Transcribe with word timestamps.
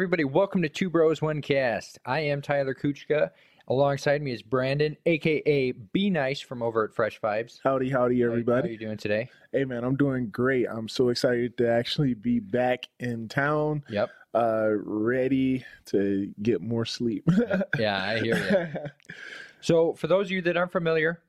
Everybody. 0.00 0.24
Welcome 0.24 0.62
to 0.62 0.68
Two 0.70 0.88
Bros 0.88 1.20
One 1.20 1.42
Cast. 1.42 1.98
I 2.06 2.20
am 2.20 2.40
Tyler 2.40 2.74
Kuchka. 2.74 3.32
Alongside 3.68 4.22
me 4.22 4.32
is 4.32 4.40
Brandon, 4.40 4.96
aka 5.04 5.72
Be 5.72 6.08
Nice 6.08 6.40
from 6.40 6.62
over 6.62 6.84
at 6.84 6.94
Fresh 6.94 7.20
Vibes. 7.20 7.60
Howdy, 7.62 7.90
howdy, 7.90 8.22
everybody. 8.22 8.62
How 8.62 8.68
are 8.68 8.72
you 8.72 8.78
doing 8.78 8.96
today? 8.96 9.28
Hey, 9.52 9.66
man, 9.66 9.84
I'm 9.84 9.96
doing 9.96 10.30
great. 10.30 10.64
I'm 10.70 10.88
so 10.88 11.10
excited 11.10 11.58
to 11.58 11.70
actually 11.70 12.14
be 12.14 12.40
back 12.40 12.86
in 12.98 13.28
town, 13.28 13.84
Yep. 13.90 14.08
uh, 14.32 14.68
ready 14.72 15.66
to 15.88 16.32
get 16.40 16.62
more 16.62 16.86
sleep. 16.86 17.28
Yeah, 17.78 18.02
I 18.02 18.20
hear 18.20 18.72
you. 18.74 19.16
So, 19.60 19.92
for 19.92 20.06
those 20.06 20.28
of 20.28 20.30
you 20.30 20.40
that 20.40 20.56
aren't 20.56 20.72
familiar, 20.72 21.20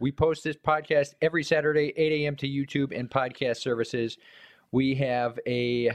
we 0.00 0.12
post 0.12 0.44
this 0.44 0.56
podcast 0.56 1.14
every 1.22 1.42
Saturday, 1.44 1.94
8 1.96 2.12
a.m. 2.24 2.36
to 2.36 2.46
YouTube 2.46 2.94
and 2.94 3.08
podcast 3.08 3.56
services. 3.56 4.18
We 4.70 4.96
have 4.96 5.38
a 5.46 5.92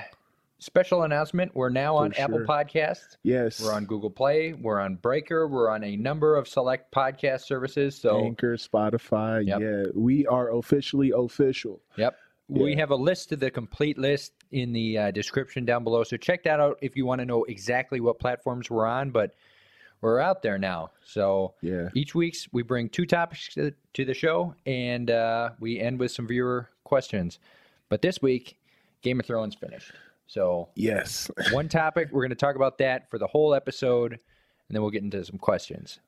special 0.64 1.04
announcement. 1.04 1.54
We're 1.56 1.70
now 1.70 1.96
on 1.98 2.12
For 2.12 2.22
Apple 2.22 2.38
sure. 2.40 2.48
Podcasts. 2.48 3.18
yes. 3.24 3.62
We're 3.62 3.74
on 3.74 3.86
Google 3.86 4.10
Play. 4.10 4.54
We're 4.54 4.80
on 4.80 4.96
Breaker. 4.96 5.48
We're 5.48 5.70
on 5.70 5.84
a 5.84 5.96
number 5.96 6.36
of 6.36 6.48
select 6.48 6.92
podcast 6.94 7.42
services. 7.42 7.96
So, 7.96 8.20
Anchor, 8.24 8.56
Spotify. 8.58 9.46
Yep. 9.48 9.60
Yeah, 9.62 9.84
we 9.94 10.26
are 10.28 10.56
officially 10.56 11.12
official. 11.16 11.82
Yep. 11.98 12.16
We 12.50 12.76
have 12.76 12.92
a 12.92 12.96
list 12.96 13.32
of 13.32 13.40
the 13.40 13.50
complete 13.50 13.98
list 13.98 14.34
in 14.52 14.74
the 14.74 14.98
uh, 14.98 15.12
description 15.12 15.66
down 15.66 15.84
below. 15.84 16.04
So 16.04 16.18
check 16.18 16.44
that 16.44 16.60
out 16.60 16.78
if 16.82 16.96
you 16.96 17.06
want 17.06 17.20
to 17.20 17.26
know 17.26 17.44
exactly 17.46 18.00
what 18.00 18.20
platforms 18.20 18.70
we're 18.70 18.86
on. 18.86 19.12
But 19.12 19.34
we're 20.02 20.20
out 20.20 20.42
there 20.44 20.58
now. 20.60 20.92
So 21.06 21.54
Yeah. 21.62 21.88
each 21.96 22.14
week's 22.14 22.48
we 22.52 22.62
bring 22.62 22.90
two 22.90 23.06
topics 23.06 23.54
to, 23.56 23.74
to 23.94 24.06
the 24.06 24.14
show, 24.14 24.54
and 24.66 25.10
uh, 25.10 25.52
we 25.60 25.80
end 25.80 25.98
with 26.00 26.12
some 26.12 26.28
viewer 26.28 26.70
questions. 26.84 27.40
But 27.90 28.02
this 28.02 28.22
week, 28.22 28.58
Game 29.02 29.20
of 29.20 29.26
Thrones 29.26 29.56
finished. 29.56 29.92
So 30.28 30.70
Yes. 30.76 31.30
one 31.52 31.70
topic 31.70 32.10
we're 32.12 32.22
going 32.22 32.30
to 32.30 32.36
talk 32.36 32.56
about 32.56 32.78
that 32.80 33.10
for 33.10 33.18
the 33.18 33.28
whole 33.28 33.54
episode, 33.54 34.14
and 34.14 34.20
then 34.70 34.82
we'll 34.82 34.92
get 34.92 35.04
into 35.04 35.24
some 35.24 35.38
questions. 35.38 36.00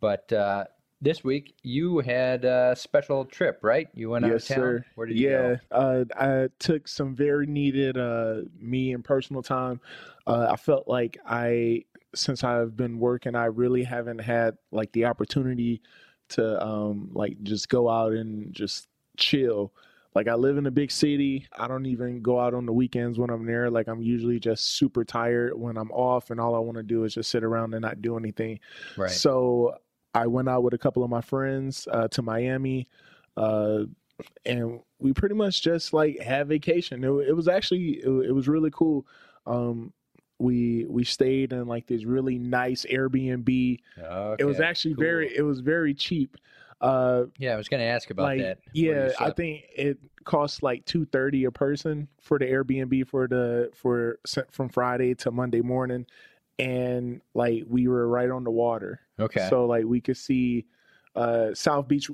But 0.00 0.32
uh, 0.32 0.64
this 1.00 1.24
week 1.24 1.56
you 1.62 1.98
had 1.98 2.44
a 2.44 2.74
special 2.76 3.24
trip, 3.24 3.58
right? 3.62 3.88
You 3.94 4.10
went 4.10 4.24
out 4.24 4.30
yes, 4.30 4.50
of 4.50 4.56
town. 4.56 4.56
sir. 4.56 4.84
Where 4.94 5.06
did 5.06 5.18
you 5.18 5.30
yeah, 5.30 5.56
go? 5.70 5.76
uh, 5.76 6.04
I 6.16 6.48
took 6.58 6.86
some 6.86 7.14
very 7.14 7.46
needed 7.46 7.98
uh, 7.98 8.42
me 8.58 8.92
and 8.92 9.04
personal 9.04 9.42
time. 9.42 9.80
Uh, 10.26 10.48
I 10.50 10.56
felt 10.56 10.86
like 10.86 11.18
I, 11.26 11.84
since 12.14 12.44
I've 12.44 12.76
been 12.76 13.00
working, 13.00 13.34
I 13.34 13.46
really 13.46 13.82
haven't 13.82 14.20
had 14.20 14.56
like 14.70 14.92
the 14.92 15.06
opportunity 15.06 15.82
to 16.30 16.64
um, 16.64 17.10
like 17.12 17.42
just 17.42 17.68
go 17.68 17.88
out 17.88 18.12
and 18.12 18.52
just 18.54 18.86
chill. 19.16 19.72
Like 20.14 20.28
I 20.28 20.34
live 20.34 20.58
in 20.58 20.66
a 20.66 20.70
big 20.70 20.90
city. 20.90 21.46
I 21.56 21.66
don't 21.66 21.86
even 21.86 22.20
go 22.20 22.38
out 22.38 22.54
on 22.54 22.66
the 22.66 22.72
weekends 22.72 23.18
when 23.18 23.30
I'm 23.30 23.46
there. 23.46 23.70
Like 23.70 23.88
I'm 23.88 24.02
usually 24.02 24.38
just 24.38 24.76
super 24.76 25.04
tired 25.04 25.58
when 25.58 25.76
I'm 25.76 25.90
off, 25.90 26.30
and 26.30 26.38
all 26.38 26.54
I 26.54 26.58
want 26.58 26.76
to 26.76 26.82
do 26.82 27.04
is 27.04 27.14
just 27.14 27.30
sit 27.30 27.42
around 27.42 27.74
and 27.74 27.82
not 27.82 28.02
do 28.02 28.16
anything. 28.16 28.60
Right. 28.96 29.10
So 29.10 29.76
I 30.14 30.26
went 30.26 30.48
out 30.48 30.62
with 30.62 30.74
a 30.74 30.78
couple 30.78 31.02
of 31.02 31.10
my 31.10 31.22
friends 31.22 31.88
uh, 31.90 32.08
to 32.08 32.22
Miami, 32.22 32.88
uh, 33.36 33.84
and 34.44 34.80
we 34.98 35.12
pretty 35.12 35.34
much 35.34 35.62
just 35.62 35.92
like 35.92 36.18
had 36.20 36.46
vacation. 36.48 37.02
It, 37.04 37.28
it 37.28 37.36
was 37.36 37.48
actually 37.48 38.00
it, 38.04 38.08
it 38.08 38.32
was 38.32 38.48
really 38.48 38.70
cool. 38.70 39.06
Um, 39.46 39.92
we 40.38 40.84
we 40.88 41.04
stayed 41.04 41.52
in 41.52 41.66
like 41.66 41.86
this 41.86 42.04
really 42.04 42.38
nice 42.38 42.84
Airbnb. 42.90 43.78
It 44.38 44.44
was 44.44 44.60
actually 44.60 44.94
cool. 44.94 45.04
very 45.04 45.36
it 45.36 45.42
was 45.42 45.60
very 45.60 45.94
cheap. 45.94 46.36
Uh, 46.82 47.24
Yeah, 47.38 47.54
I 47.54 47.56
was 47.56 47.68
going 47.68 47.80
to 47.80 47.86
ask 47.86 48.10
about 48.10 48.24
like 48.24 48.40
that. 48.40 48.58
yeah, 48.72 49.12
I 49.20 49.30
think 49.30 49.64
it 49.74 49.98
costs 50.24 50.62
like 50.62 50.84
two 50.84 51.04
thirty 51.06 51.44
a 51.44 51.50
person 51.50 52.08
for 52.20 52.38
the 52.38 52.44
Airbnb 52.44 53.08
for 53.08 53.26
the 53.28 53.70
for 53.74 54.18
from 54.50 54.68
Friday 54.68 55.14
to 55.16 55.30
Monday 55.30 55.60
morning, 55.60 56.06
and 56.58 57.20
like 57.34 57.64
we 57.68 57.88
were 57.88 58.08
right 58.08 58.30
on 58.30 58.44
the 58.44 58.50
water. 58.50 59.00
Okay. 59.18 59.46
So 59.48 59.66
like 59.66 59.84
we 59.84 60.00
could 60.00 60.16
see 60.16 60.66
uh 61.14 61.54
South 61.54 61.88
Beach. 61.88 62.10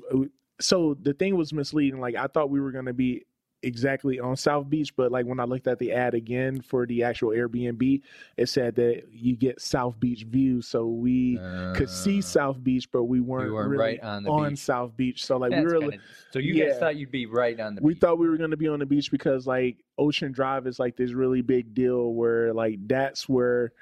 So 0.61 0.95
the 1.01 1.13
thing 1.13 1.35
was 1.35 1.53
misleading. 1.53 1.99
Like 1.99 2.15
I 2.15 2.27
thought 2.27 2.49
we 2.49 2.59
were 2.59 2.71
gonna 2.71 2.93
be 2.93 3.25
exactly 3.61 4.19
on 4.19 4.35
South 4.37 4.69
Beach, 4.69 4.95
but 4.95 5.11
like 5.11 5.25
when 5.25 5.39
I 5.39 5.43
looked 5.43 5.67
at 5.67 5.79
the 5.79 5.91
ad 5.91 6.13
again 6.13 6.61
for 6.61 6.85
the 6.85 7.03
actual 7.03 7.29
Airbnb, 7.31 8.01
it 8.37 8.45
said 8.47 8.75
that 8.75 9.03
you 9.11 9.35
get 9.35 9.59
South 9.61 9.99
Beach 9.99 10.23
views. 10.23 10.67
So 10.67 10.87
we 10.87 11.37
could 11.75 11.89
see 11.89 12.19
Uh, 12.19 12.21
South 12.21 12.63
Beach, 12.63 12.89
but 12.91 13.03
we 13.03 13.19
weren't, 13.19 13.51
weren't 13.53 13.69
really 13.69 13.83
right 13.83 13.99
on 14.03 14.27
on 14.27 14.49
beach. 14.51 14.59
South 14.59 14.95
Beach. 14.95 15.25
So 15.25 15.37
like 15.37 15.51
that's 15.51 15.65
we 15.65 15.73
were. 15.73 15.79
kinda- 15.81 15.97
so 16.31 16.39
you 16.39 16.53
guys 16.65 16.79
thought 16.79 16.95
you'd 16.95 17.11
be 17.11 17.25
right 17.25 17.59
on 17.59 17.75
the 17.75 17.81
we 17.81 17.93
beach. 17.93 17.97
We 17.97 17.99
thought 17.99 18.17
we 18.19 18.29
were 18.29 18.37
going 18.37 18.51
to 18.51 18.57
be 18.57 18.67
on 18.67 18.79
the 18.79 18.85
beach 18.85 19.11
because 19.11 19.45
like 19.47 19.83
Ocean 19.97 20.31
Drive 20.31 20.65
is 20.67 20.79
like 20.79 20.95
this 20.95 21.11
really 21.11 21.41
big 21.41 21.73
deal 21.73 22.13
where 22.13 22.53
like 22.53 22.79
that's 22.87 23.27
where 23.27 23.73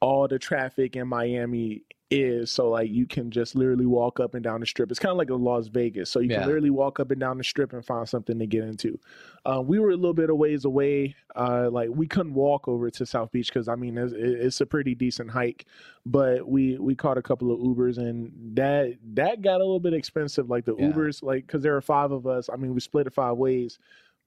all 0.00 0.28
the 0.28 0.38
traffic 0.38 0.96
in 0.96 1.08
Miami 1.08 1.82
is. 2.10 2.50
So 2.52 2.70
like 2.70 2.90
you 2.90 3.06
can 3.06 3.30
just 3.30 3.54
literally 3.56 3.86
walk 3.86 4.20
up 4.20 4.34
and 4.34 4.44
down 4.44 4.60
the 4.60 4.66
strip. 4.66 4.90
It's 4.90 5.00
kind 5.00 5.10
of 5.10 5.16
like 5.18 5.30
a 5.30 5.34
Las 5.34 5.66
Vegas. 5.68 6.10
So 6.10 6.20
you 6.20 6.30
Yeah. 6.30 6.38
can 6.40 6.46
literally 6.46 6.70
walk 6.70 7.00
up 7.00 7.10
and 7.10 7.18
down 7.20 7.38
the 7.38 7.44
strip 7.44 7.72
and 7.72 7.84
find 7.84 8.08
something 8.08 8.38
to 8.38 8.46
get 8.46 8.64
into. 8.64 8.98
Uh, 9.44 9.60
we 9.64 9.78
were 9.78 9.90
a 9.90 9.96
little 9.96 10.14
bit 10.14 10.30
of 10.30 10.36
ways 10.36 10.64
away. 10.64 11.16
Uh, 11.34 11.68
like 11.70 11.88
we 11.90 12.06
couldn't 12.06 12.34
walk 12.34 12.68
over 12.68 12.90
to 12.90 13.04
South 13.06 13.32
Beach 13.32 13.48
because 13.48 13.66
I 13.68 13.74
mean 13.74 13.98
it's, 13.98 14.12
it's 14.16 14.60
a 14.60 14.66
pretty 14.66 14.94
decent 14.94 15.30
hike. 15.30 15.66
But 16.04 16.48
we 16.48 16.78
we 16.78 16.94
caught 16.94 17.18
a 17.18 17.22
couple 17.22 17.50
of 17.52 17.58
Ubers 17.58 17.98
and 17.98 18.32
that 18.56 18.96
that 19.14 19.42
got 19.42 19.56
a 19.56 19.64
little 19.64 19.80
bit 19.80 19.94
expensive. 19.94 20.48
Like 20.48 20.64
the 20.64 20.76
Yeah. 20.78 20.92
Ubers, 20.92 21.22
like 21.22 21.46
because 21.46 21.62
there 21.62 21.72
were 21.72 21.80
five 21.82 22.12
of 22.12 22.26
us. 22.26 22.48
I 22.52 22.56
mean 22.56 22.72
we 22.74 22.80
split 22.80 23.06
it 23.08 23.14
five 23.14 23.36
ways, 23.36 23.78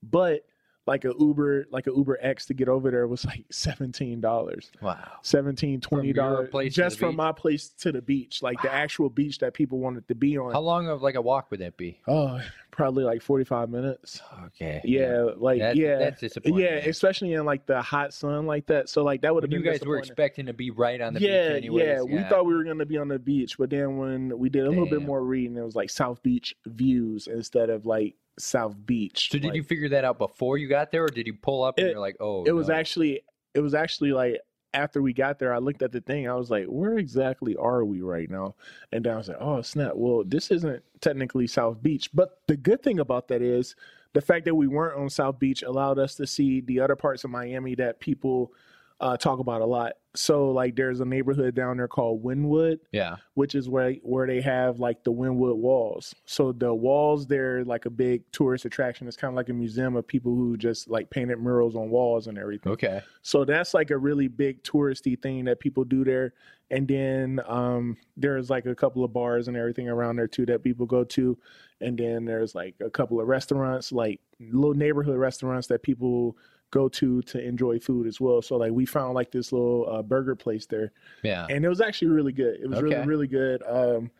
but 0.03 0.41
like 0.89 1.05
a 1.05 1.13
Uber, 1.19 1.67
like 1.71 1.85
a 1.87 1.91
Uber 1.91 2.17
X 2.19 2.47
to 2.47 2.53
get 2.55 2.67
over 2.67 2.89
there 2.89 3.07
was 3.07 3.23
like 3.23 3.45
seventeen 3.51 4.19
dollars. 4.19 4.71
wow. 4.81 4.97
17 5.21 5.79
20 5.81 6.07
your 6.07 6.13
dollars 6.15 6.49
place 6.49 6.73
to 6.73 6.81
just 6.81 6.97
from 6.99 7.11
beach? 7.11 7.17
my 7.17 7.31
place 7.31 7.69
to 7.69 7.91
the 7.91 8.01
beach 8.01 8.41
like 8.41 8.59
the 8.63 8.73
actual 8.73 9.09
beach 9.09 9.37
that 9.39 9.53
people 9.53 9.77
wanted 9.77 10.07
to 10.07 10.15
be 10.15 10.37
on 10.37 10.51
How 10.51 10.61
long 10.61 10.87
of 10.87 11.01
like 11.03 11.13
a 11.15 11.21
walk 11.21 11.51
would 11.51 11.59
that 11.59 11.77
be? 11.77 11.99
oh 12.07 12.41
probably 12.79 13.03
like 13.03 13.21
45 13.21 13.69
minutes 13.69 14.21
Okay. 14.45 14.79
yeah 14.85 15.25
like 15.35 15.59
That- 15.59 15.75
yeah 15.75 15.97
That's 15.97 16.21
disappointing. 16.21 16.59
yeah 16.59 16.75
especially 16.77 17.33
in 17.33 17.43
like 17.43 17.65
the 17.65 17.81
hot 17.81 18.13
sun 18.13 18.45
like 18.45 18.67
that 18.67 18.87
so 18.87 19.03
like 19.03 19.21
that 19.23 19.33
would 19.33 19.43
have 19.43 19.49
been 19.49 19.59
you 19.61 19.69
guys 19.69 19.81
were 19.85 19.97
expecting 19.97 20.45
to 20.45 20.53
be 20.53 20.71
right 20.71 21.01
on 21.01 21.13
the 21.13 21.19
yeah, 21.19 21.49
beach 21.49 21.57
anyways. 21.57 21.85
yeah, 21.85 22.01
we 22.01 22.23
thought 22.29 22.45
we 22.45 22.53
were 22.53 22.63
gonna 22.63 22.85
be 22.85 22.97
on 22.97 23.09
the 23.09 23.19
beach, 23.19 23.57
but 23.57 23.69
then 23.69 23.97
when 23.97 24.39
we 24.39 24.47
did 24.47 24.65
a 24.65 24.69
little 24.69 24.85
bit 24.85 25.01
more 25.01 25.21
reading, 25.21 25.57
it 25.57 25.61
was 25.65 25.75
like 25.75 25.89
South 25.89 26.23
Beach 26.23 26.55
views 26.67 27.27
instead 27.27 27.69
of 27.69 27.85
like 27.85 28.15
South 28.39 28.75
Beach. 28.85 29.29
So 29.29 29.37
did 29.39 29.47
Like, 29.47 29.55
you 29.55 29.63
figure 29.63 29.89
that 29.89 30.05
out 30.05 30.17
before 30.17 30.57
you 30.57 30.69
got 30.69 30.91
there, 30.91 31.03
or 31.03 31.09
did 31.09 31.27
you 31.27 31.33
pull 31.33 31.63
up 31.63 31.77
and 31.77 31.87
It- 31.87 31.91
you're 31.91 31.99
like, 31.99 32.15
oh, 32.21 32.45
it 32.45 32.53
was 32.53 32.69
actually 32.69 33.21
it 33.53 33.59
was 33.59 33.73
actually 33.73 34.13
like 34.13 34.39
after 34.73 35.01
we 35.01 35.13
got 35.13 35.39
there 35.39 35.53
i 35.53 35.57
looked 35.57 35.81
at 35.81 35.91
the 35.91 36.01
thing 36.01 36.29
i 36.29 36.33
was 36.33 36.51
like 36.51 36.65
where 36.65 36.97
exactly 36.97 37.55
are 37.55 37.83
we 37.83 38.01
right 38.01 38.29
now? 38.29 38.55
And 38.91 39.07
i 39.07 39.15
was 39.15 39.27
like 39.27 39.37
oh 39.39 39.61
snap 39.61 39.93
well 39.95 40.23
this 40.25 40.51
isn't 40.51 40.83
technically 41.01 41.47
south 41.47 41.81
beach. 41.81 42.09
But 42.13 42.39
the 42.47 42.57
good 42.57 42.83
thing 42.83 42.99
about 42.99 43.27
that 43.29 43.41
is 43.41 43.75
the 44.13 44.21
fact 44.21 44.45
that 44.45 44.55
we 44.55 44.67
weren't 44.67 44.99
on 44.99 45.09
south 45.09 45.39
beach 45.39 45.63
allowed 45.63 45.99
us 45.99 46.15
to 46.15 46.27
see 46.27 46.61
the 46.61 46.79
other 46.79 46.95
parts 46.95 47.23
of 47.23 47.29
miami 47.29 47.75
that 47.75 47.99
people 47.99 48.53
uh, 49.01 49.15
talk 49.17 49.39
about 49.39 49.61
a 49.61 49.65
lot 49.65 49.93
so 50.15 50.49
like 50.49 50.75
there's 50.75 50.99
a 50.99 51.05
neighborhood 51.05 51.55
down 51.55 51.77
there 51.77 51.87
called 51.87 52.23
wynwood 52.23 52.79
yeah. 52.91 53.15
which 53.35 53.55
is 53.55 53.69
where 53.69 53.93
where 54.01 54.27
they 54.27 54.41
have 54.41 54.79
like 54.79 55.03
the 55.03 55.11
Wynwood 55.11 55.57
walls. 55.57 56.15
So 56.25 56.51
the 56.51 56.73
walls 56.73 57.27
there 57.27 57.63
like 57.63 57.85
a 57.85 57.89
big 57.89 58.23
tourist 58.31 58.65
attraction. 58.65 59.07
It's 59.07 59.17
kind 59.17 59.31
of 59.31 59.35
like 59.35 59.49
a 59.49 59.53
museum 59.53 59.95
of 59.95 60.07
people 60.07 60.35
who 60.35 60.57
just 60.57 60.89
like 60.89 61.09
painted 61.09 61.39
murals 61.39 61.75
on 61.75 61.89
walls 61.89 62.27
and 62.27 62.37
everything. 62.37 62.71
Okay. 62.71 63.01
So 63.21 63.45
that's 63.45 63.73
like 63.73 63.91
a 63.91 63.97
really 63.97 64.27
big 64.27 64.63
touristy 64.63 65.21
thing 65.21 65.45
that 65.45 65.59
people 65.59 65.83
do 65.83 66.03
there. 66.03 66.33
And 66.71 66.87
then 66.87 67.39
um, 67.47 67.97
there's 68.15 68.49
like 68.49 68.65
a 68.65 68.75
couple 68.75 69.03
of 69.03 69.11
bars 69.11 69.47
and 69.47 69.57
everything 69.57 69.89
around 69.89 70.17
there 70.17 70.27
too 70.27 70.45
that 70.47 70.63
people 70.63 70.85
go 70.85 71.03
to. 71.03 71.37
And 71.81 71.97
then 71.97 72.25
there's 72.25 72.55
like 72.55 72.75
a 72.83 72.89
couple 72.89 73.19
of 73.19 73.27
restaurants, 73.27 73.91
like 73.91 74.19
little 74.39 74.73
neighborhood 74.73 75.17
restaurants 75.17 75.67
that 75.67 75.83
people 75.83 76.37
go 76.71 76.87
to 76.89 77.21
to 77.23 77.43
enjoy 77.43 77.79
food 77.79 78.05
as 78.07 78.21
well. 78.21 78.41
So 78.41 78.57
like 78.57 78.71
we 78.71 78.85
found 78.85 79.13
like 79.15 79.31
this 79.31 79.51
little 79.51 79.87
uh, 79.89 80.01
burger 80.01 80.35
place 80.35 80.65
there 80.65 80.91
Yeah. 81.23 81.47
and 81.49 81.65
it 81.65 81.69
was 81.69 81.81
actually 81.81 82.09
really 82.09 82.31
good. 82.33 82.59
It 82.61 82.67
was 82.67 82.77
Okay. 82.79 82.95
really 82.95 83.07
really 83.07 83.27
good. 83.27 83.63
Um, 83.67 84.11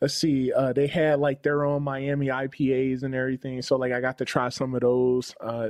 let's 0.00 0.14
see, 0.14 0.52
uh, 0.52 0.72
they 0.72 0.86
had 0.86 1.20
like 1.20 1.42
their 1.42 1.64
own 1.64 1.82
Miami 1.82 2.28
IPAs 2.28 3.02
and 3.02 3.14
everything. 3.14 3.60
So 3.62 3.76
like 3.76 3.92
I 3.92 4.00
got 4.00 4.18
to 4.18 4.24
try 4.24 4.48
some 4.48 4.74
of 4.74 4.80
those. 4.80 5.34
Uh, 5.40 5.68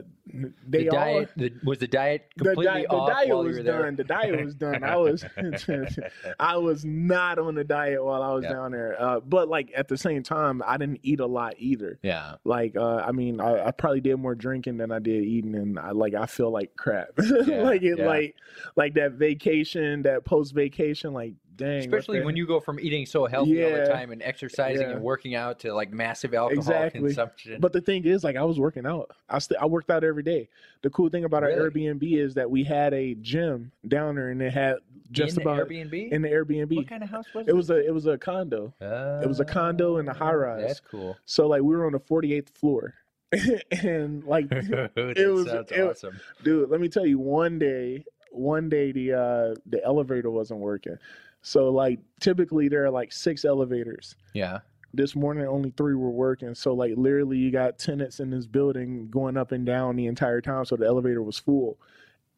they 0.69 0.85
the 0.85 0.91
all 0.91 0.97
diet 0.97 1.31
the, 1.37 1.53
was 1.65 1.79
the 1.79 1.89
diet 1.89 2.29
the, 2.37 2.45
completely 2.45 2.83
di- 2.83 2.87
the 2.89 3.07
diet 3.07 3.29
while 3.31 3.43
was 3.45 3.57
you 3.57 3.59
were 3.59 3.63
there. 3.65 3.83
done. 3.83 3.97
The 3.97 4.05
diet 4.05 4.45
was 4.45 4.55
done. 4.55 4.85
I 4.85 4.97
was 4.97 5.25
I 6.39 6.57
was 6.57 6.85
not 6.85 7.39
on 7.39 7.55
the 7.55 7.65
diet 7.65 8.05
while 8.05 8.23
I 8.23 8.33
was 8.33 8.45
Yeah. 8.45 8.53
down 8.53 8.73
there. 8.73 8.97
Uh, 9.01 9.21
but 9.21 9.49
like 9.49 9.73
at 9.77 9.89
the 9.89 9.97
same 9.97 10.23
time, 10.23 10.63
I 10.67 10.77
didn't 10.77 11.01
eat 11.03 11.21
a 11.21 11.27
lot 11.27 11.55
either. 11.59 11.99
yeah. 12.03 12.37
Like, 12.45 12.77
uh, 12.77 12.97
I 12.97 13.13
mean, 13.13 13.41
I, 13.41 13.67
I 13.67 13.71
probably 13.73 14.01
did 14.01 14.17
more 14.17 14.35
drinking 14.35 14.77
than 14.79 14.91
I 14.93 14.99
did 14.99 15.25
eating, 15.25 15.55
and 15.55 15.79
I 15.79 15.91
like 15.91 16.15
I 16.15 16.27
feel 16.27 16.51
like 16.51 16.77
crap. 16.77 17.09
Yeah, 17.51 17.63
like 17.63 17.83
it, 17.83 17.99
yeah. 17.99 18.07
like 18.07 18.35
like 18.77 18.95
that 18.95 19.13
vacation, 19.13 20.03
that 20.03 20.25
post 20.25 20.55
vacation, 20.55 21.13
like 21.13 21.35
dang. 21.61 21.79
Especially 21.81 22.21
when 22.23 22.37
you 22.37 22.47
go 22.47 22.59
from 22.61 22.81
eating 22.81 23.07
so 23.07 23.27
healthy 23.27 23.63
all 23.65 23.71
the 23.71 23.87
time 23.87 24.11
and 24.11 24.23
exercising 24.23 24.83
Yeah. 24.89 24.95
and 24.95 25.03
working 25.03 25.35
out 25.35 25.61
to 25.61 25.73
like 25.73 25.93
massive 25.93 26.35
alcohol 26.35 26.59
Exactly. 26.59 27.01
consumption. 27.01 27.61
But 27.61 27.73
the 27.73 27.81
thing 27.81 28.05
is, 28.05 28.25
like, 28.25 28.37
I 28.37 28.43
was 28.45 28.59
working 28.59 28.87
out. 28.87 29.11
I 29.29 29.39
st- 29.39 29.61
I 29.61 29.67
worked 29.67 29.91
out 29.91 30.03
every 30.05 30.23
day. 30.23 30.49
The 30.83 30.91
cool 30.91 31.09
thing 31.09 31.25
about 31.25 31.43
our 31.45 31.51
Airbnb 31.51 32.03
is 32.19 32.35
that 32.35 32.51
we 32.51 32.65
had 32.65 32.93
a 32.95 33.15
gym 33.15 33.71
down 33.87 34.17
there, 34.17 34.31
and 34.31 34.41
it 34.43 34.53
had 34.53 34.77
just 35.13 35.37
in 35.37 35.43
the 35.45 35.51
about 35.51 35.69
Airbnb. 35.69 36.11
in 36.13 36.23
the 36.23 36.29
Airbnb. 36.29 36.75
what 36.77 36.89
kind 36.89 37.03
of 37.03 37.11
house 37.11 37.27
was 37.35 37.47
it 37.47 37.51
It 37.51 37.55
was 37.55 37.71
a 37.71 37.87
it 37.87 37.93
was 37.93 38.07
a 38.07 38.17
condo. 38.17 38.73
Uh, 38.81 39.21
it 39.23 39.27
was 39.29 39.41
a 39.41 39.45
condo 39.45 39.99
in 39.99 40.09
a 40.09 40.15
high 40.15 40.33
rise. 40.33 40.67
That's 40.67 40.81
cool. 40.81 41.17
So 41.27 41.47
like 41.49 41.63
we 41.63 41.77
were 41.77 41.85
on 41.87 41.93
the 41.93 42.01
48th 42.01 42.49
floor, 42.51 42.95
and 43.83 44.25
like, 44.25 44.47
it 44.51 45.33
was- 45.33 45.47
it- 45.47 45.81
awesome. 45.81 46.19
dude, 46.43 46.71
let 46.71 46.81
me 46.81 46.89
tell 46.89 47.07
you, 47.07 47.19
one 47.19 47.59
day, 47.59 48.05
one 48.31 48.69
day 48.69 48.93
the 48.93 49.13
uh 49.13 49.55
the 49.67 49.83
elevator 49.85 50.31
wasn't 50.31 50.61
working. 50.61 50.97
So 51.43 51.71
like 51.71 51.99
typically 52.21 52.69
there 52.69 52.85
are 52.85 52.91
like 52.91 53.13
six 53.13 53.45
elevators. 53.45 54.17
Yeah. 54.35 54.61
this 54.93 55.15
morning 55.15 55.47
only 55.47 55.73
three 55.77 55.95
were 55.95 56.11
working. 56.11 56.55
So 56.55 56.75
like 56.75 56.93
literally 56.97 57.39
you 57.39 57.51
got 57.51 57.79
tenants 57.79 58.21
in 58.21 58.31
this 58.31 58.47
building 58.47 59.09
going 59.11 59.37
up 59.37 59.53
and 59.53 59.65
down 59.65 59.97
the 59.97 60.07
entire 60.07 60.41
time. 60.41 60.65
So 60.65 60.77
the 60.77 60.87
elevator 60.87 61.23
was 61.23 61.39
full. 61.39 61.79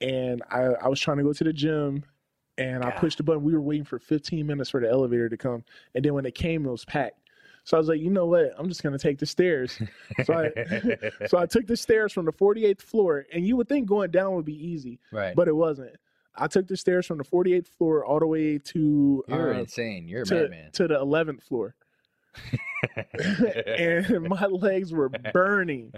And 0.01 0.43
i, 0.51 0.63
I 0.63 0.89
was 0.89 1.01
trying 1.01 1.19
to 1.19 1.23
go 1.23 1.33
to 1.33 1.45
the 1.45 1.53
gym 1.53 2.05
and 2.59 2.85
i 2.85 2.91
pushed 2.91 3.19
the 3.19 3.23
button. 3.23 3.43
We 3.43 3.55
were 3.55 3.63
waiting 3.63 3.85
for 3.85 3.99
15 3.99 4.47
minutes 4.47 4.71
for 4.71 4.81
the 4.81 4.91
elevator 4.91 5.29
to 5.29 5.37
come. 5.37 5.65
And 5.95 6.05
then 6.05 6.15
when 6.15 6.27
it 6.27 6.35
came 6.35 6.67
it 6.67 6.71
was 6.71 6.85
packed. 6.85 7.19
So 7.65 7.77
i 7.77 7.81
was 7.81 7.89
like 7.89 8.01
you 8.01 8.11
know 8.11 8.27
what? 8.27 8.53
I'm 8.59 8.69
just 8.69 8.83
going 8.83 8.97
to 8.97 9.03
take 9.03 9.19
the 9.19 9.27
stairs. 9.27 9.81
So 10.25 10.35
i 10.35 11.27
so 11.27 11.39
i 11.39 11.47
took 11.47 11.67
the 11.67 11.77
stairs 11.77 12.13
from 12.13 12.27
the 12.27 12.33
48th 12.33 12.83
floor. 12.83 13.27
And 13.33 13.47
you 13.47 13.57
would 13.57 13.69
think 13.69 13.87
going 13.87 14.11
down 14.11 14.35
would 14.35 14.45
be 14.45 14.67
easy 14.69 15.01
right. 15.11 15.35
but 15.35 15.49
it 15.49 15.57
wasn't 15.57 15.97
i 16.37 16.47
took 16.47 16.67
the 16.67 16.77
stairs 16.77 17.07
from 17.07 17.19
the 17.19 17.25
48th 17.25 17.69
floor 17.69 18.05
all 18.05 18.19
the 18.19 18.27
way 18.27 18.59
to 18.59 19.25
You're 19.29 19.55
uh, 19.55 19.59
insane. 19.59 20.09
You're 20.09 20.23
a 20.23 20.27
to, 20.27 20.35
madman. 20.35 20.71
to 20.73 20.89
the 20.89 20.95
11th 20.99 21.43
floor. 21.43 21.75
And 23.67 24.29
my 24.29 24.47
legs 24.47 24.93
were 24.93 25.09
burning. 25.09 25.93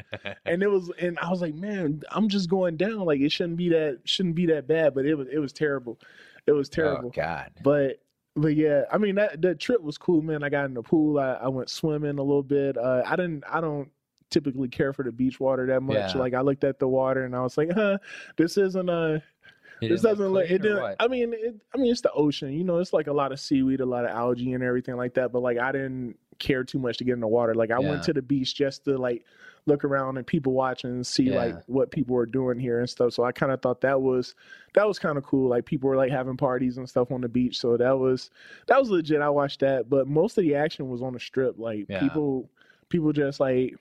And 0.44 0.62
it 0.62 0.70
was 0.70 0.90
and 1.00 1.19
i 1.20 1.31
was 1.31 1.40
like 1.40 1.54
man 1.54 2.02
i'm 2.10 2.28
just 2.28 2.50
going 2.50 2.76
down. 2.76 2.98
Like 3.00 3.20
it 3.20 3.32
shouldn't 3.32 3.56
be 3.56 3.69
that 3.70 4.00
shouldn't 4.04 4.34
be 4.34 4.46
that 4.46 4.66
bad. 4.66 4.94
But 4.94 5.06
it 5.06 5.14
was 5.14 5.28
it 5.32 5.38
was 5.38 5.52
terrible. 5.52 5.98
It 6.46 6.52
was 6.52 6.69
terrible. 6.69 7.08
Oh 7.08 7.12
God. 7.14 7.50
but 7.62 8.00
but 8.36 8.56
yeah 8.56 8.82
i 8.90 8.98
mean 8.98 9.14
that 9.14 9.40
the 9.40 9.54
trip 9.54 9.81
was 9.81 9.96
cool 9.96 10.20
man. 10.20 10.42
I 10.42 10.48
got 10.48 10.66
in 10.66 10.75
the 10.75 10.82
pool. 10.82 11.19
I, 11.19 11.34
I 11.34 11.48
went 11.48 11.70
swimming 11.70 12.19
a 12.19 12.22
little 12.22 12.42
bit. 12.42 12.76
Uh, 12.76 13.02
i 13.06 13.16
didn't 13.16 13.44
i 13.50 13.60
don't 13.60 13.88
typically 14.31 14.69
care 14.69 14.92
for 14.92 15.04
the 15.04 15.12
beach 15.12 15.38
water 15.38 15.66
that 15.66 15.81
much. 15.82 16.14
Yeah. 16.14 16.19
like 16.20 16.34
i 16.34 16.40
looked 16.40 16.64
at 16.64 16.81
the 16.81 16.88
water 16.88 17.25
and 17.25 17.36
i 17.36 17.40
was 17.40 17.56
like 17.56 17.70
huh 17.72 17.98
this 18.36 18.58
isn't 18.58 18.88
a 18.88 19.22
It 19.81 19.88
this 19.88 20.03
doesn't 20.03 20.29
look. 20.29 20.49
It 20.50 20.62
didn't. 20.62 20.97
I 21.00 21.09
mean, 21.09 21.32
it, 21.32 21.56
I 21.75 21.79
mean, 21.79 21.91
it's 21.91 22.00
the 22.00 22.12
ocean. 22.12 22.53
You 22.53 22.65
know, 22.65 22.79
it's 22.79 22.93
like 22.93 23.06
a 23.06 23.12
lot 23.12 23.32
of 23.32 23.41
seaweed, 23.41 23.81
a 23.81 23.87
lot 23.87 24.05
of 24.05 24.11
algae, 24.11 24.53
and 24.53 24.62
everything 24.62 24.97
like 24.97 25.15
that. 25.15 25.32
But 25.32 25.41
like, 25.43 25.59
I 25.59 25.73
didn't 25.73 26.17
care 26.38 26.65
too 26.65 26.79
much 26.79 26.99
to 26.99 27.05
get 27.05 27.12
in 27.15 27.21
the 27.21 27.29
water. 27.29 27.55
Like, 27.55 27.71
I 27.71 27.81
Yeah. 27.81 27.88
went 27.91 28.03
to 28.05 28.12
the 28.12 28.23
beach 28.23 28.55
just 28.55 28.85
to 28.87 28.97
like 28.99 29.25
look 29.67 29.82
around 29.85 30.19
and 30.19 30.26
people 30.26 30.53
watching 30.53 30.91
and 30.91 31.06
see 31.06 31.25
Yeah. 31.31 31.37
like 31.37 31.55
what 31.67 31.91
people 31.91 32.15
were 32.15 32.26
doing 32.26 32.59
here 32.59 32.81
and 32.81 32.91
stuff. 32.91 33.12
So 33.15 33.25
I 33.25 33.32
kind 33.32 33.50
of 33.53 33.62
thought 33.62 33.81
that 33.81 34.00
was 34.03 34.35
that 34.75 34.87
was 34.87 34.99
kind 34.99 35.17
of 35.17 35.25
cool. 35.25 35.49
Like 35.49 35.65
people 35.65 35.88
were 35.88 35.97
like 35.97 36.11
having 36.11 36.37
parties 36.37 36.77
and 36.77 36.88
stuff 36.88 37.11
on 37.11 37.20
the 37.23 37.29
beach. 37.29 37.59
So 37.59 37.77
that 37.79 37.99
was 37.99 38.31
that 38.67 38.79
was 38.79 38.91
legit. 38.91 39.20
I 39.23 39.31
watched 39.31 39.61
that, 39.61 39.88
but 39.88 40.06
most 40.06 40.37
of 40.37 40.43
the 40.44 40.55
action 40.55 40.88
was 40.91 41.03
on 41.03 41.15
the 41.15 41.20
strip. 41.20 41.59
Like 41.59 41.87
Yeah. 41.88 42.00
people 42.00 42.50
people 42.91 43.12
just 43.12 43.41
like 43.41 43.75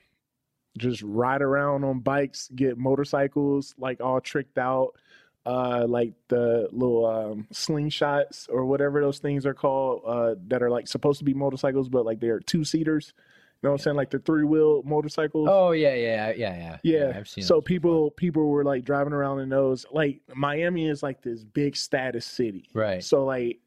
just 0.77 1.01
ride 1.03 1.41
around 1.41 1.83
on 1.83 1.99
bikes, 1.99 2.49
get 2.55 2.77
motorcycles 2.77 3.75
like 3.77 4.01
all 4.01 4.21
tricked 4.21 4.57
out 4.57 4.95
uh 5.45 5.85
like 5.87 6.13
the 6.29 6.69
little 6.71 7.05
um 7.05 7.47
slingshots 7.53 8.47
or 8.49 8.65
whatever 8.65 9.01
those 9.01 9.19
things 9.19 9.45
are 9.45 9.53
called 9.53 10.01
uh 10.07 10.35
that 10.47 10.63
are 10.63 10.69
like 10.69 10.87
supposed 10.87 11.19
to 11.19 11.25
be 11.25 11.33
motorcycles 11.33 11.89
but 11.89 12.05
like 12.05 12.19
they're 12.21 12.39
two 12.39 12.63
seaters 12.63 13.13
you 13.17 13.67
know 13.67 13.71
what 13.71 13.79
i'm 13.79 13.83
saying 13.83 13.95
like 13.97 14.09
the 14.09 14.19
three 14.19 14.45
wheel 14.45 14.81
motorcycles 14.85 15.49
Oh 15.51 15.71
yeah, 15.71 15.93
yeah, 15.95 16.31
yeah, 16.35 16.55
yeah. 16.55 16.77
yeah, 16.83 17.13
I've 17.17 17.27
seen. 17.27 17.43
so 17.43 17.59
people 17.61 17.91
before. 18.05 18.11
people 18.11 18.47
were 18.49 18.63
like 18.63 18.85
driving 18.85 19.11
around 19.13 19.39
in 19.41 19.49
those 19.49 19.85
like 19.91 20.21
miami 20.33 20.87
is 20.87 21.03
like 21.03 21.21
this 21.21 21.43
big 21.43 21.75
status 21.75 22.25
city 22.25 22.69
Right. 22.73 23.03
so 23.03 23.25
like 23.25 23.59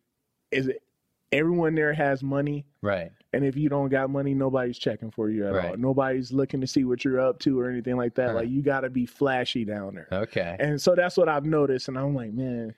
is 0.50 0.68
it 0.68 0.82
everyone 1.32 1.74
there 1.74 1.92
has 1.92 2.22
money 2.22 2.64
Right. 2.80 3.10
And 3.36 3.44
if 3.44 3.56
you 3.56 3.68
don't 3.68 3.88
got 3.88 4.10
money 4.10 4.34
nobody's 4.34 4.78
checking 4.78 5.10
for 5.10 5.30
you 5.30 5.46
at 5.46 5.54
all. 5.54 5.76
nobody's 5.76 6.32
looking 6.32 6.60
to 6.60 6.66
see 6.66 6.84
what 6.84 7.04
you're 7.04 7.20
up 7.20 7.38
to 7.40 7.60
or 7.60 7.68
anything 7.70 7.96
like 7.96 8.14
that 8.14 8.28
Huh. 8.30 8.34
like 8.36 8.48
you 8.48 8.62
got 8.62 8.80
to 8.80 8.90
be 8.90 9.06
flashy 9.06 9.64
down 9.64 9.94
there 9.94 10.08
Okay. 10.10 10.56
and 10.58 10.80
so 10.80 10.94
that's 10.94 11.16
what 11.16 11.28
i've 11.28 11.44
noticed 11.46 11.88
and 11.88 11.98
i'm 11.98 12.14
like 12.14 12.32
man 12.32 12.74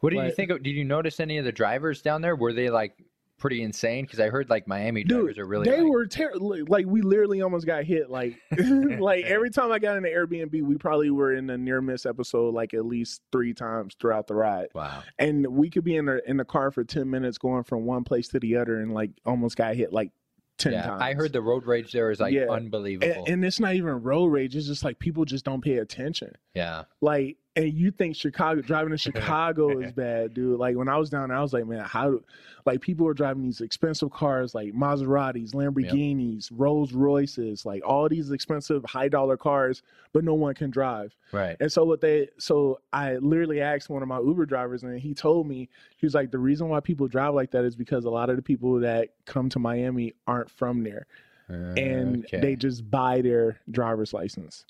What 0.00 0.10
did 0.10 0.24
you 0.24 0.30
think? 0.30 0.50
Of, 0.50 0.62
did 0.62 0.70
you 0.70 0.84
notice 0.84 1.18
any 1.20 1.38
of 1.38 1.44
the 1.44 1.50
drivers 1.52 2.02
down 2.02 2.22
there? 2.22 2.36
Were 2.36 2.52
they 2.52 2.70
like 2.70 2.92
pretty 3.38 3.62
insane? 3.62 4.04
Because 4.04 4.20
I 4.20 4.28
heard 4.28 4.50
like 4.50 4.66
Miami 4.66 5.04
drivers 5.04 5.38
are 5.38 5.46
really. 5.46 5.68
they 5.68 5.80
like, 5.80 5.90
were 5.90 6.06
terrible. 6.06 6.56
Like 6.68 6.86
we 6.86 7.02
literally 7.02 7.40
almost 7.42 7.66
got 7.66 7.84
hit. 7.84 8.10
Like, 8.10 8.36
like 8.58 9.24
every 9.26 9.50
time 9.50 9.72
I 9.72 9.78
got 9.78 9.96
in 9.96 10.02
the 10.02 10.08
Airbnb, 10.08 10.62
we 10.62 10.76
probably 10.76 11.10
were 11.10 11.34
in 11.34 11.48
a 11.50 11.56
near 11.58 11.80
miss 11.80 12.04
episode 12.06 12.54
like 12.54 12.74
at 12.74 12.84
least 12.84 13.22
three 13.32 13.54
times 13.54 13.96
throughout 14.00 14.26
the 14.26 14.34
ride. 14.34 14.68
Wow. 14.74 15.02
And 15.18 15.46
we 15.46 15.70
could 15.70 15.84
be 15.84 15.96
in 15.96 16.06
the 16.06 16.20
in 16.28 16.36
the 16.36 16.44
car 16.44 16.70
for 16.70 16.84
ten 16.84 17.08
minutes 17.08 17.38
going 17.38 17.64
from 17.64 17.84
one 17.84 18.04
place 18.04 18.28
to 18.28 18.40
the 18.40 18.56
other, 18.56 18.80
and 18.80 18.92
like 18.92 19.10
almost 19.24 19.56
got 19.56 19.74
hit 19.74 19.92
like 19.92 20.10
ten 20.58 20.72
yeah, 20.72 20.82
times. 20.82 21.02
I 21.02 21.14
heard 21.14 21.32
the 21.32 21.40
road 21.40 21.66
rage 21.66 21.92
there 21.92 22.10
is 22.10 22.18
like 22.18 22.32
Yeah. 22.34 22.46
unbelievable. 22.50 23.12
and, 23.12 23.28
and 23.28 23.44
it's 23.44 23.60
not 23.60 23.74
even 23.74 24.02
road 24.02 24.26
rage. 24.26 24.56
It's 24.56 24.66
just 24.66 24.84
like 24.84 24.98
people 24.98 25.24
just 25.24 25.44
don't 25.44 25.62
pay 25.62 25.76
attention. 25.78 26.32
yeah. 26.54 26.82
Like, 27.00 27.36
and 27.58 27.74
you 27.74 27.90
think 27.90 28.14
Chicago 28.14 28.60
driving 28.62 28.90
to 28.92 28.96
Chicago 28.98 29.80
is 29.80 29.90
bad, 29.92 30.32
dude. 30.32 30.58
Like 30.60 30.76
when 30.76 30.88
I 30.88 30.96
was 30.96 31.10
down 31.10 31.28
there, 31.28 31.36
I 31.36 31.42
was 31.42 31.52
like, 31.52 31.66
man, 31.66 31.80
how? 31.80 32.10
do 32.12 32.24
Like 32.64 32.80
people 32.80 33.06
are 33.08 33.14
driving 33.14 33.42
these 33.42 33.60
expensive 33.60 34.10
cars, 34.12 34.54
like 34.54 34.72
Maseratis, 34.72 35.54
Lamborghinis, 35.54 36.50
Rolls 36.54 36.92
Royces, 36.92 37.66
like 37.66 37.82
all 37.84 38.08
these 38.08 38.30
expensive 38.30 38.84
high 38.84 39.08
dollar 39.08 39.36
cars, 39.36 39.82
but 40.12 40.22
no 40.22 40.34
one 40.34 40.54
can 40.54 40.70
drive. 40.70 41.16
Right. 41.32 41.56
And 41.58 41.70
so 41.70 41.84
what 41.84 42.00
they, 42.00 42.28
so 42.38 42.78
I 42.92 43.16
literally 43.16 43.60
asked 43.60 43.90
one 43.90 44.02
of 44.02 44.08
my 44.08 44.20
Uber 44.20 44.46
drivers, 44.46 44.84
and 44.84 44.96
he 45.00 45.12
told 45.12 45.48
me 45.48 45.68
he 45.96 46.06
was 46.06 46.14
like, 46.14 46.30
the 46.30 46.38
reason 46.38 46.68
why 46.68 46.78
people 46.78 47.08
drive 47.08 47.34
like 47.34 47.50
that 47.50 47.64
is 47.64 47.74
because 47.74 48.04
a 48.04 48.10
lot 48.10 48.30
of 48.30 48.36
the 48.36 48.42
people 48.42 48.78
that 48.80 49.14
come 49.26 49.48
to 49.48 49.58
Miami 49.58 50.14
aren't 50.26 50.50
from 50.50 50.84
there 50.84 51.06
and 51.48 52.24
Okay. 52.26 52.40
they 52.40 52.56
just 52.56 52.88
buy 52.90 53.22
their 53.22 53.58
driver's 53.70 54.12
license. 54.12 54.64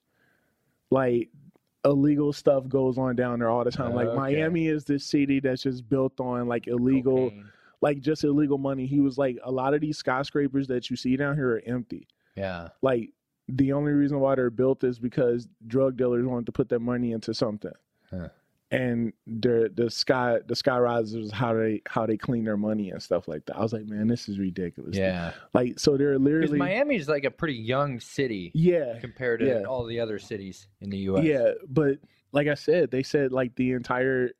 Like 0.90 1.28
illegal 1.84 2.32
stuff 2.32 2.68
goes 2.68 2.98
on 2.98 3.16
down 3.16 3.38
there 3.38 3.48
all 3.50 3.64
the 3.64 3.70
time. 3.70 3.94
Like 3.94 4.08
Okay. 4.08 4.16
Miami 4.16 4.66
is 4.68 4.84
this 4.84 5.04
city 5.04 5.40
that's 5.40 5.62
just 5.62 5.88
built 5.88 6.18
on 6.20 6.48
like 6.48 6.66
illegal, 6.66 7.30
Cocaine. 7.30 7.44
like 7.80 8.00
just 8.00 8.24
illegal 8.24 8.58
money. 8.58 8.86
He 8.86 9.00
was 9.00 9.16
like, 9.18 9.38
a 9.44 9.50
lot 9.50 9.74
of 9.74 9.80
these 9.80 9.96
skyscrapers 9.98 10.66
that 10.68 10.90
you 10.90 10.96
see 10.96 11.16
down 11.16 11.36
here 11.36 11.56
are 11.56 11.62
empty. 11.66 12.08
Yeah. 12.36 12.68
Like 12.82 13.10
the 13.48 13.72
only 13.72 13.92
reason 13.92 14.20
why 14.20 14.34
they're 14.34 14.50
built 14.50 14.84
is 14.84 14.98
because 14.98 15.48
drug 15.66 15.96
dealers 15.96 16.26
wanted 16.26 16.46
to 16.46 16.52
put 16.52 16.68
their 16.68 16.80
money 16.80 17.12
into 17.12 17.32
something. 17.32 17.72
Huh. 18.10 18.28
And 18.70 19.14
the 19.26 19.72
the 19.74 19.88
sky 19.90 20.40
the 20.46 20.54
sky 20.54 20.78
risers 20.78 21.32
how 21.32 21.54
they 21.54 21.80
how 21.86 22.04
they 22.04 22.18
clean 22.18 22.44
their 22.44 22.58
money 22.58 22.90
and 22.90 23.02
stuff 23.02 23.26
like 23.26 23.46
that. 23.46 23.56
I 23.56 23.62
was 23.62 23.72
like, 23.72 23.86
man, 23.86 24.08
this 24.08 24.28
is 24.28 24.38
ridiculous. 24.38 24.94
Yeah. 24.94 25.32
Like 25.54 25.78
so 25.78 25.96
they're 25.96 26.18
literally 26.18 26.58
Miami's 26.58 27.08
like 27.08 27.24
a 27.24 27.30
pretty 27.30 27.54
young 27.54 27.98
city 27.98 28.50
yeah 28.54 28.98
compared 29.00 29.40
to 29.40 29.46
Yeah. 29.46 29.62
all 29.62 29.86
the 29.86 30.00
other 30.00 30.18
cities 30.18 30.66
in 30.82 30.90
the 30.90 30.98
U.S. 30.98 31.24
Yeah, 31.24 31.52
but 31.70 31.98
like 32.32 32.46
I 32.46 32.54
said, 32.54 32.90
they 32.90 33.02
said 33.02 33.32
like 33.32 33.54
the 33.56 33.72
entire 33.72 34.32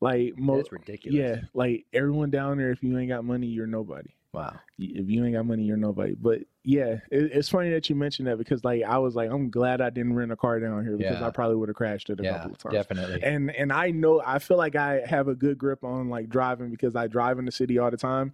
like 0.00 0.38
mo- 0.38 0.56
That's 0.56 0.72
ridiculous. 0.72 1.14
yeah, 1.18 1.40
like 1.52 1.84
everyone 1.92 2.30
down 2.30 2.56
there. 2.56 2.70
If 2.70 2.82
you 2.82 2.96
ain't 2.98 3.10
got 3.10 3.24
money, 3.26 3.46
you're 3.46 3.66
nobody. 3.66 4.10
Wow. 4.32 4.54
If 4.78 5.08
you 5.10 5.22
ain't 5.24 5.34
got 5.34 5.44
money, 5.46 5.64
you're 5.64 5.76
nobody. 5.76 6.14
But 6.14 6.40
yeah, 6.68 6.98
it, 7.12 7.30
it's 7.32 7.48
funny 7.48 7.70
that 7.70 7.88
you 7.88 7.94
mentioned 7.94 8.26
that 8.26 8.38
because 8.38 8.64
like 8.64 8.82
I 8.82 8.98
was 8.98 9.14
like, 9.14 9.30
I'm 9.30 9.50
glad 9.50 9.80
I 9.80 9.88
didn't 9.88 10.14
rent 10.16 10.32
a 10.32 10.36
car 10.36 10.58
down 10.58 10.84
here 10.84 10.96
because 10.96 11.20
Yeah. 11.20 11.26
I 11.26 11.30
probably 11.30 11.54
would 11.54 11.68
have 11.68 11.76
crashed 11.76 12.10
it 12.10 12.18
a 12.18 12.24
Yeah. 12.24 12.32
couple 12.38 12.50
of 12.52 12.58
times. 12.58 12.72
Definitely. 12.74 13.22
And 13.22 13.52
and 13.54 13.72
I 13.72 13.92
know 13.92 14.20
I 14.26 14.40
feel 14.40 14.56
like 14.56 14.74
I 14.74 15.00
have 15.06 15.28
a 15.28 15.34
good 15.36 15.58
grip 15.58 15.84
on 15.84 16.08
like 16.10 16.28
driving 16.28 16.70
because 16.70 16.96
I 16.96 17.06
drive 17.06 17.38
in 17.38 17.44
the 17.44 17.52
city 17.52 17.78
all 17.78 17.90
the 17.92 17.96
time. 17.96 18.32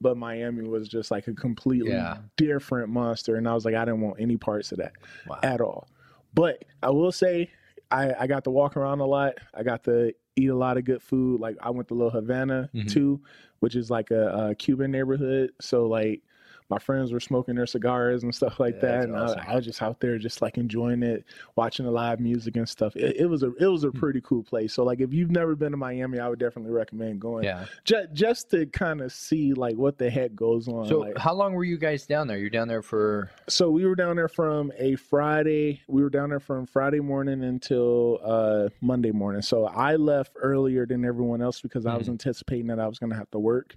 But 0.00 0.16
Miami 0.16 0.66
was 0.66 0.88
just 0.88 1.10
like 1.10 1.28
a 1.28 1.34
completely 1.34 1.92
Yeah. 1.92 2.18
different 2.36 2.88
monster, 2.88 3.36
and 3.36 3.46
I 3.46 3.52
was 3.54 3.66
like, 3.66 3.74
I 3.74 3.84
didn't 3.84 4.00
want 4.00 4.16
any 4.18 4.38
parts 4.38 4.72
of 4.72 4.78
that 4.78 4.92
wow. 5.28 5.38
at 5.42 5.60
all. 5.60 5.86
But 6.34 6.64
I 6.82 6.88
will 6.90 7.12
say, 7.12 7.50
I, 7.90 8.12
I 8.20 8.26
got 8.26 8.44
to 8.44 8.50
walk 8.50 8.76
around 8.78 9.00
a 9.00 9.06
lot. 9.06 9.34
I 9.52 9.62
got 9.62 9.84
to 9.84 10.12
eat 10.36 10.48
a 10.48 10.56
lot 10.56 10.78
of 10.78 10.84
good 10.84 11.02
food. 11.02 11.38
Like 11.40 11.56
I 11.60 11.68
went 11.70 11.88
to 11.88 11.94
Little 11.94 12.10
Havana 12.10 12.70
Mhm. 12.74 12.90
too, 12.90 13.20
which 13.60 13.76
is 13.76 13.90
like 13.90 14.10
a, 14.10 14.48
a 14.50 14.54
Cuban 14.54 14.90
neighborhood. 14.90 15.52
So 15.60 15.86
like 15.86 16.22
my 16.70 16.78
friends 16.78 17.12
were 17.12 17.20
smoking 17.20 17.54
their 17.56 17.66
cigars 17.66 18.22
and 18.22 18.34
stuff 18.34 18.58
like 18.58 18.74
Yeah, 18.76 18.80
that, 18.80 19.04
and 19.04 19.16
awesome. 19.16 19.40
I, 19.46 19.52
I 19.52 19.56
was 19.56 19.64
just 19.66 19.82
out 19.82 20.00
there 20.00 20.18
just 20.18 20.40
like 20.40 20.56
enjoying 20.56 21.02
it, 21.02 21.24
watching 21.56 21.84
the 21.84 21.92
live 21.92 22.20
music 22.20 22.56
and 22.56 22.68
stuff. 22.68 22.96
It, 22.96 23.16
it 23.18 23.26
was 23.26 23.42
a 23.42 23.52
it 23.56 23.66
was 23.66 23.84
a 23.84 23.90
Hmm. 23.90 23.98
pretty 23.98 24.20
cool 24.22 24.42
place. 24.42 24.72
So 24.72 24.82
like 24.82 25.00
if 25.00 25.12
you've 25.12 25.30
never 25.30 25.54
been 25.54 25.72
to 25.72 25.76
Miami, 25.76 26.18
I 26.18 26.28
would 26.28 26.38
definitely 26.38 26.72
recommend 26.72 27.20
going. 27.20 27.44
Yeah. 27.44 27.66
Just 27.84 28.12
just 28.14 28.50
to 28.52 28.66
kind 28.66 29.00
of 29.02 29.12
see 29.12 29.52
like 29.52 29.76
what 29.76 29.98
the 29.98 30.08
heck 30.08 30.34
goes 30.34 30.66
on. 30.66 30.86
So 30.86 31.00
like, 31.00 31.18
how 31.18 31.34
long 31.34 31.52
were 31.52 31.64
you 31.64 31.76
guys 31.76 32.06
down 32.06 32.26
there? 32.28 32.38
You're 32.38 32.50
down 32.50 32.68
there 32.68 32.82
for 32.82 33.30
so 33.48 33.70
we 33.70 33.84
were 33.84 33.94
down 33.94 34.16
there 34.16 34.28
from 34.28 34.72
a 34.78 34.96
Friday. 34.96 35.82
We 35.86 36.02
were 36.02 36.10
down 36.10 36.30
there 36.30 36.40
from 36.40 36.66
Friday 36.66 37.00
morning 37.00 37.44
until 37.44 38.18
uh, 38.24 38.68
Monday 38.80 39.10
morning. 39.12 39.42
So 39.42 39.66
I 39.66 39.96
left 39.96 40.32
earlier 40.36 40.86
than 40.86 41.04
everyone 41.04 41.42
else 41.42 41.60
because 41.60 41.84
I 41.84 41.96
was 41.96 42.06
Mhm. 42.08 42.12
anticipating 42.12 42.68
that 42.68 42.80
I 42.80 42.86
was 42.86 42.98
going 42.98 43.10
to 43.10 43.16
have 43.16 43.30
to 43.32 43.38
work. 43.38 43.76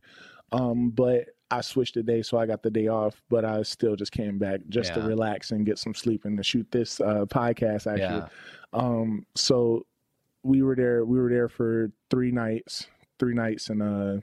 Um, 0.54 0.92
but 0.92 1.26
I 1.50 1.62
switched 1.62 1.96
the 1.96 2.04
day, 2.04 2.22
so 2.22 2.38
I 2.38 2.46
got 2.46 2.62
the 2.62 2.70
day 2.70 2.88
off. 2.88 3.22
But 3.30 3.46
I 3.46 3.62
still 3.64 3.96
just 3.96 4.12
came 4.12 4.38
back 4.38 4.62
just 4.70 4.94
to 4.94 5.02
relax 5.02 5.52
and 5.52 5.66
get 5.66 5.80
some 5.80 5.94
sleep 5.94 6.26
and 6.26 6.38
to 6.38 6.44
shoot 6.44 6.68
this 6.72 7.00
uh, 7.00 7.26
podcast. 7.26 7.88
Actually, 7.88 8.00
yeah. 8.00 8.28
um, 8.74 9.26
so 9.36 9.86
we 10.44 10.62
were 10.62 10.76
there. 10.76 11.06
We 11.06 11.20
were 11.20 11.30
there 11.30 11.50
for 11.50 11.92
three 12.10 12.32
nights, 12.32 12.88
three 13.20 13.34
nights 13.34 13.70
and 13.70 13.82
uh, 13.82 14.22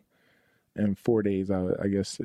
and 0.77 0.99
four 0.99 1.23
days. 1.23 1.51
I, 1.51 1.67
I 1.83 1.89
guess 1.89 2.21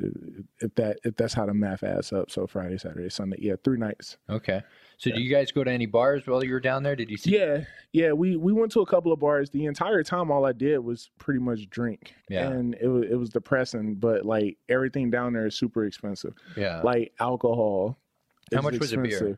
if 0.60 0.74
that 0.76 1.00
if 1.04 1.16
that's 1.16 1.34
how 1.34 1.46
the 1.46 1.54
math 1.54 1.84
adds 1.84 2.12
up. 2.14 2.32
So 2.32 2.48
Friday, 2.48 2.78
Saturday, 2.78 3.10
Sunday. 3.10 3.38
Yeah, 3.40 3.56
three 3.64 3.78
nights. 3.78 4.18
Okay. 4.30 4.62
So 4.98 5.12
do 5.12 5.22
you 5.22 5.34
guys 5.34 5.52
go 5.52 5.64
to 5.64 5.72
any 5.72 5.86
bars 5.86 6.28
while 6.28 6.44
you 6.44 6.52
were 6.52 6.60
down 6.60 6.84
there? 6.84 6.96
Did 6.96 7.10
you 7.10 7.16
see? 7.16 7.38
Yeah, 7.38 7.64
yeah. 7.94 8.12
We 8.12 8.36
we 8.36 8.52
went 8.52 8.72
to 8.74 8.82
a 8.82 8.86
couple 8.86 9.14
of 9.14 9.20
bars. 9.20 9.50
The 9.50 9.66
entire 9.66 10.04
time, 10.04 10.30
all 10.30 10.46
I 10.46 10.52
did 10.52 10.80
was 10.80 11.10
pretty 11.18 11.40
much 11.40 11.70
drink. 11.70 12.14
Yeah. 12.30 12.50
and 12.50 12.76
it 12.82 12.88
was 12.88 13.06
it 13.10 13.16
was 13.16 13.30
depressing. 13.30 13.96
But 13.96 14.26
like 14.26 14.58
everything 14.68 15.10
down 15.10 15.34
there 15.34 15.46
is 15.46 15.56
super 15.56 15.86
expensive. 15.86 16.34
Yeah. 16.58 16.82
Like 16.82 17.14
alcohol. 17.20 17.98
How 18.54 18.62
much 18.62 18.80
was 18.80 18.92
a 18.92 18.98
beer? 18.98 19.38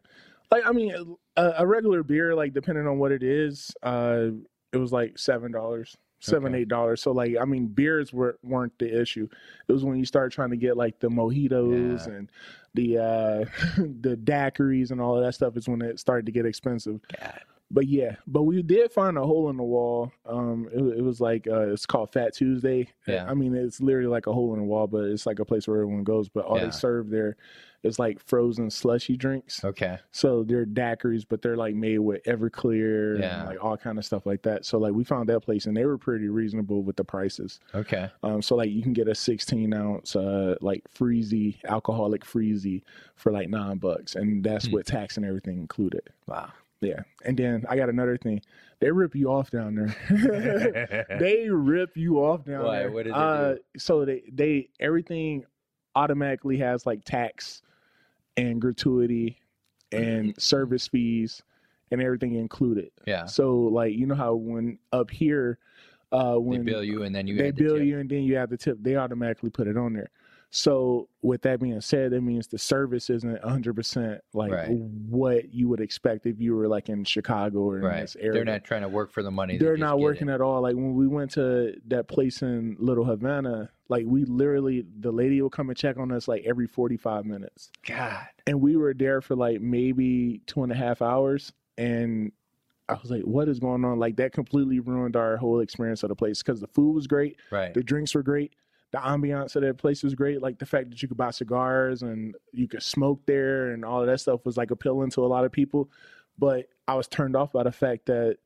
Like 0.49 0.63
I 0.65 0.71
mean, 0.71 1.15
a, 1.37 1.53
a 1.59 1.67
regular 1.67 2.03
beer, 2.03 2.35
like 2.35 2.53
depending 2.53 2.87
on 2.87 2.97
what 2.97 3.11
it 3.11 3.23
is, 3.23 3.71
uh, 3.83 4.27
it 4.73 4.77
was 4.77 4.91
like 4.91 5.17
seven 5.17 5.51
dollars, 5.51 5.95
seven 6.21 6.53
Okay. 6.53 6.61
eight 6.61 6.67
dollars. 6.69 7.01
So 7.01 7.11
like 7.11 7.35
I 7.39 7.45
mean, 7.45 7.67
beers 7.67 8.13
were 8.13 8.37
weren't 8.43 8.77
the 8.79 9.01
issue. 9.01 9.27
It 9.67 9.71
was 9.73 9.83
when 9.83 9.97
you 9.99 10.05
start 10.05 10.31
trying 10.31 10.51
to 10.51 10.57
get 10.57 10.77
like 10.77 10.99
the 10.99 11.09
mojitos 11.09 12.07
Yeah. 12.07 12.13
and 12.13 12.29
the 12.73 12.97
uh 12.97 13.45
the 13.77 14.15
daiquiris 14.15 14.91
and 14.91 15.01
all 15.01 15.17
of 15.17 15.23
that 15.23 15.33
stuff 15.33 15.57
is 15.57 15.67
when 15.67 15.81
it 15.81 15.99
started 15.99 16.25
to 16.27 16.31
get 16.31 16.45
expensive. 16.45 17.01
God. 17.19 17.41
But 17.73 17.87
yeah, 17.87 18.17
but 18.27 18.43
we 18.43 18.61
did 18.61 18.91
find 18.91 19.17
a 19.17 19.23
hole 19.23 19.49
in 19.49 19.55
the 19.55 19.63
wall. 19.63 20.11
Um, 20.25 20.67
it, 20.73 20.97
it 20.97 21.01
was 21.01 21.21
like 21.21 21.47
uh, 21.47 21.71
it's 21.71 21.85
called 21.85 22.11
Fat 22.11 22.33
Tuesday. 22.33 22.89
Yeah. 23.07 23.25
I 23.29 23.33
mean, 23.33 23.55
it's 23.55 23.79
literally 23.79 24.09
like 24.09 24.27
a 24.27 24.33
hole 24.33 24.51
in 24.53 24.59
the 24.59 24.65
wall, 24.65 24.87
but 24.87 25.05
it's 25.05 25.25
like 25.25 25.39
a 25.39 25.45
place 25.45 25.69
where 25.69 25.77
everyone 25.77 26.03
goes. 26.03 26.27
But 26.27 26.43
all 26.43 26.57
Yeah. 26.57 26.65
they 26.65 26.71
serve 26.71 27.09
there 27.09 27.37
is 27.83 27.97
like 27.97 28.19
frozen 28.19 28.69
slushy 28.69 29.17
drinks. 29.17 29.63
Okay. 29.65 29.97
So 30.11 30.43
they're 30.43 30.65
daiquiris, 30.67 31.25
but 31.27 31.41
they're 31.41 31.57
like 31.57 31.73
made 31.73 31.97
with 31.99 32.23
Everclear 32.25 33.19
Yeah. 33.19 33.39
and 33.39 33.49
like 33.49 33.63
all 33.63 33.75
kind 33.77 33.97
of 33.97 34.05
stuff 34.05 34.25
like 34.25 34.43
that. 34.43 34.65
So 34.65 34.77
like 34.77 34.93
we 34.93 35.03
found 35.03 35.27
that 35.29 35.39
place 35.41 35.65
and 35.65 35.75
they 35.75 35.85
were 35.85 35.97
pretty 35.97 36.27
reasonable 36.29 36.83
with 36.83 36.95
the 36.95 37.03
prices. 37.03 37.59
Okay. 37.73 38.09
Um, 38.21 38.41
so 38.41 38.55
like 38.55 38.69
you 38.69 38.83
can 38.83 38.93
get 38.93 39.07
a 39.07 39.15
16 39.15 39.73
ounce 39.73 40.15
uh 40.15 40.55
like 40.61 40.83
freezy 40.95 41.55
alcoholic 41.65 42.23
freezy 42.23 42.83
for 43.15 43.31
like 43.31 43.49
nine 43.49 43.77
bucks, 43.77 44.15
and 44.15 44.43
that's 44.43 44.67
Hmm. 44.67 44.73
with 44.73 44.85
tax 44.85 45.17
and 45.17 45.25
everything 45.25 45.57
included. 45.57 46.03
Wow. 46.27 46.51
Yeah. 46.81 47.01
And 47.25 47.35
then 47.37 47.65
I 47.69 47.75
got 47.75 47.89
another 47.89 48.17
thing. 48.17 48.41
They 48.79 48.91
rip 48.91 49.15
you 49.15 49.31
off 49.31 49.51
down 49.51 49.75
there. 49.75 51.05
they 51.19 51.47
rip 51.49 51.95
you 51.95 52.17
off 52.17 52.45
down 52.45 52.63
Why? 52.65 52.79
there. 52.79 52.91
What 52.91 53.03
did 53.05 53.13
they 53.13 53.17
uh, 53.17 53.53
do? 53.53 53.59
So 53.77 54.05
they 54.05 54.23
they 54.31 54.69
everything 54.79 55.45
automatically 55.95 56.57
has 56.57 56.85
like 56.85 57.03
tax 57.03 57.61
and 58.37 58.61
gratuity 58.61 59.39
and 59.91 60.33
service 60.41 60.87
fees 60.87 61.41
and 61.91 62.01
everything 62.01 62.35
included. 62.35 62.91
Yeah. 63.05 63.25
So 63.25 63.55
like 63.55 63.93
you 63.93 64.05
know 64.05 64.15
how 64.15 64.35
when 64.35 64.79
up 64.91 65.11
here 65.11 65.59
uh 66.11 66.33
They 66.33 66.37
when 66.39 66.63
bill 66.63 66.83
you 66.83 67.03
and 67.03 67.13
then 67.15 67.27
you 67.27 67.37
they 67.37 67.51
the 67.51 67.63
bill 67.63 67.77
tip. 67.77 67.85
you 67.85 67.99
and 67.99 68.09
then 68.09 68.23
you 68.23 68.35
have 68.37 68.49
the 68.49 68.57
tip, 68.57 68.77
they 68.81 68.95
automatically 68.95 69.49
put 69.49 69.67
it 69.67 69.77
on 69.77 69.93
there. 69.93 70.09
So 70.53 71.07
with 71.21 71.43
that 71.43 71.61
being 71.61 71.79
said, 71.79 72.11
that 72.11 72.19
means 72.21 72.47
the 72.47 72.57
service 72.57 73.09
isn't 73.09 73.41
100% 73.41 74.19
like 74.33 74.51
Right. 74.51 74.69
what 74.69 75.53
you 75.53 75.69
would 75.69 75.79
expect 75.79 76.25
if 76.25 76.41
you 76.41 76.53
were 76.55 76.67
like 76.67 76.89
in 76.89 77.05
Chicago 77.05 77.59
or 77.59 77.77
in 77.79 77.85
Right. 77.85 78.01
this 78.01 78.17
area. 78.17 78.33
They're 78.33 78.43
not 78.45 78.65
trying 78.65 78.81
to 78.81 78.89
work 78.89 79.11
for 79.11 79.23
the 79.23 79.31
money. 79.31 79.57
They're 79.57 79.77
not 79.77 79.99
working 80.01 80.27
it. 80.27 80.33
at 80.33 80.41
all. 80.41 80.61
Like 80.61 80.75
when 80.75 80.93
we 80.93 81.07
went 81.07 81.31
to 81.31 81.73
that 81.87 82.09
place 82.09 82.41
in 82.41 82.75
Little 82.79 83.05
Havana, 83.05 83.69
like 83.87 84.05
we 84.05 84.25
literally 84.25 84.85
the 84.99 85.11
lady 85.11 85.41
would 85.41 85.53
come 85.53 85.69
and 85.69 85.77
check 85.77 85.97
on 85.97 86.11
us 86.11 86.27
like 86.27 86.43
every 86.45 86.67
45 86.67 87.25
minutes. 87.25 87.71
God. 87.87 88.27
And 88.45 88.59
we 88.59 88.75
were 88.75 88.93
there 88.93 89.21
for 89.21 89.37
like 89.37 89.61
maybe 89.61 90.41
two 90.47 90.63
and 90.63 90.71
a 90.71 90.75
half 90.75 91.01
hours 91.01 91.53
and 91.77 92.33
I 92.89 92.95
was 93.01 93.09
like, 93.09 93.21
what 93.21 93.47
is 93.47 93.57
going 93.59 93.85
on? 93.85 93.99
Like 93.99 94.17
that 94.17 94.33
completely 94.33 94.81
ruined 94.81 95.15
our 95.15 95.37
whole 95.37 95.61
experience 95.61 96.03
of 96.03 96.09
the 96.09 96.15
place 96.15 96.43
because 96.43 96.59
the 96.59 96.67
food 96.67 96.91
was 96.93 97.07
great, 97.07 97.37
Right. 97.49 97.73
the 97.73 97.81
drinks 97.83 98.13
were 98.13 98.23
great, 98.23 98.51
the 98.91 98.97
ambiance 98.97 99.55
of 99.55 99.61
that 99.63 99.77
place 99.77 100.03
was 100.03 100.15
great. 100.15 100.41
Like 100.41 100.59
the 100.59 100.65
fact 100.65 100.89
that 100.89 101.01
you 101.01 101.07
could 101.07 101.17
buy 101.17 101.31
cigars 101.31 102.01
and 102.01 102.35
you 102.51 102.67
could 102.67 102.83
smoke 102.83 103.21
there 103.25 103.71
and 103.71 103.85
all 103.85 104.01
of 104.01 104.07
that 104.07 104.19
stuff 104.19 104.45
was 104.45 104.57
like 104.57 104.71
appealing 104.71 105.11
to 105.11 105.25
a 105.25 105.27
lot 105.27 105.45
of 105.45 105.51
people. 105.51 105.89
But 106.37 106.67
I 106.87 106.95
was 106.95 107.07
turned 107.07 107.35
off 107.35 107.53
by 107.53 107.63
the 107.63 107.71
fact 107.71 108.07
that 108.07 108.37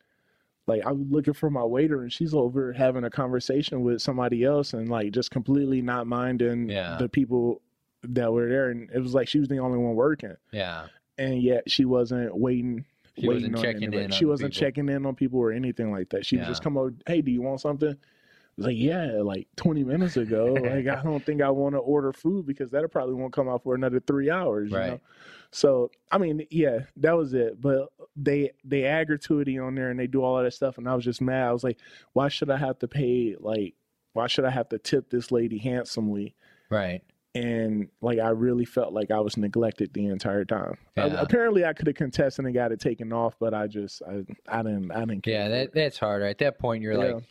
like 0.68 0.84
I 0.86 0.92
was 0.92 1.06
looking 1.10 1.34
for 1.34 1.50
my 1.50 1.64
waiter 1.64 2.02
and 2.02 2.12
she's 2.14 2.34
over 2.34 2.74
having 2.74 3.04
a 3.04 3.10
conversation 3.10 3.82
with 3.82 4.02
somebody 4.02 4.44
else 4.44 4.74
and 4.74 4.90
like 4.90 5.12
just 5.14 5.32
completely 5.32 5.82
not 5.82 6.08
minding 6.08 6.70
Yeah. 6.70 6.98
the 6.98 7.10
people 7.10 7.62
that 8.04 8.32
were 8.32 8.48
there 8.48 8.70
and 8.70 8.90
it 8.92 9.00
was 9.00 9.14
like 9.16 9.28
she 9.28 9.40
was 9.40 9.48
the 9.48 9.58
only 9.60 9.78
one 9.80 9.96
working 9.96 10.36
Yeah. 10.52 10.88
and 11.18 11.42
yet 11.42 11.70
she 11.72 11.86
wasn't 11.86 12.36
waiting 12.38 12.86
She 13.18 13.28
waiting 13.28 13.52
wasn't 13.54 13.56
on 13.58 13.62
checking 13.64 13.84
anybody. 13.84 14.04
in 14.06 14.12
she 14.12 14.26
wasn't 14.26 14.54
people. 14.54 14.68
checking 14.68 14.90
in 14.90 15.06
on 15.08 15.16
people 15.16 15.40
or 15.40 15.52
anything 15.52 15.92
like 15.92 16.10
that 16.10 16.24
she 16.26 16.38
would 16.38 16.46
just 16.46 16.64
come 16.64 16.78
over 16.78 16.94
hey 17.08 17.22
do 17.22 17.32
you 17.32 17.42
want 17.42 17.62
something 17.62 17.96
was 18.58 18.68
like, 18.68 18.78
yeah, 18.78 19.22
like 19.22 19.48
20 19.58 19.84
minutes 19.84 20.18
ago. 20.18 20.46
like, 20.54 20.88
I 20.88 21.02
don't 21.04 21.26
think 21.26 21.42
I 21.42 21.50
want 21.50 21.76
to 21.76 21.80
order 21.80 22.14
food 22.14 22.46
because 22.46 22.70
that 22.72 22.90
probably 22.92 23.16
won't 23.16 23.34
come 23.34 23.50
out 23.50 23.64
for 23.64 23.76
another 23.76 24.00
three 24.00 24.30
hours. 24.30 24.72
You 24.72 24.78
Right. 24.78 24.92
know? 24.92 25.02
So, 25.52 25.90
I 26.12 26.18
mean, 26.18 26.46
yeah, 26.52 26.80
that 26.98 27.16
was 27.16 27.34
it. 27.34 27.62
But 27.62 27.90
they 28.16 28.52
they 28.66 28.84
add 28.84 29.08
gratuity 29.08 29.58
on 29.58 29.76
there 29.76 29.90
and 29.90 30.00
they 30.00 30.08
do 30.08 30.22
all 30.24 30.38
of 30.38 30.44
that 30.44 30.52
stuff, 30.52 30.78
and 30.78 30.88
I 30.88 30.96
was 30.96 31.06
just 31.06 31.22
mad. 31.22 31.48
I 31.48 31.54
was 31.54 31.64
like, 31.64 31.78
why 32.14 32.28
should 32.28 32.50
I 32.50 32.58
have 32.58 32.80
to 32.80 32.88
pay? 32.88 33.36
Like, 33.40 33.74
why 34.14 34.28
should 34.28 34.46
I 34.46 34.50
have 34.50 34.70
to 34.70 34.78
tip 34.78 35.10
this 35.10 35.32
lady 35.32 35.58
handsomely? 35.58 36.36
Right. 36.70 37.02
And 37.36 37.90
like, 38.02 38.20
I 38.20 38.30
really 38.30 38.64
felt 38.66 38.94
like 38.94 39.12
I 39.12 39.20
was 39.20 39.36
neglected 39.38 39.94
the 39.94 40.06
entire 40.08 40.46
time. 40.46 40.78
I- 40.98 41.08
apparently, 41.08 41.66
I 41.66 41.74
could 41.74 41.88
have 41.88 41.96
contested 41.98 42.46
and 42.46 42.54
got 42.54 42.72
it 42.72 42.80
taken 42.80 43.12
off, 43.14 43.36
but 43.40 43.54
I 43.54 43.68
just, 43.68 44.02
I, 44.04 44.24
I 44.48 44.62
didn't, 44.64 44.92
I 44.92 45.00
didn't 45.02 45.22
care. 45.24 45.34
Yeah. 45.34 45.48
That 45.50 45.74
that's 45.74 45.98
hard. 45.98 46.24
At 46.24 46.38
that 46.40 46.60
point, 46.60 46.82
you're 46.82 46.94
Yeah. 46.94 47.14
like, 47.16 47.24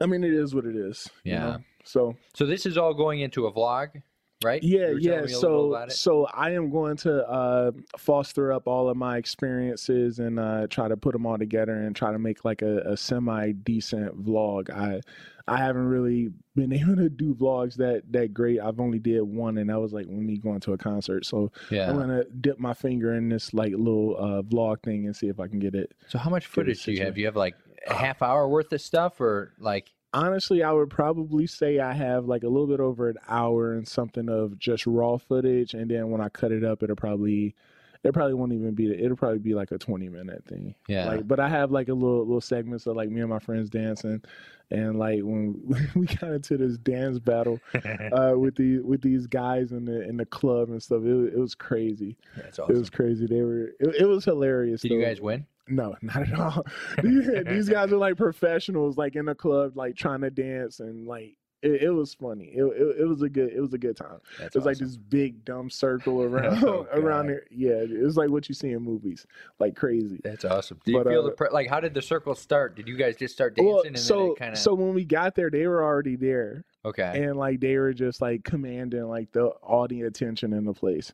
I 0.00 0.06
mean, 0.06 0.24
it 0.24 0.32
is 0.32 0.54
what 0.54 0.64
it 0.64 0.76
is. 0.76 1.08
you 1.24 1.32
Yeah. 1.32 1.38
know? 1.38 1.58
So 1.84 2.16
so 2.34 2.46
this 2.46 2.66
is 2.66 2.76
all 2.76 2.94
going 2.94 3.20
into 3.20 3.46
a 3.46 3.52
vlog, 3.52 4.02
right? 4.44 4.62
Yeah, 4.62 4.90
You 4.90 4.98
yeah. 5.00 5.10
me 5.22 5.32
a 5.32 5.38
little 5.38 5.86
So, 5.88 5.88
so 5.88 6.26
I 6.32 6.50
am 6.50 6.70
going 6.70 6.96
to 6.98 7.26
uh, 7.28 7.72
foster 7.98 8.52
up 8.52 8.68
all 8.68 8.88
of 8.88 8.96
my 8.96 9.16
experiences 9.16 10.18
and 10.18 10.38
uh, 10.38 10.66
try 10.68 10.88
to 10.88 10.96
put 10.96 11.12
them 11.12 11.26
all 11.26 11.38
together 11.38 11.74
and 11.74 11.94
try 11.96 12.12
to 12.12 12.18
make 12.18 12.44
like 12.44 12.62
a, 12.62 12.78
a 12.80 12.96
semi 12.96 13.52
decent 13.52 14.22
vlog. 14.24 14.70
I 14.70 15.00
I 15.48 15.56
haven't 15.56 15.86
really 15.86 16.28
been 16.54 16.72
able 16.80 16.96
to 16.96 17.08
do 17.08 17.34
vlogs 17.34 17.74
that 17.76 18.02
that 18.12 18.32
great. 18.34 18.60
I've 18.60 18.78
only 18.78 18.98
did 18.98 19.22
one, 19.22 19.58
and 19.58 19.70
that 19.70 19.80
was 19.80 19.92
like 19.92 20.06
when 20.06 20.26
me 20.26 20.36
going 20.36 20.60
to 20.60 20.74
a 20.74 20.78
concert. 20.78 21.24
So 21.26 21.50
yeah. 21.70 21.90
I'm 21.90 21.96
gonna 21.96 22.24
dip 22.40 22.58
my 22.58 22.74
finger 22.74 23.14
in 23.14 23.30
this 23.30 23.52
like 23.54 23.72
little 23.72 24.16
uh, 24.18 24.42
vlog 24.42 24.82
thing 24.82 25.06
and 25.06 25.16
see 25.16 25.28
if 25.28 25.40
I 25.40 25.48
can 25.48 25.58
get 25.58 25.74
it. 25.74 25.92
So 26.08 26.18
how 26.18 26.30
much 26.30 26.46
footage 26.46 26.84
do 26.84 26.92
you 26.92 27.04
have? 27.04 27.16
you 27.18 27.24
have 27.26 27.36
like 27.36 27.54
a 27.86 27.94
half 27.94 28.22
hour 28.22 28.48
worth 28.48 28.72
of 28.72 28.80
stuff, 28.80 29.20
or 29.20 29.52
like? 29.58 29.90
Honestly, 30.12 30.64
I 30.64 30.72
would 30.72 30.90
probably 30.90 31.46
say 31.46 31.78
I 31.78 31.92
have 31.92 32.26
like 32.26 32.42
a 32.42 32.48
little 32.48 32.66
bit 32.66 32.80
over 32.80 33.08
an 33.08 33.16
hour 33.28 33.74
and 33.74 33.86
something 33.86 34.28
of 34.28 34.58
just 34.58 34.84
raw 34.86 35.16
footage, 35.18 35.72
and 35.74 35.88
then 35.88 36.10
when 36.10 36.20
I 36.20 36.28
cut 36.28 36.50
it 36.50 36.64
up, 36.64 36.82
it'll 36.82 36.96
probably 36.96 37.54
it 38.02 38.12
probably 38.14 38.32
won't 38.34 38.52
even 38.52 38.74
be 38.74 38.90
it'll 38.90 39.16
probably 39.16 39.38
be 39.38 39.52
like 39.54 39.70
a 39.72 39.78
20 39.78 40.08
minute 40.08 40.42
thing 40.46 40.74
Yeah. 40.88 41.04
like 41.06 41.28
but 41.28 41.38
i 41.38 41.50
have 41.50 41.70
like 41.70 41.90
a 41.90 41.92
little 41.92 42.20
little 42.20 42.40
segments 42.40 42.86
of 42.86 42.96
like 42.96 43.10
me 43.10 43.20
and 43.20 43.28
my 43.28 43.40
friends 43.40 43.68
dancing 43.68 44.22
and 44.70 44.98
like 44.98 45.20
when 45.20 45.60
we 45.94 46.06
got 46.06 46.30
into 46.32 46.56
this 46.56 46.78
dance 46.78 47.18
battle 47.18 47.60
uh 48.12 48.32
with 48.38 48.56
the 48.56 48.78
with 48.78 49.02
these 49.02 49.26
guys 49.26 49.72
in 49.72 49.84
the 49.84 50.00
in 50.08 50.16
the 50.16 50.24
club 50.24 50.70
and 50.70 50.82
stuff 50.82 51.02
it, 51.04 51.34
it 51.34 51.38
was 51.38 51.54
crazy 51.54 52.16
That's 52.36 52.58
awesome. 52.58 52.74
it 52.74 52.78
was 52.78 52.88
crazy 52.88 53.26
they 53.26 53.42
were 53.42 53.64
it, 53.78 53.94
it 54.00 54.06
was 54.08 54.24
hilarious 54.24 54.80
Did 54.80 54.92
you 54.92 55.02
guys 55.02 55.20
win? 55.20 55.44
No, 55.70 55.94
not 56.02 56.16
at 56.28 56.38
all. 56.38 56.66
these, 57.02 57.28
these 57.46 57.68
guys 57.68 57.92
are 57.92 57.96
like 57.98 58.16
professionals, 58.16 58.96
like 58.98 59.16
in 59.16 59.26
the 59.26 59.34
club, 59.34 59.76
like 59.76 59.96
trying 59.96 60.20
to 60.22 60.30
dance, 60.30 60.80
and 60.80 61.06
like 61.06 61.36
it, 61.62 61.82
it 61.82 61.90
was 61.90 62.14
funny. 62.14 62.46
It, 62.54 62.62
it 62.64 63.00
it 63.02 63.04
was 63.06 63.20
a 63.22 63.28
good 63.28 63.52
it 63.52 63.60
was 63.60 63.74
a 63.74 63.78
good 63.78 63.96
time. 63.96 64.18
That's 64.38 64.56
It 64.56 64.58
was 64.58 64.66
like 64.66 64.78
this 64.78 64.96
big 64.96 65.44
dumb 65.44 65.68
circle 65.70 66.22
around 66.24 66.64
Oh, 66.64 66.86
around 66.92 67.26
there. 67.28 67.44
Yeah, 67.50 67.84
it's 67.86 68.16
like 68.16 68.30
what 68.30 68.48
you 68.48 68.54
see 68.54 68.70
in 68.72 68.82
movies, 68.82 69.26
like 69.58 69.76
crazy. 69.76 70.20
That's 70.24 70.44
awesome. 70.44 70.80
Do 70.84 70.92
you 70.92 71.04
feel 71.04 71.20
uh, 71.20 71.26
the 71.26 71.32
pre- 71.32 71.50
like? 71.50 71.68
How 71.68 71.80
did 71.80 71.92
the 71.94 72.02
circle 72.02 72.34
start? 72.34 72.76
Did 72.76 72.88
you 72.88 72.96
guys 72.96 73.16
just 73.16 73.34
start 73.34 73.56
dancing 73.56 73.72
Well, 73.72 73.82
and 73.82 73.94
then 73.94 74.02
so 74.02 74.32
it 74.32 74.38
kind 74.38 74.52
of? 74.54 74.58
so 74.58 74.74
when 74.74 74.94
we 74.94 75.04
got 75.04 75.34
there, 75.34 75.50
they 75.50 75.66
were 75.66 75.84
already 75.84 76.16
there. 76.16 76.64
Okay. 76.82 77.24
and 77.24 77.36
like 77.36 77.60
they 77.60 77.76
were 77.76 77.92
just 77.92 78.22
like 78.22 78.42
commanding 78.42 79.04
like 79.06 79.30
the 79.32 79.48
all 79.48 79.86
the 79.86 80.00
attention 80.02 80.54
in 80.54 80.64
the 80.64 80.72
place. 80.72 81.12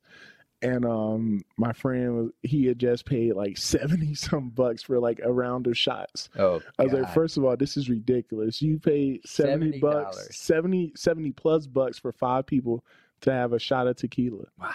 And 0.63 0.85
um 0.85 1.43
my 1.57 1.73
friend 1.73 2.17
was 2.17 2.31
he 2.43 2.67
had 2.67 2.79
just 2.79 3.05
paid 3.05 3.35
like 3.35 3.59
70 3.59 4.15
some 4.15 4.51
bucks 4.51 4.83
for 4.83 4.99
like 4.99 5.21
a 5.23 5.33
round 5.33 5.67
of 5.67 5.77
shots. 5.77 6.29
oh, 6.39 6.61
I 6.79 6.85
was 6.85 6.93
like, 6.93 7.13
first 7.15 7.37
of 7.37 7.45
all, 7.45 7.57
this 7.57 7.77
is 7.77 7.89
ridiculous. 7.91 8.63
You 8.63 8.79
pay 8.79 9.21
70 9.25 9.81
bucks, 9.81 10.29
$70. 10.29 10.35
70, 10.35 10.93
70 10.97 11.33
plus 11.33 11.67
bucks 11.67 11.99
for 11.99 12.13
five 12.13 12.47
people 12.47 12.85
to 13.23 13.33
have 13.33 13.53
a 13.53 13.59
shot 13.59 13.87
of 13.87 13.97
tequila. 13.97 14.45
wow. 14.59 14.71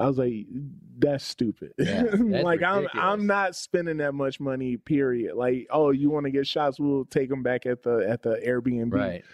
I 0.00 0.06
was 0.06 0.16
like, 0.16 0.46
that's 0.98 1.24
stupid. 1.24 1.72
Yeah, 1.76 2.02
that's 2.10 2.44
like 2.44 2.62
I'm. 2.62 2.86
I'm 2.94 3.26
not 3.26 3.56
spending 3.56 3.96
that 3.96 4.14
much 4.14 4.38
money, 4.38 4.76
period. 4.76 5.34
Like, 5.34 5.66
oh, 5.70 5.90
you 5.90 6.08
want 6.08 6.24
to 6.26 6.30
get 6.30 6.46
shots, 6.46 6.78
we'll 6.78 7.04
take 7.06 7.28
them 7.28 7.42
back 7.42 7.66
at 7.66 7.82
the 7.82 8.06
at 8.08 8.22
the 8.22 8.40
Airbnb. 8.46 8.92
Right. 8.92 9.24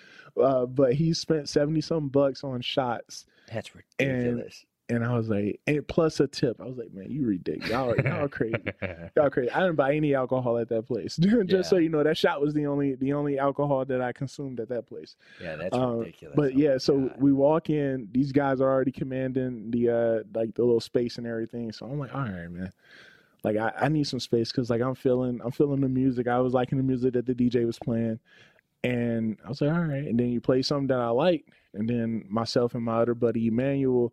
Uh, 0.42 0.66
but 0.66 0.94
he 0.94 1.12
spent 1.12 1.48
70 1.48 1.80
some 1.80 2.08
bucks 2.08 2.42
on 2.42 2.60
shots. 2.60 3.26
That's 3.52 3.72
ridiculous. 3.74 4.64
And 4.90 5.02
I 5.02 5.16
was 5.16 5.30
like, 5.30 5.60
and 5.66 5.86
plus 5.88 6.20
a 6.20 6.26
tip. 6.26 6.60
I 6.60 6.64
was 6.64 6.76
like, 6.76 6.92
man, 6.92 7.10
you 7.10 7.24
ridiculous. 7.26 7.70
Y'all, 7.70 7.90
are- 7.92 8.06
y'all 8.06 8.28
crazy. 8.28 8.54
Y'all 9.16 9.30
crazy. 9.30 9.50
I 9.50 9.60
didn't 9.60 9.76
buy 9.76 9.94
any 9.94 10.14
alcohol 10.14 10.58
at 10.58 10.68
that 10.68 10.86
place. 10.86 11.16
Just 11.46 11.70
so 11.70 11.76
you 11.78 11.88
know, 11.88 12.02
that 12.02 12.18
shot 12.18 12.42
was 12.42 12.52
the 12.52 12.66
only 12.66 12.94
the 12.94 13.14
only 13.14 13.38
alcohol 13.38 13.86
that 13.86 14.02
I 14.02 14.12
consumed 14.12 14.60
at 14.60 14.68
that 14.68 14.86
place. 14.86 15.16
yeah, 15.40 15.56
that's 15.56 15.74
Um, 15.74 16.00
ridiculous. 16.00 16.36
But 16.36 16.52
Oh 16.52 16.56
yeah, 16.58 16.76
so 16.76 16.98
God. 17.00 17.14
we 17.18 17.32
walk 17.32 17.70
in. 17.70 18.08
These 18.12 18.32
guys 18.32 18.60
are 18.60 18.70
already 18.70 18.92
commanding 18.92 19.70
the 19.70 19.88
uh 19.88 20.22
like 20.38 20.54
the 20.54 20.62
little 20.62 20.80
space 20.80 21.16
and 21.16 21.26
everything. 21.26 21.72
So 21.72 21.86
I'm 21.86 21.98
like, 21.98 22.14
all 22.14 22.20
right, 22.20 22.50
man. 22.50 22.70
Like 23.42 23.56
I, 23.56 23.72
I 23.78 23.88
need 23.88 24.06
some 24.06 24.20
space 24.20 24.52
because 24.52 24.68
like 24.68 24.82
I'm 24.82 24.94
feeling 24.94 25.40
I'm 25.42 25.50
feeling 25.52 25.80
the 25.80 25.88
music. 25.88 26.28
I 26.28 26.40
was 26.40 26.52
liking 26.52 26.76
the 26.76 26.84
music 26.84 27.14
that 27.14 27.24
the 27.24 27.34
DJ 27.34 27.64
was 27.64 27.78
playing, 27.78 28.18
and 28.82 29.38
I 29.44 29.48
was 29.48 29.60
like, 29.62 29.72
all 29.72 29.80
right. 29.84 30.04
And 30.06 30.18
then 30.20 30.28
you 30.28 30.42
play 30.42 30.60
something 30.62 30.88
that 30.88 31.00
I 31.00 31.08
like, 31.08 31.46
and 31.72 31.88
then 31.88 32.24
myself 32.28 32.74
and 32.74 32.84
my 32.84 32.98
other 33.00 33.14
buddy 33.14 33.46
Emmanuel. 33.46 34.12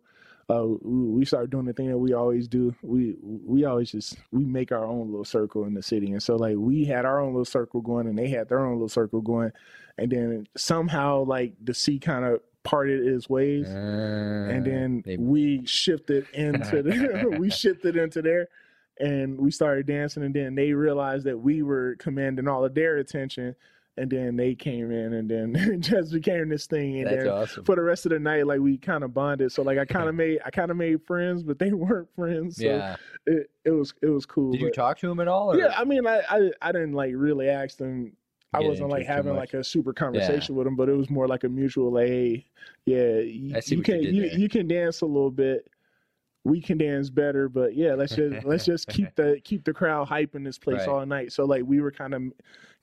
Uh, 0.52 0.66
we 0.82 1.24
started 1.24 1.50
doing 1.50 1.64
the 1.64 1.72
thing 1.72 1.88
that 1.88 1.96
we 1.98 2.12
always 2.12 2.46
do. 2.48 2.74
We 2.82 3.16
we 3.22 3.64
always 3.64 3.90
just 3.92 4.16
we 4.32 4.44
make 4.44 4.70
our 4.72 4.84
own 4.84 5.08
little 5.10 5.24
circle 5.24 5.64
in 5.64 5.74
the 5.74 5.82
city, 5.82 6.12
and 6.12 6.22
so 6.22 6.36
like 6.36 6.56
we 6.58 6.84
had 6.84 7.04
our 7.04 7.20
own 7.20 7.32
little 7.32 7.44
circle 7.44 7.80
going, 7.80 8.06
and 8.06 8.18
they 8.18 8.28
had 8.28 8.48
their 8.48 8.60
own 8.60 8.74
little 8.74 8.88
circle 8.88 9.20
going, 9.20 9.52
and 9.98 10.10
then 10.12 10.46
somehow 10.56 11.24
like 11.24 11.54
the 11.62 11.74
sea 11.74 11.98
kind 11.98 12.24
of 12.24 12.40
parted 12.64 13.06
its 13.06 13.28
ways, 13.28 13.66
and 13.68 14.64
then 14.66 14.98
Uh, 14.98 15.02
they- 15.06 15.16
we 15.16 15.64
shifted 15.66 16.26
into 16.34 16.82
the, 16.82 17.36
we 17.40 17.48
shifted 17.50 17.96
into 17.96 18.20
there, 18.22 18.48
and 19.00 19.38
we 19.40 19.50
started 19.50 19.86
dancing, 19.86 20.22
and 20.22 20.34
then 20.34 20.54
they 20.54 20.72
realized 20.72 21.24
that 21.24 21.38
we 21.38 21.62
were 21.62 21.96
commanding 21.98 22.46
all 22.46 22.64
of 22.64 22.74
their 22.74 22.98
attention, 22.98 23.56
and 23.96 24.10
then 24.10 24.36
they 24.36 24.54
came 24.54 24.90
in, 24.90 25.12
and 25.14 25.30
then 25.30 25.54
it 25.56 25.80
just 25.80 26.12
became 26.12 26.48
this 26.48 26.66
thing, 26.66 26.98
and 26.98 27.06
that's 27.06 27.24
then 27.24 27.32
awesome. 27.32 27.64
for 27.64 27.76
the 27.76 27.82
rest 27.82 28.06
of 28.06 28.10
the 28.10 28.18
night, 28.18 28.46
like 28.46 28.60
we 28.60 28.78
kind 28.78 29.04
of 29.04 29.12
bonded. 29.12 29.52
So 29.52 29.62
like 29.62 29.78
I 29.78 29.84
kind 29.86 30.08
of 30.08 30.14
made 30.14 30.40
I 30.44 30.50
kind 30.50 30.70
of 30.70 30.76
made 30.76 31.02
friends, 31.06 31.42
but 31.42 31.58
they 31.58 31.72
weren't 31.72 32.08
friends. 32.14 32.56
So 32.56 32.64
yeah. 32.64 32.96
it, 33.26 33.50
it 33.64 33.70
was 33.70 33.92
it 34.02 34.08
was 34.08 34.26
cool. 34.26 34.52
Did 34.52 34.60
you 34.62 34.72
talk 34.72 34.98
to 34.98 35.10
him 35.10 35.20
at 35.20 35.28
all? 35.28 35.52
Or? 35.52 35.58
yeah, 35.58 35.74
I 35.76 35.84
mean, 35.84 36.06
I, 36.06 36.22
I 36.28 36.50
I 36.60 36.72
didn't 36.72 36.92
like 36.92 37.12
really 37.14 37.48
ask 37.48 37.76
them. 37.76 38.12
I 38.54 38.60
Get 38.60 38.68
wasn't 38.68 38.90
like 38.90 39.06
having 39.06 39.34
like 39.34 39.54
a 39.54 39.64
super 39.64 39.94
conversation 39.94 40.54
with 40.54 40.66
them, 40.66 40.76
but 40.76 40.90
it 40.90 40.92
was 40.92 41.08
more 41.08 41.26
like 41.26 41.44
a 41.44 41.48
mutual. 41.48 41.90
Like, 41.90 42.08
hey, 42.08 42.46
yeah, 42.84 43.16
you, 43.20 43.58
you 43.64 43.82
can 43.82 44.02
you, 44.02 44.24
you 44.24 44.48
can 44.48 44.68
dance 44.68 45.00
a 45.00 45.06
little 45.06 45.30
bit. 45.30 45.71
We 46.44 46.60
can 46.60 46.76
dance 46.78 47.08
better, 47.08 47.48
but 47.48 47.76
yeah, 47.76 47.94
let's 47.94 48.16
just 48.16 48.44
let's 48.44 48.64
just 48.64 48.88
keep 48.88 49.14
the 49.14 49.40
keep 49.44 49.64
the 49.64 49.72
crowd 49.72 50.08
hype 50.08 50.34
in 50.34 50.42
this 50.42 50.58
place 50.58 50.80
Right. 50.80 50.88
all 50.88 51.06
night. 51.06 51.32
So 51.32 51.44
like 51.44 51.62
we 51.64 51.80
were 51.80 51.92
kind 51.92 52.14
of 52.14 52.22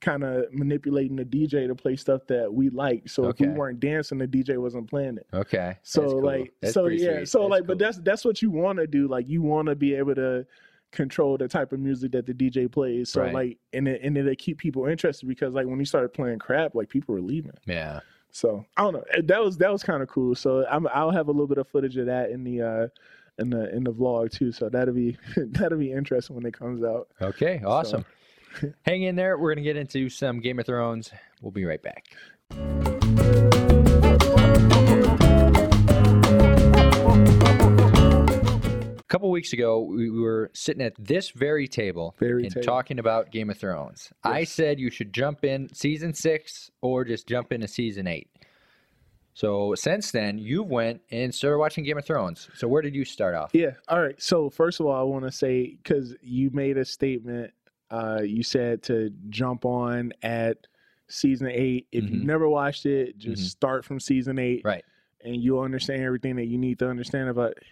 kind 0.00 0.24
of 0.24 0.46
manipulating 0.50 1.14
the 1.16 1.26
DJ 1.26 1.66
to 1.66 1.74
play 1.74 1.94
stuff 1.96 2.22
that 2.28 2.50
we 2.50 2.70
liked. 2.70 3.10
So 3.10 3.28
if 3.28 3.38
we 3.38 3.48
weren't 3.48 3.78
dancing, 3.80 4.16
the 4.16 4.26
DJ 4.26 4.56
wasn't 4.56 4.88
playing 4.88 5.18
it. 5.18 5.26
Okay. 5.34 5.76
So 5.82 6.02
cool. 6.12 6.22
like 6.24 6.54
That's 6.62 6.72
so 6.72 6.86
yeah 6.86 7.24
so 7.24 7.40
That's 7.40 7.50
like 7.50 7.66
but 7.66 7.78
that's 7.78 7.98
that's 7.98 8.24
what 8.24 8.40
you 8.40 8.50
want 8.50 8.78
to 8.78 8.86
do 8.86 9.06
like 9.08 9.28
you 9.28 9.42
want 9.42 9.68
to 9.68 9.74
be 9.76 9.94
able 9.94 10.14
to 10.14 10.46
control 10.90 11.36
the 11.36 11.46
type 11.46 11.72
of 11.72 11.78
music 11.80 12.12
that 12.12 12.24
the 12.26 12.32
DJ 12.34 12.70
plays 12.72 13.10
so 13.10 13.20
Right. 13.20 13.34
like 13.34 13.58
and 13.74 13.86
it, 13.86 14.00
and 14.02 14.16
it'll 14.16 14.34
keep 14.36 14.58
people 14.58 14.86
interested 14.86 15.28
because 15.28 15.54
like 15.54 15.66
when 15.66 15.78
you 15.78 15.84
started 15.84 16.12
playing 16.14 16.38
crap 16.40 16.74
like 16.74 16.88
people 16.88 17.14
were 17.14 17.20
leaving 17.20 17.52
yeah. 17.64 18.00
so 18.32 18.64
I 18.76 18.82
don't 18.82 18.94
know 18.94 19.04
that 19.22 19.40
was 19.40 19.56
that 19.58 19.70
was 19.70 19.84
kind 19.84 20.02
of 20.02 20.08
cool 20.08 20.34
so 20.34 20.66
I'm 20.68 20.88
I'll 20.92 21.12
have 21.12 21.28
a 21.28 21.30
little 21.30 21.46
bit 21.46 21.58
of 21.58 21.68
footage 21.68 21.96
of 21.96 22.06
that 22.06 22.30
in 22.30 22.42
the 22.42 22.62
uh 22.62 22.88
in 23.40 23.50
the 23.50 23.74
in 23.74 23.84
the 23.84 23.92
vlog 23.92 24.30
too 24.30 24.52
so 24.52 24.68
that'll 24.68 24.94
be 24.94 25.16
that'll 25.36 25.78
be 25.78 25.92
interesting 25.92 26.36
when 26.36 26.46
it 26.46 26.52
comes 26.56 26.82
out 26.84 27.08
Okay. 27.20 27.60
Awesome. 27.64 28.04
Hang 28.86 29.02
in 29.02 29.14
there. 29.16 29.38
We're 29.38 29.54
gonna 29.54 29.64
get 29.64 29.76
into 29.76 30.08
some 30.08 30.40
Game 30.40 30.58
of 30.58 30.66
Thrones. 30.66 31.10
We'll 31.40 31.52
be 31.52 31.64
right 31.64 31.80
back. 31.82 32.04
A 38.92 39.12
couple 39.12 39.30
weeks 39.30 39.52
ago, 39.52 39.80
we 39.80 40.08
we 40.10 40.20
were 40.20 40.50
sitting 40.54 40.82
at 40.82 40.94
this 40.98 41.30
very 41.30 41.66
table 41.66 42.14
Very 42.20 42.44
and 42.44 42.52
table. 42.52 42.64
talking 42.64 42.98
about 43.00 43.32
Game 43.32 43.50
of 43.50 43.58
Thrones. 43.58 44.12
I 44.22 44.44
said 44.44 44.78
you 44.78 44.90
should 44.90 45.12
jump 45.12 45.44
in 45.44 45.68
season 45.74 46.14
six 46.14 46.70
or 46.80 47.04
just 47.04 47.26
jump 47.26 47.52
into 47.52 47.66
season 47.66 48.06
eight. 48.06 48.28
So 49.34 49.74
since 49.74 50.10
then, 50.10 50.38
you 50.38 50.62
went 50.62 51.00
and 51.10 51.34
started 51.34 51.58
watching 51.58 51.84
Game 51.84 51.96
of 51.98 52.04
Thrones. 52.04 52.48
So 52.54 52.68
where 52.68 52.82
did 52.82 52.94
you 52.94 53.04
start 53.04 53.34
off? 53.34 53.50
Yeah. 53.54 53.72
All 53.88 54.00
right. 54.02 54.20
So 54.20 54.50
first 54.50 54.80
of 54.80 54.86
all, 54.86 54.98
I 54.98 55.02
want 55.02 55.24
to 55.24 55.32
say 55.32 55.76
because 55.82 56.14
you 56.20 56.50
made 56.52 56.76
a 56.76 56.84
statement. 56.84 57.52
Uh, 57.90 58.20
you 58.22 58.42
said 58.42 58.82
to 58.84 59.10
jump 59.30 59.64
on 59.64 60.12
at 60.22 60.66
season 61.08 61.48
eight. 61.48 61.86
If 61.90 62.04
Mhm. 62.04 62.10
you've 62.10 62.24
never 62.24 62.48
watched 62.48 62.86
it, 62.86 63.18
just 63.18 63.42
Mhm. 63.42 63.46
start 63.46 63.84
from 63.84 63.98
season 63.98 64.38
eight, 64.38 64.62
Right. 64.64 64.84
and 65.24 65.36
you'll 65.36 65.60
understand 65.60 66.02
everything 66.02 66.36
that 66.36 66.46
you 66.46 66.56
need 66.58 66.78
to 66.80 66.88
understand 66.88 67.28
about. 67.28 67.52
It. 67.52 67.62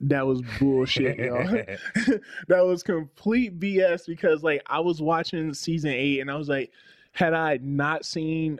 That 0.00 0.26
was 0.26 0.42
bullshit, 0.58 1.18
y'all. 1.18 1.46
that 2.48 2.64
was 2.64 2.82
complete 2.82 3.58
BS 3.60 4.06
because 4.06 4.42
like 4.42 4.62
I 4.66 4.80
was 4.80 5.00
watching 5.00 5.54
season 5.54 5.90
eight 5.90 6.20
and 6.20 6.30
I 6.30 6.36
was 6.36 6.48
like, 6.48 6.70
had 7.12 7.32
I 7.34 7.58
not 7.62 8.04
seen 8.04 8.58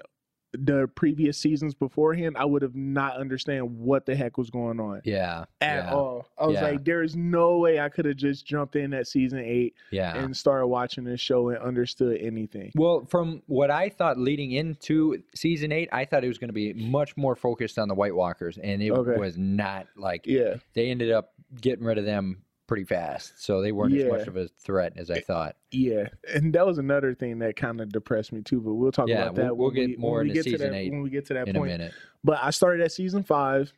the 0.64 0.88
previous 0.94 1.38
seasons 1.38 1.74
beforehand, 1.74 2.36
I 2.38 2.44
would 2.44 2.62
have 2.62 2.74
not 2.74 3.16
understand 3.16 3.78
what 3.78 4.06
the 4.06 4.14
heck 4.16 4.38
was 4.38 4.50
going 4.50 4.80
on 4.80 5.02
yeah. 5.04 5.44
at 5.60 5.84
yeah, 5.86 5.94
all. 5.94 6.28
I 6.38 6.46
was 6.46 6.54
Yeah. 6.54 6.62
like, 6.62 6.84
there 6.84 7.02
is 7.02 7.16
no 7.16 7.58
way 7.58 7.80
I 7.80 7.88
could 7.88 8.04
have 8.04 8.16
just 8.16 8.46
jumped 8.46 8.76
in 8.76 8.92
at 8.94 9.06
season 9.06 9.38
eight 9.40 9.74
Yeah. 9.90 10.16
and 10.16 10.36
started 10.36 10.66
watching 10.66 11.04
this 11.04 11.20
show 11.20 11.48
and 11.50 11.58
understood 11.58 12.18
anything. 12.20 12.72
Well, 12.74 13.04
from 13.06 13.42
what 13.46 13.70
I 13.70 13.88
thought 13.88 14.18
leading 14.18 14.52
into 14.52 15.22
season 15.34 15.72
eight, 15.72 15.88
I 15.92 16.04
thought 16.04 16.24
it 16.24 16.28
was 16.28 16.38
going 16.38 16.48
to 16.48 16.54
be 16.54 16.72
much 16.72 17.16
more 17.16 17.36
focused 17.36 17.78
on 17.78 17.88
the 17.88 17.94
White 17.94 18.14
Walkers, 18.14 18.58
and 18.58 18.82
it 18.82 18.90
Okay. 18.90 19.18
was 19.18 19.36
not. 19.36 19.86
Like 19.96 20.26
Yeah, 20.26 20.56
they 20.74 20.90
ended 20.90 21.10
up 21.10 21.32
getting 21.60 21.84
rid 21.84 21.98
of 21.98 22.04
them 22.04 22.42
pretty 22.66 22.84
fast, 22.84 23.40
so 23.42 23.60
they 23.62 23.72
weren't 23.72 23.94
as 23.94 24.04
much 24.08 24.26
of 24.26 24.36
a 24.36 24.48
threat 24.48 24.92
as 24.96 25.10
I 25.10 25.20
thought. 25.20 25.56
yeah, 25.70 26.08
and 26.34 26.52
that 26.54 26.66
was 26.66 26.78
another 26.78 27.14
thing 27.14 27.38
that 27.40 27.56
kind 27.56 27.80
of 27.80 27.90
depressed 27.90 28.32
me 28.32 28.42
too. 28.42 28.60
But 28.60 28.74
we'll 28.74 28.92
talk 28.92 29.08
Yeah, 29.08 29.22
about 29.22 29.34
that. 29.36 29.46
we'll- 29.46 29.56
we'll 29.56 29.66
when 29.68 29.74
get 29.76 29.86
we, 29.90 29.96
more 29.96 30.18
when 30.18 30.28
we 30.28 30.34
get 30.34 30.44
to 30.44 30.50
season 30.50 30.70
that, 30.72 30.76
eight 30.78 30.90
when 30.92 31.02
we 31.02 31.10
get 31.10 31.26
to 31.26 31.34
that 31.34 31.48
In 31.48 31.54
point. 31.54 31.70
a 31.72 31.78
minute, 31.78 31.94
But 32.24 32.38
I 32.42 32.50
started 32.50 32.82
at 32.84 32.92
season 32.92 33.22
five. 33.22 33.72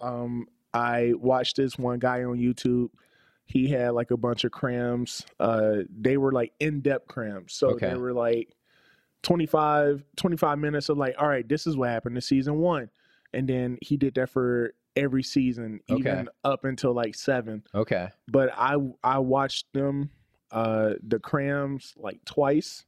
Um, 0.00 0.46
I 0.72 1.12
watched 1.16 1.56
this 1.56 1.76
one 1.78 1.98
guy 1.98 2.22
on 2.24 2.38
YouTube. 2.38 2.88
He 3.44 3.68
had 3.68 3.90
like 3.90 4.10
a 4.12 4.16
bunch 4.16 4.44
of 4.44 4.52
crams. 4.52 5.26
Uh, 5.40 5.78
they 5.90 6.16
were 6.16 6.30
like 6.32 6.52
in-depth 6.60 7.08
crams. 7.08 7.52
So 7.52 7.70
Okay. 7.70 7.88
they 7.88 7.96
were 7.96 8.12
like 8.14 8.54
25, 9.22 10.02
25 10.16 10.58
minutes 10.58 10.88
of 10.88 10.96
like, 10.98 11.16
all 11.18 11.28
right, 11.28 11.46
this 11.48 11.66
is 11.66 11.76
what 11.76 11.88
happened 11.90 12.14
to 12.14 12.20
season 12.20 12.58
one. 12.58 12.90
And 13.34 13.48
then 13.48 13.78
he 13.82 13.96
did 13.96 14.14
that 14.14 14.30
for 14.30 14.72
every 14.96 15.22
season, 15.22 15.80
Okay. 15.90 15.98
even 16.00 16.28
up 16.44 16.64
until 16.64 16.92
like 16.92 17.14
seven. 17.14 17.62
okay, 17.74 18.08
But 18.28 18.50
I 18.56 18.76
I 19.04 19.18
watched 19.18 19.72
them 19.72 20.10
uh 20.50 20.94
the 21.06 21.18
crams 21.18 21.94
like 21.96 22.24
twice. 22.24 22.84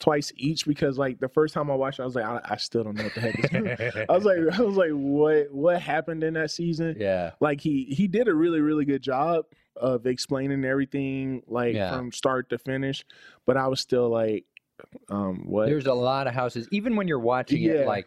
Twice 0.00 0.32
each 0.36 0.64
because 0.64 0.96
like 0.96 1.18
the 1.18 1.28
first 1.28 1.54
time 1.54 1.72
I 1.72 1.74
watched 1.74 1.98
it, 1.98 2.02
I 2.02 2.06
was 2.06 2.14
like, 2.14 2.24
I, 2.24 2.40
I 2.44 2.56
still 2.56 2.84
don't 2.84 2.96
know 2.96 3.02
what 3.02 3.14
the 3.14 3.20
heck 3.20 3.34
is 3.36 3.48
going. 3.50 3.76
I 4.08 4.12
was 4.12 4.24
like, 4.24 4.38
I 4.56 4.62
was 4.62 4.76
like, 4.76 4.92
what 4.92 5.52
what 5.52 5.82
happened 5.82 6.22
in 6.22 6.34
that 6.34 6.52
season? 6.52 6.94
yeah, 7.00 7.32
Like 7.40 7.60
he 7.60 7.82
he 7.84 8.06
did 8.06 8.28
a 8.28 8.34
really 8.34 8.60
really 8.60 8.84
good 8.84 9.02
job 9.02 9.46
of 9.74 10.06
explaining 10.06 10.64
everything 10.64 11.42
like 11.48 11.74
Yeah. 11.74 11.90
from 11.90 12.12
start 12.12 12.48
to 12.50 12.58
finish, 12.58 13.04
but 13.44 13.56
I 13.56 13.66
was 13.66 13.80
still 13.80 14.08
like, 14.08 14.44
um, 15.08 15.42
what? 15.46 15.66
there's 15.66 15.86
a 15.86 15.94
lot 15.94 16.28
of 16.28 16.34
houses. 16.34 16.68
Even 16.70 16.94
when 16.94 17.08
you're 17.08 17.18
watching 17.18 17.62
Yeah. 17.62 17.72
it, 17.72 17.86
like 17.88 18.06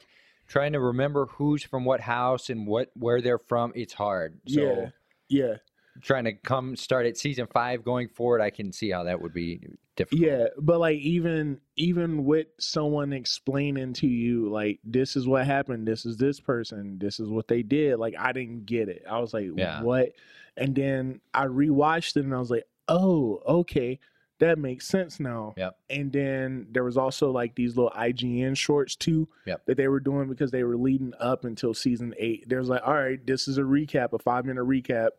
trying 0.52 0.74
to 0.74 0.80
remember 0.82 1.28
who's 1.28 1.64
from 1.64 1.86
what 1.86 2.02
house 2.02 2.50
and 2.50 2.68
what 2.68 2.92
where 2.96 3.22
they're 3.22 3.40
from, 3.40 3.72
it's 3.74 3.94
hard. 3.94 4.38
So 4.48 4.62
yeah, 4.62 4.90
yeah, 5.30 5.54
trying 6.02 6.26
to 6.26 6.34
come 6.34 6.76
start 6.76 7.06
at 7.06 7.18
season 7.18 7.48
five 7.54 7.86
going 7.86 8.10
forward, 8.10 8.42
I 8.42 8.50
can 8.50 8.74
see 8.74 8.90
how 8.92 9.04
that 9.06 9.22
would 9.22 9.34
be 9.34 9.62
difficult. 9.96 10.22
yeah. 10.22 10.46
But 10.60 10.80
like 10.82 10.98
even 10.98 11.60
even 11.78 12.26
with 12.26 12.48
someone 12.60 13.14
explaining 13.14 13.94
to 13.94 14.08
you 14.08 14.50
like 14.50 14.80
this 14.84 15.16
is 15.16 15.26
what 15.26 15.46
happened, 15.46 15.88
this 15.88 16.06
is 16.06 16.18
this 16.18 16.42
person, 16.42 16.98
this 17.00 17.20
is 17.22 17.30
what 17.30 17.48
they 17.48 17.64
did. 17.64 17.98
Like 17.98 18.16
I 18.20 18.34
didn't 18.34 18.66
get 18.66 18.90
it. 18.90 19.04
I 19.10 19.20
was 19.20 19.34
like, 19.34 19.48
Yeah. 19.56 19.82
what? 19.82 20.10
And 20.58 20.76
then 20.76 21.22
I 21.34 21.46
rewatched 21.46 22.18
it 22.18 22.26
and 22.26 22.36
I 22.36 22.40
was 22.40 22.52
like, 22.52 22.66
oh, 22.90 23.42
okay. 23.48 24.00
That 24.42 24.60
makes 24.60 24.86
sense 24.88 25.20
now. 25.20 25.54
Yep. 25.56 25.78
And 25.90 26.12
then 26.12 26.68
there 26.72 26.84
was 26.84 26.98
also 26.98 27.32
like 27.32 27.56
these 27.56 27.76
little 27.78 27.92
IGN 27.98 28.56
shorts 28.58 28.96
too 28.96 29.28
Yep. 29.46 29.66
that 29.68 29.78
they 29.78 29.88
were 29.88 30.00
doing 30.00 30.28
because 30.28 30.52
they 30.52 30.64
were 30.64 30.76
leading 30.76 31.14
up 31.20 31.46
until 31.46 31.74
season 31.74 32.14
eight. 32.20 32.50
There's 32.50 32.68
like, 32.70 32.82
all 32.86 32.94
right, 32.96 33.26
this 33.26 33.48
is 33.48 33.58
a 33.58 33.62
recap, 33.62 34.14
a 34.14 34.20
five 34.20 34.46
minute 34.46 34.66
recap, 34.66 35.10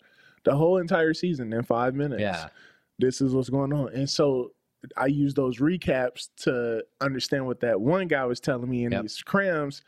the 0.44 0.54
whole 0.54 0.78
entire 0.78 1.14
season 1.14 1.52
in 1.52 1.62
five 1.62 1.94
minutes. 1.94 2.20
Yeah. 2.20 2.48
This 2.98 3.20
is 3.20 3.34
what's 3.34 3.48
going 3.48 3.72
on. 3.72 3.92
And 3.94 4.08
so 4.10 4.52
I 4.96 5.06
used 5.06 5.36
those 5.36 5.58
recaps 5.58 6.28
to 6.38 6.84
understand 7.00 7.46
what 7.46 7.60
that 7.60 7.80
one 7.80 8.08
guy 8.08 8.24
was 8.26 8.40
telling 8.40 8.68
me 8.68 8.84
in 8.84 8.92
Yep. 8.92 9.02
these 9.02 9.22
crams. 9.22 9.82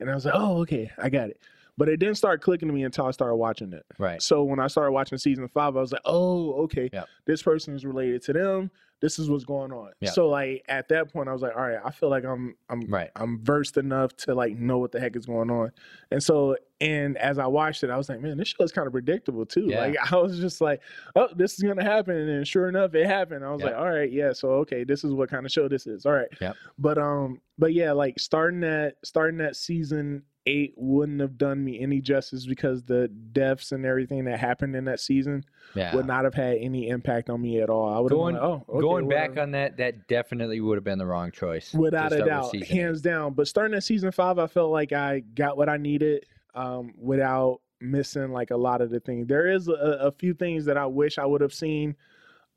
And 0.00 0.10
I 0.10 0.14
was 0.14 0.24
like, 0.24 0.34
oh, 0.36 0.58
okay, 0.62 0.90
I 0.98 1.08
got 1.10 1.30
it. 1.30 1.40
But 1.78 1.88
it 1.88 1.98
didn't 1.98 2.16
start 2.16 2.40
clicking 2.40 2.68
to 2.68 2.74
me 2.74 2.84
until 2.84 3.06
I 3.06 3.10
started 3.10 3.36
watching 3.36 3.72
it. 3.72 3.84
Right. 3.98 4.20
So 4.22 4.42
when 4.44 4.58
I 4.60 4.66
started 4.66 4.92
watching 4.92 5.18
season 5.18 5.46
five, 5.48 5.76
I 5.76 5.80
was 5.80 5.92
like, 5.92 6.00
oh, 6.04 6.52
okay, 6.64 6.88
Yep. 6.92 7.06
this 7.26 7.42
person 7.42 7.74
is 7.74 7.84
related 7.84 8.22
to 8.24 8.32
them. 8.32 8.70
This 9.02 9.18
is 9.18 9.28
what's 9.28 9.44
going 9.44 9.72
on. 9.72 9.90
Yep. 10.00 10.14
So 10.14 10.28
like 10.30 10.64
at 10.68 10.88
that 10.88 11.12
point, 11.12 11.28
I 11.28 11.32
was 11.32 11.42
like, 11.42 11.54
all 11.54 11.62
right, 11.62 11.78
I 11.84 11.90
feel 11.90 12.08
like 12.08 12.24
I'm 12.24 12.54
I'm 12.70 12.86
Right. 12.88 13.10
I'm 13.14 13.44
versed 13.44 13.76
enough 13.76 14.16
to 14.18 14.34
like 14.34 14.56
know 14.56 14.78
what 14.78 14.90
the 14.92 15.00
heck 15.00 15.16
is 15.16 15.26
going 15.26 15.50
on. 15.50 15.70
And 16.10 16.22
so 16.22 16.56
and 16.80 17.16
as 17.18 17.38
I 17.38 17.46
watched 17.46 17.82
it, 17.84 17.90
I 17.90 17.96
was 17.96 18.08
like, 18.08 18.20
man, 18.20 18.36
this 18.36 18.48
show 18.48 18.62
is 18.62 18.70
kind 18.72 18.86
of 18.86 18.92
predictable 18.92 19.46
too. 19.46 19.66
Yeah. 19.68 19.80
Like 19.80 19.96
I 20.12 20.16
was 20.16 20.38
just 20.38 20.60
like, 20.60 20.80
oh, 21.14 21.28
this 21.34 21.54
is 21.54 21.62
gonna 21.62 21.82
happen. 21.84 22.16
And 22.16 22.46
sure 22.46 22.68
enough, 22.68 22.94
it 22.94 23.06
happened. 23.06 23.44
I 23.44 23.50
was 23.50 23.60
Yep. 23.62 23.70
like, 23.72 23.80
all 23.80 23.90
right, 23.90 24.10
yeah, 24.12 24.32
so 24.32 24.48
okay, 24.50 24.84
this 24.84 25.02
is 25.04 25.12
what 25.12 25.30
kind 25.30 25.46
of 25.46 25.52
show 25.52 25.68
this 25.68 25.86
is. 25.86 26.04
All 26.06 26.12
right. 26.12 26.28
Yep. 26.40 26.56
But 26.78 26.98
um, 26.98 27.40
but 27.58 27.72
yeah, 27.72 27.92
like 27.92 28.18
starting 28.18 28.60
that 28.60 28.96
starting 29.04 29.38
that 29.38 29.56
season 29.56 30.22
eight 30.48 30.74
wouldn't 30.76 31.20
have 31.20 31.36
done 31.36 31.64
me 31.64 31.80
any 31.80 32.00
justice 32.00 32.46
because 32.46 32.84
the 32.84 33.08
deaths 33.08 33.72
and 33.72 33.84
everything 33.84 34.26
that 34.26 34.38
happened 34.38 34.76
in 34.76 34.84
that 34.84 35.00
season 35.00 35.42
Yeah. 35.74 35.92
would 35.96 36.06
not 36.06 36.22
have 36.22 36.34
had 36.34 36.58
any 36.58 36.88
impact 36.88 37.30
on 37.30 37.40
me 37.42 37.60
at 37.60 37.68
all. 37.68 37.88
I 37.92 37.98
would 37.98 38.12
have 38.12 38.16
Going- 38.18 38.34
like, 38.36 38.44
oh, 38.44 38.64
okay, 38.68 38.80
Going 38.80 39.08
back 39.08 39.36
on 39.38 39.50
that, 39.52 39.76
that 39.78 40.06
definitely 40.06 40.60
would 40.60 40.76
have 40.76 40.84
been 40.84 40.98
the 40.98 41.06
wrong 41.06 41.32
choice. 41.32 41.74
without 41.74 42.12
a 42.12 42.24
doubt, 42.24 42.54
hands 42.66 43.02
down. 43.02 43.34
But 43.34 43.48
starting 43.48 43.74
at 43.76 43.82
season 43.82 44.12
five, 44.12 44.38
I 44.38 44.46
felt 44.46 44.70
like 44.70 44.92
I 44.92 45.18
got 45.18 45.56
what 45.56 45.68
I 45.68 45.78
needed 45.78 46.24
um, 46.56 46.92
without 46.98 47.60
missing 47.80 48.32
like 48.32 48.50
a 48.50 48.56
lot 48.56 48.80
of 48.80 48.90
the 48.90 48.98
things. 49.00 49.26
There 49.28 49.48
is 49.48 49.68
a, 49.68 49.72
a 49.72 50.12
few 50.12 50.34
things 50.34 50.64
that 50.64 50.76
I 50.76 50.86
wish 50.86 51.18
I 51.18 51.26
would 51.26 51.42
have 51.42 51.54
seen, 51.54 51.94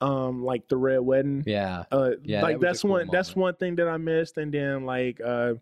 um, 0.02 0.44
like 0.44 0.68
the 0.68 0.78
red 0.78 1.02
wedding. 1.02 1.44
Yeah. 1.46 1.84
Uh, 1.92 2.12
Yeah, 2.24 2.42
like 2.42 2.56
a 2.56 2.60
that's 2.60 2.82
cool 2.82 2.92
one 2.92 3.10
that's 3.12 3.36
one 3.36 3.56
thing 3.56 3.76
that 3.76 3.88
I 3.88 3.98
missed, 3.98 4.38
and 4.38 4.52
then 4.52 4.86
like 4.86 5.20
uh, 5.24 5.54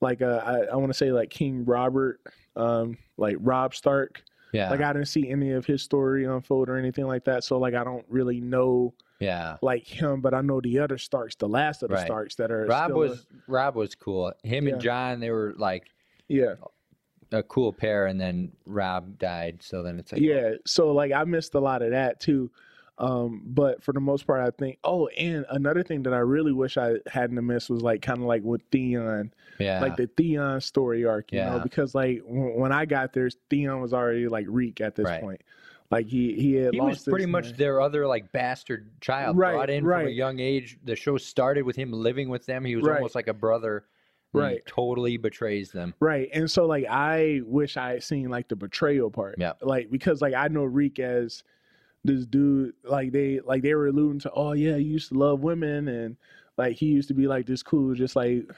like 0.00 0.20
uh, 0.20 0.42
I, 0.44 0.72
I 0.72 0.76
want 0.76 0.90
to 0.90 0.96
say 0.96 1.12
like 1.12 1.30
King 1.30 1.64
Robert, 1.64 2.20
um, 2.56 2.98
like 3.16 3.36
Robb 3.40 3.74
Stark. 3.74 4.22
Yeah. 4.52 4.68
Like 4.70 4.80
I 4.80 4.92
didn't 4.92 5.06
see 5.06 5.30
any 5.30 5.52
of 5.52 5.64
his 5.64 5.80
story 5.80 6.24
unfold 6.24 6.68
or 6.68 6.76
anything 6.76 7.06
like 7.06 7.24
that, 7.26 7.44
so 7.44 7.58
like 7.58 7.74
I 7.74 7.84
don't 7.84 8.04
really 8.08 8.40
know 8.40 8.92
yeah. 9.20 9.58
like 9.62 9.86
him, 9.86 10.20
but 10.20 10.34
I 10.34 10.40
know 10.40 10.60
the 10.60 10.80
other 10.80 10.98
Starks, 10.98 11.36
the 11.36 11.48
last 11.48 11.84
of 11.84 11.90
the 11.90 11.94
Right. 11.94 12.06
Starks 12.06 12.34
that 12.36 12.50
are 12.50 12.66
Robb 12.66 12.90
was 12.92 13.26
Robb 13.46 13.76
was 13.76 13.94
cool. 13.94 14.32
Him 14.42 14.66
Yeah. 14.66 14.72
and 14.72 14.82
Jon, 14.82 15.20
they 15.20 15.30
were 15.30 15.54
like 15.56 15.84
yeah. 16.26 16.54
A 17.32 17.42
cool 17.44 17.72
pair, 17.72 18.06
and 18.06 18.20
then 18.20 18.52
Robb 18.66 19.18
died. 19.18 19.62
So 19.62 19.82
then 19.82 19.98
it's 19.98 20.12
like, 20.12 20.20
yeah 20.20 20.52
so 20.66 20.90
like 20.92 21.12
i 21.12 21.22
missed 21.24 21.54
a 21.54 21.60
lot 21.60 21.80
of 21.82 21.90
that 21.92 22.18
too 22.18 22.50
um 22.98 23.42
but 23.46 23.82
for 23.82 23.92
the 23.92 24.00
most 24.00 24.26
part 24.26 24.40
i 24.40 24.50
think 24.58 24.76
oh 24.84 25.06
and 25.08 25.46
another 25.50 25.82
thing 25.82 26.02
that 26.02 26.12
i 26.12 26.18
really 26.18 26.52
wish 26.52 26.76
i 26.76 26.94
hadn't 27.06 27.44
missed 27.46 27.70
was 27.70 27.82
like 27.82 28.02
kind 28.02 28.18
of 28.18 28.24
like 28.24 28.42
with 28.42 28.60
theon 28.72 29.32
yeah, 29.58 29.80
like 29.80 29.96
the 29.96 30.06
theon 30.16 30.60
story 30.60 31.04
arc 31.06 31.32
you 31.32 31.38
know 31.40 31.56
Yeah. 31.56 31.62
because 31.62 31.94
like 31.94 32.20
when, 32.26 32.54
when 32.56 32.72
i 32.72 32.84
got 32.84 33.12
there 33.12 33.30
theon 33.48 33.80
was 33.80 33.94
already 33.94 34.26
like 34.28 34.46
reek 34.48 34.80
at 34.80 34.96
this 34.96 35.06
Right. 35.06 35.20
point 35.20 35.40
like 35.90 36.06
he 36.06 36.34
he 36.34 36.54
had 36.54 36.74
he 36.74 36.80
lost 36.80 37.06
was 37.06 37.12
pretty 37.12 37.26
much 37.26 37.46
name. 37.46 37.54
their 37.56 37.80
other 37.80 38.06
like 38.06 38.32
bastard 38.32 38.90
child 39.00 39.36
Right, 39.36 39.52
brought 39.52 39.70
in 39.70 39.84
from 39.84 40.06
a 40.06 40.10
young 40.10 40.38
age. 40.40 40.78
The 40.84 40.96
show 40.96 41.16
started 41.16 41.62
with 41.64 41.76
him 41.76 41.92
living 41.92 42.28
with 42.28 42.46
them. 42.46 42.64
He 42.64 42.76
was 42.76 42.84
Right. 42.84 42.96
almost 42.96 43.14
like 43.14 43.28
a 43.28 43.34
brother. 43.34 43.84
Right. 44.32 44.64
totally 44.66 45.16
betrays 45.16 45.72
them. 45.72 45.94
Right. 46.00 46.28
And 46.32 46.50
so 46.50 46.66
like 46.66 46.86
I 46.88 47.40
wish 47.44 47.76
I 47.76 47.92
had 47.92 48.02
seen 48.04 48.28
like 48.28 48.48
the 48.48 48.56
betrayal 48.56 49.10
part. 49.10 49.36
Yeah. 49.38 49.54
Like 49.60 49.90
because 49.90 50.22
like 50.22 50.34
I 50.34 50.48
know 50.48 50.64
Reek 50.64 50.98
as 50.98 51.42
this 52.04 52.24
dude 52.26 52.72
like 52.84 53.12
they 53.12 53.40
like 53.40 53.62
they 53.62 53.74
were 53.74 53.88
alluding 53.88 54.20
to, 54.20 54.30
oh 54.32 54.52
yeah, 54.52 54.76
he 54.76 54.84
used 54.84 55.08
to 55.08 55.18
love 55.18 55.40
women 55.40 55.88
and 55.88 56.16
like 56.56 56.76
he 56.76 56.86
used 56.86 57.08
to 57.08 57.14
be 57.14 57.26
like 57.26 57.46
this 57.46 57.62
cool, 57.62 57.94
just 57.94 58.16
like 58.16 58.48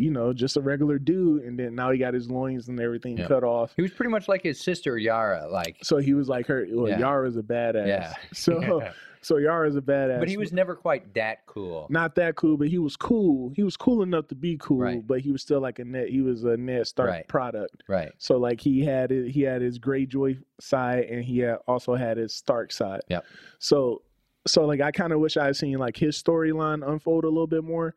you 0.00 0.10
know, 0.10 0.32
just 0.32 0.56
a 0.56 0.60
regular 0.60 0.98
dude, 0.98 1.42
and 1.44 1.58
then 1.58 1.74
now 1.74 1.90
he 1.90 1.98
got 1.98 2.14
his 2.14 2.30
loins 2.30 2.68
and 2.68 2.80
everything 2.80 3.18
Yeah. 3.18 3.28
cut 3.28 3.44
off. 3.44 3.72
He 3.76 3.82
was 3.82 3.90
pretty 3.92 4.10
much 4.10 4.26
like 4.28 4.42
his 4.42 4.58
sister 4.60 4.96
Yara. 4.98 5.46
Like, 5.50 5.76
So 5.82 5.98
he 5.98 6.14
was 6.14 6.28
like 6.28 6.46
her. 6.46 6.66
Well, 6.70 6.88
Yeah. 6.88 6.98
Yara's 6.98 7.36
a 7.36 7.42
badass. 7.42 7.86
yeah. 7.86 8.12
So 8.32 8.82
so 9.22 9.36
Yara's 9.36 9.76
a 9.76 9.82
badass. 9.82 10.18
but 10.18 10.28
he 10.30 10.38
was 10.38 10.50
never 10.52 10.74
quite 10.74 11.12
that 11.14 11.44
cool. 11.46 11.86
not 11.90 12.14
that 12.14 12.36
cool, 12.36 12.56
but 12.56 12.68
he 12.68 12.78
was 12.78 12.96
cool. 12.96 13.52
He 13.54 13.62
was 13.62 13.76
cool 13.76 14.02
enough 14.02 14.28
to 14.28 14.34
be 14.34 14.56
cool, 14.58 14.78
Right. 14.78 15.06
but 15.06 15.20
he 15.20 15.30
was 15.30 15.42
still 15.42 15.60
like 15.60 15.78
a 15.78 15.84
net. 15.84 16.08
He 16.08 16.22
was 16.22 16.44
a 16.44 16.56
Ned 16.56 16.86
Stark 16.86 17.10
Right. 17.10 17.28
product. 17.28 17.82
Right. 17.86 18.10
So 18.16 18.38
like 18.38 18.60
he 18.62 18.82
had 18.84 19.12
it, 19.12 19.30
he 19.30 19.42
had 19.42 19.60
his 19.60 19.78
Greyjoy 19.78 20.38
side, 20.60 21.04
and 21.04 21.22
he 21.22 21.40
had, 21.40 21.58
also 21.68 21.94
had 21.94 22.16
his 22.16 22.34
Stark 22.34 22.72
side. 22.72 23.02
Yep. 23.08 23.24
So 23.58 24.02
so 24.46 24.64
like 24.64 24.80
I 24.80 24.90
kind 24.90 25.12
of 25.12 25.20
wish 25.20 25.36
I 25.36 25.44
had 25.46 25.56
seen 25.56 25.76
like 25.78 25.98
his 25.98 26.16
storyline 26.20 26.86
unfold 26.88 27.24
a 27.24 27.28
little 27.28 27.46
bit 27.46 27.62
more, 27.62 27.94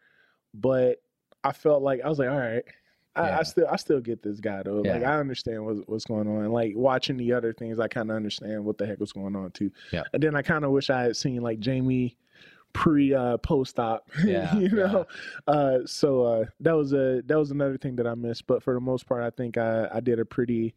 but 0.53 0.97
I 1.43 1.51
felt 1.51 1.81
like 1.83 2.01
I 2.03 2.09
was 2.09 2.19
like, 2.19 2.29
all 2.29 2.37
right. 2.37 2.63
I, 3.15 3.27
Yeah. 3.27 3.39
I 3.39 3.43
still 3.43 3.67
I 3.69 3.75
still 3.75 3.99
get 3.99 4.23
this 4.23 4.39
guy 4.39 4.63
though. 4.63 4.81
Like 4.81 5.03
I 5.03 5.19
understand 5.19 5.63
what's 5.65 5.81
what's 5.85 6.05
going 6.05 6.27
on. 6.27 6.51
Like 6.51 6.73
watching 6.75 7.17
the 7.17 7.31
other 7.33 7.53
things, 7.53 7.79
I 7.79 7.87
kind 7.87 8.09
of 8.09 8.15
understand 8.15 8.65
what 8.65 8.77
the 8.77 8.87
heck 8.87 8.99
was 8.99 9.11
going 9.13 9.35
on 9.35 9.51
too. 9.51 9.69
Yeah. 9.91 10.03
And 10.13 10.23
then 10.23 10.35
I 10.35 10.41
kind 10.41 10.65
of 10.65 10.71
wish 10.71 10.89
I 10.89 11.03
had 11.03 11.15
seen 11.15 11.41
like 11.41 11.63
Jaime 11.63 12.17
pre 12.73 13.13
uh 13.13 13.37
post 13.37 13.77
op. 13.79 14.09
Yeah, 14.25 14.55
you 14.55 14.69
know. 14.69 15.05
Uh 15.45 15.79
so 15.85 16.23
uh 16.23 16.45
that 16.61 16.71
was 16.71 16.93
a 16.93 17.21
that 17.27 17.37
was 17.37 17.51
another 17.51 17.77
thing 17.77 17.95
that 17.97 18.07
I 18.07 18.15
missed. 18.15 18.47
But 18.47 18.63
for 18.63 18.73
the 18.73 18.79
most 18.81 19.05
part 19.05 19.21
I 19.21 19.29
think 19.29 19.57
I, 19.59 19.87
I 19.93 19.99
did 19.99 20.19
a 20.19 20.25
pretty 20.25 20.73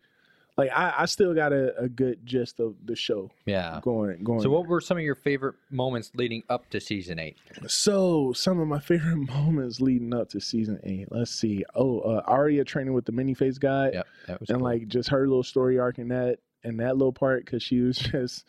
like 0.57 0.71
I, 0.75 0.95
I 1.01 1.05
still 1.07 1.35
got 1.35 1.53
a, 1.53 1.77
a 1.79 1.89
good 1.89 2.25
gist 2.25 2.61
of 2.61 2.75
the 2.85 2.97
show 2.97 3.31
Yeah. 3.45 3.81
going 3.83 4.23
going. 4.25 4.41
So, 4.41 4.49
what 4.51 4.67
were 4.67 4.81
some 4.81 4.97
of 4.97 5.03
your 5.05 5.15
favorite 5.15 5.57
moments 5.71 6.11
leading 6.15 6.43
up 6.49 6.69
to 6.71 6.81
season 6.81 7.19
eight? 7.19 7.37
So 7.67 8.33
some 8.33 8.59
of 8.61 8.67
my 8.69 8.79
favorite 8.81 9.17
moments 9.29 9.81
leading 9.81 10.15
up 10.15 10.31
to 10.31 10.41
season 10.41 10.81
eight. 10.85 11.09
Let's 11.11 11.31
see. 11.31 11.65
Oh, 11.75 12.01
uh, 12.01 12.23
Arya 12.27 12.65
training 12.65 12.95
with 12.95 13.05
the 13.05 13.13
mini 13.13 13.35
face 13.35 13.59
guy, 13.59 13.91
Yep, 13.93 14.07
that 14.29 14.41
was 14.41 14.51
and 14.51 14.59
cool. 14.59 14.65
like 14.69 14.89
just 14.89 15.09
her 15.11 15.27
little 15.27 15.43
story 15.43 15.79
arc 15.79 15.99
in 15.99 16.09
that 16.09 16.39
and 16.65 16.81
that 16.81 16.97
little 16.97 17.13
part 17.13 17.45
because 17.45 17.63
she 17.63 17.81
was 17.81 17.97
just. 18.13 18.45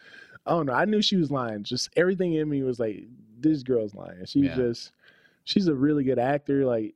I 0.46 0.52
don't 0.52 0.66
know. 0.68 0.74
I 0.74 0.86
knew 0.86 1.02
she 1.02 1.18
was 1.18 1.30
lying. 1.30 1.64
Just 1.64 1.90
everything 1.98 2.36
in 2.36 2.48
me 2.48 2.64
was 2.64 2.80
like, 2.80 3.04
this 3.38 3.64
girl's 3.64 3.94
lying. 3.94 4.24
She's 4.26 4.46
Yeah. 4.46 4.56
just, 4.56 4.94
she's 5.44 5.68
a 5.68 5.76
really 5.76 6.06
good 6.06 6.20
actor. 6.20 6.66
Like, 6.66 6.96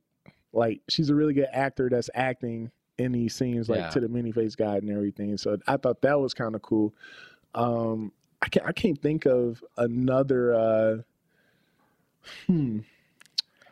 like 0.54 0.80
she's 0.88 1.10
a 1.10 1.14
really 1.14 1.34
good 1.34 1.48
actor 1.52 1.90
that's 1.90 2.08
acting 2.14 2.70
in 2.98 3.12
these 3.12 3.34
scenes, 3.34 3.68
like 3.68 3.78
Yeah. 3.80 3.90
to 3.90 4.00
the 4.00 4.08
mini 4.08 4.32
face 4.32 4.54
guy 4.54 4.76
and 4.76 4.90
everything. 4.90 5.36
So 5.38 5.56
I 5.66 5.76
thought 5.76 6.02
that 6.02 6.20
was 6.20 6.34
kind 6.34 6.54
of 6.54 6.62
cool. 6.62 6.92
Um, 7.54 8.12
I 8.42 8.48
can't, 8.48 8.66
I 8.66 8.72
can't 8.72 9.00
think 9.00 9.26
of 9.26 9.62
another. 9.76 10.54
uh 10.54 10.96
Hmm. 12.46 12.80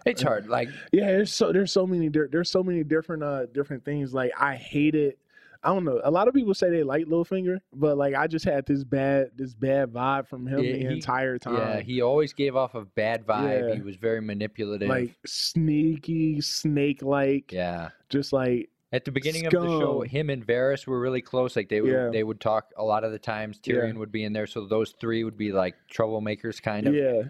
it's 0.07 0.23
hard. 0.23 0.49
Like, 0.49 0.69
Yeah, 0.93 1.07
there's 1.13 1.33
so 1.33 1.53
there's 1.53 1.73
so 1.73 1.87
many 1.87 2.09
there's 2.09 2.51
so 2.51 2.63
many 2.63 2.83
different 2.83 3.23
uh 3.23 3.47
different 3.47 3.85
things. 3.85 4.13
Like 4.15 4.33
I 4.39 4.57
hate 4.57 4.95
it. 4.95 5.19
I 5.63 5.69
don't 5.69 5.85
know. 5.85 6.01
A 6.05 6.11
lot 6.11 6.27
of 6.27 6.33
people 6.35 6.55
say 6.55 6.71
they 6.71 6.83
like 6.83 7.05
Littlefinger, 7.05 7.59
but 7.75 7.99
like 7.99 8.15
I 8.15 8.27
just 8.27 8.45
had 8.47 8.65
this 8.67 8.83
bad 8.83 9.31
this 9.37 9.55
bad 9.55 9.93
vibe 9.93 10.27
from 10.27 10.47
him 10.47 10.59
Yeah, 10.65 10.73
the 10.73 10.79
he- 10.79 10.85
entire 10.87 11.39
time. 11.39 11.57
yeah, 11.57 11.81
he 11.81 12.01
always 12.01 12.33
gave 12.33 12.57
off 12.57 12.75
a 12.75 12.85
bad 12.87 13.27
vibe. 13.27 13.69
Yeah. 13.69 13.75
He 13.75 13.83
was 13.83 13.97
very 13.97 14.21
manipulative. 14.23 14.89
like 14.89 15.15
sneaky, 15.27 16.41
snake 16.41 17.03
like, 17.03 17.53
yeah. 17.53 17.91
just 18.09 18.33
like 18.33 18.71
At 18.93 19.05
the 19.05 19.13
beginning 19.13 19.47
of 19.47 19.53
the 19.53 19.61
show, 19.61 20.01
him 20.01 20.31
and 20.31 20.45
Varys 20.45 20.87
were 20.87 20.99
really 20.99 21.23
close. 21.23 21.55
Like 21.55 21.69
they 21.69 21.81
would 21.81 21.93
Yeah. 21.93 22.09
they 22.11 22.25
would 22.25 22.41
talk 22.41 22.73
a 22.77 22.83
lot 22.83 23.05
of 23.05 23.13
the 23.13 23.19
times. 23.21 23.61
Yeah. 23.65 23.75
Tyrion 23.77 23.97
would 23.99 24.11
be 24.11 24.25
in 24.25 24.33
there, 24.33 24.49
so 24.49 24.67
those 24.67 24.95
three 25.01 25.23
would 25.23 25.37
be 25.37 25.53
like 25.53 25.77
troublemakers, 25.93 26.61
kind 26.61 26.89
of. 26.89 26.95
yeah, 26.95 27.23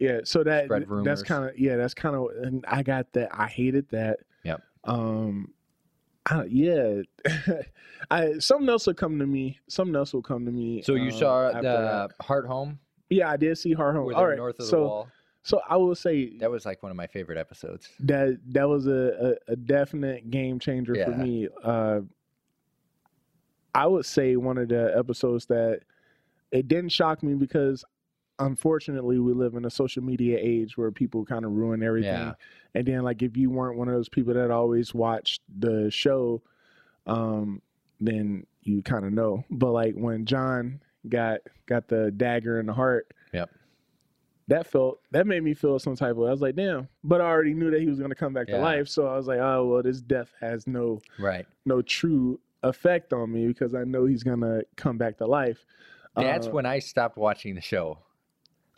yeah. 0.00 0.20
So 0.24 0.42
that 0.42 0.68
that's 1.04 1.22
kind 1.22 1.48
of 1.48 1.56
yeah, 1.58 1.76
that's 1.76 1.94
kind 1.94 2.16
of 2.16 2.26
and 2.42 2.64
I 2.66 2.82
got 2.82 3.12
that. 3.12 3.28
I 3.32 3.46
hated 3.46 3.88
that. 3.90 4.18
Yep. 4.42 4.62
Um, 4.84 5.52
I, 6.28 6.44
yeah. 6.44 7.02
I 8.10 8.38
something 8.38 8.68
else 8.68 8.86
will 8.88 8.94
come 8.94 9.18
to 9.20 9.26
me. 9.26 9.60
Something 9.68 9.94
else 9.94 10.12
will 10.12 10.22
come 10.22 10.44
to 10.44 10.50
me. 10.50 10.82
So 10.82 10.94
you 10.94 11.10
um, 11.12 11.18
saw 11.18 11.52
the 11.52 11.60
that. 11.60 12.18
Hardhome, 12.20 12.78
Yeah, 13.10 13.30
I 13.30 13.36
did 13.36 13.56
see 13.58 13.74
Hardhome. 13.76 14.12
All 14.14 14.26
right, 14.26 14.36
north 14.36 14.58
of 14.58 14.68
the 14.68 14.78
wall. 14.80 15.08
So 15.46 15.60
I 15.68 15.76
will 15.76 15.94
say 15.94 16.36
That 16.38 16.50
was 16.50 16.66
like 16.66 16.82
one 16.82 16.90
of 16.90 16.96
my 16.96 17.06
favorite 17.06 17.38
episodes. 17.38 17.88
that 18.00 18.38
that 18.48 18.68
was 18.68 18.88
a, 18.88 19.36
a, 19.48 19.52
a 19.52 19.56
definite 19.56 20.28
game 20.28 20.58
changer 20.58 20.96
for 21.04 21.12
me. 21.12 21.46
Uh, 21.62 22.00
I 23.72 23.86
would 23.86 24.06
say 24.06 24.34
one 24.34 24.58
of 24.58 24.68
the 24.68 24.92
episodes 24.96 25.46
that 25.46 25.82
it 26.50 26.66
didn't 26.66 26.90
shock 26.90 27.22
me 27.22 27.34
because 27.34 27.84
unfortunately 28.40 29.20
we 29.20 29.32
live 29.32 29.54
in 29.54 29.64
a 29.64 29.70
social 29.70 30.02
media 30.02 30.36
age 30.40 30.76
where 30.76 30.90
people 30.90 31.24
kind 31.24 31.44
of 31.44 31.52
ruin 31.52 31.80
everything. 31.80 32.10
Yeah. 32.10 32.32
And 32.74 32.84
then 32.84 33.02
like 33.02 33.22
if 33.22 33.36
you 33.36 33.48
weren't 33.48 33.78
one 33.78 33.86
of 33.86 33.94
those 33.94 34.08
people 34.08 34.34
that 34.34 34.50
always 34.50 34.94
watched 34.94 35.42
the 35.58 35.90
show, 35.92 36.42
um, 37.06 37.62
then 38.00 38.46
you 38.62 38.82
kind 38.82 39.04
of 39.04 39.12
know. 39.12 39.44
But 39.48 39.70
like 39.70 39.94
when 39.94 40.26
Jon 40.26 40.80
got 41.08 41.40
got 41.66 41.86
the 41.86 42.10
dagger 42.10 42.58
in 42.58 42.66
the 42.66 42.72
heart. 42.72 43.12
That 44.48 44.66
felt 44.66 45.00
that 45.10 45.26
made 45.26 45.42
me 45.42 45.54
feel 45.54 45.78
some 45.78 45.96
type 45.96 46.12
of 46.12 46.16
way. 46.18 46.28
I 46.28 46.32
was 46.32 46.40
like, 46.40 46.54
damn. 46.56 46.88
But 47.02 47.20
I 47.20 47.24
already 47.24 47.54
knew 47.54 47.70
that 47.70 47.80
he 47.80 47.86
was 47.88 47.98
gonna 47.98 48.14
come 48.14 48.32
back 48.32 48.46
Yeah. 48.48 48.56
to 48.56 48.60
life. 48.62 48.88
So 48.88 49.06
I 49.06 49.16
was 49.16 49.26
like, 49.26 49.38
oh 49.40 49.66
well, 49.66 49.82
this 49.82 50.00
death 50.00 50.32
has 50.40 50.66
no 50.66 51.00
Right. 51.18 51.46
no 51.64 51.82
true 51.82 52.38
effect 52.62 53.12
on 53.12 53.32
me 53.32 53.46
because 53.48 53.74
I 53.74 53.84
know 53.84 54.06
he's 54.06 54.22
gonna 54.22 54.62
come 54.76 54.98
back 54.98 55.18
to 55.18 55.26
life. 55.26 55.64
That's 56.16 56.46
Uh, 56.46 56.50
when 56.50 56.66
I 56.66 56.78
stopped 56.78 57.16
watching 57.18 57.54
the 57.54 57.60
show. 57.60 57.98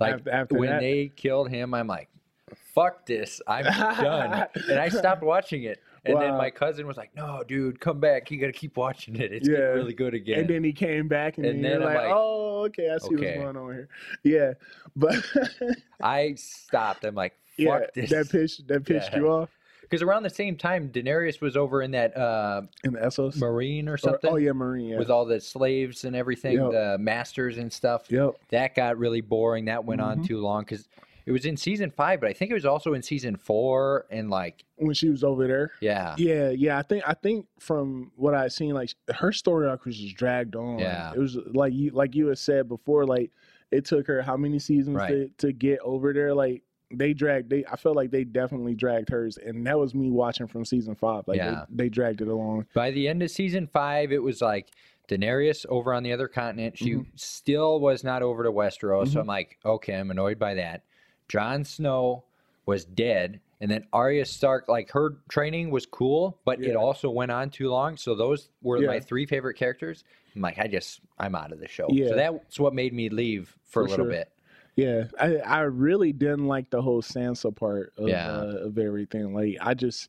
Like 0.00 0.14
after, 0.14 0.30
after 0.30 0.58
when 0.58 0.70
that, 0.70 0.80
they 0.80 1.08
killed 1.14 1.50
him, 1.50 1.74
I'm 1.74 1.86
like, 1.86 2.08
fuck 2.56 3.06
this. 3.06 3.40
I'm 3.46 3.64
done. 3.64 4.46
And 4.68 4.78
I 4.78 4.88
stopped 4.88 5.22
watching 5.22 5.64
it. 5.64 5.80
And 6.04 6.18
then 6.20 6.36
my 6.38 6.48
cousin 6.48 6.86
was 6.86 6.96
like, 6.96 7.14
no, 7.14 7.42
dude, 7.46 7.80
come 7.80 8.00
back. 8.00 8.30
You 8.30 8.38
got 8.40 8.46
to 8.46 8.52
keep 8.52 8.76
watching 8.76 9.16
it. 9.16 9.30
It's 9.32 9.46
getting 9.48 9.62
Yeah. 9.62 9.68
really 9.70 9.92
good 9.92 10.14
again. 10.14 10.40
and 10.40 10.48
then 10.48 10.64
he 10.64 10.72
came 10.72 11.06
back, 11.08 11.36
and, 11.36 11.44
And 11.46 11.62
then, 11.64 11.80
like, 11.82 11.96
like, 11.96 12.06
oh, 12.10 12.64
okay, 12.68 12.88
I 12.90 12.96
see 12.98 13.14
okay. 13.16 13.38
what's 13.38 13.54
going 13.54 13.56
on 13.56 13.72
here. 13.74 13.88
Yeah, 14.24 14.52
but 14.96 15.16
I 16.00 16.34
stopped. 16.36 17.04
I'm 17.04 17.14
like, 17.14 17.32
fuck 17.56 17.56
yeah, 17.58 17.80
this. 17.94 18.10
that 18.10 18.30
pissed 18.30 18.66
that 18.68 18.84
pissed 18.86 19.10
Yeah. 19.12 19.18
you 19.18 19.28
off 19.28 19.50
Because 19.82 20.00
around 20.02 20.22
the 20.22 20.30
same 20.30 20.56
time, 20.56 20.88
Daenerys 20.90 21.40
was 21.40 21.56
over 21.56 21.82
in 21.82 21.90
that 21.90 22.16
uh, 22.16 22.62
in 22.84 22.92
the 22.94 23.00
Essos. 23.00 23.36
Meereen 23.36 23.88
or 23.88 23.94
Or- 23.94 23.98
something 23.98 24.30
oh 24.30 24.36
yeah, 24.36 24.50
Meereen. 24.52 24.90
Yeah. 24.92 24.98
with 24.98 25.10
all 25.10 25.24
the 25.26 25.40
slaves 25.40 26.04
and 26.04 26.14
everything, 26.16 26.56
Yep. 26.58 26.70
the 26.70 26.96
masters 26.98 27.58
and 27.58 27.70
stuff. 27.72 28.10
yep. 28.10 28.30
That 28.50 28.74
got 28.74 28.96
really 28.98 29.20
boring. 29.20 29.66
That 29.66 29.84
went 29.84 30.00
on 30.00 30.20
Mhm. 30.20 30.26
too 30.26 30.38
long 30.40 30.62
because 30.62 30.88
it 31.28 31.32
was 31.32 31.44
in 31.44 31.56
season 31.56 31.90
five, 31.90 32.20
but 32.20 32.30
I 32.30 32.32
think 32.32 32.50
it 32.50 32.54
was 32.54 32.64
also 32.64 32.94
in 32.94 33.02
season 33.02 33.36
four. 33.36 34.06
And 34.10 34.30
like, 34.30 34.64
When 34.76 34.94
she 34.94 35.08
was 35.10 35.22
over 35.22 35.46
there. 35.46 35.70
yeah, 35.80 36.14
Yeah, 36.16 36.48
yeah. 36.50 36.78
I 36.78 36.82
think 36.82 37.04
I 37.06 37.12
think 37.14 37.46
from 37.60 38.10
what 38.16 38.34
I've 38.34 38.52
seen, 38.52 38.72
like 38.74 38.90
her 39.14 39.30
story 39.32 39.68
arc 39.68 39.84
was 39.84 39.96
just 39.98 40.16
dragged 40.16 40.56
on. 40.56 40.78
Yeah. 40.78 41.12
it 41.12 41.18
was 41.18 41.36
like 41.52 41.72
you 41.74 41.90
like 41.90 42.14
you 42.14 42.28
had 42.28 42.38
said 42.38 42.66
before. 42.68 43.04
Like 43.06 43.30
it 43.70 43.84
took 43.84 44.06
her 44.06 44.22
how 44.22 44.36
many 44.36 44.58
seasons 44.58 44.96
Right. 44.96 45.08
to, 45.38 45.46
to 45.46 45.52
get 45.52 45.80
over 45.80 46.12
there? 46.14 46.32
Like 46.34 46.62
they 46.90 47.12
dragged. 47.12 47.50
They 47.50 47.64
I 47.70 47.76
felt 47.76 47.96
like 47.96 48.10
they 48.10 48.24
definitely 48.24 48.74
dragged 48.74 49.10
hers, 49.10 49.36
and 49.36 49.66
that 49.66 49.78
was 49.78 49.94
me 49.94 50.10
watching 50.10 50.46
from 50.46 50.64
season 50.64 50.94
five. 50.94 51.24
Like 51.28 51.36
Yeah. 51.36 51.64
they, 51.68 51.84
they 51.84 51.88
dragged 51.90 52.22
it 52.22 52.28
along. 52.28 52.66
by 52.72 52.90
the 52.90 53.06
end 53.06 53.22
of 53.22 53.30
season 53.30 53.66
five, 53.66 54.10
it 54.12 54.22
was 54.22 54.40
like 54.40 54.70
Daenerys 55.08 55.64
over 55.68 55.92
on 55.92 56.02
the 56.02 56.12
other 56.12 56.28
continent. 56.28 56.78
She 56.78 56.92
Mm-hmm. 56.94 57.10
still 57.16 57.80
was 57.80 58.04
not 58.04 58.22
over 58.22 58.42
to 58.44 58.50
Westeros. 58.52 59.08
So 59.12 59.20
I'm 59.20 59.26
like, 59.26 59.58
okay, 59.64 59.94
I'm 59.94 60.10
annoyed 60.10 60.38
by 60.38 60.54
that. 60.54 60.84
Jon 61.28 61.64
Snow 61.64 62.24
was 62.66 62.84
dead. 62.84 63.40
And 63.60 63.68
then 63.70 63.86
Arya 63.92 64.24
Stark, 64.24 64.68
like 64.68 64.90
her 64.92 65.16
training 65.28 65.70
was 65.70 65.84
cool, 65.84 66.38
but 66.44 66.60
it 66.62 66.76
also 66.76 67.10
went 67.10 67.32
on 67.32 67.50
too 67.50 67.70
long. 67.70 67.96
So 67.96 68.14
those 68.14 68.50
were 68.62 68.80
my 68.80 69.00
three 69.00 69.26
favorite 69.26 69.54
characters. 69.54 70.04
I'm 70.36 70.42
like, 70.42 70.58
I 70.60 70.68
just, 70.68 71.00
I'm 71.18 71.34
out 71.34 71.50
of 71.50 71.58
the 71.58 71.66
show. 71.66 71.88
Yeah. 71.90 72.10
So 72.10 72.14
that's 72.14 72.60
what 72.60 72.72
made 72.72 72.92
me 72.92 73.08
leave 73.08 73.56
for, 73.64 73.82
a 73.82 73.86
little 73.86 74.04
sure. 74.04 74.12
bit. 74.12 74.30
Yeah, 74.76 75.06
I 75.18 75.38
I 75.38 75.60
really 75.62 76.12
didn't 76.12 76.46
like 76.46 76.70
the 76.70 76.80
whole 76.80 77.02
Sansa 77.02 77.54
part 77.54 77.92
of 77.98 78.06
Yeah. 78.06 78.30
uh, 78.30 78.66
of 78.66 78.78
everything. 78.78 79.34
Like 79.34 79.56
I 79.60 79.74
just 79.74 80.08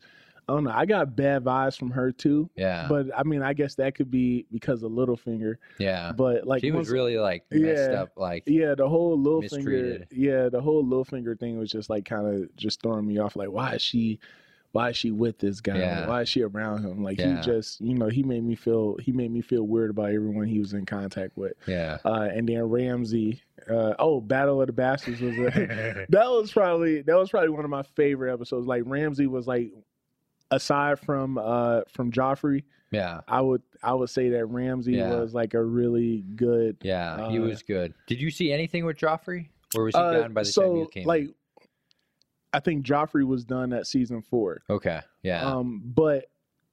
I 0.49 0.53
don't 0.53 0.63
know. 0.63 0.71
I 0.73 0.85
got 0.85 1.15
bad 1.15 1.43
vibes 1.43 1.77
from 1.77 1.91
her 1.91 2.11
too. 2.11 2.49
Yeah. 2.55 2.87
But 2.89 3.07
I 3.15 3.23
mean, 3.23 3.43
I 3.43 3.53
guess 3.53 3.75
that 3.75 3.93
could 3.95 4.09
be 4.09 4.45
because 4.51 4.81
of 4.83 4.91
Littlefinger. 4.91 5.55
yeah. 5.77 6.11
But 6.11 6.47
like 6.47 6.61
she 6.61 6.71
was 6.71 6.87
once- 6.87 6.89
really 6.89 7.17
like 7.17 7.43
messed 7.51 7.91
Yeah. 7.91 8.01
up. 8.01 8.09
Like, 8.17 8.43
Yeah, 8.47 8.73
the 8.75 8.89
whole 8.89 9.17
Littlefinger. 9.17 10.05
Yeah, 10.11 10.49
the 10.49 10.61
whole 10.61 10.83
Littlefinger 10.83 11.39
thing 11.39 11.57
was 11.59 11.71
just 11.71 11.89
like 11.89 12.05
kind 12.05 12.25
of 12.27 12.55
just 12.55 12.81
throwing 12.81 13.05
me 13.07 13.19
off. 13.19 13.35
Like, 13.35 13.51
why 13.51 13.73
is 13.75 13.81
she? 13.81 14.19
Why 14.71 14.89
is 14.89 14.97
she 14.97 15.09
with 15.09 15.39
this 15.39 15.61
guy? 15.61 15.79
Yeah. 15.79 16.07
Why 16.07 16.21
is 16.21 16.29
she 16.29 16.43
around 16.43 16.83
him? 16.85 17.03
Like 17.03 17.17
Yeah. 17.19 17.37
he 17.37 17.41
just, 17.41 17.81
you 17.81 17.95
know, 17.95 18.07
he 18.07 18.21
made 18.21 18.43
me 18.43 18.53
feel. 18.53 18.97
He 18.97 19.11
made 19.11 19.31
me 19.31 19.41
feel 19.41 19.63
weird 19.63 19.89
about 19.89 20.11
everyone 20.11 20.45
he 20.45 20.59
was 20.59 20.73
in 20.73 20.85
contact 20.85 21.35
with. 21.37 21.53
yeah. 21.67 21.97
Uh, 22.05 22.29
and 22.31 22.47
then 22.47 22.61
Ramsay. 22.63 23.41
Uh, 23.69 23.93
oh, 23.99 24.21
Battle 24.21 24.61
of 24.61 24.67
the 24.67 24.73
Bastards 24.73 25.21
was 25.21 25.35
a, 25.37 26.05
that 26.09 26.25
was 26.29 26.51
probably 26.51 27.01
that 27.01 27.17
was 27.17 27.29
probably 27.29 27.49
one 27.49 27.65
of 27.65 27.71
my 27.71 27.83
favorite 27.95 28.31
episodes. 28.33 28.67
Like 28.67 28.83
Ramsay 28.85 29.25
was 29.27 29.47
like, 29.47 29.71
aside 30.51 30.99
from 30.99 31.37
uh 31.37 31.81
from 31.93 32.11
Joffrey, 32.11 32.63
yeah. 32.91 33.21
I 33.27 33.41
would 33.41 33.61
I 33.83 33.93
would 33.93 34.09
say 34.09 34.29
that 34.29 34.45
Ramsay 34.47 34.93
Yeah. 34.93 35.19
was 35.19 35.33
like 35.33 35.53
a 35.53 35.63
really 35.63 36.23
good 36.35 36.77
Yeah. 36.81 37.29
he 37.29 37.37
Uh, 37.39 37.43
was 37.43 37.61
good. 37.63 37.93
Did 38.07 38.19
you 38.21 38.31
see 38.31 38.51
anything 38.51 38.85
with 38.85 38.97
Joffrey? 38.97 39.49
Or 39.75 39.83
was 39.83 39.95
he 39.95 40.01
Uh, 40.01 40.21
gone 40.21 40.33
by 40.33 40.41
the 40.41 40.45
so, 40.45 40.61
time 40.63 40.75
you 40.77 40.87
came? 40.87 41.01
in? 41.03 41.07
like, 41.07 41.27
I 42.51 42.59
think 42.59 42.83
Joffrey 42.85 43.25
was 43.25 43.45
done 43.45 43.73
at 43.73 43.85
season 43.85 44.21
four. 44.23 44.61
Okay. 44.69 45.01
Yeah. 45.21 45.45
Um, 45.45 45.81
but 45.85 46.25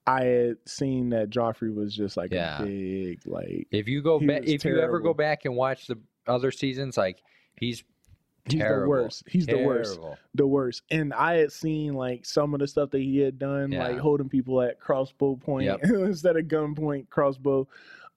I 0.06 0.24
had 0.24 0.56
seen 0.66 1.10
that 1.10 1.28
Joffrey 1.30 1.74
was 1.74 1.94
just 1.94 2.16
like 2.16 2.32
Yeah. 2.32 2.62
a 2.62 2.64
big 2.66 3.26
like 3.26 3.66
if 3.70 3.86
you 3.88 4.00
go 4.02 4.18
he 4.18 4.26
back, 4.26 4.42
if 4.46 4.64
you 4.64 4.80
ever 4.80 5.00
go 5.00 5.12
back 5.12 5.44
and 5.44 5.54
watch 5.54 5.86
the 5.88 5.98
other 6.26 6.50
seasons, 6.50 6.96
like 6.96 7.20
he's 7.60 7.84
he's 8.48 8.60
terrible. 8.60 8.82
the 8.96 9.02
worst. 9.02 9.22
He's 9.28 9.46
the 9.46 9.58
worst. 9.64 9.98
The 10.34 10.46
worst. 10.46 10.82
And 10.90 11.12
I 11.14 11.34
had 11.36 11.52
seen 11.52 11.94
like 11.94 12.24
some 12.24 12.54
of 12.54 12.60
the 12.60 12.66
stuff 12.66 12.90
that 12.90 13.00
he 13.02 13.18
had 13.18 13.38
done, 13.38 13.70
like 13.70 13.98
holding 13.98 14.28
people 14.28 14.60
at 14.62 14.78
crossbow 14.80 15.36
point 15.36 15.64
Yep. 15.66 15.80
instead 15.84 16.36
of 16.36 16.46
gunpoint 16.46 17.08
crossbow. 17.10 17.66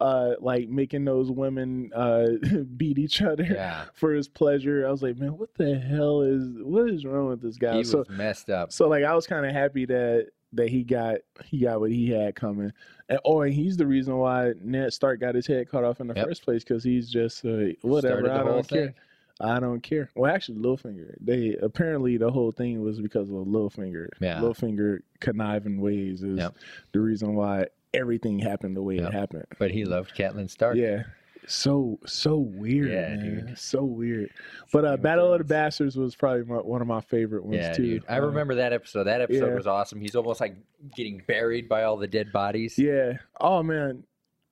Uh, 0.02 0.36
like 0.40 0.70
making 0.70 1.04
those 1.04 1.30
women 1.30 1.92
uh 1.94 2.26
beat 2.78 2.98
each 2.98 3.22
other 3.22 3.44
Yeah. 3.44 3.84
for 3.94 4.14
his 4.14 4.30
pleasure. 4.30 4.88
I 4.88 4.92
was 4.92 5.04
like, 5.04 5.18
man, 5.18 5.38
what 5.38 5.54
the 5.56 5.78
hell 5.78 6.22
is 6.22 6.42
what 6.62 6.90
is 6.90 7.04
wrong 7.06 7.28
with 7.28 7.42
this 7.42 7.58
guy? 7.58 7.76
He 7.76 7.84
so 7.84 7.98
was 8.00 8.10
messed 8.10 8.50
up. 8.50 8.72
So 8.72 8.88
like 8.88 9.04
I 9.04 9.14
was 9.14 9.28
kind 9.28 9.46
of 9.46 9.52
happy 9.52 9.86
that 9.88 10.28
that 10.54 10.70
he 10.70 10.86
got 10.86 11.18
he 11.44 11.60
got 11.60 11.82
what 11.82 11.92
he 11.92 12.10
had 12.10 12.34
coming, 12.36 12.72
and 13.10 13.20
oh, 13.26 13.42
and 13.42 13.54
he's 13.54 13.76
the 13.76 13.86
reason 13.86 14.16
why 14.16 14.54
Ned 14.62 14.94
Stark 14.94 15.20
got 15.20 15.36
his 15.36 15.46
head 15.46 15.70
cut 15.70 15.84
off 15.84 16.00
in 16.00 16.08
the 16.08 16.16
Yep. 16.16 16.26
first 16.28 16.44
place 16.46 16.64
because 16.64 16.82
he's 16.82 17.10
just 17.10 17.44
uh, 17.46 17.66
whatever. 17.82 18.32
I 18.32 18.38
don't 18.44 18.66
care. 18.70 18.86
thing. 18.86 18.96
I 19.42 19.60
don't 19.60 19.82
care. 19.82 20.10
Well, 20.16 20.34
actually, 20.34 20.58
Littlefinger. 20.60 21.16
They 21.22 21.56
apparently 21.62 22.18
the 22.18 22.30
whole 22.32 22.52
thing 22.52 22.82
was 22.82 23.00
because 23.00 23.30
of 23.30 23.36
Littlefinger. 23.36 24.10
Yeah. 24.20 24.40
Littlefinger 24.42 25.00
conniving 25.22 25.80
ways 25.80 26.24
is 26.24 26.38
Yep. 26.40 26.56
the 26.92 27.00
reason 27.00 27.36
why 27.36 27.68
everything 27.94 28.40
happened 28.40 28.76
the 28.76 28.82
way 28.82 28.96
Yep. 28.98 29.08
it 29.08 29.14
happened. 29.14 29.46
But 29.58 29.72
he 29.72 29.86
loved 29.86 30.14
Catelyn 30.16 30.50
Stark. 30.50 30.76
Yeah. 30.76 31.04
So 31.48 32.00
so 32.06 32.38
weird, 32.38 32.92
Yeah, 32.92 33.16
man. 33.16 33.46
dude. 33.48 33.58
So 33.58 33.84
weird. 33.84 34.30
But 34.74 34.86
uh, 34.86 34.98
Battle 34.98 35.32
of 35.34 35.40
the. 35.40 35.46
Bastards 35.46 35.96
was 35.96 36.16
probably 36.16 36.44
my, 36.44 36.58
one 36.58 36.82
of 36.82 36.88
my 36.88 37.02
favorite 37.02 37.44
ones 37.46 37.56
Yeah, 37.56 37.72
too. 37.74 37.84
dude. 37.84 38.04
I 38.10 38.18
Uh, 38.20 38.26
remember 38.28 38.56
that 38.56 38.74
episode. 38.74 39.06
That 39.06 39.22
episode 39.22 39.48
yeah. 39.48 39.56
was 39.56 39.66
awesome. 39.66 40.00
He's 40.02 40.16
almost 40.16 40.42
like 40.42 40.58
getting 40.96 41.24
buried 41.28 41.68
by 41.70 41.84
all 41.84 41.96
the 41.98 42.08
dead 42.08 42.32
bodies. 42.34 42.78
Yeah. 42.78 43.14
Oh 43.40 43.64
man. 43.64 44.04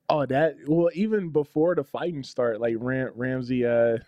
Oh 0.08 0.24
that. 0.26 0.56
Well, 0.66 0.88
even 0.94 1.28
before 1.28 1.74
the 1.74 1.84
fighting 1.84 2.22
start, 2.24 2.58
like 2.60 2.74
Ram, 2.78 3.12
Ramsay. 3.14 3.66
Uh, 3.66 3.98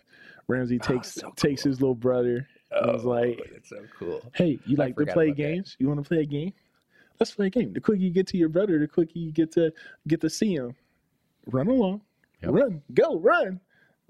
Ramsay 0.51 0.79
Oh, 0.83 0.87
takes 0.93 1.15
so 1.15 1.31
takes 1.37 1.63
cool. 1.63 1.71
his 1.71 1.81
little 1.81 1.95
brother. 1.95 2.47
and 2.73 2.93
was 2.93 3.05
oh, 3.05 3.09
like, 3.09 3.41
it's 3.55 3.69
so 3.71 3.83
cool. 3.99 4.21
"Hey, 4.35 4.59
you 4.67 4.77
I 4.79 4.85
like 4.85 4.97
to 4.97 5.07
play 5.07 5.27
about 5.29 5.37
that. 5.37 5.43
games? 5.43 5.77
You 5.79 5.89
want 5.89 6.03
to 6.03 6.09
play 6.09 6.19
a 6.23 6.27
game? 6.27 6.53
Let's 7.19 7.33
play 7.33 7.47
a 7.47 7.51
game. 7.51 7.73
The 7.73 7.81
quicker 7.81 8.01
you 8.01 8.11
get 8.11 8.27
to 8.29 8.39
your 8.39 8.49
brother, 8.49 8.79
the 8.79 8.87
quicker 8.89 9.13
you 9.19 9.33
get 9.33 9.53
to 9.53 9.73
get 10.09 10.21
to 10.23 10.31
see 10.31 10.55
him. 10.55 10.75
Run 11.47 11.69
along, 11.69 12.03
Yep. 12.43 12.51
run, 12.53 12.83
go, 12.95 13.19
run." 13.19 13.61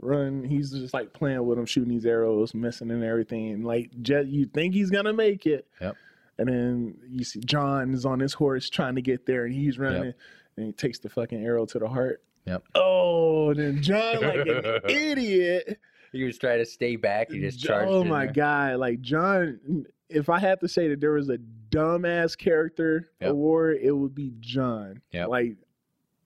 Run. 0.02 0.44
He's 0.44 0.70
just 0.70 0.94
like 0.94 1.12
playing 1.12 1.44
with 1.44 1.58
him, 1.58 1.66
shooting 1.66 1.90
these 1.90 2.06
arrows, 2.06 2.54
missing 2.54 2.90
and 2.90 3.04
everything. 3.04 3.62
Like, 3.64 3.90
you 3.92 4.46
think 4.46 4.72
he's 4.72 4.88
gonna 4.90 5.12
make 5.12 5.44
it, 5.46 5.66
Yep. 5.80 5.94
and 6.38 6.48
then 6.48 6.96
you 7.06 7.22
see 7.22 7.40
Jon 7.40 7.92
is 7.92 8.06
on 8.06 8.18
his 8.18 8.32
horse 8.32 8.70
trying 8.70 8.94
to 8.94 9.02
get 9.02 9.26
there, 9.26 9.44
and 9.44 9.54
he's 9.54 9.78
running, 9.78 10.14
and 10.56 10.66
he 10.66 10.72
takes 10.72 11.00
the 11.00 11.10
fucking 11.10 11.44
arrow 11.44 11.66
to 11.66 11.78
the 11.78 11.86
heart. 11.88 12.22
Yep. 12.46 12.64
Oh, 12.76 13.52
then 13.52 13.82
Jon, 13.82 14.22
like 14.22 14.46
an 14.46 14.80
idiot. 14.88 15.78
He 16.12 16.24
was 16.24 16.38
trying 16.38 16.58
to 16.58 16.66
stay 16.66 16.96
back. 16.96 17.30
He 17.30 17.38
just 17.40 17.60
charged. 17.62 17.90
Oh 17.90 18.04
my 18.04 18.26
god! 18.26 18.76
Like 18.76 19.00
Jon, 19.00 19.84
if 20.08 20.28
I 20.28 20.38
had 20.38 20.60
to 20.60 20.68
say 20.68 20.88
that 20.88 21.00
there 21.00 21.12
was 21.12 21.28
a 21.28 21.38
dumbass 21.70 22.36
character 22.36 23.10
Yep. 23.20 23.30
award, 23.30 23.78
it 23.82 23.92
would 23.92 24.14
be 24.14 24.32
Jon. 24.40 25.00
Yep. 25.12 25.28
Like, 25.28 25.56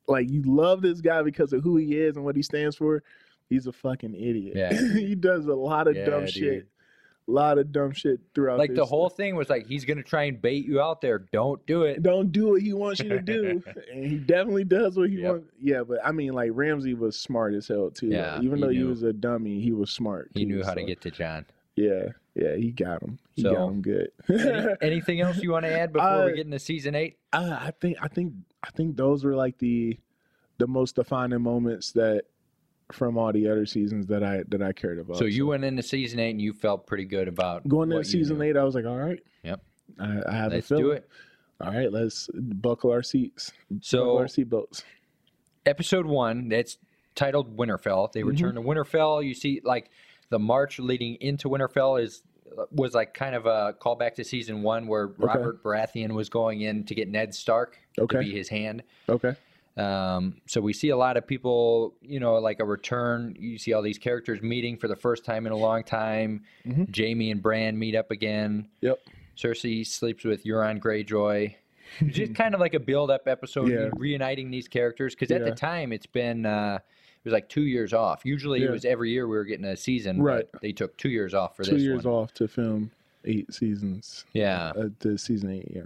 like 0.08 0.30
you 0.30 0.42
love 0.42 0.80
this 0.82 1.00
guy 1.00 1.22
because 1.22 1.52
of 1.52 1.62
who 1.62 1.76
he 1.76 1.96
is 1.98 2.16
and 2.16 2.24
what 2.24 2.34
he 2.36 2.42
stands 2.42 2.76
for. 2.76 3.02
He's 3.50 3.66
a 3.66 3.72
fucking 3.72 4.14
idiot. 4.14 4.54
Yeah. 4.56 4.72
he 4.94 5.14
does 5.14 5.44
a 5.46 5.54
lot 5.54 5.86
of 5.86 5.96
Yeah, 5.96 6.06
dumb 6.06 6.20
dude. 6.24 6.30
shit. 6.32 6.68
A 7.26 7.30
lot 7.30 7.56
of 7.56 7.72
dumb 7.72 7.92
shit 7.92 8.20
throughout. 8.34 8.58
Like 8.58 8.74
the 8.74 8.84
whole 8.84 9.08
thing 9.08 9.34
was 9.34 9.48
like 9.48 9.66
he's 9.66 9.86
gonna 9.86 10.02
try 10.02 10.24
and 10.24 10.40
bait 10.42 10.66
you 10.66 10.80
out 10.80 11.00
there. 11.00 11.20
Don't 11.32 11.64
do 11.66 11.84
it. 11.84 12.02
Don't 12.02 12.30
do 12.30 12.50
what 12.50 12.60
he 12.60 12.74
wants 12.74 13.00
you 13.00 13.08
to 13.08 13.20
do, 13.22 13.62
and 13.92 14.04
he 14.04 14.16
definitely 14.18 14.64
does 14.64 14.96
what 14.98 15.08
he 15.08 15.16
Yep. 15.20 15.30
wants. 15.32 15.46
Yeah, 15.58 15.82
but 15.84 16.04
I 16.04 16.12
mean, 16.12 16.34
like 16.34 16.50
Ramsay 16.52 16.92
was 16.92 17.18
smart 17.18 17.54
as 17.54 17.66
hell 17.68 17.90
too. 17.90 18.08
Yeah, 18.08 18.40
even 18.42 18.56
he 18.56 18.62
though 18.62 18.68
he 18.68 18.82
was 18.82 19.02
a 19.02 19.12
dummy, 19.14 19.60
he 19.60 19.72
was 19.72 19.90
smart. 19.90 20.30
He 20.34 20.44
knew 20.44 20.62
how 20.62 20.74
to 20.74 20.84
get 20.84 21.00
to 21.00 21.10
Jon. 21.10 21.46
Yeah, 21.76 22.08
yeah, 22.34 22.56
he 22.56 22.70
got 22.70 23.02
him. 23.02 23.18
He 23.34 23.42
So, 23.42 23.54
got 23.54 23.68
him 23.68 23.80
good. 23.80 24.10
Any, 24.28 24.74
anything 24.82 25.20
else 25.22 25.38
you 25.42 25.50
want 25.50 25.64
to 25.64 25.72
add 25.72 25.92
before 25.94 26.06
Uh, 26.08 26.26
we 26.26 26.32
get 26.36 26.44
into 26.46 26.58
season 26.58 26.94
eight? 26.94 27.16
Uh, 27.32 27.56
I 27.58 27.72
think 27.80 27.96
I 28.02 28.08
think 28.08 28.34
I 28.62 28.68
think 28.70 28.96
those 28.98 29.24
were 29.24 29.34
like 29.34 29.56
the 29.58 29.98
the 30.58 30.66
most 30.66 30.94
defining 30.96 31.40
moments 31.40 31.92
that 31.92 32.24
from 32.92 33.16
all 33.16 33.32
the 33.32 33.48
other 33.48 33.66
seasons 33.66 34.06
that 34.06 34.22
I 34.22 34.42
that 34.48 34.62
I 34.62 34.72
cared 34.72 34.98
about. 34.98 35.16
So 35.16 35.24
you 35.24 35.46
went 35.46 35.64
into 35.64 35.82
season 35.82 36.18
eight 36.20 36.30
and 36.30 36.40
you 36.42 36.52
felt 36.52 36.86
pretty 36.86 37.04
good 37.06 37.28
about 37.28 37.66
going 37.66 37.90
into 37.90 38.04
season 38.04 38.40
eight, 38.42 38.56
I 38.56 38.64
was 38.64 38.74
like, 38.74 38.84
all 38.86 38.96
right, 38.98 39.20
Yep. 39.42 39.60
I, 39.98 40.20
I 40.28 40.32
have 40.32 40.52
Let's 40.52 40.66
a 40.70 40.76
feeling. 40.76 40.84
do 40.84 40.90
it. 40.92 41.08
All 41.60 41.72
right, 41.72 41.90
let's 41.92 42.28
buckle 42.34 42.90
our 42.90 43.02
seats, 43.02 43.52
buckle 43.70 43.80
So 43.82 44.18
our 44.18 44.24
seatbelts. 44.26 44.82
episode 45.66 46.06
one, 46.06 46.48
that's 46.48 46.78
titled 47.14 47.56
Winterfell. 47.56 48.12
They 48.12 48.22
Mhm. 48.22 48.26
return 48.28 48.54
to 48.56 48.60
Winterfell. 48.60 49.24
You 49.24 49.34
see, 49.34 49.60
like 49.64 49.90
the 50.30 50.38
march 50.38 50.78
leading 50.78 51.14
into 51.20 51.48
Winterfell 51.48 52.02
is 52.02 52.22
was 52.70 52.94
like 52.94 53.14
kind 53.14 53.34
of 53.34 53.46
a 53.46 53.74
callback 53.80 54.14
to 54.14 54.22
season 54.22 54.62
one 54.62 54.86
where 54.86 55.08
Robert 55.08 55.60
Baratheon 55.64 56.12
was 56.12 56.28
going 56.28 56.60
in 56.60 56.84
to 56.84 56.94
get 56.94 57.08
Ned 57.08 57.34
Stark 57.34 57.78
Okay. 57.98 58.18
to 58.18 58.22
be 58.24 58.30
his 58.30 58.48
hand. 58.48 58.82
Okay. 59.08 59.34
Um, 59.76 60.36
so 60.46 60.60
we 60.60 60.72
see 60.72 60.90
a 60.90 60.96
lot 60.96 61.16
of 61.16 61.26
people, 61.26 61.94
you 62.00 62.20
know, 62.20 62.34
like 62.36 62.60
a 62.60 62.64
return. 62.64 63.34
You 63.38 63.58
see 63.58 63.72
all 63.72 63.82
these 63.82 63.98
characters 63.98 64.40
meeting 64.40 64.76
for 64.76 64.86
the 64.88 64.96
first 64.96 65.24
time 65.24 65.46
in 65.46 65.52
a 65.52 65.56
long 65.56 65.82
time. 65.82 66.42
Mhm. 66.64 66.96
Jaime 66.96 67.30
and 67.32 67.42
Bran 67.42 67.78
meet 67.78 67.94
up 67.96 68.10
again. 68.12 68.68
Yep. 68.82 69.00
Cersei 69.36 69.84
sleeps 69.84 70.24
with 70.24 70.44
Euron 70.44 70.78
Greyjoy. 70.78 71.54
It's 72.00 72.16
just 72.16 72.34
kind 72.34 72.54
of 72.54 72.60
like 72.60 72.74
a 72.74 72.80
build-up 72.80 73.26
episode, 73.26 73.68
Yeah. 73.70 73.90
reuniting 73.96 74.50
these 74.50 74.68
characters. 74.68 75.14
Because 75.14 75.30
at 75.32 75.44
the 75.44 75.50
time, 75.52 75.92
it's 75.92 76.06
been 76.06 76.46
uh, 76.46 76.78
it 76.80 77.24
was 77.24 77.32
like 77.32 77.48
two 77.48 77.62
years 77.64 77.92
off. 77.92 78.24
Usually, 78.24 78.62
it 78.62 78.70
was 78.70 78.84
every 78.84 79.10
year 79.10 79.26
we 79.26 79.36
were 79.36 79.44
getting 79.44 79.64
a 79.64 79.76
season. 79.76 80.22
Right. 80.22 80.46
But 80.52 80.60
they 80.62 80.72
took 80.72 80.96
two 80.96 81.08
years 81.10 81.34
off 81.34 81.56
for 81.56 81.64
Two 81.64 81.72
this 81.72 81.82
years 81.82 82.04
one. 82.04 82.14
off 82.14 82.34
to 82.34 82.46
film 82.48 82.90
eight 83.24 83.52
seasons. 83.52 84.24
Yeah, 84.32 84.72
Uh, 84.76 84.88
the 85.00 85.18
season 85.18 85.50
eight. 85.50 85.72
Yeah. 85.74 85.82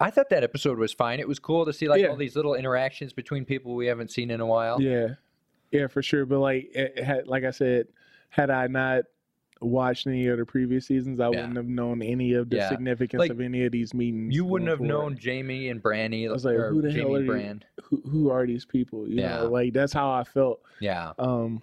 I 0.00 0.10
thought 0.10 0.30
that 0.30 0.42
episode 0.44 0.78
was 0.78 0.92
fine. 0.92 1.20
It 1.20 1.28
was 1.28 1.38
cool 1.38 1.64
to 1.66 1.72
see 1.72 1.88
like 1.88 2.02
Yeah. 2.02 2.08
all 2.08 2.16
these 2.16 2.36
little 2.36 2.54
interactions 2.54 3.12
between 3.12 3.44
people 3.44 3.74
we 3.74 3.86
haven't 3.86 4.10
seen 4.10 4.30
in 4.30 4.40
a 4.40 4.46
while. 4.46 4.80
Yeah, 4.80 5.14
yeah, 5.70 5.86
for 5.86 6.02
sure. 6.02 6.26
But 6.26 6.40
like, 6.40 6.70
it 6.74 7.02
had, 7.02 7.26
like 7.26 7.44
I 7.44 7.50
said, 7.50 7.88
had 8.30 8.50
I 8.50 8.66
not 8.66 9.04
watched 9.62 10.06
any 10.06 10.26
of 10.28 10.38
the 10.38 10.46
previous 10.46 10.86
seasons, 10.86 11.20
I 11.20 11.24
Yeah. 11.24 11.28
wouldn't 11.30 11.56
have 11.56 11.66
known 11.68 12.00
any 12.02 12.32
of 12.32 12.48
the 12.48 12.56
Yeah. 12.56 12.68
significance 12.70 13.18
Like, 13.20 13.30
of 13.30 13.40
any 13.40 13.66
of 13.66 13.72
these 13.72 13.92
meetings. 13.92 14.34
You 14.34 14.44
wouldn't 14.46 14.70
have 14.70 14.78
forward. 14.78 14.88
known 14.88 15.18
Jaime 15.22 15.68
and 15.68 15.82
Branny 15.82 16.26
I 16.28 16.32
was 16.32 16.44
like, 16.46 16.54
or 16.56 16.70
who 16.70 16.80
the 16.80 16.90
Jaime 16.90 17.00
hell 17.02 17.12
are 17.12 17.16
and 17.16 17.26
you? 17.26 17.30
Bran. 17.32 17.64
Who, 17.84 18.02
who 18.08 18.30
are 18.30 18.46
these 18.46 18.64
people? 18.64 19.06
You 19.06 19.16
Yeah. 19.16 19.36
know, 19.42 19.50
like 19.50 19.72
that's 19.74 19.92
how 19.92 20.10
I 20.10 20.24
felt. 20.24 20.62
Yeah, 20.80 21.12
Um, 21.18 21.60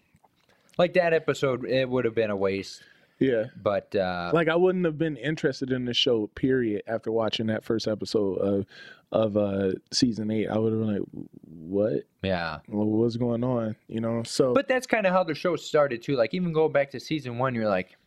like 0.77 0.93
that 0.93 1.13
episode, 1.13 1.65
it 1.65 1.89
would 1.89 2.05
have 2.05 2.13
been 2.13 2.29
a 2.29 2.35
waste. 2.37 2.83
Yeah, 3.19 3.45
But 3.61 3.95
uh, 3.95 4.31
like 4.33 4.47
I 4.47 4.55
wouldn't 4.55 4.85
have 4.85 4.97
been 4.97 5.17
interested 5.17 5.71
in 5.71 5.85
the 5.85 5.93
show. 5.93 6.27
Period. 6.27 6.83
After 6.87 7.11
watching 7.11 7.47
that 7.47 7.63
first 7.63 7.87
episode 7.87 8.35
of 8.35 8.65
of 9.11 9.37
uh 9.37 9.71
season 9.91 10.29
eight, 10.31 10.47
I 10.47 10.57
would 10.57 10.73
have 10.73 10.81
been 10.81 10.93
like, 10.93 11.27
what? 11.43 12.03
yeah, 12.23 12.59
what's 12.67 13.15
going 13.17 13.43
on? 13.43 13.75
You 13.87 14.01
know. 14.01 14.23
So, 14.23 14.53
but 14.53 14.67
that's 14.67 14.85
kind 14.85 15.05
of 15.05 15.13
how 15.13 15.23
the 15.23 15.33
show 15.33 15.55
started 15.55 16.01
too. 16.03 16.15
Like 16.15 16.33
even 16.33 16.51
going 16.53 16.71
back 16.71 16.91
to 16.91 16.99
season 16.99 17.37
one, 17.37 17.55
you're 17.55 17.69
like, 17.69 17.97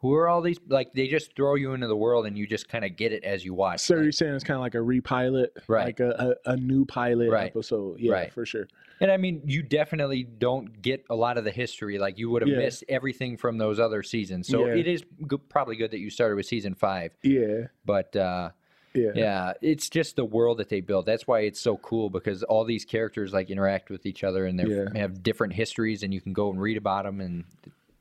who 0.00 0.14
are 0.14 0.28
all 0.28 0.40
these? 0.40 0.58
Like 0.68 0.92
they 0.92 1.08
just 1.08 1.36
throw 1.36 1.54
you 1.56 1.72
into 1.74 1.86
the 1.86 1.96
world 1.96 2.26
and 2.26 2.36
you 2.36 2.46
just 2.46 2.68
kind 2.68 2.84
of 2.84 2.96
get 2.96 3.12
it 3.12 3.22
as 3.24 3.44
you 3.44 3.52
watch. 3.54 3.80
so 3.80 3.94
Like- 3.94 4.02
you're 4.04 4.12
saying 4.12 4.34
it's 4.34 4.44
kind 4.44 4.56
of 4.56 4.62
like 4.62 4.74
a 4.74 4.80
repilot, 4.82 5.50
Right. 5.68 5.86
Like 5.86 6.00
a, 6.00 6.36
a, 6.46 6.52
a 6.52 6.56
new 6.56 6.84
pilot 6.86 7.30
Right. 7.30 7.46
episode. 7.50 8.00
Yeah, 8.00 8.12
Right. 8.12 8.32
for 8.32 8.46
sure. 8.46 8.66
And 9.02 9.10
I 9.10 9.16
mean, 9.16 9.42
you 9.46 9.62
definitely 9.62 10.24
don't 10.24 10.80
get 10.82 11.04
a 11.10 11.14
lot 11.14 11.38
of 11.38 11.44
the 11.44 11.50
history. 11.50 11.98
Like 11.98 12.18
you 12.18 12.30
would 12.30 12.42
have 12.42 12.48
Yeah. 12.50 12.58
missed 12.58 12.84
everything 12.88 13.36
from 13.36 13.58
those 13.58 13.78
other 13.78 14.02
seasons. 14.02 14.48
So 14.48 14.66
Yeah. 14.66 14.74
it 14.74 14.86
is 14.86 15.04
probably 15.48 15.76
good 15.76 15.90
that 15.92 16.00
you 16.00 16.10
started 16.10 16.34
with 16.36 16.46
season 16.46 16.74
five. 16.74 17.12
Yeah, 17.22 17.66
But 17.86 18.14
uh, 18.16 18.50
yeah, 18.94 19.10
yeah, 19.14 19.52
it's 19.62 19.88
just 19.88 20.16
the 20.16 20.24
world 20.24 20.58
that 20.58 20.68
they 20.68 20.80
build. 20.80 21.06
That's 21.06 21.26
why 21.26 21.40
it's 21.40 21.60
so 21.60 21.76
cool 21.76 22.10
because 22.10 22.42
all 22.42 22.64
these 22.64 22.84
characters 22.84 23.32
like 23.32 23.50
interact 23.50 23.88
with 23.90 24.04
each 24.06 24.24
other 24.24 24.46
and 24.46 24.58
they 24.58 24.64
Yeah. 24.64 24.86
have 24.98 25.22
different 25.22 25.52
histories, 25.54 26.02
and 26.02 26.12
you 26.12 26.20
can 26.20 26.32
go 26.32 26.50
and 26.50 26.60
read 26.60 26.76
about 26.76 27.04
them. 27.04 27.20
And 27.20 27.44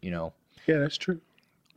you 0.01 0.12
know, 0.12 0.33
yeah. 0.65 0.79
That's 0.79 0.97
true. 0.97 1.19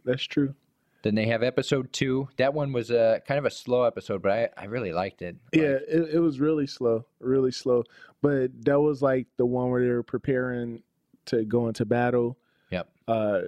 That's 0.05 0.25
true. 0.25 0.55
then 1.03 1.15
they 1.15 1.27
have 1.27 1.43
episode 1.43 1.93
two. 1.93 2.29
That 2.37 2.55
one 2.55 2.73
was 2.73 2.91
a 2.91 3.23
kind 3.27 3.39
of 3.39 3.45
a 3.45 3.51
slow 3.51 3.85
episode, 3.85 4.23
but 4.23 4.33
I, 4.33 4.49
I 4.57 4.65
really 4.67 4.93
liked 4.93 5.23
it. 5.23 5.37
Yeah, 5.53 5.63
Like, 5.63 5.83
it, 5.89 6.15
it 6.15 6.21
was 6.21 6.41
really 6.41 6.67
slow, 6.67 7.05
really 7.21 7.53
slow. 7.53 7.85
But 8.21 8.51
that 8.65 8.81
was 8.81 9.03
like 9.03 9.27
the 9.37 9.47
one 9.47 9.71
where 9.71 9.83
they 9.83 9.91
were 9.91 10.03
preparing 10.03 10.83
to 11.27 11.45
go 11.45 11.69
into 11.69 11.85
battle. 11.85 12.39
Yep. 12.71 12.89
Uh, 13.09 13.41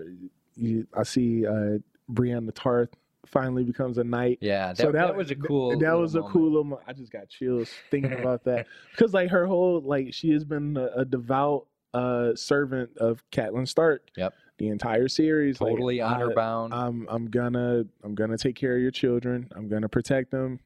you, 0.56 0.86
I 0.94 1.04
see 1.04 1.46
uh, 1.46 1.78
Brienne 2.08 2.46
the 2.46 2.52
Tarth 2.52 2.90
finally 3.26 3.64
becomes 3.64 3.98
a 3.98 4.04
knight. 4.04 4.38
yeah. 4.40 4.68
That, 4.68 4.78
so 4.78 4.92
that, 4.92 5.16
was 5.16 5.30
a 5.30 5.36
cool. 5.36 5.78
That 5.78 5.92
was 5.92 6.14
a 6.14 6.18
moment. 6.18 6.32
cool 6.32 6.52
little. 6.52 6.82
I 6.86 6.92
just 6.92 7.12
got 7.12 7.28
chills 7.28 7.70
thinking 7.90 8.12
about 8.20 8.44
that 8.44 8.66
because 8.90 9.12
like 9.12 9.30
her 9.30 9.46
whole 9.46 9.80
like 9.80 10.12
she 10.12 10.30
has 10.32 10.44
been 10.44 10.76
a, 10.76 11.00
a 11.00 11.04
devout 11.04 11.66
uh 11.92 12.34
servant 12.34 12.96
of 12.98 13.22
Catelyn 13.30 13.68
Stark. 13.68 14.08
Yep. 14.16 14.34
The 14.58 14.68
entire 14.68 15.08
series. 15.08 15.60
like, 15.60 15.72
Totally 15.72 16.00
I- 16.00 16.12
honor 16.14 16.34
bound. 16.34 16.72
I'm 16.74 17.06
I'm 17.10 17.26
gonna 17.30 17.84
I'm 18.02 18.14
gonna 18.14 18.38
take 18.38 18.54
care 18.56 18.76
of 18.76 18.82
your 18.82 18.90
children. 18.92 19.48
I'm 19.54 19.68
gonna 19.68 19.88
protect 19.88 20.30
them. 20.30 20.60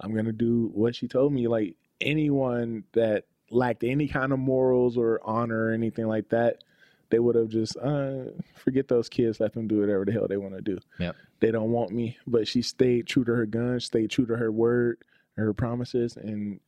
I'm 0.00 0.14
gonna 0.14 0.32
do 0.32 0.70
what 0.72 0.94
she 0.94 1.08
told 1.08 1.32
me. 1.32 1.46
Like 1.48 1.76
anyone 2.00 2.84
that 2.92 3.24
lacked 3.50 3.84
any 3.84 4.08
kind 4.08 4.32
of 4.32 4.38
morals 4.38 4.96
or 4.96 5.20
honor 5.24 5.66
or 5.66 5.72
anything 5.72 6.06
like 6.06 6.28
that, 6.30 6.62
they 7.10 7.18
would 7.18 7.34
have 7.34 7.48
just 7.48 7.76
uh, 7.78 8.24
forget 8.54 8.88
those 8.88 9.08
kids. 9.08 9.40
Let 9.40 9.52
them 9.54 9.68
do 9.68 9.80
whatever 9.80 10.04
the 10.04 10.12
hell 10.12 10.26
they 10.28 10.36
want 10.36 10.54
to 10.54 10.60
do. 10.62 10.78
Yep. 10.98 11.16
They 11.40 11.50
don't 11.50 11.70
want 11.70 11.92
me, 11.92 12.16
but 12.26 12.48
she 12.48 12.62
stayed 12.62 13.06
true 13.06 13.24
to 13.24 13.32
her 13.34 13.46
gun. 13.46 13.78
Stayed 13.80 14.10
true 14.10 14.26
to 14.26 14.36
her 14.36 14.50
word, 14.50 14.98
her 15.36 15.52
promises, 15.52 16.16
and 16.16 16.60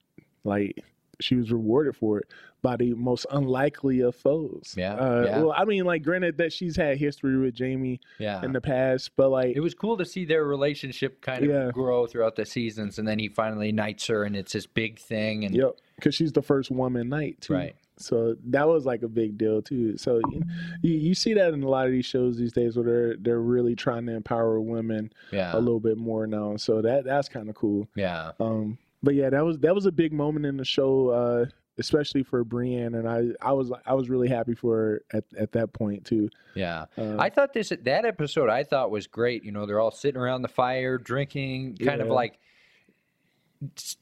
like 0.44 0.85
she 1.22 1.37
was 1.37 1.50
rewarded 1.52 1.96
for 1.96 2.18
it 2.18 2.28
by 2.62 2.76
the 2.76 2.92
most 2.94 3.24
unlikely 3.30 4.00
of 4.00 4.14
foes. 4.14 4.74
Yeah, 4.76 4.94
Uh, 4.94 5.22
yeah. 5.24 5.38
Well, 5.38 5.54
I 5.56 5.64
mean, 5.64 5.85
like, 5.85 6.02
granted 6.02 6.37
that 6.38 6.52
she's 6.52 6.76
had 6.76 6.98
history 6.98 7.38
with 7.38 7.59
Jaime 7.59 8.00
yeah. 8.18 8.44
in 8.44 8.52
the 8.52 8.61
past, 8.61 9.12
but 9.16 9.30
like, 9.30 9.56
It 9.56 9.61
was 9.61 9.74
cool 9.74 9.96
to 9.96 10.04
see 10.04 10.24
their 10.26 10.44
relationship 10.44 11.20
kind 11.22 11.44
of 11.44 11.50
Yeah. 11.50 11.70
grow 11.72 12.06
throughout 12.06 12.37
the 12.37 12.44
seasons, 12.44 12.98
and 12.98 13.09
then 13.09 13.18
he 13.18 13.28
finally 13.28 13.72
knights 13.72 14.06
her, 14.09 14.24
and 14.24 14.37
it's 14.37 14.52
this 14.52 14.66
big 14.66 14.98
thing. 14.98 15.44
And 15.44 15.54
yep, 15.54 15.76
because 15.96 16.14
she's 16.14 16.33
the 16.33 16.42
first 16.42 16.70
woman 16.70 17.09
knight 17.09 17.40
too. 17.40 17.54
Right. 17.54 17.76
So 17.96 18.35
that 18.46 18.66
was 18.66 18.87
like 18.87 19.02
a 19.02 19.09
big 19.09 19.37
deal 19.37 19.61
too. 19.61 19.98
So 19.98 20.22
you, 20.30 20.42
you 20.80 20.94
you 21.09 21.14
see 21.14 21.35
that 21.35 21.52
in 21.52 21.62
a 21.62 21.68
lot 21.68 21.85
of 21.85 21.92
these 21.92 22.06
shows 22.06 22.38
these 22.38 22.52
days 22.54 22.74
where 22.74 22.85
they're 22.87 23.16
they're 23.18 23.40
really 23.42 23.76
trying 23.76 24.06
to 24.06 24.12
empower 24.14 24.59
women 24.59 25.12
yeah, 25.30 25.54
a 25.54 25.59
little 25.61 25.80
bit 25.80 25.98
more 25.98 26.26
now. 26.26 26.56
So 26.56 26.80
that 26.80 27.04
that's 27.04 27.28
kind 27.28 27.50
of 27.50 27.54
cool. 27.56 27.88
yeah, 27.94 28.33
Um, 28.40 28.78
but 29.02 29.14
yeah, 29.14 29.30
that 29.30 29.44
was 29.44 29.58
that 29.58 29.74
was 29.74 29.86
a 29.86 29.92
big 29.92 30.12
moment 30.12 30.46
in 30.46 30.56
the 30.56 30.64
show, 30.64 31.08
uh, 31.10 31.46
especially 31.78 32.22
for 32.22 32.44
Brienne, 32.44 32.94
and 32.94 33.08
I 33.08 33.28
I 33.40 33.52
was 33.52 33.72
I 33.86 33.94
was 33.94 34.08
really 34.10 34.28
happy 34.28 34.54
for 34.54 34.76
her 34.76 35.02
at 35.12 35.24
at 35.38 35.52
that 35.52 35.72
point 35.72 36.04
too. 36.04 36.28
yeah. 36.54 36.86
Uh, 36.98 37.16
I 37.18 37.30
thought 37.30 37.52
this 37.52 37.72
that 37.82 38.04
episode 38.04 38.50
I 38.50 38.64
thought 38.64 38.90
was 38.90 39.06
great. 39.06 39.44
You 39.44 39.52
know, 39.52 39.66
they're 39.66 39.80
all 39.80 39.90
sitting 39.90 40.20
around 40.20 40.42
the 40.42 40.48
fire, 40.48 40.98
drinking, 40.98 41.76
kind 41.76 42.00
of 42.00 42.08
like 42.08 42.38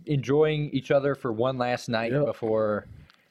enjoying 0.07 0.71
each 0.71 0.91
other 0.91 1.15
for 1.15 1.33
one 1.33 1.59
last 1.59 1.89
night 1.89 2.13
Yep. 2.13 2.27
before. 2.27 2.87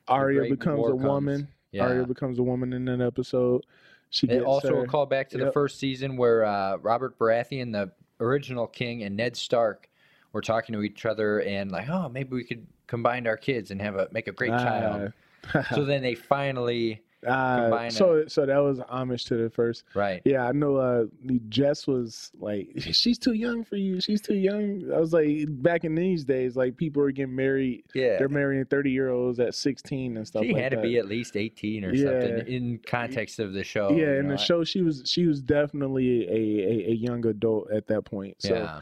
Arya 0.08 0.49
becomes 0.49 0.86
a 0.86 0.89
comes. 0.91 1.03
woman. 1.03 1.47
Yeah. 1.71 1.84
Arya 1.88 2.06
becomes 2.06 2.39
a 2.39 2.43
woman 2.43 2.73
in 2.73 2.86
that 2.86 3.01
episode. 3.01 3.65
She 4.10 4.25
gets 4.27 4.45
also 4.45 4.69
her, 4.75 4.84
a 4.84 4.88
callback 4.88 5.27
to 5.30 5.38
the 5.38 5.51
first 5.51 5.80
season 5.80 6.15
where 6.15 6.45
uh, 6.45 6.77
Robert 6.77 7.19
Baratheon, 7.19 7.73
the 7.73 7.91
original 8.21 8.65
king, 8.65 9.03
and 9.03 9.17
Ned 9.17 9.36
Stark 9.36 9.89
were 10.38 10.41
talking 10.41 10.73
to 10.73 10.84
each 10.84 11.06
other 11.06 11.41
and 11.41 11.71
like, 11.71 11.89
oh, 11.89 12.08
maybe 12.10 12.36
we 12.36 12.43
could 12.43 12.65
combine 12.86 13.26
our 13.28 13.38
kids 13.38 13.71
and 13.71 13.82
have 13.82 13.95
a 13.95 14.08
make 14.12 14.28
a 14.28 14.32
great 14.32 14.52
child. 14.52 15.12
Ah. 15.54 15.63
So 15.76 15.86
then 15.86 16.02
they 16.02 16.13
finally, 16.15 17.02
combine 17.23 17.89
so 17.91 18.26
so 18.28 18.45
that 18.45 18.58
was 18.58 18.80
homage 18.89 19.23
to 19.26 19.36
the 19.38 19.50
first. 19.50 19.86
right? 19.95 20.21
Yeah, 20.26 20.45
I 20.45 20.52
know. 20.52 20.76
Uh, 20.76 21.06
the 21.23 21.39
Jess 21.47 21.88
was 21.88 22.32
like, 22.38 22.67
"She's 22.78 23.17
too 23.17 23.32
young 23.34 23.63
for 23.63 23.78
you. 23.78 24.02
She's 24.02 24.21
too 24.21 24.36
young." 24.36 24.91
I 24.93 25.00
was 25.00 25.13
like, 25.13 25.45
back 25.62 25.86
in 25.86 25.95
these 25.95 26.26
days, 26.26 26.58
like 26.58 26.76
people 26.76 27.02
were 27.02 27.12
getting 27.12 27.36
married. 27.36 27.84
Yeah. 27.95 28.17
They're 28.17 28.28
marrying 28.30 28.65
thirty 28.65 28.91
year 28.91 29.10
olds 29.10 29.39
at 29.39 29.56
sixteen 29.56 30.17
and 30.17 30.28
stuff. 30.28 30.43
She 30.43 30.52
like 30.54 30.62
had 30.62 30.69
to 30.71 30.78
that. 30.78 30.84
be 30.84 30.97
at 30.97 31.08
least 31.08 31.38
18 31.38 31.86
or 31.86 31.93
Yeah. 31.93 32.04
something 32.19 32.47
in 32.54 32.80
context 32.86 33.39
of 33.39 33.54
the 33.54 33.63
show. 33.63 33.91
yeah, 33.91 34.19
in 34.19 34.28
know, 34.28 34.36
the 34.36 34.38
show, 34.38 34.63
she 34.65 34.82
was 34.82 35.04
she 35.06 35.26
was 35.28 35.41
definitely 35.41 36.28
a, 36.28 36.32
a, 36.34 36.91
a 36.91 36.93
young 36.95 37.26
adult 37.26 37.71
at 37.71 37.88
that 37.88 38.04
point. 38.04 38.36
So, 38.39 38.54
yeah. 38.56 38.82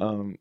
um, 0.00 0.36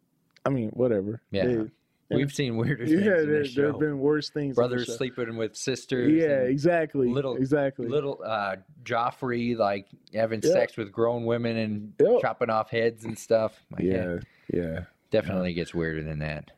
I 0.45 0.49
mean, 0.49 0.69
whatever. 0.69 1.21
Yeah. 1.31 1.45
They- 1.45 1.65
We've 2.11 2.31
seen 2.31 2.55
weirder 2.57 2.85
things 2.85 3.01
yeah. 3.03 3.49
There, 3.55 3.71
have 3.71 3.79
been 3.79 3.97
worse 3.97 4.29
things. 4.29 4.49
in 4.49 4.49
the 4.49 4.67
Brothers 4.69 4.95
sleeping 4.95 5.37
with 5.37 5.55
sisters. 5.55 6.13
Yeah, 6.13 6.41
exactly. 6.41 7.09
little- 7.09 7.35
exactly. 7.35 7.87
Little 7.87 8.21
uh, 8.23 8.57
Joffrey 8.83 9.57
like 9.57 9.87
having 10.13 10.39
Yeah. 10.43 10.51
sex 10.51 10.77
with 10.77 10.91
grown 10.91 11.25
women 11.25 11.57
and 11.57 11.93
Yep. 11.99 12.21
chopping 12.21 12.51
off 12.51 12.69
heads 12.69 13.05
and 13.05 13.17
stuff. 13.17 13.59
Like, 13.71 13.81
yeah, 13.81 14.19
yeah. 14.53 14.81
definitely 15.09 15.53
gets 15.55 15.73
weirder 15.73 16.03
than 16.03 16.19
that. 16.19 16.51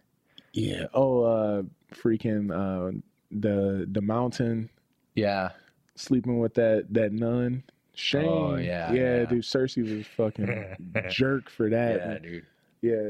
Yeah. 0.51 0.87
Oh, 0.93 1.23
uh, 1.23 1.61
freaking 1.93 2.51
uh, 2.51 2.97
the 3.31 3.87
the 3.89 4.01
mountain 4.01 4.69
Yeah, 5.15 5.51
sleeping 5.95 6.39
with 6.39 6.55
that 6.55 6.87
that 6.93 7.13
nun. 7.13 7.63
Shame. 7.93 8.27
Oh, 8.27 8.55
yeah, 8.57 8.91
yeah, 8.91 9.17
yeah. 9.19 9.25
dude. 9.25 9.43
Cersei 9.43 9.97
was 9.97 10.05
fucking 10.07 10.75
jerk 11.09 11.49
for 11.49 11.69
that. 11.69 11.95
yeah, 12.01 12.17
dude. 12.19 12.45
Yeah. 12.81 13.09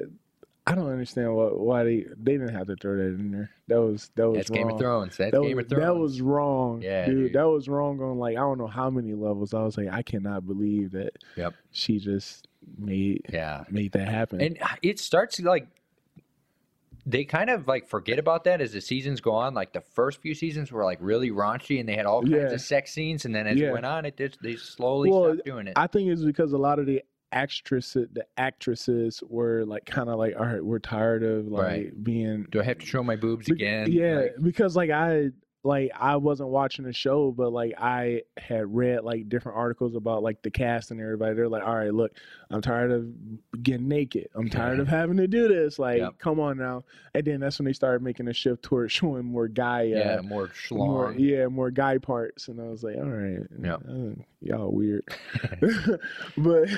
I 0.67 0.75
don't 0.75 0.89
understand 0.91 1.33
why 1.35 1.45
why 1.45 1.83
they 1.83 2.05
they 2.21 2.33
didn't 2.33 2.53
have 2.53 2.67
to 2.67 2.75
throw 2.75 2.97
that 2.97 3.03
in 3.03 3.31
there. 3.31 3.49
That 3.69 3.81
was 3.81 4.11
that 4.15 4.27
was 4.29 4.37
That's 4.37 4.49
wrong. 4.49 4.57
Game 4.59 4.69
of 4.71 4.79
Thrones. 4.79 5.17
That's 5.17 5.31
That 5.31 5.41
Game 5.41 5.55
was, 5.55 5.63
of 5.65 5.69
Thrones. 5.69 5.85
that 5.85 5.95
was 5.95 6.21
wrong, 6.21 6.81
Yeah, 6.81 7.05
dude, 7.05 7.15
dude. 7.15 7.33
That 7.33 7.47
was 7.47 7.67
wrong 7.69 8.01
on 8.01 8.17
like 8.19 8.35
I 8.35 8.41
don't 8.41 8.57
know 8.57 8.67
how 8.67 8.89
many 8.89 9.13
levels. 9.13 9.53
I 9.53 9.63
was 9.63 9.77
like, 9.77 9.87
I 9.91 10.01
cannot 10.03 10.45
believe 10.45 10.91
that. 10.91 11.11
Yep. 11.37 11.53
She 11.71 11.99
just 11.99 12.47
made 12.77 13.21
yeah, 13.31 13.63
made 13.69 13.93
that 13.93 14.07
happen. 14.09 14.41
and 14.41 14.57
it 14.81 14.99
starts 14.99 15.39
like 15.39 15.67
they 17.05 17.23
kind 17.23 17.49
of 17.49 17.67
like 17.69 17.87
forget 17.87 18.19
about 18.19 18.43
that 18.43 18.59
as 18.59 18.73
the 18.73 18.81
seasons 18.81 19.21
go 19.21 19.31
on. 19.31 19.53
Like 19.53 19.71
the 19.71 19.79
first 19.93 20.19
few 20.21 20.33
seasons 20.35 20.71
were 20.73 20.83
like 20.83 20.97
really 20.99 21.31
raunchy 21.31 21.79
and 21.79 21.87
they 21.87 21.95
had 21.95 22.05
all 22.05 22.21
kinds 22.21 22.33
Yeah. 22.33 22.51
of 22.51 22.59
sex 22.61 22.91
scenes, 22.91 23.23
and 23.23 23.33
then 23.33 23.47
as 23.47 23.57
Yeah. 23.57 23.69
it 23.69 23.71
went 23.71 23.85
on, 23.85 24.03
it 24.03 24.17
just 24.17 24.41
they 24.41 24.57
slowly 24.57 25.09
Well, 25.09 25.33
stopped 25.33 25.45
doing 25.45 25.67
it. 25.67 25.73
I 25.77 25.87
think 25.87 26.09
it's 26.09 26.23
because 26.25 26.51
a 26.51 26.57
lot 26.57 26.79
of 26.79 26.85
the 26.85 27.01
actresses, 27.31 28.07
the 28.13 28.25
actresses 28.37 29.21
were 29.27 29.65
like 29.65 29.85
kind 29.85 30.09
of 30.09 30.17
like, 30.17 30.35
all 30.37 30.45
right, 30.45 30.63
we're 30.63 30.79
tired 30.79 31.23
of 31.23 31.47
like 31.47 31.63
Right. 31.63 32.03
being 32.03 32.47
Do 32.51 32.59
I 32.59 32.63
have 32.63 32.79
to 32.79 32.85
show 32.85 33.03
my 33.03 33.15
boobs 33.15 33.47
Be- 33.47 33.53
again? 33.53 33.91
Yeah, 33.91 34.15
Like, 34.15 34.35
because 34.41 34.75
like 34.75 34.89
I 34.89 35.29
like 35.67 35.91
I 35.93 36.15
wasn't 36.15 36.49
watching 36.49 36.85
the 36.85 36.93
show, 36.93 37.31
but 37.31 37.51
like 37.53 37.73
I 37.77 38.23
had 38.37 38.73
read 38.75 39.03
like 39.03 39.29
different 39.29 39.57
articles 39.57 39.95
about 39.95 40.23
like 40.23 40.41
the 40.41 40.49
cast 40.49 40.89
and 40.91 40.99
everybody. 40.99 41.35
They're 41.35 41.47
like, 41.49 41.63
all 41.63 41.75
right, 41.75 41.93
look, 41.93 42.13
I'm 42.49 42.61
tired 42.61 42.91
of 42.91 43.07
getting 43.63 43.87
naked. 43.87 44.29
I'm 44.33 44.49
tired 44.49 44.79
of 44.79 44.87
having 44.97 45.17
to 45.17 45.27
do 45.27 45.47
this. 45.47 45.77
Like, 45.77 45.99
Yep. 45.99 46.17
come 46.19 46.39
on 46.39 46.57
now. 46.57 46.83
And 47.13 47.25
then 47.25 47.39
that's 47.39 47.59
when 47.59 47.65
they 47.65 47.73
started 47.73 48.01
making 48.01 48.27
a 48.27 48.33
shift 48.33 48.63
towards 48.63 48.91
showing 48.93 49.25
more 49.25 49.47
guy. 49.47 49.83
yeah, 49.83 50.17
Uh, 50.19 50.21
more 50.23 50.37
more, 50.37 50.47
schlong. 50.49 51.15
yeah, 51.19 51.47
more 51.47 51.71
guy 51.71 51.97
parts, 51.97 52.47
and 52.47 52.59
I 52.61 52.65
was 52.65 52.83
like, 52.83 52.95
all 52.97 53.03
right, 53.03 53.39
Yep. 53.61 53.81
uh, 53.89 54.21
y'all 54.41 54.71
weird, 54.71 55.03
but 56.37 56.69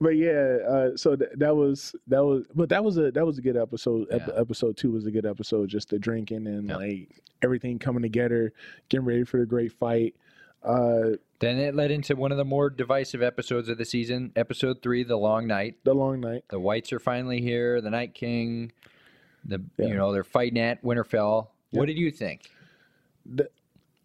but 0.00 0.16
yeah, 0.16 0.58
uh, 0.68 0.96
so 0.96 1.16
th- 1.16 1.30
that 1.36 1.54
was 1.56 1.94
that 2.06 2.24
was, 2.24 2.46
but 2.54 2.68
that 2.68 2.84
was 2.84 2.96
a 2.98 3.10
that 3.12 3.26
was 3.26 3.38
a 3.38 3.42
good 3.42 3.56
episode. 3.56 4.06
Ep- 4.10 4.30
episode 4.36 4.76
two 4.76 4.90
was 4.92 5.06
a 5.06 5.10
good 5.10 5.26
episode, 5.26 5.68
just 5.68 5.90
the 5.90 5.98
drinking 5.98 6.46
and 6.46 6.68
Yep. 6.68 6.76
like 6.78 7.08
everything 7.42 7.78
coming 7.78 8.02
together, 8.02 8.21
getting 8.28 9.06
ready 9.06 9.24
for 9.24 9.38
the 9.40 9.46
great 9.46 9.72
fight. 9.72 10.14
Uh, 10.62 11.16
Then 11.40 11.58
it 11.58 11.74
led 11.74 11.90
into 11.90 12.14
one 12.14 12.30
of 12.30 12.38
the 12.38 12.44
more 12.44 12.70
divisive 12.70 13.20
episodes 13.22 13.68
of 13.68 13.78
the 13.78 13.84
season, 13.84 14.30
episode 14.36 14.80
three, 14.82 15.02
the 15.02 15.16
long 15.16 15.46
night. 15.46 15.76
the 15.84 15.94
long 15.94 16.20
night. 16.20 16.44
The 16.50 16.60
whites 16.60 16.92
are 16.92 17.00
finally 17.00 17.40
here. 17.40 17.80
The 17.80 17.90
Night 17.90 18.14
King. 18.14 18.72
The 19.44 19.60
Yeah. 19.76 19.86
you 19.86 19.94
know 19.96 20.12
they're 20.12 20.22
fighting 20.22 20.58
at 20.60 20.82
Winterfell. 20.84 21.48
Yep. 21.72 21.80
What 21.80 21.86
did 21.86 21.98
you 21.98 22.10
think? 22.12 22.42
The, 23.26 23.48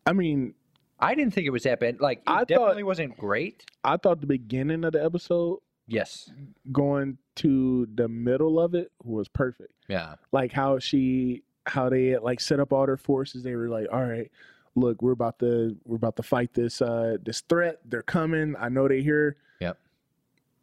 I 0.05 0.13
mean, 0.13 0.55
I 0.99 1.13
didn't 1.13 1.33
think 1.35 1.45
it 1.45 1.51
was 1.51 1.63
that 1.63 1.79
bad. 1.79 1.99
Like 2.01 2.19
it 2.19 2.23
I 2.25 2.37
thought- 2.39 2.47
definitely 2.47 2.83
wasn't 2.83 3.17
great. 3.17 3.63
I 3.83 3.97
thought 3.97 4.19
the 4.21 4.25
beginning 4.27 4.83
of 4.83 4.93
the 4.93 5.03
episode 5.03 5.59
Yes. 5.85 6.31
going 6.71 7.19
to 7.35 7.87
the 7.93 8.07
middle 8.07 8.59
of 8.59 8.73
it 8.73 8.91
was 9.03 9.27
perfect. 9.27 9.73
Yeah. 9.87 10.15
like 10.31 10.51
how 10.53 10.79
she 10.79 11.43
how 11.67 11.89
they 11.89 12.07
had, 12.07 12.23
like 12.23 12.39
set 12.39 12.59
up 12.59 12.73
all 12.73 12.85
their 12.85 12.97
forces. 12.97 13.43
They 13.43 13.55
were 13.55 13.69
like 13.69 13.87
all 13.91 14.03
right 14.03 14.31
look 14.77 15.01
we're 15.01 15.11
about 15.11 15.39
to 15.39 15.75
we're 15.85 15.95
about 15.95 16.15
to 16.15 16.23
fight 16.23 16.53
this 16.53 16.81
uh 16.81 17.17
this 17.23 17.41
threat. 17.41 17.79
They're 17.85 18.03
coming. 18.03 18.55
I 18.59 18.69
know 18.69 18.87
they 18.87 19.01
here. 19.01 19.37
Yep. 19.59 19.77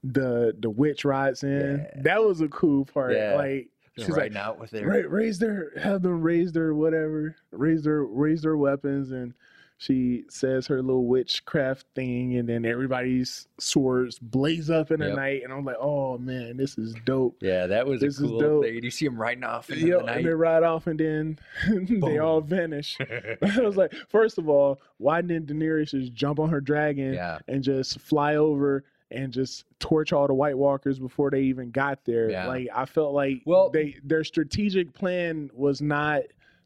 the 0.05 0.57
the 0.59 0.71
witch 0.71 1.05
rides 1.05 1.43
in. 1.43 1.85
Yeah. 1.95 2.03
that 2.03 2.25
was 2.25 2.41
a 2.41 2.49
cool 2.49 2.85
part. 2.85 3.15
Yeah. 3.15 3.35
like 3.35 3.69
She's 3.97 4.09
riding 4.09 4.35
like 4.35 4.43
out 4.43 4.59
with 4.59 4.71
their 4.71 4.87
ra- 4.87 5.09
raise 5.09 5.39
their 5.39 5.73
have 5.79 6.03
them 6.03 6.21
raise 6.21 6.53
their 6.53 6.75
whatever 6.75 7.37
raise 7.53 7.85
their 7.85 8.03
raise 8.05 8.43
their 8.43 8.57
weapons 8.57 9.13
and 9.13 9.35
she 9.77 10.25
says 10.29 10.67
her 10.69 10.81
little 10.81 11.07
witchcraft 11.07 11.85
thing 11.95 12.37
and 12.37 12.49
then 12.49 12.65
everybody's 12.65 13.49
swords 13.59 14.19
blaze 14.21 14.71
up 14.71 14.91
in 14.93 15.01
the 15.01 15.09
Yep. 15.09 15.17
night 15.17 15.43
and 15.43 15.53
i'm 15.53 15.65
like 15.65 15.77
oh 15.81 16.17
man 16.17 16.57
this 16.57 16.79
is 16.79 16.95
dope 17.05 17.37
Yeah, 17.43 17.67
that 17.67 17.87
was 17.87 18.01
This 18.01 18.21
a 18.21 18.25
is 18.25 18.31
cool 18.31 18.41
dope. 18.41 18.65
thing. 18.65 18.83
You 18.83 18.91
see 18.91 19.07
him 19.07 19.17
riding 19.21 19.43
off 19.45 19.69
into 19.71 19.87
Yep, 19.87 19.91
the 19.91 19.97
and 19.99 20.07
night. 20.07 20.25
they 20.25 20.31
ride 20.31 20.63
off 20.63 20.87
and 20.87 20.99
then 21.01 21.39
they 22.01 22.19
all 22.19 22.41
vanish. 22.41 22.97
I 23.43 23.61
was 23.61 23.77
like, 23.77 23.93
first 24.09 24.39
of 24.39 24.49
all, 24.49 24.81
why 24.99 25.21
didn't 25.23 25.47
Daenerys 25.49 25.91
just 25.91 26.15
jump 26.15 26.39
on 26.39 26.49
her 26.51 26.61
dragon 26.61 27.15
yeah. 27.15 27.39
and 27.49 27.63
just 27.63 27.99
fly 28.01 28.37
over 28.37 28.85
and 29.11 29.33
just 29.33 29.65
torch 29.81 30.13
all 30.13 30.27
the 30.27 30.35
White 30.35 30.57
Walkers 30.57 30.99
before 30.99 31.31
they 31.31 31.43
even 31.43 31.71
got 31.71 32.05
there? 32.05 32.31
Yeah. 32.31 32.47
Like 32.47 32.69
I 32.75 32.85
felt 32.85 33.13
like 33.13 33.43
Well- 33.45 33.71
they 33.71 33.97
their 34.05 34.23
strategic 34.25 34.95
plan 34.95 35.51
was 35.53 35.83
not 35.83 36.23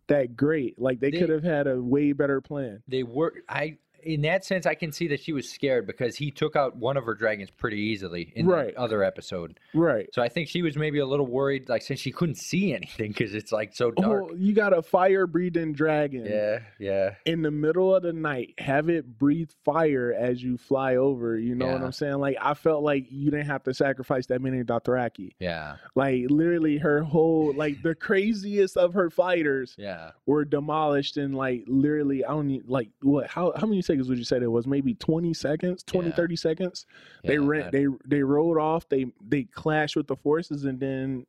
that 0.09 0.37
great. 0.37 0.79
Like 0.79 1.01
they, 1.01 1.11
They- 1.11 1.19
could 1.19 1.31
have 1.31 1.45
had 1.45 1.67
a 1.67 1.81
way 1.81 2.13
better 2.13 2.41
plan. 2.41 2.83
They 2.89 3.03
were 3.03 3.33
I 3.49 3.79
in 4.03 4.23
that 4.23 4.45
sense 4.45 4.67
I 4.67 4.75
can 4.75 4.93
see 4.93 5.09
that 5.09 5.21
she 5.21 5.33
was 5.33 5.49
scared 5.49 5.87
because 5.87 6.17
he 6.17 6.31
took 6.31 6.57
out 6.57 6.77
one 6.77 6.97
of 6.97 7.05
her 7.05 7.15
dragons 7.15 7.51
pretty 7.51 7.79
easily 7.79 8.33
in 8.37 8.47
Right. 8.47 8.75
the 8.75 8.81
other 8.81 9.03
episode. 9.03 9.59
Right. 9.75 10.09
So 10.13 10.23
I 10.23 10.29
think 10.29 10.49
she 10.49 10.63
was 10.63 10.77
maybe 10.77 10.99
a 10.99 11.07
little 11.07 11.27
worried 11.27 11.69
like 11.69 11.83
since 11.83 12.01
she 12.01 12.13
couldn't 12.13 12.37
see 12.37 12.73
anything 12.75 13.13
cuz 13.13 13.35
it's 13.35 13.53
like 13.53 13.75
so 13.75 13.93
oh, 13.97 14.03
dark. 14.03 14.25
Oh, 14.31 14.35
you 14.35 14.53
got 14.55 14.77
a 14.77 14.83
fire 14.83 15.27
breathing 15.27 15.73
dragon. 15.73 16.25
yeah, 16.27 16.61
yeah. 16.79 17.15
in 17.27 17.43
the 17.43 17.51
middle 17.51 17.95
of 17.95 18.03
the 18.03 18.13
night, 18.13 18.55
have 18.59 18.89
it 18.89 19.19
breathe 19.19 19.51
fire 19.65 20.15
as 20.19 20.43
you 20.43 20.57
fly 20.59 20.97
over. 20.97 21.39
You 21.39 21.55
know 21.55 21.67
what 21.67 21.83
I'm 21.83 21.93
saying? 21.93 22.15
Like 22.19 22.37
I 22.41 22.55
felt 22.55 22.83
like 22.83 23.07
you 23.11 23.31
didn't 23.31 23.47
have 23.47 23.63
to 23.65 23.75
sacrifice 23.75 24.27
that 24.27 24.41
many 24.41 24.63
Dothraki. 24.63 25.33
Yeah. 25.39 25.77
Like 25.95 26.25
literally, 26.29 26.79
her 26.79 27.03
whole 27.03 27.53
like 27.55 27.83
the 27.83 27.95
craziest 27.95 28.77
of 28.77 28.95
her 28.95 29.11
fighters 29.11 29.75
Yeah. 29.79 30.13
were 30.27 30.45
demolished 30.45 31.17
and 31.17 31.35
like 31.35 31.65
literally 31.67 32.25
I 32.25 32.29
don't 32.31 32.49
need 32.49 32.69
like 32.69 32.91
what 33.03 33.29
how 33.29 33.53
how 33.57 33.67
many 33.67 33.83
seconds 33.89 34.09
would 34.09 34.19
you 34.19 34.25
say 34.25 34.39
there 34.39 34.51
was? 34.51 34.67
Maybe 34.67 34.95
20 34.95 35.35
seconds, 35.35 35.83
20 35.83 36.09
Yeah. 36.11 36.15
30 36.15 36.37
seconds. 36.37 36.87
they 37.25 37.35
yeah, 37.35 37.41
ran 37.43 37.61
that- 37.63 37.73
they 37.73 37.87
they 38.07 38.23
rode 38.23 38.59
off. 38.59 38.89
They 38.89 39.07
they 39.27 39.43
clashed 39.45 39.97
with 39.97 40.07
the 40.07 40.17
forces 40.17 40.65
and 40.65 40.79
then. 40.79 41.27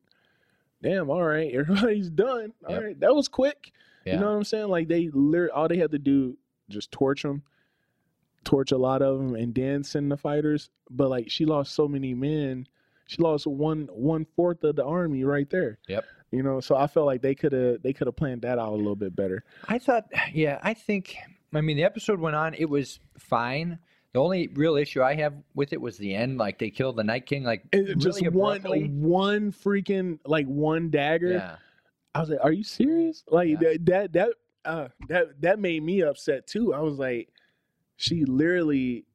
Damn! 0.82 1.10
All 1.10 1.24
right, 1.24 1.52
everybody's 1.54 2.10
done. 2.10 2.54
All 2.68 2.76
right, 2.76 2.90
Yep. 2.92 3.00
that 3.00 3.14
was 3.16 3.28
quick. 3.28 3.72
yeah. 4.06 4.14
You 4.14 4.20
know 4.22 4.28
what 4.28 4.38
I'm 4.38 4.44
saying? 4.46 4.70
Like 4.70 4.88
they 4.88 5.10
literally 5.12 5.52
all 5.52 5.68
they 5.68 5.78
had 5.78 5.92
to 5.92 6.00
do 6.00 6.38
just 6.70 6.90
torch 6.92 7.24
them, 7.24 7.44
torch 8.46 8.72
a 8.72 8.78
lot 8.78 9.02
of 9.02 9.18
them, 9.18 9.36
and 9.36 9.54
then 9.54 9.84
send 9.84 10.12
the 10.12 10.16
fighters. 10.18 10.70
But 10.90 11.10
like 11.10 11.30
she 11.30 11.46
lost 11.46 11.74
so 11.76 11.88
many 11.88 12.14
men, 12.14 12.66
she 13.08 13.22
lost 13.22 13.46
one 13.48 13.90
one 13.92 14.26
fourth 14.36 14.64
of 14.64 14.76
the 14.78 14.86
army 14.86 15.24
right 15.26 15.50
there. 15.50 15.80
Yep. 15.88 16.06
You 16.32 16.44
know, 16.44 16.60
so 16.62 16.76
I 16.76 16.88
felt 16.88 17.08
like 17.08 17.22
they 17.24 17.36
could 17.36 17.52
have 17.52 17.82
they 17.82 17.92
could 17.92 18.08
have 18.08 18.16
planned 18.16 18.44
that 18.44 18.58
out 18.60 18.70
a 18.72 18.76
little 18.76 18.96
bit 18.96 19.16
better. 19.16 19.44
I 19.68 19.80
thought, 19.80 20.06
yeah, 20.32 20.60
I 20.64 20.74
think, 20.76 21.18
I 21.54 21.62
mean, 21.62 21.78
the 21.78 21.84
episode 21.84 22.20
went 22.20 22.36
on. 22.36 22.54
It 22.54 22.70
was 22.70 23.00
fine. 23.18 23.80
The 24.14 24.20
only 24.20 24.48
real 24.48 24.76
issue 24.76 25.04
I 25.04 25.16
have 25.16 25.34
with 25.54 25.72
it 25.74 25.80
was 25.80 25.98
the 25.98 26.16
end. 26.16 26.38
Like 26.38 26.58
they 26.58 26.70
killed 26.70 26.96
the 26.96 27.04
Night 27.04 27.26
King. 27.26 27.44
Like 27.44 27.64
And 27.74 27.88
really 27.88 27.96
just 27.96 28.32
one 28.32 28.62
one 29.02 29.52
freaking 29.52 30.20
like 30.26 30.48
one 30.48 30.90
dagger. 30.90 31.32
Yeah, 31.34 31.56
I 32.16 32.20
was 32.20 32.30
like, 32.30 32.40
"Are 32.42 32.52
you 32.52 32.64
serious?" 32.64 33.24
Like 33.30 33.50
Yeah. 33.50 33.58
that 33.60 33.86
that 33.86 34.14
that 34.14 34.30
uh, 34.66 34.88
that 35.10 35.42
that 35.42 35.60
made 35.60 35.84
me 35.84 36.02
upset 36.02 36.48
too. 36.48 36.74
I 36.74 36.80
was 36.80 36.98
like, 36.98 37.30
she 37.98 38.26
literally 38.26 39.06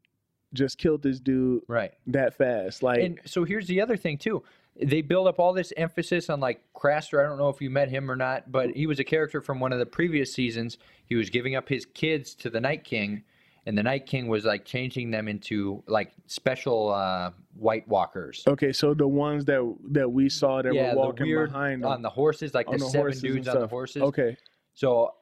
just 0.53 0.79
killed 0.79 1.03
this 1.03 1.21
dude 1.21 1.63
right. 1.69 1.93
that 2.07 2.35
fast. 2.35 2.83
Like 2.83 3.01
And 3.01 3.21
so 3.25 3.45
here's 3.45 3.67
the 3.67 3.81
other 3.81 3.97
thing 3.97 4.19
too. 4.19 4.43
They 4.81 5.03
build 5.03 5.29
up 5.29 5.39
all 5.39 5.53
this 5.53 5.73
emphasis 5.77 6.29
on 6.29 6.41
like 6.41 6.61
Craster. 6.75 7.25
I 7.25 7.29
don't 7.29 7.39
know 7.39 7.49
if 7.49 7.61
you 7.61 7.71
met 7.71 7.89
him 7.89 8.11
or 8.11 8.17
not, 8.17 8.51
but 8.51 8.71
he 8.71 8.87
was 8.87 8.99
a 8.99 9.05
character 9.05 9.41
from 9.41 9.61
one 9.61 9.73
of 9.73 9.79
the 9.79 9.87
previous 9.87 10.33
seasons. 10.33 10.79
He 11.07 11.15
was 11.15 11.31
giving 11.31 11.55
up 11.55 11.69
his 11.69 11.87
kids 11.87 12.35
to 12.37 12.51
the 12.51 12.61
Night 12.61 12.83
King, 12.83 13.23
and 13.67 13.79
the 13.79 13.83
Night 13.83 14.07
King 14.07 14.27
was 14.27 14.45
like 14.45 14.65
changing 14.65 15.11
them 15.11 15.29
into 15.29 15.83
like 15.87 16.13
special 16.27 16.93
uh, 16.93 17.31
White 17.55 17.87
Walkers. 17.87 18.43
Okay, 18.49 18.73
so 18.73 18.95
the 18.95 19.07
ones 19.07 19.45
that 19.45 19.77
that 19.93 20.11
we 20.11 20.29
saw 20.29 20.61
that 20.61 20.75
yeah, 20.75 20.93
were 20.93 21.07
walking 21.07 21.27
weird 21.27 21.53
behind 21.53 21.85
them. 21.85 21.91
on 21.91 22.03
the 22.03 22.11
horses, 22.11 22.53
like 22.53 22.67
the, 22.67 22.79
the 22.79 22.85
seven 22.85 23.19
dudes 23.19 23.47
on 23.47 23.61
the 23.61 23.69
horses. 23.69 24.03
okay, 24.03 24.37
So 24.75 25.15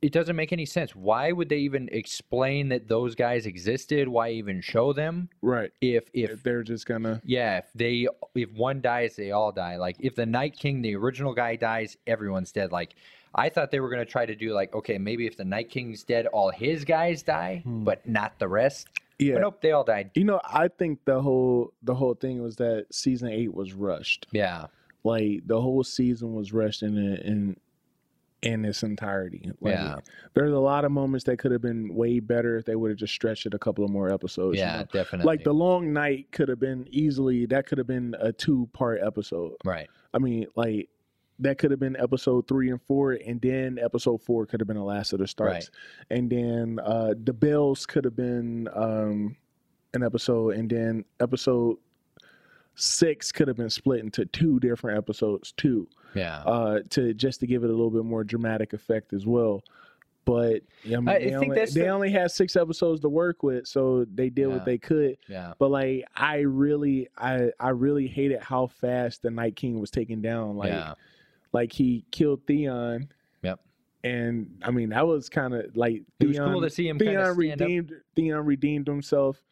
it 0.00 0.12
doesn't 0.12 0.36
make 0.36 0.52
any 0.52 0.64
sense. 0.64 0.94
Why 0.94 1.32
would 1.32 1.48
they 1.48 1.58
even 1.58 1.88
explain 1.90 2.68
that 2.68 2.88
those 2.88 3.14
guys 3.14 3.46
existed? 3.46 4.08
Why 4.08 4.30
even 4.30 4.60
show 4.60 4.92
them 4.92 5.28
right. 5.42 5.70
if 5.80 6.08
If, 6.12 6.30
if 6.30 6.42
they're 6.42 6.62
just 6.62 6.86
gonna 6.86 7.20
yeah, 7.24 7.58
if 7.58 7.66
they 7.74 8.06
if 8.34 8.52
one 8.52 8.80
dies, 8.80 9.16
they 9.16 9.30
all 9.32 9.52
die. 9.52 9.76
Like 9.76 9.96
if 10.00 10.14
the 10.14 10.26
Night 10.26 10.56
King, 10.56 10.82
the 10.82 10.94
original 10.96 11.34
guy 11.34 11.56
dies, 11.56 11.96
everyone's 12.06 12.52
dead. 12.52 12.70
Like 12.72 12.94
I 13.34 13.48
thought 13.48 13.70
they 13.70 13.80
were 13.80 13.90
gonna 13.90 14.04
try 14.04 14.24
to 14.26 14.34
do 14.34 14.52
like, 14.52 14.74
okay, 14.74 14.98
maybe 14.98 15.26
if 15.26 15.36
the 15.36 15.44
Night 15.44 15.68
King's 15.70 16.02
dead, 16.04 16.26
all 16.26 16.50
his 16.50 16.84
guys 16.84 17.22
die, 17.22 17.62
Hmm. 17.64 17.84
but 17.84 18.06
not 18.08 18.38
the 18.38 18.48
rest. 18.48 18.88
yeah. 19.18 19.34
But 19.34 19.40
nope, 19.40 19.60
they 19.60 19.72
all 19.72 19.84
died. 19.84 20.10
You 20.14 20.24
know, 20.24 20.40
I 20.44 20.68
think 20.68 21.04
the 21.04 21.20
whole 21.20 21.72
the 21.82 21.94
whole 21.94 22.14
thing 22.14 22.40
was 22.40 22.56
that 22.56 22.86
season 22.92 23.28
eight 23.30 23.52
was 23.52 23.72
rushed. 23.72 24.26
Yeah. 24.32 24.66
Like 25.04 25.46
the 25.46 25.60
whole 25.60 25.82
season 25.84 26.34
was 26.34 26.52
rushed 26.52 26.82
in 26.82 26.96
in 26.96 27.56
in 28.42 28.64
its 28.64 28.82
entirety. 28.82 29.50
Like, 29.60 29.74
Yeah. 29.74 29.96
There's 30.34 30.52
a 30.52 30.58
lot 30.58 30.84
of 30.84 30.92
moments 30.92 31.24
that 31.24 31.38
could 31.38 31.50
have 31.50 31.62
been 31.62 31.94
way 31.94 32.20
better 32.20 32.56
if 32.56 32.64
they 32.64 32.76
would 32.76 32.90
have 32.90 32.98
just 32.98 33.12
stretched 33.12 33.46
it 33.46 33.54
a 33.54 33.58
couple 33.58 33.84
of 33.84 33.90
more 33.90 34.12
episodes. 34.12 34.56
you 34.56 34.62
yeah, 34.62 34.78
know? 34.78 34.84
definitely. 34.92 35.26
Like 35.26 35.44
the 35.44 35.52
long 35.54 35.92
night 35.92 36.30
could 36.30 36.48
have 36.48 36.60
been 36.60 36.86
easily 36.90 37.46
that 37.46 37.66
could 37.66 37.78
have 37.78 37.86
been 37.86 38.14
a 38.20 38.32
two 38.32 38.68
part 38.72 39.00
episode. 39.02 39.54
right. 39.64 39.88
I 40.14 40.18
mean, 40.18 40.46
like 40.56 40.88
that 41.40 41.58
could 41.58 41.70
have 41.70 41.80
been 41.80 41.96
episode 41.96 42.48
three 42.48 42.70
and 42.70 42.80
four, 42.82 43.12
and 43.12 43.40
then 43.40 43.78
episode 43.80 44.22
four 44.22 44.46
could 44.46 44.60
have 44.60 44.66
been 44.66 44.76
the 44.76 44.82
last 44.82 45.12
of 45.12 45.20
the 45.20 45.26
starts, 45.26 45.70
and 46.10 46.30
then 46.30 46.80
uh 46.84 47.14
the 47.22 47.32
bells 47.32 47.86
could 47.86 48.04
have 48.04 48.16
been 48.16 48.68
um 48.74 49.36
an 49.94 50.02
episode, 50.02 50.54
and 50.54 50.68
then 50.70 51.04
episode 51.20 51.76
six 52.80 53.32
could 53.32 53.48
have 53.48 53.56
been 53.56 53.70
split 53.70 54.00
into 54.00 54.24
two 54.26 54.60
different 54.60 54.96
episodes 54.98 55.52
too, 55.52 55.88
Yeah. 56.14 56.38
uh, 56.44 56.80
to 56.90 57.12
just 57.14 57.40
to 57.40 57.46
give 57.46 57.64
it 57.64 57.68
a 57.70 57.72
little 57.72 57.90
bit 57.90 58.04
more 58.04 58.24
dramatic 58.24 58.72
effect 58.72 59.12
as 59.12 59.26
well. 59.26 59.62
But 60.24 60.62
yeah, 60.84 60.98
I 60.98 61.00
mean, 61.00 61.08
I- 61.08 61.18
they, 61.18 61.24
think 61.30 61.34
only, 61.42 61.56
that's 61.56 61.74
they 61.74 61.80
the- 61.82 61.88
only 61.88 62.10
had 62.10 62.30
six 62.30 62.54
episodes 62.54 63.00
to 63.00 63.08
work 63.08 63.42
with, 63.42 63.66
so 63.66 64.04
they 64.14 64.28
did 64.28 64.42
Yeah. 64.48 64.54
what 64.54 64.64
they 64.66 64.76
could 64.78 65.16
yeah. 65.28 65.54
but 65.58 65.70
like 65.70 66.04
I 66.14 66.40
really 66.40 67.08
I 67.16 67.50
I 67.58 67.70
really 67.70 68.06
hated 68.06 68.40
how 68.42 68.66
fast 68.66 69.22
the 69.22 69.30
Night 69.30 69.56
King 69.56 69.80
was 69.80 69.90
taken 69.90 70.20
down. 70.20 70.56
Like 70.56 70.70
yeah. 70.72 70.94
like 71.52 71.72
he 71.72 72.04
killed 72.10 72.46
Theon. 72.46 73.08
Yep. 73.42 73.60
And 74.04 74.60
I 74.62 74.70
mean 74.70 74.90
that 74.90 75.06
was 75.06 75.30
kind 75.30 75.54
of 75.54 75.74
like 75.74 76.02
It 76.20 76.26
was 76.26 76.36
Theon. 76.36 76.52
cool 76.52 76.60
to 76.60 76.68
see 76.70 76.86
him 76.88 76.98
Theon 76.98 77.14
stand 77.14 77.26
up. 77.30 77.36
redeemed. 77.38 77.92
Theon 78.14 78.44
redeemed 78.44 78.86
himself. 78.86 79.42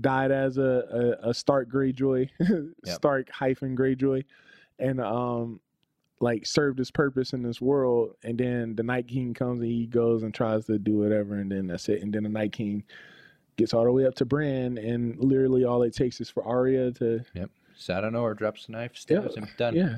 Died 0.00 0.30
as 0.30 0.58
a 0.58 1.16
a, 1.22 1.30
a 1.30 1.34
Stark 1.34 1.70
Greyjoy, 1.70 2.28
Stark 2.84 3.30
hyphen 3.30 3.76
Greyjoy, 3.76 4.24
and 4.78 5.00
um, 5.00 5.60
like 6.20 6.46
served 6.46 6.78
his 6.78 6.90
purpose 6.90 7.32
in 7.32 7.42
this 7.42 7.60
world. 7.60 8.14
And 8.22 8.38
then 8.38 8.74
the 8.76 8.82
Night 8.82 9.08
King 9.08 9.34
comes 9.34 9.60
and 9.60 9.70
he 9.70 9.86
goes 9.86 10.22
and 10.22 10.34
tries 10.34 10.66
to 10.66 10.78
do 10.78 10.98
whatever, 10.98 11.34
and 11.36 11.50
then 11.50 11.66
that's 11.68 11.88
it. 11.88 12.02
And 12.02 12.12
then 12.12 12.22
the 12.24 12.28
Night 12.28 12.52
King 12.52 12.84
gets 13.56 13.74
all 13.74 13.84
the 13.84 13.92
way 13.92 14.06
up 14.06 14.14
to 14.16 14.24
Bran, 14.24 14.78
and 14.78 15.18
literally 15.18 15.64
all 15.64 15.82
it 15.82 15.94
takes 15.94 16.20
is 16.20 16.30
for 16.30 16.44
Arya 16.44 16.92
to 16.92 17.24
So 17.76 17.94
I 17.96 18.00
don't 18.00 18.12
know, 18.12 18.22
or 18.22 18.34
drops 18.34 18.66
the 18.66 18.72
knife, 18.72 18.96
stabs 18.96 19.36
him, 19.36 19.48
done. 19.56 19.74
yeah, 19.74 19.96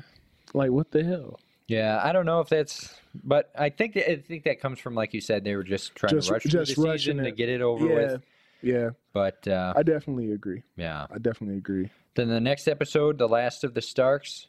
like 0.53 0.71
what 0.71 0.91
the 0.91 1.03
hell? 1.03 1.39
Yeah, 1.67 2.01
I 2.03 2.11
don't 2.11 2.25
know 2.25 2.41
if 2.41 2.49
that's, 2.49 2.93
but 3.23 3.49
I 3.57 3.69
think 3.69 3.93
that 3.93 4.11
I 4.11 4.15
think 4.17 4.43
that 4.43 4.59
comes 4.59 4.79
from 4.79 4.93
like 4.93 5.13
you 5.13 5.21
said, 5.21 5.43
they 5.43 5.55
were 5.55 5.63
just 5.63 5.95
trying 5.95 6.11
Just- 6.13 6.27
to 6.27 6.33
rush 6.33 6.43
just 6.43 6.75
the 6.75 6.97
season 6.97 7.17
to 7.17 7.31
get 7.31 7.49
it 7.49 7.61
over 7.61 7.87
yeah, 7.87 7.95
with. 7.95 8.21
Yeah, 8.61 8.89
But 9.13 9.47
uh, 9.47 9.73
I 9.75 9.83
definitely 9.83 10.31
agree. 10.31 10.63
yeah, 10.75 11.07
I 11.11 11.17
definitely 11.17 11.57
agree. 11.57 11.89
then 12.15 12.27
the 12.29 12.39
next 12.39 12.67
episode, 12.67 13.17
the 13.17 13.27
last 13.27 13.63
of 13.63 13.73
the 13.73 13.81
Starks, 13.81 14.47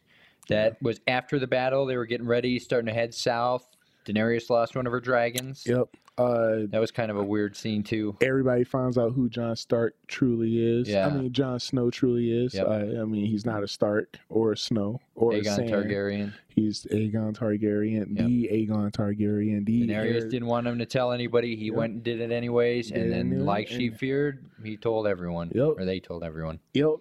that 0.48 0.80
was 0.82 1.00
after 1.06 1.38
the 1.38 1.46
battle. 1.46 1.86
They 1.86 1.96
were 1.96 2.06
getting 2.06 2.26
ready, 2.26 2.58
starting 2.58 2.86
to 2.88 2.92
head 2.92 3.14
south. 3.14 3.66
Daenerys 4.04 4.50
lost 4.50 4.74
one 4.74 4.86
of 4.86 4.92
her 4.92 5.00
dragons. 5.00 5.64
Yep. 5.66 5.88
Uh, 6.18 6.66
That 6.68 6.78
was 6.80 6.90
kind 6.90 7.10
of 7.10 7.16
a 7.16 7.24
weird 7.24 7.56
scene 7.56 7.82
too. 7.82 8.16
everybody 8.20 8.64
finds 8.64 8.98
out 8.98 9.12
who 9.14 9.28
Jon 9.30 9.56
Stark 9.56 9.94
truly 10.08 10.58
is. 10.80 10.88
Yeah. 10.88 11.06
I 11.06 11.10
mean, 11.10 11.32
Jon 11.32 11.58
Snow 11.58 11.90
truly 11.90 12.30
is. 12.30 12.52
Yep. 12.54 12.66
Uh, 12.66 12.70
I 13.00 13.04
mean, 13.04 13.24
he's 13.24 13.46
not 13.46 13.62
a 13.62 13.68
Stark 13.68 14.18
or 14.28 14.52
a 14.52 14.56
Snow 14.56 15.00
or 15.14 15.32
a 15.32 15.40
Aegon 15.40 15.56
Sand. 15.56 15.70
Targaryen. 15.70 16.32
He's 16.48 16.84
Aegon 16.92 17.32
Targaryen, 17.32 18.14
Yep. 18.18 18.26
the 18.26 18.48
Aegon 18.52 18.92
Targaryen, 18.92 19.64
the 19.64 19.86
Daenerys 19.88 20.20
heir- 20.22 20.28
didn't 20.28 20.48
want 20.48 20.66
him 20.66 20.78
to 20.80 20.86
tell 20.86 21.12
anybody. 21.12 21.56
He 21.56 21.66
Yep. 21.68 21.74
went 21.76 21.92
and 21.94 22.02
did 22.04 22.20
it 22.20 22.30
anyways, 22.30 22.90
and 22.92 23.10
then, 23.10 23.46
like 23.46 23.68
she 23.68 23.88
feared, 23.88 24.44
he 24.62 24.76
told 24.76 25.06
everyone, 25.06 25.50
Yep. 25.54 25.74
or 25.78 25.84
they 25.86 25.98
told 25.98 26.24
everyone. 26.24 26.58
Yep. 26.74 26.96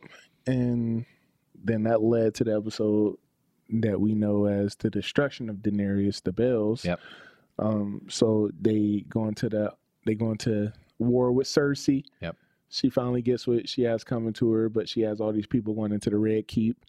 And 0.48 1.06
then 1.64 1.84
that 1.84 2.02
led 2.02 2.34
to 2.36 2.46
the 2.46 2.56
episode 2.56 3.18
that 3.70 4.00
we 4.00 4.16
know 4.16 4.46
as 4.46 4.76
the 4.76 4.90
destruction 4.90 5.50
of 5.50 5.58
Daenerys 5.58 6.24
the 6.24 6.32
Bells. 6.32 6.86
Yep. 6.86 7.00
Um, 7.62 8.02
so 8.10 8.50
they 8.60 9.06
go 9.08 9.28
into 9.28 9.48
the 9.48 9.74
they 10.06 10.16
go 10.16 10.32
into 10.32 10.74
war 11.00 11.32
with 11.32 11.48
Cersei. 11.48 12.04
Yep. 12.22 12.36
She 12.70 12.90
finally 12.90 13.22
gets 13.22 13.46
what 13.48 13.70
she 13.70 13.84
has 13.84 14.04
coming 14.04 14.34
to 14.34 14.52
her, 14.52 14.70
but 14.70 14.90
she 14.90 15.02
has 15.02 15.22
all 15.22 15.32
these 15.32 15.48
people 15.48 15.74
going 15.74 15.92
into 15.92 16.10
the 16.10 16.18
Red 16.18 16.48
Keep. 16.48 16.86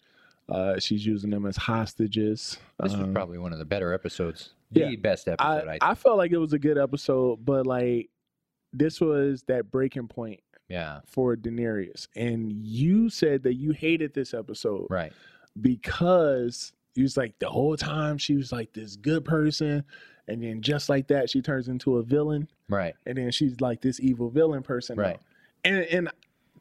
Uh, 0.49 0.79
she's 0.79 1.05
using 1.05 1.29
them 1.29 1.45
as 1.45 1.55
hostages. 1.55 2.57
This 2.81 2.91
was 2.91 3.01
Um, 3.01 3.13
probably 3.13 3.37
one 3.37 3.53
of 3.53 3.59
the 3.59 3.65
better 3.65 3.93
episodes. 3.93 4.53
The 4.71 4.79
yeah. 4.81 4.95
best 4.97 5.27
episode, 5.27 5.67
I, 5.67 5.77
I, 5.81 5.91
I 5.91 5.95
felt 5.95 6.17
like 6.17 6.31
it 6.31 6.37
was 6.37 6.53
a 6.53 6.59
good 6.59 6.77
episode, 6.77 7.45
but 7.45 7.67
like 7.67 8.09
this 8.73 8.99
was 8.99 9.43
that 9.43 9.69
breaking 9.71 10.07
point 10.07 10.41
yeah, 10.67 11.01
for 11.05 11.35
Daenerys. 11.35 12.07
And 12.15 12.51
you 12.51 13.09
said 13.09 13.43
that 13.43 13.53
you 13.53 13.71
hated 13.71 14.13
this 14.13 14.33
episode 14.33 14.87
right. 14.89 15.13
because 15.61 16.73
he 16.95 17.03
was 17.03 17.17
like 17.17 17.37
the 17.39 17.49
whole 17.49 17.77
time 17.77 18.17
she 18.17 18.35
was 18.35 18.51
like 18.51 18.73
this 18.73 18.95
good 18.95 19.25
person, 19.25 19.83
and 20.27 20.41
then 20.41 20.61
just 20.61 20.89
like 20.89 21.07
that 21.07 21.29
she 21.29 21.41
turns 21.41 21.67
into 21.67 21.97
a 21.97 22.03
villain, 22.03 22.47
Right. 22.69 22.95
and 23.05 23.17
then 23.17 23.31
she's 23.31 23.59
like 23.61 23.81
this 23.81 23.99
evil 23.99 24.29
villain 24.29 24.63
person. 24.63 24.97
now. 24.97 25.03
Right. 25.03 25.19
And 25.65 25.77
and 25.85 26.09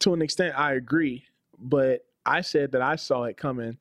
to 0.00 0.14
an 0.14 0.22
extent 0.22 0.58
I 0.58 0.74
agree, 0.74 1.24
but 1.58 2.04
I 2.26 2.40
said 2.40 2.72
that 2.72 2.82
I 2.82 2.96
saw 2.96 3.24
it 3.24 3.36
coming 3.36 3.78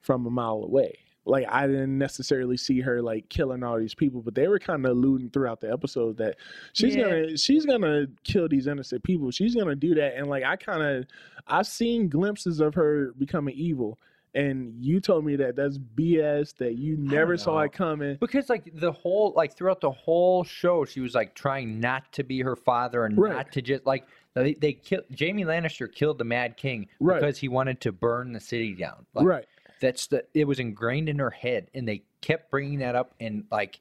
from 0.00 0.26
a 0.26 0.30
mile 0.30 0.62
away. 0.64 0.98
Like 1.26 1.46
I 1.48 1.66
didn't 1.66 1.96
necessarily 1.96 2.56
see 2.58 2.80
her 2.82 3.00
like 3.00 3.28
killing 3.30 3.62
all 3.62 3.78
these 3.78 3.94
people, 3.94 4.20
but 4.20 4.34
they 4.34 4.46
were 4.46 4.58
kind 4.58 4.84
of 4.84 4.90
alluding 4.92 5.30
throughout 5.30 5.60
the 5.60 5.72
episode 5.72 6.18
that 6.18 6.36
she's 6.74 6.94
Yeah. 6.94 7.04
gonna 7.04 7.36
she's 7.38 7.64
gonna 7.64 8.06
kill 8.24 8.46
these 8.48 8.66
innocent 8.66 9.02
people. 9.04 9.30
She's 9.30 9.54
gonna 9.54 9.74
do 9.76 9.94
that, 9.94 10.16
and 10.16 10.26
like 10.28 10.44
I 10.44 10.56
kind 10.56 10.82
of 10.82 11.06
I've 11.46 11.66
seen 11.66 12.08
glimpses 12.08 12.60
of 12.60 12.74
her 12.74 13.12
becoming 13.18 13.54
evil, 13.56 13.98
and 14.34 14.74
you 14.84 15.00
told 15.00 15.24
me 15.24 15.36
that 15.36 15.56
that's 15.56 15.78
BS. 15.78 16.56
That 16.56 16.76
you 16.76 16.96
never 16.96 17.36
saw 17.36 17.60
it 17.60 17.72
coming. 17.72 18.16
Because 18.20 18.48
like 18.48 18.68
the 18.74 18.92
whole 18.92 19.32
like 19.36 19.56
throughout 19.56 19.80
the 19.80 19.90
whole 19.90 20.44
show, 20.44 20.84
she 20.84 21.00
was 21.00 21.14
like 21.14 21.34
trying 21.34 21.80
not 21.80 22.12
to 22.12 22.24
be 22.24 22.40
her 22.42 22.56
father 22.56 23.04
and 23.04 23.16
Right. 23.16 23.32
not 23.32 23.52
to 23.52 23.62
just 23.62 23.86
like 23.86 24.06
they 24.34 24.54
they 24.54 24.72
killed 24.72 25.04
Jaime 25.18 25.44
Lannister 25.44 25.90
killed 25.92 26.18
the 26.18 26.24
Mad 26.24 26.56
King 26.56 26.88
Right. 27.00 27.20
because 27.20 27.38
he 27.38 27.48
wanted 27.48 27.80
to 27.82 27.92
burn 27.92 28.32
the 28.32 28.40
city 28.40 28.74
down. 28.74 29.06
Like, 29.14 29.26
right. 29.26 29.44
That's 29.80 30.06
the 30.08 30.24
it 30.34 30.46
was 30.46 30.58
ingrained 30.60 31.08
in 31.08 31.18
her 31.18 31.30
head, 31.30 31.68
and 31.74 31.86
they 31.86 32.02
kept 32.20 32.50
bringing 32.50 32.78
that 32.80 32.94
up, 32.94 33.14
and 33.20 33.44
like 33.52 33.80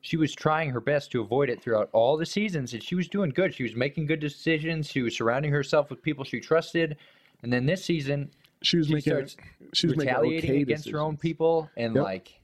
she 0.00 0.16
was 0.16 0.32
trying 0.32 0.70
her 0.70 0.80
best 0.80 1.10
to 1.12 1.20
avoid 1.20 1.48
it 1.50 1.60
throughout 1.62 1.90
all 1.92 2.16
the 2.16 2.24
seasons, 2.26 2.72
and 2.74 2.82
she 2.82 2.94
was 2.94 3.08
doing 3.08 3.30
good. 3.30 3.52
She 3.54 3.64
was 3.64 3.74
making 3.74 4.06
good 4.06 4.20
decisions. 4.20 4.88
She 4.88 5.02
was 5.02 5.16
surrounding 5.16 5.50
herself 5.50 5.90
with 5.90 6.00
people 6.02 6.24
she 6.24 6.40
trusted, 6.40 6.96
and 7.42 7.52
then 7.52 7.66
this 7.66 7.84
season 7.84 8.30
She 8.62 8.76
was 8.78 8.86
she 8.88 8.94
making 8.94 9.26
she 9.74 9.86
was 9.86 9.96
making 9.96 10.14
retaliating 10.14 10.50
okay 10.50 10.62
against 10.62 10.88
her 10.90 10.98
own 11.00 11.12
decisions. 11.14 11.20
people, 11.22 11.70
and 11.76 11.94
Yep. 11.94 12.04
like 12.04 12.40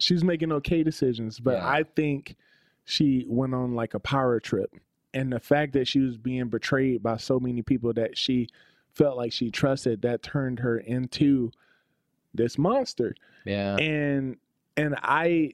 she's 0.00 0.24
making 0.24 0.50
okay 0.50 0.82
decisions, 0.82 1.38
but 1.38 1.52
Yeah. 1.54 1.68
I 1.68 1.84
think 1.84 2.34
she 2.84 3.24
went 3.28 3.54
on 3.54 3.76
like 3.76 3.94
a 3.94 4.00
power 4.00 4.40
trip. 4.40 4.74
And 5.12 5.32
the 5.32 5.38
fact 5.38 5.72
that 5.74 5.86
she 5.86 6.00
was 6.00 6.16
being 6.16 6.48
betrayed 6.48 7.00
by 7.00 7.16
so 7.18 7.38
many 7.38 7.62
people 7.62 7.92
that 7.92 8.18
she 8.18 8.48
felt 8.94 9.16
like 9.16 9.30
she 9.32 9.52
trusted, 9.52 10.02
that 10.02 10.20
turned 10.24 10.58
her 10.58 10.78
into 10.78 11.52
this 12.34 12.58
monster. 12.58 13.14
yeah, 13.44 13.76
And 13.76 14.36
and 14.76 14.96
I 15.00 15.52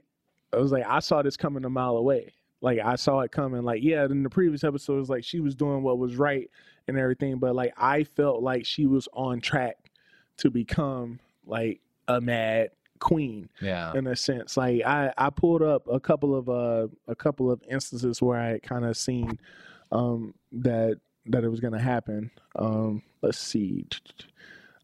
I 0.55 0.57
was 0.57 0.73
like, 0.73 0.87
I 0.87 1.01
saw 1.01 1.21
this 1.21 1.37
coming 1.37 1.67
a 1.67 1.71
mile 1.71 1.99
away. 1.99 2.33
Like 2.61 2.79
I 2.79 2.97
saw 2.97 3.21
it 3.21 3.33
coming. 3.33 3.63
Like, 3.63 3.83
yeah, 3.83 4.05
in 4.05 4.23
the 4.23 4.31
previous 4.31 4.65
episodes, 4.65 5.09
like 5.09 5.25
she 5.25 5.41
was 5.41 5.55
doing 5.55 5.83
what 5.83 5.99
was 5.99 6.17
right 6.17 6.51
and 6.89 6.99
everything, 6.99 7.39
but 7.39 7.55
like 7.55 7.73
I 7.77 8.05
felt 8.05 8.43
like 8.43 8.67
she 8.67 8.87
was 8.87 9.09
on 9.13 9.41
track 9.41 9.77
to 10.39 10.51
become 10.51 11.21
like 11.47 11.81
a 12.09 12.21
mad 12.21 12.71
queen 12.99 13.49
yeah. 13.61 13.93
in 13.95 14.07
a 14.07 14.15
sense. 14.15 14.57
Like 14.57 14.83
I, 14.85 15.13
I 15.17 15.31
pulled 15.31 15.63
up 15.63 15.87
a 15.89 15.99
couple 15.99 16.35
of 16.35 16.49
uh 16.49 16.89
a 17.09 17.15
couple 17.15 17.51
of 17.51 17.63
instances 17.69 18.23
where 18.23 18.39
I 18.39 18.59
kind 18.59 18.85
of 18.85 18.97
seen 18.97 19.39
um 19.91 20.35
that 20.53 20.99
that 21.27 21.45
it 21.45 21.49
was 21.49 21.61
gonna 21.61 21.81
happen. 21.81 22.31
Um 22.57 23.03
let's 23.23 23.39
see. 23.39 23.87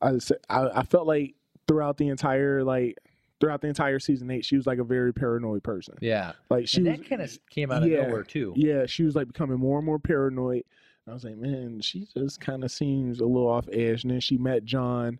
I, 0.00 0.18
I 0.50 0.82
felt 0.82 1.06
like 1.06 1.34
throughout 1.66 1.96
the 1.96 2.08
entire 2.08 2.62
like 2.62 2.96
throughout 3.40 3.60
the 3.60 3.68
entire 3.68 3.98
season 3.98 4.30
eight, 4.30 4.44
she 4.44 4.56
was 4.56 4.66
like 4.66 4.78
a 4.78 4.84
very 4.84 5.12
paranoid 5.12 5.62
person. 5.62 5.94
Yeah, 6.00 6.32
Like 6.50 6.68
she 6.68 6.78
and 6.78 6.86
was 6.88 6.98
that 6.98 7.08
kind 7.08 7.22
of 7.22 7.38
came 7.50 7.70
out 7.70 7.82
of 7.82 7.88
yeah, 7.88 8.02
nowhere 8.06 8.22
too. 8.22 8.52
yeah, 8.56 8.86
she 8.86 9.02
was 9.02 9.14
like 9.14 9.26
becoming 9.28 9.58
more 9.58 9.78
and 9.78 9.86
more 9.86 9.98
paranoid. 9.98 10.64
And 11.04 11.12
I 11.12 11.12
was 11.12 11.24
like, 11.24 11.36
man, 11.36 11.80
she 11.80 12.06
just 12.16 12.40
kind 12.40 12.64
of 12.64 12.70
seems 12.70 13.20
a 13.20 13.24
little 13.26 13.48
off 13.48 13.68
edge. 13.72 14.04
And 14.04 14.10
then 14.12 14.20
she 14.20 14.38
met 14.38 14.64
Jon, 14.64 15.18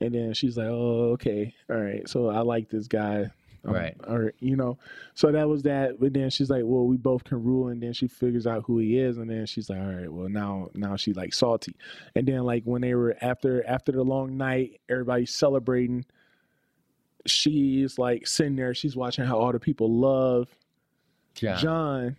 and 0.00 0.14
then 0.14 0.32
she's 0.34 0.56
like, 0.56 0.68
oh, 0.68 1.10
okay, 1.12 1.54
all 1.70 1.76
right. 1.76 2.08
So 2.08 2.28
I 2.28 2.40
like 2.40 2.68
this 2.70 2.88
guy, 2.88 3.30
Um, 3.64 3.74
Right. 3.74 3.96
Or 4.06 4.32
you 4.40 4.56
know, 4.56 4.78
so 5.14 5.30
that 5.32 5.48
was 5.48 5.62
that. 5.64 6.00
But 6.00 6.14
then 6.14 6.30
she's 6.30 6.48
like, 6.48 6.62
well, 6.64 6.86
we 6.86 6.96
both 6.96 7.24
can 7.24 7.42
rule. 7.44 7.68
And 7.68 7.82
then 7.82 7.92
she 7.92 8.06
figures 8.08 8.46
out 8.46 8.64
who 8.66 8.78
he 8.78 8.98
is, 8.98 9.18
and 9.18 9.28
then 9.28 9.44
she's 9.46 9.68
like, 9.68 9.80
all 9.80 9.92
right, 9.92 10.10
well 10.12 10.28
now 10.28 10.70
now 10.74 10.96
she's 10.96 11.16
like 11.16 11.34
salty. 11.34 11.74
And 12.14 12.26
then 12.26 12.44
like 12.44 12.64
when 12.64 12.80
they 12.82 12.94
were 12.94 13.16
after 13.20 13.64
after 13.66 13.92
the 13.92 14.02
long 14.04 14.36
night, 14.38 14.80
everybody's 14.88 15.34
celebrating. 15.34 16.04
She's 17.30 17.98
like 17.98 18.26
sitting 18.26 18.56
there, 18.56 18.74
she's 18.74 18.96
watching 18.96 19.24
how 19.24 19.38
all 19.38 19.52
the 19.52 19.60
people 19.60 19.90
love 19.92 20.48
Yeah, 21.40 21.56
Jon, 21.56 22.16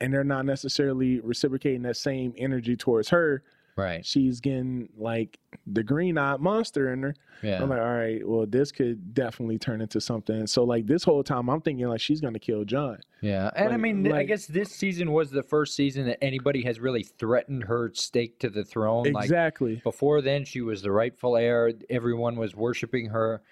and 0.00 0.12
they're 0.12 0.24
not 0.24 0.44
necessarily 0.46 1.20
reciprocating 1.20 1.82
that 1.82 1.96
same 1.96 2.34
energy 2.36 2.76
towards 2.76 3.08
her. 3.10 3.42
right. 3.76 4.04
She's 4.06 4.40
getting 4.40 4.88
like 4.96 5.38
the 5.66 5.82
green 5.82 6.16
eyed 6.18 6.40
monster 6.40 6.92
in 6.92 7.02
her. 7.02 7.14
Yeah, 7.42 7.62
I'm 7.62 7.68
like, 7.68 7.80
all 7.80 7.92
right, 7.94 8.26
well, 8.26 8.46
this 8.46 8.72
could 8.72 9.12
definitely 9.12 9.58
turn 9.58 9.82
into 9.82 10.00
something. 10.00 10.46
So 10.46 10.64
like 10.64 10.86
this 10.86 11.04
whole 11.04 11.22
time, 11.22 11.50
I'm 11.50 11.60
thinking 11.60 11.86
like 11.88 12.00
she's 12.00 12.20
gonna 12.22 12.38
kill 12.38 12.64
Jon. 12.64 13.00
yeah. 13.20 13.50
And 13.54 13.68
I 13.68 13.70
like- 13.72 13.80
mean, 13.80 14.12
I 14.12 14.22
guess 14.22 14.46
this 14.46 14.70
season 14.70 15.12
was 15.12 15.30
the 15.30 15.42
first 15.42 15.74
season 15.76 16.06
that 16.06 16.22
anybody 16.24 16.62
has 16.62 16.80
really 16.80 17.02
threatened 17.02 17.64
her 17.64 17.90
stake 17.92 18.38
to 18.38 18.48
the 18.48 18.64
throne. 18.64 19.12
Like 19.12 19.24
exactly, 19.24 19.76
before 19.84 20.22
then, 20.22 20.44
she 20.46 20.62
was 20.62 20.80
the 20.82 20.90
rightful 20.92 21.36
heir. 21.36 21.72
Everyone 21.90 22.36
was 22.36 22.54
worshiping 22.54 23.06
her. 23.10 23.42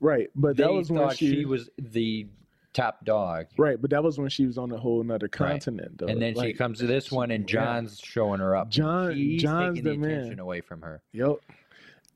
Right. 0.00 0.28
But 0.34 0.56
They 0.56 0.64
that 0.64 0.72
was 0.72 0.90
when 0.90 1.00
thought 1.02 1.16
she, 1.16 1.30
she 1.30 1.44
was 1.44 1.70
the 1.78 2.26
top 2.72 3.04
dog. 3.04 3.46
right. 3.56 3.80
But 3.80 3.90
that 3.90 4.02
was 4.02 4.18
when 4.18 4.28
she 4.28 4.46
was 4.46 4.58
on 4.58 4.70
a 4.72 4.76
whole 4.76 5.02
nother 5.04 5.28
continent, 5.28 5.98
though. 5.98 6.06
And 6.06 6.20
then 6.20 6.34
she 6.34 6.40
Like, 6.40 6.58
comes 6.58 6.80
to 6.80 6.86
this 6.86 7.10
one, 7.12 7.30
and. 7.30 7.46
Jon's 7.46 8.00
showing 8.00 8.40
her 8.40 8.56
up. 8.56 8.68
Jon- 8.68 9.14
He's 9.14 9.40
Jon's 9.40 9.76
taking 9.78 9.84
the, 9.84 9.90
the 9.92 9.96
man. 10.08 10.10
attention 10.18 10.40
away 10.40 10.60
from 10.60 10.82
her. 10.82 11.00
Yep. 11.12 11.36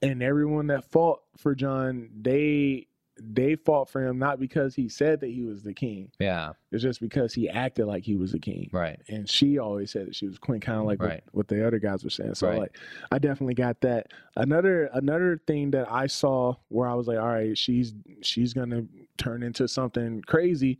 And 0.02 0.22
everyone 0.22 0.66
that 0.68 0.84
fought 0.90 1.20
for 1.36 1.54
Jon, 1.54 2.10
they 2.20 2.87
they 3.22 3.56
fought 3.56 3.88
for 3.88 4.06
him 4.06 4.18
not 4.18 4.38
because 4.40 4.74
he 4.74 4.88
said 4.88 5.20
that 5.20 5.30
he 5.30 5.42
was 5.42 5.62
the 5.62 5.74
king. 5.74 6.10
Yeah. 6.18 6.52
It's 6.70 6.82
just 6.82 7.00
because 7.00 7.34
he 7.34 7.48
acted 7.48 7.86
like 7.86 8.04
he 8.04 8.16
was 8.16 8.32
the 8.32 8.38
king. 8.38 8.68
Right. 8.72 9.00
And 9.08 9.28
she 9.28 9.58
always 9.58 9.90
said 9.90 10.06
that 10.08 10.14
she 10.14 10.26
was 10.26 10.38
queen, 10.38 10.60
kind 10.60 10.78
of 10.78 10.84
like 10.86 11.00
Right. 11.02 11.22
what, 11.26 11.34
what 11.34 11.48
the 11.48 11.66
other 11.66 11.78
guys 11.78 12.04
were 12.04 12.10
saying. 12.10 12.34
So 12.34 12.48
Right. 12.48 12.58
like, 12.58 12.78
I 13.10 13.18
definitely 13.18 13.54
got 13.54 13.80
that. 13.82 14.08
Another 14.36 14.88
another 14.92 15.40
thing 15.46 15.70
that 15.72 15.90
I 15.90 16.06
saw 16.06 16.54
where 16.68 16.88
I 16.88 16.94
was 16.94 17.08
like, 17.08 17.18
all 17.18 17.26
right, 17.28 17.56
she's 17.56 17.94
she's 18.22 18.52
gonna 18.54 18.84
turn 19.16 19.42
into 19.42 19.66
something 19.68 20.22
crazy, 20.22 20.78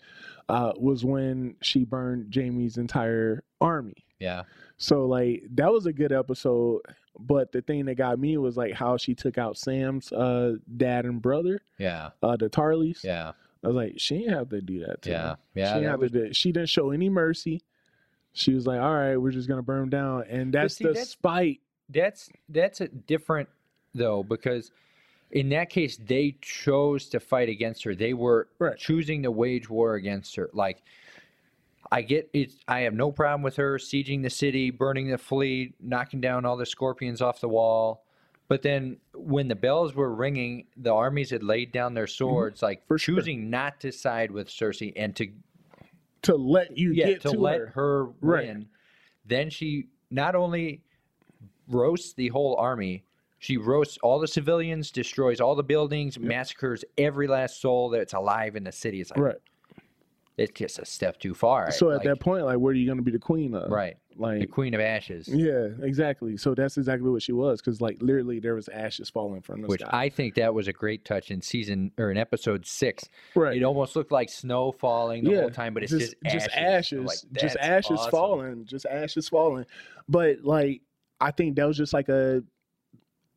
uh, 0.48 0.72
was 0.78 1.04
when 1.04 1.56
she 1.62 1.84
burned 1.84 2.32
Jaime's 2.34 2.76
entire 2.78 3.42
army. 3.60 4.04
Yeah. 4.20 4.44
So 4.78 5.06
like 5.06 5.42
that 5.54 5.72
was 5.72 5.86
a 5.86 5.92
good 5.92 6.12
episode. 6.12 6.80
But 7.20 7.50
the 7.50 7.60
thing 7.62 7.84
that 7.86 7.96
got 7.96 8.18
me 8.18 8.38
was 8.38 8.56
like 8.56 8.72
how 8.74 8.96
she 8.96 9.14
took 9.14 9.38
out 9.38 9.58
Sam's 9.58 10.12
uh, 10.12 10.54
dad 10.76 11.04
and 11.04 11.20
brother, 11.20 11.60
Yeah. 11.78 12.10
uh, 12.22 12.36
the 12.36 12.48
Tarlys. 12.48 13.02
Yeah. 13.02 13.32
I 13.64 13.66
was 13.66 13.74
like, 13.74 13.94
she 13.96 14.18
didn't 14.18 14.34
have 14.34 14.48
to 14.50 14.60
do 14.60 14.86
that. 14.86 15.02
To 15.02 15.10
Yeah. 15.10 15.30
him. 15.30 15.36
Yeah. 15.56 15.68
she 15.68 15.74
didn't 15.80 15.90
have 15.90 16.00
was- 16.00 16.12
to 16.12 16.26
do. 16.28 16.32
She 16.32 16.52
didn't 16.52 16.68
show 16.68 16.90
any 16.92 17.08
mercy. 17.10 17.60
She 18.34 18.54
was 18.54 18.68
like, 18.68 18.80
all 18.80 18.94
right, 18.94 19.16
we're 19.16 19.32
just 19.32 19.48
gonna 19.48 19.62
burn 19.62 19.82
him 19.84 19.88
down, 19.90 20.22
and 20.28 20.52
that's 20.54 20.76
see, 20.76 20.84
the 20.84 20.90
that's- 20.90 21.08
spite. 21.10 21.60
That's 21.88 22.30
that's 22.48 22.80
a 22.82 22.86
different 22.88 23.48
though 23.94 24.22
because 24.22 24.70
in 25.32 25.48
that 25.48 25.70
case 25.70 25.96
they 25.96 26.36
chose 26.42 27.08
to 27.08 27.18
fight 27.18 27.48
against 27.48 27.82
her. 27.84 27.94
They 27.96 28.12
were 28.14 28.46
Right. 28.60 28.76
choosing 28.76 29.22
to 29.24 29.30
wage 29.32 29.68
war 29.68 29.94
against 29.94 30.36
her. 30.36 30.50
Like 30.52 30.82
I 31.90 32.02
get 32.02 32.28
it. 32.34 32.52
I 32.66 32.80
have 32.80 32.94
no 32.94 33.10
problem 33.10 33.42
with 33.42 33.56
her 33.56 33.78
sieging 33.78 34.22
the 34.22 34.30
city, 34.30 34.70
burning 34.70 35.08
the 35.10 35.18
fleet, 35.18 35.74
knocking 35.80 36.20
down 36.20 36.44
all 36.44 36.56
the 36.56 36.66
scorpions 36.66 37.22
off 37.22 37.40
the 37.40 37.48
wall. 37.48 38.04
But 38.48 38.62
then 38.62 38.98
when 39.14 39.48
the 39.48 39.54
bells 39.54 39.94
were 39.94 40.14
ringing, 40.14 40.66
the 40.76 40.92
armies 40.92 41.30
had 41.30 41.42
laid 41.42 41.72
down 41.72 41.94
their 41.94 42.06
swords, 42.06 42.62
like 42.62 42.80
Mm-hmm. 42.80 42.86
For 42.88 42.98
sure. 42.98 43.14
choosing 43.16 43.50
not 43.50 43.80
to 43.80 43.92
side 43.92 44.30
with 44.30 44.48
Cersei 44.48 44.92
and 44.96 45.14
to 45.16 45.28
To 46.22 46.36
let 46.36 46.76
you 46.76 46.92
yeah, 46.92 47.06
get 47.06 47.20
to, 47.22 47.30
to, 47.32 47.38
let 47.38 47.58
her. 47.60 47.66
her, 47.74 48.04
Right. 48.20 48.46
win. 48.48 48.68
Then 49.26 49.50
she 49.50 49.88
not 50.10 50.34
only 50.34 50.82
roasts 51.68 52.14
the 52.14 52.28
whole 52.28 52.56
army, 52.56 53.04
she 53.38 53.56
roasts 53.56 53.98
all 54.02 54.18
the 54.18 54.26
civilians, 54.28 54.90
destroys 54.90 55.40
all 55.40 55.54
the 55.54 55.62
buildings, 55.62 56.18
massacres 56.18 56.84
every 56.96 57.28
last 57.28 57.60
soul 57.60 57.88
that's 57.90 58.14
alive 58.14 58.56
in 58.56 58.64
the 58.64 58.72
city. 58.72 59.00
It's 59.00 59.10
like 59.10 59.20
right. 59.20 59.36
It's 60.38 60.52
just 60.52 60.78
a 60.78 60.84
step 60.84 61.18
too 61.18 61.34
far. 61.34 61.70
So 61.72 61.90
at 61.90 61.98
Like, 61.98 62.06
that 62.06 62.20
point, 62.20 62.44
like, 62.44 62.58
where 62.58 62.70
are 62.70 62.74
you 62.74 62.88
gonna 62.88 63.02
be 63.02 63.10
the 63.10 63.18
queen 63.18 63.54
of? 63.54 63.70
right, 63.70 63.96
Like 64.16 64.40
the 64.40 64.46
Queen 64.46 64.72
of 64.74 64.80
Ashes, 64.80 65.28
yeah, 65.28 65.68
exactly. 65.82 66.36
So 66.36 66.54
that's 66.54 66.76
exactly 66.78 67.10
what 67.10 67.22
she 67.22 67.32
was, 67.32 67.60
because 67.60 67.80
like 67.80 67.98
literally 68.00 68.38
there 68.40 68.54
was 68.54 68.68
ashes 68.68 69.10
falling 69.10 69.42
from 69.42 69.62
the 69.62 69.68
which 69.68 69.80
sky. 69.80 69.90
I 69.92 70.08
think 70.08 70.34
that 70.36 70.54
was 70.54 70.68
a 70.68 70.72
great 70.72 71.04
touch 71.04 71.30
in 71.30 71.42
season 71.42 71.92
or 71.98 72.10
in 72.10 72.16
episode 72.16 72.64
six. 72.66 73.04
right. 73.34 73.56
It 73.56 73.64
almost 73.64 73.96
looked 73.96 74.12
like 74.12 74.28
snow 74.30 74.72
falling 74.72 75.24
the 75.24 75.32
yeah, 75.32 75.40
whole 75.40 75.50
time, 75.50 75.74
but 75.74 75.82
it's 75.82 75.92
just, 75.92 76.14
just 76.24 76.48
ashes. 76.56 76.98
I'm 76.98 77.06
like, 77.06 77.18
just 77.32 77.56
ashes 77.56 77.98
awesome." 77.98 78.10
falling, 78.10 78.64
just 78.64 78.86
ashes 78.86 79.28
falling. 79.28 79.66
But 80.08 80.44
like, 80.44 80.82
I 81.20 81.32
think 81.32 81.56
that 81.56 81.66
was 81.66 81.76
just 81.76 81.92
like 81.92 82.08
a, 82.08 82.42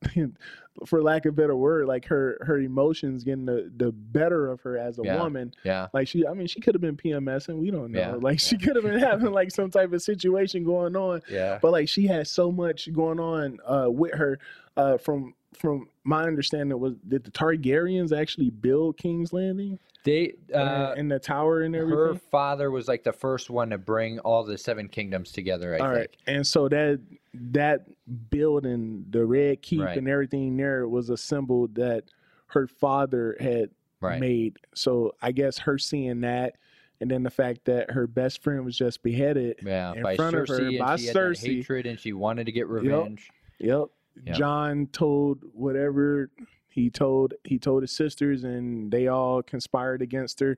for 0.85 1.01
lack 1.01 1.25
of 1.25 1.33
a 1.33 1.35
better 1.35 1.55
word, 1.55 1.87
like 1.87 2.05
her 2.05 2.37
her 2.41 2.59
emotions 2.59 3.23
getting 3.23 3.45
the 3.45 3.71
the 3.77 3.91
better 3.91 4.49
of 4.49 4.61
her 4.61 4.77
as 4.77 4.97
a 4.99 5.03
Yeah. 5.03 5.21
woman. 5.21 5.53
Yeah, 5.63 5.87
Like 5.93 6.07
she, 6.07 6.25
I 6.25 6.33
mean, 6.33 6.47
she 6.47 6.59
could 6.61 6.73
have 6.75 6.81
been 6.81 6.97
PMSing. 6.97 7.57
We 7.59 7.71
don't 7.71 7.91
know. 7.91 7.99
Yeah, 7.99 8.11
Like 8.15 8.39
she 8.39 8.57
could 8.57 8.75
have 8.75 8.85
been 8.85 8.99
having 8.99 9.31
like 9.31 9.51
some 9.51 9.69
type 9.69 9.91
of 9.93 10.01
situation 10.01 10.63
going 10.63 10.95
on. 10.95 11.21
yeah, 11.29 11.59
But 11.61 11.71
like 11.71 11.89
she 11.89 12.07
had 12.07 12.27
so 12.27 12.51
much 12.51 12.91
going 12.93 13.19
on 13.19 13.59
uh, 13.65 13.89
with 13.89 14.13
her. 14.13 14.39
Uh, 14.77 14.97
from 14.97 15.33
from 15.53 15.87
my 16.03 16.23
understanding, 16.23 16.79
was 16.79 16.93
did 17.07 17.23
the 17.23 17.31
Targaryens 17.31 18.11
actually 18.17 18.49
build 18.49 18.97
King's 18.97 19.33
Landing 19.33 19.77
they. 20.03 20.33
Uh, 20.53 20.93
and 20.97 21.11
the 21.11 21.19
tower 21.19 21.61
and 21.61 21.75
everything? 21.75 21.97
her 21.97 22.15
father 22.15 22.71
was 22.71 22.87
like 22.87 23.03
the 23.03 23.13
first 23.13 23.49
one 23.49 23.69
to 23.69 23.77
bring 23.77 24.17
all 24.19 24.43
the 24.43 24.57
seven 24.57 24.87
kingdoms 24.87 25.31
together. 25.31 25.75
I 25.75 25.79
All 25.79 25.85
think. 25.87 25.97
right, 25.97 26.09
and 26.27 26.45
so 26.47 26.67
that 26.69 26.99
that 27.33 27.85
building, 28.29 29.05
the 29.09 29.25
Red 29.25 29.61
Keep, 29.61 29.81
Right. 29.81 29.97
and 29.97 30.07
everything 30.07 30.57
there 30.57 30.87
was 30.87 31.09
a 31.09 31.17
symbol 31.17 31.67
that 31.73 32.05
her 32.47 32.67
father 32.67 33.37
had 33.39 33.69
Right. 34.01 34.19
made. 34.19 34.57
So 34.73 35.13
I 35.21 35.31
guess 35.31 35.59
her 35.59 35.77
seeing 35.77 36.21
that, 36.21 36.55
and 36.99 37.11
then 37.11 37.21
the 37.23 37.29
fact 37.29 37.65
that 37.65 37.91
her 37.91 38.07
best 38.07 38.41
friend 38.41 38.65
was 38.65 38.75
just 38.75 39.03
beheaded. 39.03 39.57
Yeah, 39.63 39.93
in 39.93 40.01
by 40.01 40.15
front 40.15 40.35
of 40.35 40.47
Cersei, 40.47 40.59
her, 40.59 40.67
and 40.69 40.79
by 40.79 40.95
she 40.95 41.05
had 41.05 41.15
that 41.15 41.19
Cersei. 41.19 41.55
hatred, 41.57 41.85
and 41.85 41.99
she 41.99 42.11
wanted 42.13 42.45
to 42.47 42.51
get 42.51 42.67
revenge. 42.67 43.29
Yep. 43.59 43.67
Yep. 43.69 43.87
John 44.25 44.87
told 44.87 45.43
whatever 45.53 46.29
he 46.71 46.89
told 46.89 47.33
he 47.43 47.59
told 47.59 47.83
his 47.83 47.91
sisters, 47.91 48.43
and 48.43 48.91
they 48.91 49.07
all 49.07 49.43
conspired 49.43 50.01
against 50.01 50.39
her. 50.39 50.57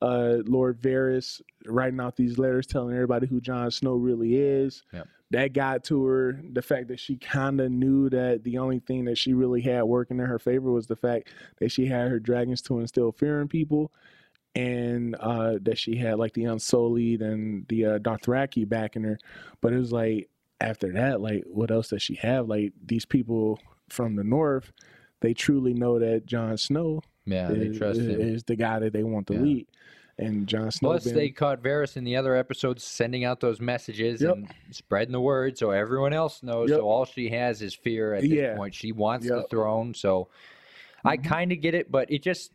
Uh, 0.00 0.36
Lord 0.44 0.80
Varys 0.80 1.40
writing 1.64 2.00
out 2.00 2.16
these 2.16 2.38
letters 2.38 2.66
telling 2.66 2.94
everybody 2.94 3.26
who 3.26 3.40
Jon 3.40 3.70
Snow 3.70 3.94
really 3.94 4.36
is. 4.36 4.82
Yep. 4.92 5.08
That 5.30 5.52
got 5.54 5.82
to 5.84 6.04
her. 6.04 6.40
The 6.52 6.62
fact 6.62 6.88
that 6.88 7.00
she 7.00 7.16
kind 7.16 7.60
of 7.60 7.72
knew 7.72 8.10
that 8.10 8.44
the 8.44 8.58
only 8.58 8.78
thing 8.78 9.06
that 9.06 9.18
she 9.18 9.32
really 9.32 9.62
had 9.62 9.82
working 9.84 10.20
in 10.20 10.26
her 10.26 10.38
favor 10.38 10.70
was 10.70 10.86
the 10.86 10.96
fact 10.96 11.30
that 11.58 11.72
she 11.72 11.86
had 11.86 12.10
her 12.10 12.20
dragons 12.20 12.60
to 12.62 12.78
instill 12.78 13.10
fear 13.10 13.40
in 13.40 13.48
people. 13.48 13.90
And 14.56 15.16
uh, 15.16 15.54
that 15.62 15.78
she 15.78 15.96
had 15.96 16.18
like 16.18 16.34
the 16.34 16.44
Unsullied 16.44 17.22
and 17.22 17.66
the 17.66 17.86
uh, 17.86 17.98
Dothraki 17.98 18.68
backing 18.68 19.02
her, 19.02 19.18
but 19.60 19.72
it 19.72 19.78
was 19.78 19.90
like 19.90 20.28
after 20.60 20.92
that, 20.92 21.20
like 21.20 21.44
what 21.46 21.70
else 21.70 21.88
does 21.88 22.02
she 22.02 22.14
have? 22.16 22.48
Like 22.48 22.72
these 22.84 23.04
people 23.04 23.60
from 23.88 24.16
the 24.16 24.24
north, 24.24 24.72
they 25.20 25.34
truly 25.34 25.74
know 25.74 25.98
that 25.98 26.26
Jon 26.26 26.56
Snow 26.56 27.02
Yeah, 27.26 27.48
they 27.52 27.66
is, 27.66 27.78
trust 27.78 28.00
him. 28.00 28.20
is 28.20 28.44
the 28.44 28.56
guy 28.56 28.78
that 28.78 28.92
they 28.92 29.02
want 29.02 29.26
to 29.28 29.34
Yeah. 29.34 29.40
lead. 29.40 29.66
And 30.16 30.46
Jon 30.46 30.70
Snow 30.70 30.90
Plus, 30.90 31.04
been, 31.04 31.14
they 31.14 31.28
caught 31.30 31.60
Varys 31.60 31.96
in 31.96 32.04
the 32.04 32.14
other 32.16 32.36
episodes 32.36 32.84
sending 32.84 33.24
out 33.24 33.40
those 33.40 33.60
messages 33.60 34.22
Yep. 34.22 34.36
and 34.36 34.48
spreading 34.70 35.10
the 35.12 35.20
word, 35.20 35.58
so 35.58 35.70
everyone 35.70 36.12
else 36.12 36.40
knows. 36.42 36.70
Yep. 36.70 36.78
So 36.78 36.88
all 36.88 37.04
she 37.04 37.30
has 37.30 37.60
is 37.62 37.74
fear 37.74 38.14
at 38.14 38.22
this 38.22 38.30
Yeah. 38.30 38.56
point. 38.56 38.74
She 38.74 38.92
wants 38.92 39.26
the 39.26 39.42
throne. 39.50 39.92
So 39.92 40.28
I 41.04 41.16
Mhm. 41.16 41.24
kind 41.24 41.52
of 41.52 41.60
get 41.60 41.74
it, 41.74 41.90
but 41.90 42.10
it 42.12 42.22
just, 42.22 42.52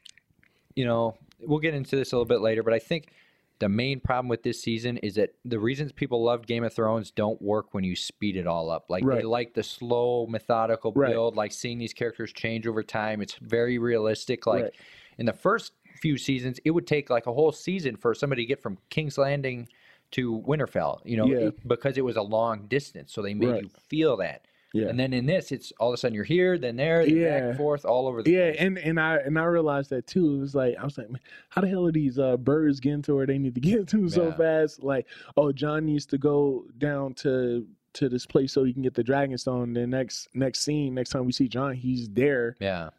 you 0.73 0.85
know, 0.85 1.15
we'll 1.41 1.59
get 1.59 1.73
into 1.73 1.97
this 1.97 2.13
a 2.13 2.15
little 2.15 2.25
bit 2.25 2.39
later. 2.39 2.63
But 2.63 2.73
I 2.73 2.79
think 2.79 3.11
the 3.59 3.69
main 3.69 3.99
problem 3.99 4.29
with 4.29 4.41
this 4.43 4.61
season 4.61 4.97
is 4.97 5.15
that 5.15 5.31
the 5.43 5.59
reasons 5.59 5.91
people 5.91 6.23
love 6.23 6.47
Game 6.47 6.63
of 6.63 6.73
Thrones 6.73 7.11
don't 7.11 7.41
work 7.41 7.73
when 7.73 7.83
you 7.83 7.95
speed 7.95 8.37
it 8.37 8.47
all 8.47 8.69
up. 8.69 8.85
Like 8.89 9.05
they 9.05 9.23
like 9.23 9.53
the 9.53 9.63
slow, 9.63 10.25
methodical 10.27 10.93
Right. 10.93 11.11
build, 11.11 11.35
like 11.35 11.51
seeing 11.51 11.77
these 11.77 11.93
characters 11.93 12.31
change 12.31 12.65
over 12.67 12.81
time. 12.83 13.21
It's 13.21 13.35
very 13.35 13.77
realistic. 13.77 14.47
Like 14.47 14.63
Right. 14.63 14.73
in 15.17 15.25
the 15.25 15.33
first 15.33 15.73
few 16.01 16.17
seasons, 16.17 16.59
it 16.63 16.71
would 16.71 16.87
take 16.87 17.09
like 17.09 17.27
a 17.27 17.33
whole 17.33 17.51
season 17.51 17.97
for 17.97 18.13
somebody 18.15 18.43
to 18.43 18.47
get 18.47 18.61
from 18.61 18.77
King's 18.89 19.17
Landing 19.17 19.67
to 20.11 20.41
Winterfell, 20.47 21.01
you 21.03 21.17
know, 21.17 21.27
Yeah. 21.27 21.49
because 21.67 21.97
it 21.97 22.05
was 22.05 22.15
a 22.15 22.21
long 22.21 22.65
distance. 22.67 23.11
So 23.13 23.21
they 23.21 23.33
made 23.33 23.47
Right. 23.49 23.63
you 23.63 23.69
feel 23.89 24.15
that. 24.17 24.45
Yeah. 24.73 24.87
And 24.87 24.99
then 24.99 25.13
in 25.13 25.25
this, 25.25 25.51
it's 25.51 25.73
all 25.79 25.89
of 25.89 25.95
a 25.95 25.97
sudden 25.97 26.13
you're 26.13 26.23
here, 26.23 26.57
then 26.57 26.75
there, 26.75 27.05
then 27.05 27.15
back 27.15 27.21
Yeah. 27.23 27.47
and 27.49 27.57
forth, 27.57 27.85
all 27.85 28.07
over 28.07 28.21
the 28.21 28.29
yeah, 28.31 28.49
place. 28.51 28.57
and 28.59 28.77
and 28.77 28.99
I 28.99 29.17
and 29.17 29.39
I 29.39 29.43
realized 29.45 29.89
that 29.89 30.05
too. 30.05 30.35
It 30.35 30.39
was 30.39 30.53
like 30.55 30.75
I 30.79 30.83
was 30.83 30.97
like, 30.97 31.09
man, 31.09 31.19
how 31.49 31.61
the 31.61 31.67
hell 31.67 31.87
are 31.87 31.91
these 31.91 32.19
uh, 32.19 32.37
birds 32.37 32.79
getting 32.79 33.01
to 33.03 33.15
where 33.15 33.25
they 33.25 33.37
need 33.39 33.55
to 33.55 33.61
get 33.69 33.87
to 33.87 34.09
so 34.09 34.31
fast? 34.31 34.83
Like, 34.83 35.07
oh, 35.37 35.51
Jon 35.51 35.85
needs 35.85 36.05
to 36.07 36.17
go 36.17 36.65
down 36.77 37.13
to 37.15 37.65
to 37.93 38.07
this 38.07 38.27
place 38.27 38.53
so 38.53 38.63
he 38.63 38.71
can 38.71 38.83
get 38.83 38.93
the 38.93 39.03
Dragonstone. 39.03 39.73
The 39.73 39.87
next 39.87 40.27
next 40.35 40.59
scene, 40.61 40.93
next 40.93 41.09
time 41.09 41.25
we 41.25 41.31
see 41.31 41.47
Jon, 41.47 41.73
he's 41.73 42.07
there 42.09 42.55
yeah. 42.59 42.89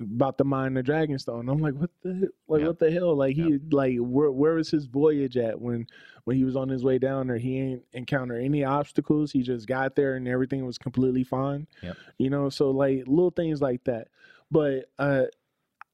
About 0.00 0.38
to 0.38 0.44
mine 0.44 0.74
the 0.74 0.82
Dragonstone. 0.82 1.50
I'm 1.50 1.58
like, 1.60 1.74
what 1.74 1.90
the 2.02 2.28
like 2.46 2.60
Yep. 2.60 2.66
what 2.68 2.78
the 2.78 2.90
hell? 2.90 3.14
Like 3.16 3.34
he 3.34 3.50
Yep. 3.52 3.60
like 3.72 3.96
where 3.98 4.30
where 4.30 4.54
was 4.54 4.70
his 4.70 4.86
voyage 4.86 5.36
at 5.36 5.60
when 5.60 5.86
when 6.24 6.36
he 6.36 6.44
was 6.44 6.56
on 6.56 6.68
his 6.68 6.84
way 6.84 6.98
down 6.98 7.26
there? 7.26 7.38
He 7.38 7.58
ain't 7.58 7.82
encounter 7.92 8.36
any 8.36 8.62
obstacles. 8.64 9.32
He 9.32 9.42
just 9.42 9.66
got 9.66 9.96
there 9.96 10.14
and 10.16 10.28
everything 10.28 10.64
was 10.64 10.78
completely 10.78 11.24
fine. 11.24 11.66
Yep. 11.82 11.96
You 12.18 12.30
know, 12.30 12.48
so 12.48 12.70
like 12.70 13.04
little 13.06 13.30
things 13.32 13.60
like 13.60 13.82
that. 13.84 14.08
But 14.50 14.90
uh 14.98 15.24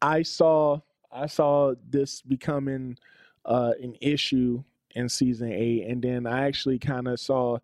I 0.03 0.23
saw 0.23 0.81
I 1.11 1.27
saw 1.27 1.75
this 1.89 2.21
becoming 2.21 2.99
uh 3.47 3.73
an 3.83 3.97
issue 4.01 4.63
in 4.95 5.09
season 5.09 5.51
eight 5.51 5.87
and 5.89 6.03
then 6.03 6.27
I 6.27 6.47
actually 6.47 6.79
kind 6.79 7.09
of 7.09 7.19
saw 7.19 7.59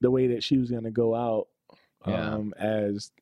the 0.00 0.10
way 0.10 0.26
that 0.28 0.42
she 0.42 0.58
was 0.58 0.70
gonna 0.70 0.90
go 0.90 1.14
out 1.14 1.48
Yeah. 2.06 2.34
um 2.34 2.54
as 2.58 3.12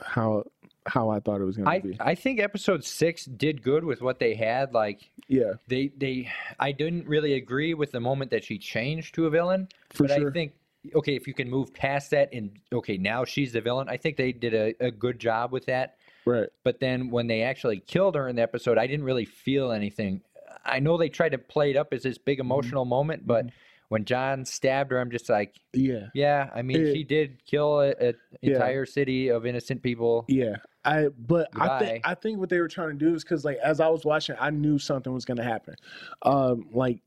how 0.00 0.44
how 0.86 1.08
I 1.10 1.20
thought 1.20 1.40
it 1.40 1.44
was 1.44 1.56
gonna 1.56 1.80
be. 1.80 1.96
I 2.00 2.14
think 2.14 2.40
episode 2.40 2.84
six 2.84 3.24
did 3.24 3.62
good 3.62 3.84
with 3.84 4.02
what 4.02 4.18
they 4.18 4.34
had. 4.34 4.72
Like 4.74 5.10
Yeah, 5.28 5.54
they 5.68 5.92
they 5.96 6.30
I 6.60 6.72
didn't 6.72 7.06
really 7.06 7.34
agree 7.34 7.74
with 7.74 7.92
the 7.92 8.00
moment 8.00 8.30
that 8.32 8.44
she 8.44 8.58
changed 8.58 9.14
to 9.14 9.26
a 9.26 9.30
villain. 9.30 9.68
for 9.90 10.04
but 10.06 10.16
sure. 10.16 10.30
I 10.30 10.32
think 10.32 10.52
okay, 10.94 11.16
if 11.16 11.26
you 11.26 11.32
can 11.34 11.48
move 11.48 11.72
past 11.72 12.10
that 12.10 12.28
and 12.32 12.50
okay, 12.72 12.98
now 12.98 13.24
she's 13.24 13.52
the 13.52 13.60
villain. 13.60 13.88
I 13.88 13.96
think 13.96 14.16
they 14.16 14.32
did 14.32 14.52
a, 14.54 14.74
a 14.86 14.90
good 14.90 15.18
job 15.18 15.52
with 15.52 15.66
that. 15.66 15.96
right. 16.26 16.48
But 16.62 16.80
then 16.80 17.10
when 17.10 17.26
they 17.26 17.42
actually 17.42 17.80
killed 17.80 18.14
her 18.16 18.28
in 18.28 18.36
the 18.36 18.42
episode, 18.42 18.76
I 18.78 18.86
didn't 18.86 19.04
really 19.04 19.24
feel 19.24 19.72
anything. 19.72 20.20
I 20.64 20.80
know 20.80 20.96
they 20.96 21.08
tried 21.08 21.30
to 21.32 21.38
play 21.38 21.70
it 21.70 21.76
up 21.76 21.92
as 21.92 22.02
this 22.02 22.18
big 22.18 22.38
Mm-hmm. 22.38 22.46
emotional 22.50 22.84
moment, 22.84 23.26
but 23.26 23.46
when 23.88 24.04
Jon 24.04 24.44
stabbed 24.44 24.90
her, 24.92 24.98
I'm 25.00 25.10
just 25.10 25.28
like, 25.28 25.54
Yeah, 25.72 26.06
yeah. 26.14 26.50
I 26.54 26.62
mean, 26.62 26.80
It- 26.86 26.94
she 26.94 27.04
did 27.04 27.44
kill 27.46 27.80
an 27.80 28.14
Yeah. 28.40 28.52
entire 28.54 28.86
city 28.86 29.28
of 29.28 29.46
innocent 29.46 29.82
people. 29.82 30.24
yeah. 30.28 30.56
I 30.86 31.08
but 31.08 31.48
I 31.58 31.78
think 31.78 32.06
I 32.06 32.14
think 32.14 32.38
what 32.38 32.50
they 32.50 32.60
were 32.60 32.68
trying 32.68 32.90
to 32.90 32.94
do 33.06 33.14
is 33.14 33.24
because 33.24 33.42
like 33.42 33.56
as 33.58 33.80
I 33.80 33.88
was 33.88 34.04
watching, 34.04 34.36
I 34.38 34.50
knew 34.50 34.78
something 34.78 35.14
was 35.14 35.24
gonna 35.24 35.42
happen. 35.42 35.76
Um, 36.22 36.68
like 36.72 37.00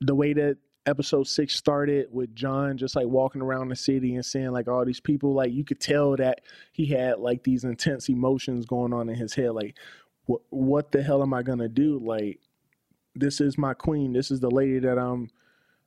the 0.00 0.14
way 0.16 0.32
that 0.32 0.56
episode 0.86 1.28
six 1.28 1.54
started 1.54 2.08
with 2.10 2.34
Jon 2.34 2.76
just 2.76 2.96
like 2.96 3.06
walking 3.06 3.40
around 3.40 3.68
the 3.68 3.76
city 3.76 4.16
and 4.16 4.26
seeing 4.26 4.50
like 4.50 4.66
all 4.66 4.84
these 4.84 4.98
people, 4.98 5.34
like 5.34 5.52
you 5.52 5.62
could 5.62 5.78
tell 5.78 6.16
that 6.16 6.40
he 6.72 6.86
had 6.86 7.20
like 7.20 7.44
these 7.44 7.62
intense 7.62 8.08
emotions 8.08 8.66
going 8.66 8.92
on 8.92 9.08
in 9.08 9.14
his 9.14 9.34
head. 9.34 9.52
Like, 9.52 9.76
what 10.24 10.40
what 10.50 10.90
the 10.90 11.00
hell 11.00 11.22
am 11.22 11.32
I 11.32 11.44
gonna 11.44 11.68
do? 11.68 12.00
Like, 12.04 12.40
this 13.14 13.40
is 13.40 13.56
my 13.56 13.72
queen. 13.72 14.12
This 14.14 14.32
is 14.32 14.40
the 14.40 14.50
lady 14.50 14.80
that 14.80 14.98
I'm 14.98 15.30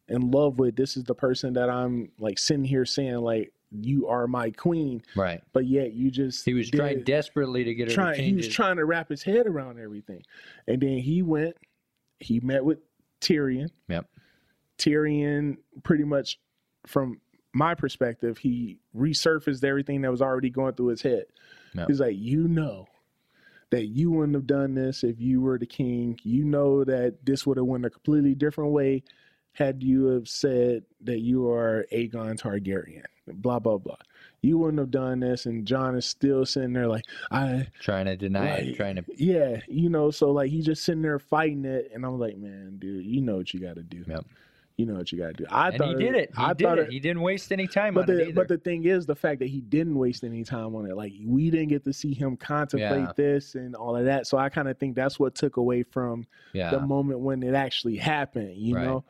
in 0.08 0.32
love 0.32 0.60
with. 0.60 0.76
This 0.76 0.97
is 0.97 1.03
the 1.03 1.16
person 1.16 1.53
that 1.53 1.70
I'm 1.70 2.12
like 2.20 2.38
sitting 2.39 2.66
here 2.66 2.86
saying 2.86 3.18
like 3.18 3.51
you 3.72 4.08
are 4.08 4.28
my 4.28 4.51
queen, 4.51 5.01
Right. 5.16 5.41
but 5.51 5.66
yet 5.66 5.93
you 5.93 6.10
just 6.12 6.45
He 6.45 6.53
was 6.53 6.70
trying 6.70 7.03
desperately 7.03 7.64
to 7.66 7.74
get 7.74 7.89
her 7.89 7.93
trying 7.93 8.24
he 8.24 8.34
was 8.34 8.47
trying 8.47 8.78
to 8.78 8.86
wrap 8.86 9.10
his 9.10 9.24
head 9.24 9.47
around 9.47 9.80
everything 9.80 10.22
and 10.68 10.82
then 10.82 10.97
he 10.99 11.22
went 11.22 11.56
he 12.20 12.39
met 12.39 12.64
with 12.64 12.78
tyrion 13.20 13.70
Yep. 13.89 14.08
tyrion 14.78 15.58
pretty 15.84 16.03
much 16.06 16.39
from 16.86 17.20
my 17.53 17.74
perspective 17.74 18.38
he 18.38 18.78
resurfaced 18.95 19.64
everything 19.64 20.01
that 20.01 20.12
was 20.12 20.22
already 20.22 20.49
going 20.49 20.74
through 20.74 20.88
his 20.88 21.01
head 21.01 21.26
Yep. 21.74 21.88
he's 21.88 21.99
like 21.99 22.16
you 22.18 22.47
know 22.47 22.86
that 23.72 23.88
you 23.88 24.12
wouldn't 24.12 24.36
have 24.36 24.47
done 24.47 24.76
this 24.76 25.03
if 25.03 25.20
you 25.20 25.41
were 25.41 25.58
the 25.58 25.66
king 25.66 26.18
you 26.24 26.45
know 26.45 26.84
that 26.86 27.26
this 27.26 27.45
would 27.45 27.58
have 27.58 27.66
went 27.66 27.86
a 27.86 27.89
completely 27.89 28.36
different 28.36 28.72
way 28.72 29.03
had 29.56 29.82
you 29.82 30.06
have 30.06 30.28
said 30.28 30.84
that 31.01 31.20
you 31.20 31.49
are 31.49 31.86
aegon 31.93 32.39
targaryen 32.39 33.03
blah 33.28 33.58
blah 33.60 33.78
blah 33.78 33.95
you 34.41 34.58
wouldn't 34.60 34.78
have 34.78 34.91
done 34.91 35.20
this 35.22 35.45
and 35.47 35.66
jon 35.66 35.95
is 35.95 36.06
still 36.06 36.45
sitting 36.45 36.74
there 36.74 36.88
like 36.88 37.03
i 37.32 37.66
trying 37.80 38.06
to 38.06 38.16
deny 38.16 38.58
it, 38.58 38.76
trying 38.76 38.95
to 38.95 39.03
yeah, 39.18 39.60
you 39.68 39.89
know, 39.89 40.12
so 40.12 40.30
like 40.32 40.51
he's 40.51 40.66
just 40.66 40.84
sitting 40.84 41.01
there 41.01 41.18
fighting 41.18 41.66
it, 41.66 41.89
and 41.93 42.06
I'm 42.06 42.20
like, 42.20 42.38
man, 42.38 42.76
dude, 42.78 43.06
you 43.06 43.22
know 43.22 43.38
what 43.38 43.53
you 43.53 43.60
got 43.60 43.76
to 43.76 43.82
do. 43.82 44.03
Yep. 44.08 44.26
You 44.78 44.86
know 44.86 44.95
what 44.95 45.12
you 45.12 45.18
got 45.18 45.28
to 45.28 45.34
do. 45.34 45.45
I 45.49 45.70
and 45.70 45.78
thought 45.78 45.88
he 45.88 45.95
did 45.95 46.16
it. 46.16 46.32
He 46.36 46.43
I 46.43 46.53
did 46.53 46.68
thought 46.68 46.80
it. 46.80 46.91
He 46.91 46.99
didn't 46.99 47.22
waste 47.22 47.51
any 47.53 47.66
time 47.66 47.93
but 47.93 48.10
on 48.10 48.18
the 48.18 48.28
it 48.30 48.36
but 48.36 48.47
the 48.49 48.58
thing 48.58 48.84
is, 48.86 49.06
the 49.06 49.16
fact 49.16 49.39
that 49.39 49.47
he 49.47 49.62
didn't 49.62 49.95
waste 49.97 50.24
any 50.24 50.43
time 50.43 50.76
on 50.76 50.86
it, 50.86 50.95
like 50.95 51.14
we 51.26 51.49
didn't 51.49 51.70
get 51.70 51.84
to 51.86 51.93
see 51.93 52.14
him 52.14 52.36
contemplate 52.38 52.99
Yeah. 52.99 53.12
this 53.16 53.56
and 53.56 53.74
all 53.74 53.95
of 53.95 54.06
that. 54.06 54.28
So 54.28 54.38
I 54.38 54.49
kind 54.49 54.68
of 54.68 54.78
think 54.78 54.95
that's 54.95 55.18
what 55.18 55.34
took 55.34 55.58
away 55.58 55.82
from 55.84 56.28
yeah. 56.53 56.70
the 56.72 56.82
moment 56.82 57.22
when 57.22 57.41
it 57.41 57.56
actually 57.56 57.95
happened. 57.97 58.58
You 58.58 58.76
Right. 58.76 58.86
know, 58.86 59.06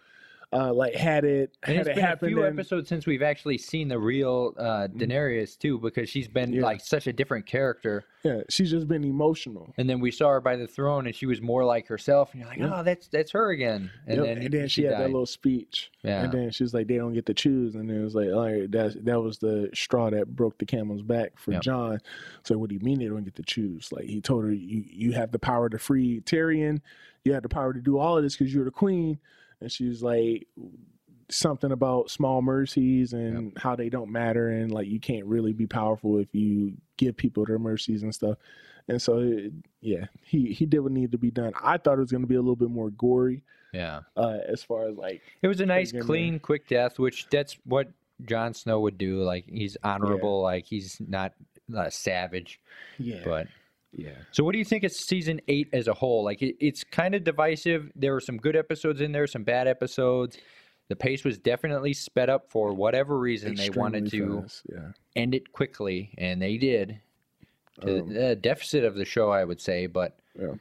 uh, 0.56 0.74
like 0.74 0.94
had 0.96 1.26
it 1.26 1.58
and 1.64 1.76
had 1.78 1.88
it's 1.88 1.98
it 1.98 2.02
been 2.02 2.06
a 2.06 2.18
few 2.18 2.44
in- 2.46 2.54
episodes 2.54 2.88
since 2.88 3.06
we've 3.06 3.22
actually 3.22 3.58
seen 3.58 3.90
the 3.90 4.00
real 4.00 4.54
uh, 4.58 4.88
Daenerys 4.88 5.58
too, 5.58 5.78
because 5.80 6.08
she's 6.10 6.28
been 6.30 6.54
Yeah. 6.54 6.62
like 6.64 6.80
such 6.80 7.08
a 7.08 7.14
different 7.14 7.46
character. 7.46 8.06
yeah, 8.24 8.42
she's 8.50 8.72
just 8.72 8.88
been 8.88 9.04
emotional. 9.04 9.74
And 9.78 9.90
then 9.90 10.00
we 10.00 10.12
saw 10.12 10.30
her 10.30 10.40
by 10.42 10.56
the 10.56 10.66
throne, 10.68 11.08
and 11.08 11.16
she 11.16 11.26
was 11.26 11.42
more 11.42 11.66
like 11.66 11.88
herself. 11.88 12.32
And 12.32 12.40
you're 12.42 12.50
like, 12.50 12.60
Yeah. 12.60 12.72
oh, 12.80 12.84
that's 12.84 13.08
that's 13.10 13.32
her 13.32 13.50
again. 13.52 13.92
And 14.08 14.18
Yep, 14.18 14.26
then 14.26 14.38
and 14.46 14.54
then 14.54 14.68
she, 14.68 14.84
had 14.84 14.94
that 14.94 15.08
little 15.12 15.26
speech. 15.26 15.92
Yeah. 16.04 16.24
And 16.24 16.32
then 16.32 16.52
she 16.52 16.64
was 16.64 16.74
like, 16.74 16.88
they 16.88 16.98
don't 16.98 17.14
get 17.14 17.26
to 17.26 17.34
choose. 17.34 17.76
And 17.76 17.92
it 17.92 18.00
was 18.02 18.16
like, 18.16 18.30
all 18.30 18.46
right, 18.46 18.72
that's, 18.72 18.96
that 19.02 19.20
was 19.22 19.40
the 19.40 19.70
straw 19.74 20.10
that 20.10 20.36
broke 20.36 20.58
the 20.58 20.66
camel's 20.66 21.02
back 21.02 21.38
for 21.38 21.52
Yep. 21.54 21.62
Jon. 21.64 22.00
So 22.44 22.58
what 22.58 22.70
do 22.70 22.76
you 22.76 22.82
mean 22.82 23.00
they 23.00 23.06
don't 23.08 23.24
get 23.26 23.36
to 23.36 23.44
choose? 23.44 23.92
Like 23.92 24.06
he 24.06 24.22
told 24.22 24.44
her, 24.46 24.52
you, 24.54 24.84
you 24.88 25.12
have 25.14 25.32
the 25.32 25.40
power 25.40 25.68
to 25.70 25.78
free 25.78 26.22
Tyrion. 26.22 26.80
You 27.26 27.34
have 27.34 27.44
the 27.44 27.50
power 27.50 27.74
to 27.74 27.82
do 27.82 27.98
all 27.98 28.18
of 28.18 28.24
this 28.24 28.36
because 28.38 28.54
you're 28.54 28.66
the 28.66 28.72
queen. 28.72 29.20
And 29.62 29.72
she 29.72 29.88
was 29.88 30.04
like, 30.04 30.48
something 31.30 31.72
about 31.72 32.12
small 32.12 32.42
mercies 32.42 33.14
and 33.14 33.52
how 33.58 33.76
they 33.76 33.90
don't 33.90 34.12
matter. 34.12 34.50
And 34.50 34.72
like, 34.72 34.88
you 34.88 35.00
can't 35.00 35.26
really 35.26 35.54
be 35.54 35.66
powerful 35.66 36.20
if 36.20 36.28
you 36.34 36.74
give 36.98 37.18
people 37.18 37.46
their 37.46 37.60
mercies 37.60 38.04
and 38.04 38.14
stuff. 38.14 38.38
And 38.88 39.02
so, 39.02 39.18
it, 39.20 39.52
yeah, 39.82 40.06
he, 40.24 40.54
he 40.54 40.66
did 40.66 40.80
what 40.80 40.92
needed 40.92 41.14
to 41.14 41.18
be 41.18 41.32
done. 41.32 41.54
I 41.62 41.78
thought 41.78 41.98
it 41.98 42.02
was 42.02 42.12
going 42.12 42.22
to 42.22 42.28
be 42.28 42.36
a 42.36 42.42
little 42.42 42.56
bit 42.56 42.70
more 42.70 42.92
gory 42.92 43.42
yeah. 43.74 44.02
uh, 44.16 44.38
as 44.48 44.64
far 44.64 44.88
as 44.88 44.96
like 44.98 45.22
It 45.42 45.48
was 45.48 45.60
a 45.62 45.66
nice, 45.66 45.92
Big 45.92 46.02
in 46.02 46.08
clean, 46.08 46.40
quick 46.40 46.68
death, 46.68 47.00
which 47.00 47.28
that's 47.30 47.58
what 47.66 47.88
Jon 48.24 48.54
Snow 48.54 48.80
would 48.82 48.98
do. 48.98 49.24
Like 49.24 49.46
he's 49.48 49.78
honorable, 49.84 50.40
yeah. 50.40 50.44
like 50.44 50.66
he's 50.66 51.02
not 51.08 51.34
uh, 51.76 51.90
savage. 51.90 52.60
yeah 53.00 53.22
But 53.26 53.48
yeah 53.96 54.12
so, 54.32 54.44
what 54.44 54.52
do 54.52 54.60
you 54.60 54.66
think 54.66 54.84
of 54.84 54.92
season 54.92 55.40
eight 55.48 55.70
as 55.74 55.88
a 55.88 55.94
whole? 55.94 56.24
Like 56.24 56.42
it, 56.42 56.56
it's 56.60 56.84
kind 56.84 57.16
of 57.16 57.24
divisive. 57.24 57.92
There 57.96 58.14
were 58.14 58.20
some 58.20 58.38
good 58.38 58.56
episodes 58.56 59.00
in 59.02 59.12
there, 59.12 59.28
some 59.28 59.44
bad 59.44 59.68
episodes. 59.68 60.38
The 60.90 60.96
pace 60.96 61.24
was 61.24 61.38
definitely 61.40 61.94
sped 61.94 62.30
up 62.30 62.52
for 62.52 62.74
whatever 62.74 63.18
reason 63.18 63.56
they 63.56 63.70
wanted 63.72 64.10
to 64.12 64.42
fast, 64.42 64.64
yeah 64.72 64.92
end 65.16 65.34
it 65.34 65.52
quickly, 65.54 66.14
and 66.18 66.42
they 66.42 66.58
did. 66.58 67.00
To 67.82 68.02
Um, 68.02 68.14
the 68.14 68.36
deficit 68.36 68.84
of 68.84 68.96
the 68.96 69.06
show, 69.06 69.30
I 69.32 69.44
would 69.46 69.62
say, 69.62 69.88
but 69.88 70.20
Yeah. 70.40 70.56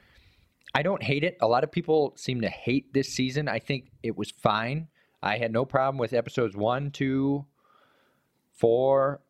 I 0.74 0.82
don't 0.82 1.02
hate 1.02 1.22
it. 1.24 1.36
A 1.40 1.46
lot 1.46 1.62
of 1.62 1.70
people 1.70 2.12
seem 2.16 2.40
to 2.40 2.48
hate 2.48 2.92
this 2.92 3.08
season. 3.08 3.48
I 3.48 3.58
think 3.58 3.90
it 4.02 4.16
was 4.16 4.30
fine. 4.30 4.88
I 5.22 5.38
had 5.38 5.52
no 5.52 5.64
problem 5.64 5.98
with 5.98 6.12
episodes 6.12 6.56
one, 6.56 6.90
two, 6.90 7.44
four, 8.52 9.20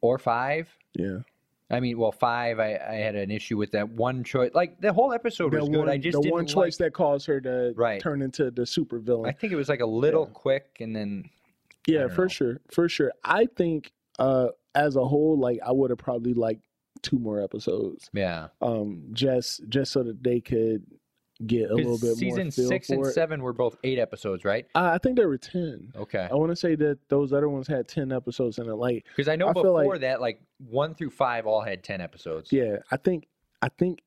or 0.00 0.18
five. 0.18 0.68
yeah 0.94 1.18
I 1.70 1.80
mean, 1.80 1.98
well, 1.98 2.12
five. 2.12 2.58
I, 2.60 2.76
I 2.76 2.94
had 2.96 3.14
an 3.14 3.30
issue 3.30 3.56
with 3.56 3.72
that 3.72 3.88
one 3.88 4.22
choice. 4.22 4.50
Like 4.54 4.80
the 4.80 4.92
whole 4.92 5.12
episode 5.12 5.52
the 5.52 5.60
was 5.60 5.70
one, 5.70 5.72
good. 5.86 5.88
I 5.88 5.96
just 5.96 6.16
the 6.16 6.22
didn't 6.22 6.32
one 6.34 6.46
choice 6.46 6.78
like- 6.78 6.86
that 6.86 6.92
caused 6.92 7.26
her 7.26 7.40
to 7.40 7.72
Right. 7.76 8.00
turn 8.00 8.20
into 8.22 8.50
the 8.50 8.66
super 8.66 8.98
villain 8.98 9.28
I 9.28 9.32
think 9.32 9.52
it 9.52 9.56
was 9.56 9.68
like 9.68 9.80
a 9.80 9.86
little 9.86 10.26
Yeah. 10.26 10.32
quick, 10.34 10.76
and 10.80 10.94
then 10.94 11.30
yeah 11.86 12.08
for 12.08 12.22
know. 12.22 12.28
sure 12.28 12.60
for 12.70 12.88
sure 12.88 13.12
i 13.24 13.44
think 13.44 13.92
uh 14.18 14.48
as 14.74 14.96
a 14.96 15.04
whole 15.04 15.38
like 15.38 15.58
i 15.66 15.70
would 15.70 15.90
have 15.90 15.98
probably 15.98 16.32
liked 16.32 16.64
two 17.02 17.18
more 17.18 17.42
episodes 17.42 18.08
yeah. 18.14 18.48
um 18.62 19.02
just 19.12 19.68
just 19.68 19.92
so 19.92 20.02
that 20.02 20.22
they 20.24 20.40
could 20.40 20.82
get 21.46 21.70
a 21.70 21.74
little 21.74 21.98
bit 21.98 22.14
season 22.16 22.44
more 22.44 22.50
feel 22.52 22.68
six 22.68 22.90
and 22.90 23.04
it. 23.04 23.12
seven 23.12 23.42
were 23.42 23.52
both 23.52 23.76
eight 23.84 23.98
episodes, 23.98 24.44
right? 24.44 24.66
Uh, 24.74 24.90
i 24.94 24.98
think 24.98 25.16
there 25.16 25.26
were 25.28 25.36
10 25.38 25.92
Okay. 25.96 26.28
i 26.30 26.34
want 26.34 26.50
to 26.52 26.56
say 26.56 26.74
that 26.76 26.98
those 27.08 27.32
other 27.32 27.48
ones 27.48 27.66
had 27.66 27.88
10 27.88 28.12
episodes 28.12 28.58
in 28.58 28.68
it 28.68 28.74
like 28.74 29.04
Because 29.16 29.28
I 29.28 29.36
know 29.36 29.48
I 29.48 29.52
before 29.52 29.92
like- 29.94 30.00
that, 30.02 30.20
like 30.20 30.40
one 30.58 30.94
through 30.94 31.10
five 31.10 31.46
all 31.46 31.60
had 31.60 31.82
ten 31.82 32.00
episodes. 32.00 32.52
Yeah, 32.52 32.76
I 32.92 32.96
think 32.96 33.26
I 33.60 33.68
think 33.68 34.02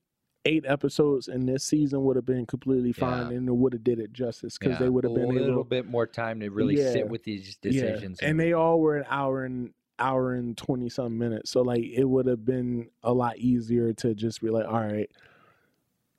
eight 0.45 0.63
episodes 0.65 1.27
in 1.27 1.45
this 1.45 1.63
season 1.65 2.05
would 2.05 2.15
have 2.15 2.25
been 2.25 2.45
completely 2.45 2.93
fine, 2.93 3.29
Yeah. 3.31 3.37
and 3.37 3.49
it 3.49 3.51
would 3.51 3.73
have 3.73 3.83
did 3.83 3.99
it 3.99 4.13
justice 4.13 4.57
because 4.57 4.75
Yeah, 4.75 4.85
they 4.85 4.89
would 4.89 5.03
have 5.03 5.13
been 5.13 5.25
a 5.25 5.33
little 5.33 5.65
bit 5.65 5.85
more 5.85 6.07
time 6.07 6.39
to 6.39 6.49
really 6.49 6.77
Yeah. 6.77 6.91
sit 6.93 7.09
with 7.09 7.23
these 7.23 7.57
decisions. 7.57 8.19
and 8.21 8.39
they 8.39 8.53
all 8.53 8.79
were 8.79 8.95
an 8.97 9.05
hour 9.09 9.43
and 9.43 9.73
hour 9.99 10.33
and 10.33 10.55
twenty 10.57 10.87
some 10.89 11.17
minutes, 11.17 11.49
so 11.51 11.61
like 11.63 11.83
it 11.83 12.05
would 12.05 12.27
have 12.27 12.45
been 12.45 12.89
a 13.03 13.13
lot 13.13 13.37
easier 13.37 13.91
to 13.93 14.15
just 14.15 14.41
be 14.41 14.49
like, 14.49 14.65
all 14.65 14.79
right. 14.79 15.11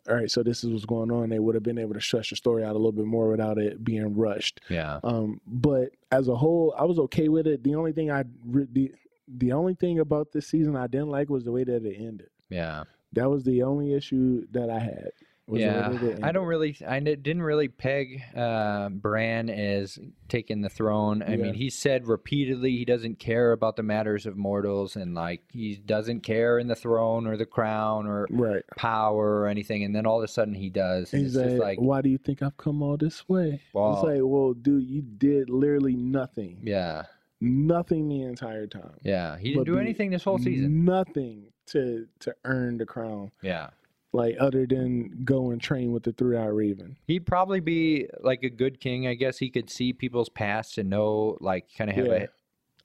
All 0.09 0.15
right, 0.15 0.31
so 0.31 0.43
this 0.43 0.65
is 0.65 0.71
what's 0.73 0.87
going 0.87 1.11
on. 1.11 1.29
They 1.29 1.39
would 1.39 1.55
have 1.55 1.63
been 1.63 1.79
able 1.79 1.95
to 1.95 2.01
stretch 2.01 2.31
the 2.31 2.37
story 2.37 2.65
out 2.65 2.71
a 2.73 2.79
little 2.79 2.93
bit 2.93 3.05
more 3.05 3.29
without 3.29 3.59
it 3.59 3.85
being 3.85 4.17
rushed. 4.17 4.61
yeah, 4.71 5.01
Um, 5.05 5.41
but 5.47 5.91
as 6.11 6.29
a 6.29 6.35
whole, 6.37 6.75
I 6.79 6.85
was 6.85 6.99
okay 7.01 7.29
with 7.29 7.47
it. 7.47 7.63
The 7.63 7.75
only 7.75 7.93
thing 7.93 8.11
I 8.11 8.25
re- 8.47 8.69
the 8.73 8.93
the 9.37 9.53
only 9.53 9.75
thing 9.75 9.99
about 9.99 10.33
this 10.33 10.47
season 10.47 10.75
I 10.75 10.87
didn't 10.87 11.11
like 11.11 11.29
was 11.29 11.45
the 11.45 11.53
way 11.53 11.63
that 11.63 11.85
it 11.85 11.97
ended. 11.99 12.31
yeah, 12.49 12.85
That 13.13 13.29
was 13.29 13.45
the 13.45 13.63
only 13.63 13.93
issue 13.93 14.47
that 14.53 14.71
I 14.71 14.79
had. 14.79 15.11
Was 15.49 15.61
yeah. 15.63 15.99
I 16.23 16.31
don't 16.33 16.47
really, 16.47 16.77
I 16.87 17.01
didn't 17.01 17.43
really 17.43 17.69
peg 17.69 18.23
uh, 18.37 18.89
Bran 18.91 19.49
as 19.49 19.99
taking 20.29 20.61
the 20.61 20.69
throne. 20.69 21.23
I 21.23 21.31
Yeah. 21.31 21.37
mean, 21.37 21.55
he 21.55 21.71
said 21.71 22.07
repeatedly 22.07 22.73
he 22.77 22.85
doesn't 22.85 23.19
care 23.19 23.53
about 23.53 23.77
the 23.77 23.83
matters 23.83 24.27
of 24.27 24.37
mortals, 24.37 24.95
and 24.97 25.15
like 25.15 25.43
he 25.53 25.77
doesn't 25.77 26.21
care 26.21 26.59
in 26.59 26.67
the 26.69 26.75
throne 26.77 27.27
or 27.27 27.37
the 27.37 27.47
crown 27.47 28.07
or 28.07 28.27
Right. 28.31 28.63
power 28.77 29.41
or 29.41 29.47
anything. 29.49 29.83
And 29.85 29.95
then 29.97 30.05
all 30.07 30.19
of 30.19 30.25
a 30.25 30.29
sudden 30.29 30.55
he 30.55 30.69
does. 30.71 31.11
He's 31.11 31.35
like, 31.37 31.59
like, 31.59 31.79
why 31.81 32.03
do 32.03 32.09
you 32.11 32.19
think 32.19 32.43
I've 32.43 32.57
come 32.57 32.83
all 32.83 32.97
this 32.97 33.29
way? 33.29 33.63
Wow. 33.73 33.95
It's 33.95 34.03
like, 34.03 34.21
well, 34.23 34.53
dude, 34.55 34.85
you 34.87 35.03
did 35.03 35.49
literally 35.51 35.97
nothing. 35.97 36.61
yeah, 36.63 37.05
Nothing 37.41 38.09
the 38.09 38.23
entire 38.23 38.67
time. 38.67 38.99
yeah. 39.03 39.39
He 39.39 39.51
didn't 39.51 39.65
But 39.65 39.73
do 39.73 39.79
anything 39.79 40.11
this 40.11 40.25
whole 40.25 40.39
season. 40.39 40.85
Nothing 40.85 41.53
to 41.67 42.07
to 42.21 42.35
earn 42.45 42.79
the 42.79 42.87
crown. 42.87 43.31
Yeah. 43.43 43.69
Like 44.13 44.37
other 44.41 44.67
than 44.67 45.23
go 45.25 45.51
and 45.51 45.61
train 45.61 45.93
with 45.93 46.03
the 46.05 46.13
three 46.13 46.37
eyed 46.37 46.47
raven. 46.47 46.97
He'd 47.07 47.27
probably 47.27 47.61
be 47.61 48.09
like 48.21 48.43
a 48.43 48.49
good 48.49 48.81
king. 48.81 49.07
I 49.07 49.13
guess 49.15 49.37
he 49.39 49.51
could 49.51 49.69
see 49.69 49.93
people's 49.93 50.31
past 50.31 50.79
and 50.79 50.89
know, 50.89 51.37
like, 51.41 51.67
kind 51.77 51.91
of 51.91 51.97
have 51.97 52.07
Yeah. 52.07 52.13
a. 52.13 52.29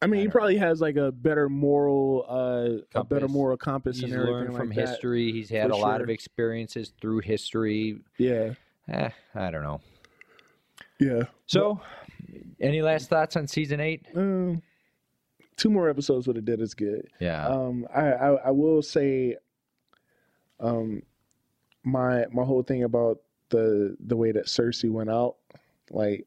I 0.01 0.07
mean, 0.07 0.19
I 0.19 0.23
he 0.23 0.27
probably 0.29 0.57
has 0.57 0.81
like 0.81 0.97
a 0.97 1.13
better 1.13 1.47
moral, 1.47 2.25
uh, 2.27 2.99
a 2.99 3.05
better 3.05 3.29
moral 3.29 3.55
compass 3.55 3.95
He's 4.01 4.03
and 4.11 4.13
everything 4.13 4.33
learned 4.33 4.55
from 4.57 4.69
like 4.69 4.77
that. 4.79 4.89
history. 4.89 5.31
He's 5.31 5.49
had 5.49 5.71
a 5.71 5.77
lot 5.77 6.01
of 6.01 6.09
experiences 6.09 6.91
through 6.99 7.19
history. 7.19 8.01
Yeah, 8.17 8.55
Eh, 8.89 9.09
I 9.33 9.49
don't 9.49 9.63
know. 9.63 9.79
yeah. 10.99 11.23
So, 11.45 11.79
any 12.59 12.81
last 12.81 13.09
thoughts 13.09 13.37
on 13.37 13.47
season 13.47 13.79
eight? 13.79 14.05
Um, 14.13 14.61
two 15.55 15.69
more 15.69 15.89
episodes 15.89 16.27
would 16.27 16.35
have 16.35 16.43
did 16.43 16.61
us 16.61 16.73
good. 16.73 17.07
Yeah. 17.21 17.47
Um, 17.47 17.87
I, 17.95 18.01
I 18.11 18.29
I 18.47 18.51
will 18.51 18.81
say, 18.81 19.37
um, 20.59 21.01
my 21.83 22.25
my 22.31 22.43
whole 22.43 22.63
thing 22.63 22.83
about 22.83 23.19
the 23.49 23.95
the 23.99 24.15
way 24.17 24.31
that 24.31 24.45
Cersei 24.45 24.89
went 24.89 25.09
out, 25.09 25.35
like 25.91 26.25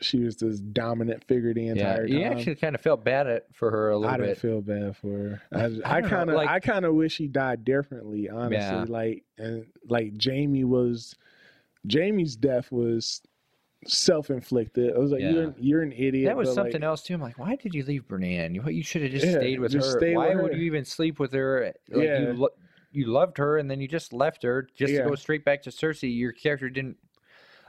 she 0.00 0.18
was 0.18 0.36
this 0.36 0.58
dominant 0.58 1.22
figure 1.24 1.54
the 1.54 1.62
Yeah, 1.62 1.72
entire 1.72 2.06
you 2.06 2.20
time. 2.24 2.32
actually 2.32 2.54
kind 2.56 2.74
of 2.74 2.80
felt 2.80 3.04
bad 3.04 3.28
at, 3.28 3.54
for 3.54 3.70
her 3.70 3.90
a 3.90 3.96
little 3.96 4.12
I 4.12 4.16
didn't 4.18 4.38
feel 4.38 4.60
bad 4.60 4.96
for 4.96 5.08
her. 5.08 5.42
I, 5.52 5.64
I 5.84 5.96
I 5.98 6.02
kind 6.02 6.30
of, 6.30 6.34
like- 6.36 6.48
I 6.48 6.58
kind 6.58 6.84
of 6.84 6.94
wish 6.94 7.12
she 7.14 7.28
died 7.28 7.64
differently. 7.64 8.28
Honestly, 8.28 8.56
Yeah. 8.56 8.84
like 8.88 9.22
and 9.38 9.66
like 9.88 10.14
Jaime 10.22 10.64
was, 10.64 11.14
Jaime's 11.88 12.34
death 12.34 12.72
was 12.72 13.22
self-inflicted. 13.86 14.94
I 14.94 14.98
was 14.98 15.12
like, 15.12 15.20
Yeah. 15.20 15.30
you're 15.30 15.54
you're 15.58 15.82
an 15.82 15.92
idiot. 15.92 16.26
that 16.26 16.36
was 16.36 16.52
something 16.52 16.72
like, 16.74 16.82
else 16.82 17.02
too. 17.02 17.14
I'm 17.14 17.20
like, 17.20 17.38
why 17.38 17.56
did 17.56 17.74
you 17.74 17.84
leave 17.84 18.06
Brienne? 18.08 18.54
You, 18.54 18.62
you 18.68 18.82
should 18.82 19.02
have 19.02 19.10
just 19.12 19.26
Yeah, 19.26 19.38
stayed 19.38 19.60
with 19.60 19.72
just 19.72 19.92
her. 19.92 19.98
stay 20.00 20.16
Why 20.16 20.34
with 20.34 20.42
would 20.42 20.52
her. 20.52 20.58
you 20.58 20.64
even 20.64 20.84
sleep 20.84 21.18
with 21.18 21.32
her? 21.32 21.72
Like 21.90 22.04
Yeah. 22.04 22.32
you, 22.32 22.48
you 22.94 23.06
loved 23.06 23.38
her, 23.38 23.58
and 23.58 23.70
then 23.70 23.80
you 23.80 23.88
just 23.88 24.12
left 24.12 24.42
her 24.42 24.68
just 24.74 24.92
Yeah. 24.92 25.02
to 25.02 25.08
go 25.10 25.14
straight 25.14 25.44
back 25.44 25.62
to 25.62 25.70
Cersei. 25.70 26.16
Your 26.16 26.32
character 26.32 26.70
didn't. 26.70 26.96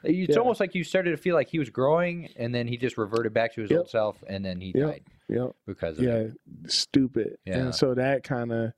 It's 0.03 0.34
Yeah. 0.36 0.39
almost 0.39 0.59
like 0.59 0.76
you 0.76 0.84
started 0.84 1.11
to 1.11 1.17
feel 1.17 1.34
like 1.36 1.47
he 1.49 1.57
was 1.59 1.69
growing, 1.69 2.30
and 2.36 2.53
then 2.53 2.67
he 2.67 2.78
just 2.78 2.97
reverted 2.97 3.34
back 3.34 3.53
to 3.55 3.61
his 3.61 3.71
Yep. 3.71 3.80
old 3.80 3.89
self, 3.89 4.23
and 4.28 4.45
then 4.45 4.61
he 4.61 4.71
Yep. 4.76 4.88
died 4.88 5.03
Yep. 5.30 5.55
because 5.65 5.97
of 5.97 6.03
yeah, 6.05 6.15
it. 6.17 6.34
stupid. 6.67 7.38
Yeah. 7.45 7.57
And 7.59 7.76
so 7.76 7.93
that 7.95 8.23
kind 8.23 8.51
of 8.51 8.73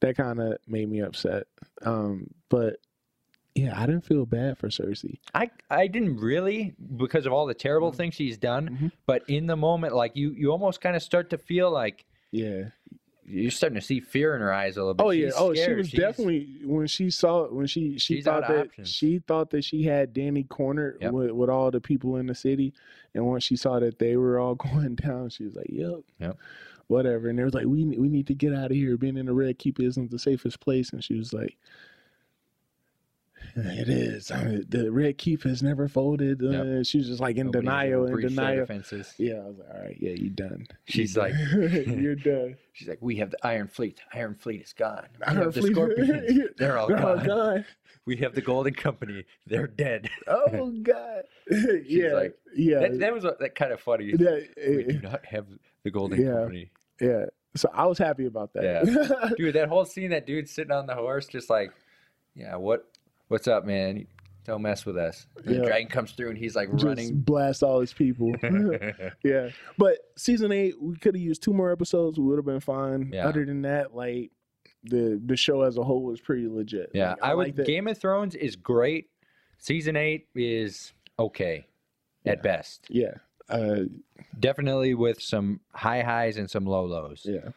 that 0.00 0.16
kind 0.16 0.40
of 0.40 0.58
made 0.66 0.88
me 0.88 0.98
upset. 1.00 1.46
Um, 1.82 2.28
but 2.48 2.78
yeah, 3.54 3.78
I 3.80 3.86
didn't 3.86 4.04
feel 4.04 4.26
bad 4.26 4.58
for 4.58 4.68
Cersei. 4.68 5.18
I 5.34 5.50
I 5.70 5.86
didn't 5.86 6.16
really 6.16 6.74
because 6.96 7.24
of 7.26 7.32
all 7.32 7.46
the 7.46 7.54
terrible 7.54 7.92
Mhm. 7.92 7.96
things 7.96 8.14
she's 8.14 8.36
done, 8.38 8.70
Mhm. 8.70 8.92
but 9.06 9.22
in 9.28 9.46
the 9.46 9.56
moment, 9.56 9.94
like 9.94 10.16
you, 10.16 10.30
you 10.30 10.50
almost 10.50 10.80
kind 10.80 10.96
of 10.96 11.02
start 11.02 11.30
to 11.30 11.38
feel 11.38 11.70
like 11.70 12.04
Yeah. 12.32 12.70
You're 13.24 13.50
starting 13.52 13.76
to 13.78 13.84
see 13.84 14.00
fear 14.00 14.34
in 14.34 14.40
her 14.40 14.52
eyes 14.52 14.76
a 14.76 14.80
little 14.80 14.94
bit. 14.94 15.04
Oh 15.04 15.10
yeah. 15.10 15.26
She's 15.26 15.34
Oh, 15.38 15.54
she 15.54 15.72
was 15.74 15.88
She's- 15.88 16.00
definitely 16.00 16.48
when 16.64 16.86
she 16.88 17.08
saw 17.10 17.46
when 17.48 17.66
she 17.66 17.98
she 17.98 18.16
She's 18.16 18.26
out 18.26 18.42
thought 18.42 18.50
of 18.50 18.56
that 18.56 18.66
options. 18.66 18.88
she 18.90 19.18
thought 19.20 19.50
that 19.50 19.64
she 19.64 19.84
had 19.84 20.12
Dany 20.12 20.48
cornered 20.48 20.98
Yep. 21.00 21.12
with, 21.12 21.30
with 21.30 21.48
all 21.50 21.70
the 21.70 21.80
people 21.80 22.16
in 22.16 22.26
the 22.26 22.34
city, 22.34 22.72
and 23.14 23.24
once 23.24 23.44
she 23.44 23.54
saw 23.56 23.78
that 23.78 23.98
they 24.00 24.16
were 24.16 24.38
all 24.38 24.54
going 24.72 24.96
down, 24.96 25.28
she 25.30 25.44
was 25.44 25.54
like, 25.54 25.68
"Yep, 25.70 26.00
Yep. 26.20 26.38
whatever." 26.88 27.28
And 27.28 27.38
they 27.38 27.44
was 27.44 27.54
like, 27.54 27.66
"We 27.66 27.84
we 27.84 28.08
need 28.08 28.26
to 28.26 28.34
get 28.34 28.52
out 28.54 28.72
of 28.72 28.76
here. 28.76 28.96
Being 28.96 29.16
in 29.16 29.26
the 29.26 29.34
Red 29.34 29.56
Keep 29.58 29.78
isn't 29.80 30.10
the 30.10 30.18
safest 30.18 30.60
place." 30.60 30.92
And 30.92 31.02
she 31.02 31.14
was 31.14 31.32
like. 31.32 31.56
It 33.56 33.88
is. 33.88 34.30
I 34.30 34.44
mean, 34.44 34.64
the 34.68 34.90
Red 34.90 35.18
Keep 35.18 35.42
has 35.44 35.62
never 35.62 35.88
folded. 35.88 36.42
Uh, 36.42 36.50
Yep. 36.64 36.86
She 36.86 36.98
was 36.98 37.08
just 37.08 37.20
like 37.20 37.36
in 37.36 37.46
Nobody's 37.46 37.68
ever 37.68 38.06
denial, 38.06 38.06
in 38.06 38.20
denial. 38.20 38.56
defenses. 38.60 39.14
Yeah, 39.18 39.34
I 39.34 39.46
was 39.46 39.58
like, 39.58 39.68
all 39.74 39.80
right, 39.82 39.96
yeah, 40.00 40.10
you 40.12 40.30
done. 40.30 40.66
She's 40.86 41.14
You 41.16 41.22
like- 41.22 41.32
done. 41.34 41.98
you're 42.02 42.14
done. 42.16 42.56
She's 42.72 42.88
like, 42.88 42.98
we 43.02 43.16
have 43.16 43.30
the 43.30 43.46
Iron 43.46 43.68
Fleet. 43.68 44.00
Iron 44.14 44.34
Fleet 44.34 44.62
is 44.62 44.72
gone. 44.72 45.06
We 45.20 45.24
Iron 45.26 45.36
have 45.42 45.52
the 45.54 45.60
Fleet- 45.60 45.72
Scorpions. 45.74 46.40
They're 46.56 46.78
all 46.78 46.88
They're 46.88 47.06
all 47.06 47.16
gone. 47.16 47.26
gone. 47.26 47.64
We 48.06 48.16
have 48.16 48.34
the 48.34 48.40
Golden 48.40 48.74
Company. 48.74 49.24
They're 49.46 49.66
dead. 49.68 50.08
Oh 50.26 50.70
God. 50.82 51.22
yeah, 51.86 52.14
like, 52.14 52.36
yeah, 52.56 52.80
That, 52.80 52.98
that 53.00 53.12
was 53.12 53.24
uh, 53.24 53.34
that 53.40 53.54
kind 53.54 53.72
of 53.72 53.80
funny. 53.80 54.12
that- 54.16 54.48
we 54.56 54.84
do 54.84 54.98
eh, 54.98 55.00
not 55.02 55.24
have 55.26 55.46
the 55.84 55.90
Golden 55.90 56.20
Yeah. 56.20 56.32
Company. 56.32 56.70
yeah. 57.00 57.26
So 57.54 57.68
I 57.74 57.84
was 57.84 57.98
happy 57.98 58.24
about 58.24 58.54
that. 58.54 59.34
Dude, 59.36 59.54
that 59.56 59.68
whole 59.68 59.84
scene, 59.84 60.10
that 60.10 60.26
dude 60.26 60.48
sitting 60.48 60.72
on 60.72 60.86
the 60.86 60.94
horse, 60.94 61.26
just 61.26 61.50
like, 61.50 61.70
yeah, 62.34 62.56
what, 62.56 62.88
what's 63.32 63.48
up, 63.48 63.64
man? 63.64 64.06
Don't 64.44 64.62
mess 64.62 64.84
with 64.84 64.96
us. 64.96 65.26
And 65.36 65.44
The 65.46 65.54
Yeah. 65.54 65.62
dragon 65.64 65.88
comes 65.88 66.12
through 66.12 66.30
and 66.30 66.38
he's 66.38 66.54
like 66.56 66.70
Just 66.72 66.84
running. 66.84 67.20
blast 67.20 67.62
all 67.62 67.80
his 67.80 67.92
people. 67.92 68.32
yeah, 69.24 69.50
but 69.78 69.98
season 70.16 70.52
eight, 70.52 70.74
we 70.80 70.96
could 70.96 71.14
have 71.14 71.22
used 71.22 71.42
two 71.42 71.52
more 71.52 71.70
episodes. 71.72 72.18
We 72.18 72.26
would 72.26 72.38
have 72.38 72.44
been 72.44 72.60
fine. 72.60 73.10
Yeah. 73.12 73.26
Other 73.28 73.44
than 73.44 73.62
that, 73.62 73.94
like 73.94 74.30
the 74.84 75.20
the 75.24 75.36
show 75.36 75.62
as 75.62 75.78
a 75.78 75.84
whole 75.84 76.02
was 76.02 76.20
pretty 76.20 76.48
legit. 76.48 76.90
yeah, 76.92 77.10
Like, 77.10 77.22
I 77.22 77.34
would. 77.34 77.46
liked 77.46 77.58
it. 77.60 77.66
Game 77.66 77.86
of 77.86 77.96
Thrones 77.98 78.34
is 78.34 78.56
great. 78.56 79.10
Season 79.58 79.96
eight 79.96 80.26
is 80.34 80.92
okay, 81.18 81.66
Yeah. 82.24 82.32
at 82.32 82.42
best. 82.42 82.86
Yeah. 82.90 83.14
Uh, 83.48 83.84
Definitely 84.40 84.94
with 84.94 85.20
some 85.20 85.60
high 85.72 86.02
highs 86.02 86.36
and 86.36 86.50
some 86.50 86.64
low 86.64 86.84
lows. 86.84 87.22
Yeah. 87.24 87.50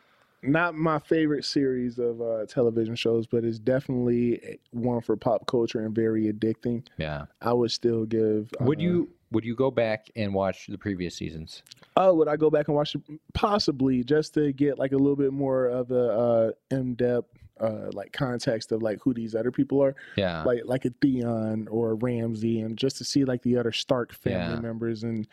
Not 0.45 0.75
my 0.75 0.99
favorite 0.99 1.45
series 1.45 1.97
of 1.99 2.21
uh, 2.21 2.45
television 2.45 2.95
shows, 2.95 3.25
but 3.27 3.43
it's 3.43 3.59
definitely 3.59 4.59
one 4.71 5.01
for 5.01 5.15
pop 5.15 5.47
culture 5.47 5.83
and 5.85 5.93
very 5.95 6.31
addicting. 6.31 6.85
Yeah. 6.97 7.25
I 7.41 7.53
would 7.53 7.71
still 7.71 8.05
give. 8.05 8.49
Would 8.59 8.79
uh, 8.79 8.81
you 8.81 9.09
would 9.31 9.43
you 9.43 9.55
go 9.55 9.71
back 9.71 10.07
and 10.15 10.33
watch 10.33 10.67
the 10.67 10.77
previous 10.77 11.15
seasons? 11.15 11.63
Oh, 11.97 12.13
would 12.15 12.27
I 12.27 12.35
go 12.35 12.49
back 12.49 12.67
and 12.67 12.75
watch 12.75 12.95
it? 12.95 13.01
Possibly, 13.33 14.03
just 14.03 14.33
to 14.35 14.51
get 14.53 14.77
like 14.77 14.91
a 14.91 14.97
little 14.97 15.15
bit 15.15 15.33
more 15.33 15.65
of 15.67 15.91
a 15.91 16.09
uh, 16.09 16.51
in 16.71 16.95
depth, 16.95 17.29
uh, 17.59 17.89
like 17.93 18.11
context 18.13 18.71
of 18.71 18.81
like 18.83 18.99
who 19.01 19.13
these 19.13 19.33
other 19.35 19.51
people 19.51 19.81
are, 19.81 19.95
Yeah. 20.15 20.43
like 20.43 20.61
like 20.65 20.85
a 20.85 20.91
Theon 21.01 21.67
or 21.69 21.91
a 21.91 21.95
Ramsay, 21.95 22.59
and 22.61 22.77
just 22.77 22.97
to 22.97 23.03
see 23.03 23.25
like 23.25 23.41
the 23.41 23.57
other 23.57 23.71
Stark 23.71 24.13
family 24.13 24.53
Yeah. 24.55 24.59
members 24.61 25.03
and 25.03 25.27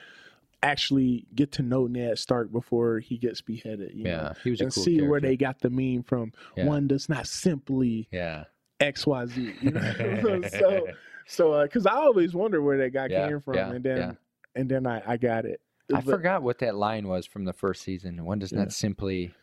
actually 0.62 1.26
get 1.34 1.52
to 1.52 1.62
know 1.62 1.86
Ned 1.86 2.18
Stark 2.18 2.52
before 2.52 2.98
he 3.00 3.18
gets 3.18 3.40
beheaded. 3.40 3.92
You 3.94 4.04
yeah. 4.04 4.16
know? 4.16 4.32
He 4.44 4.50
was 4.50 4.60
a 4.60 4.64
and 4.64 4.74
cool 4.74 4.84
see 4.84 5.02
where 5.02 5.20
they 5.20 5.36
got 5.36 5.60
the 5.60 5.70
meme 5.70 6.02
from. 6.04 6.32
Yeah. 6.56 6.66
One 6.66 6.86
does 6.86 7.08
not 7.08 7.26
simply 7.26 8.08
Yeah. 8.12 8.44
X 8.80 9.06
Y 9.06 9.26
Z. 9.26 9.54
You 9.60 9.70
know? 9.72 10.40
so 10.48 10.86
so 11.26 11.62
because 11.62 11.86
I 11.86 11.94
always 11.94 12.34
wonder 12.34 12.62
where 12.62 12.78
that 12.78 12.90
guy 12.90 13.06
Yeah, 13.06 13.28
came 13.28 13.40
from, 13.40 13.54
yeah, 13.54 13.70
and 13.70 13.84
then 13.84 14.16
and 14.54 14.68
then 14.68 14.86
I 14.86 15.02
I 15.06 15.16
got 15.16 15.44
it. 15.44 15.60
I 15.92 16.00
But 16.00 16.04
forgot 16.04 16.42
what 16.42 16.58
that 16.60 16.74
line 16.74 17.06
was 17.08 17.26
from 17.26 17.44
the 17.44 17.52
first 17.52 17.82
season. 17.82 18.24
One 18.24 18.38
does 18.38 18.52
not 18.52 18.72
simply. 18.72 19.34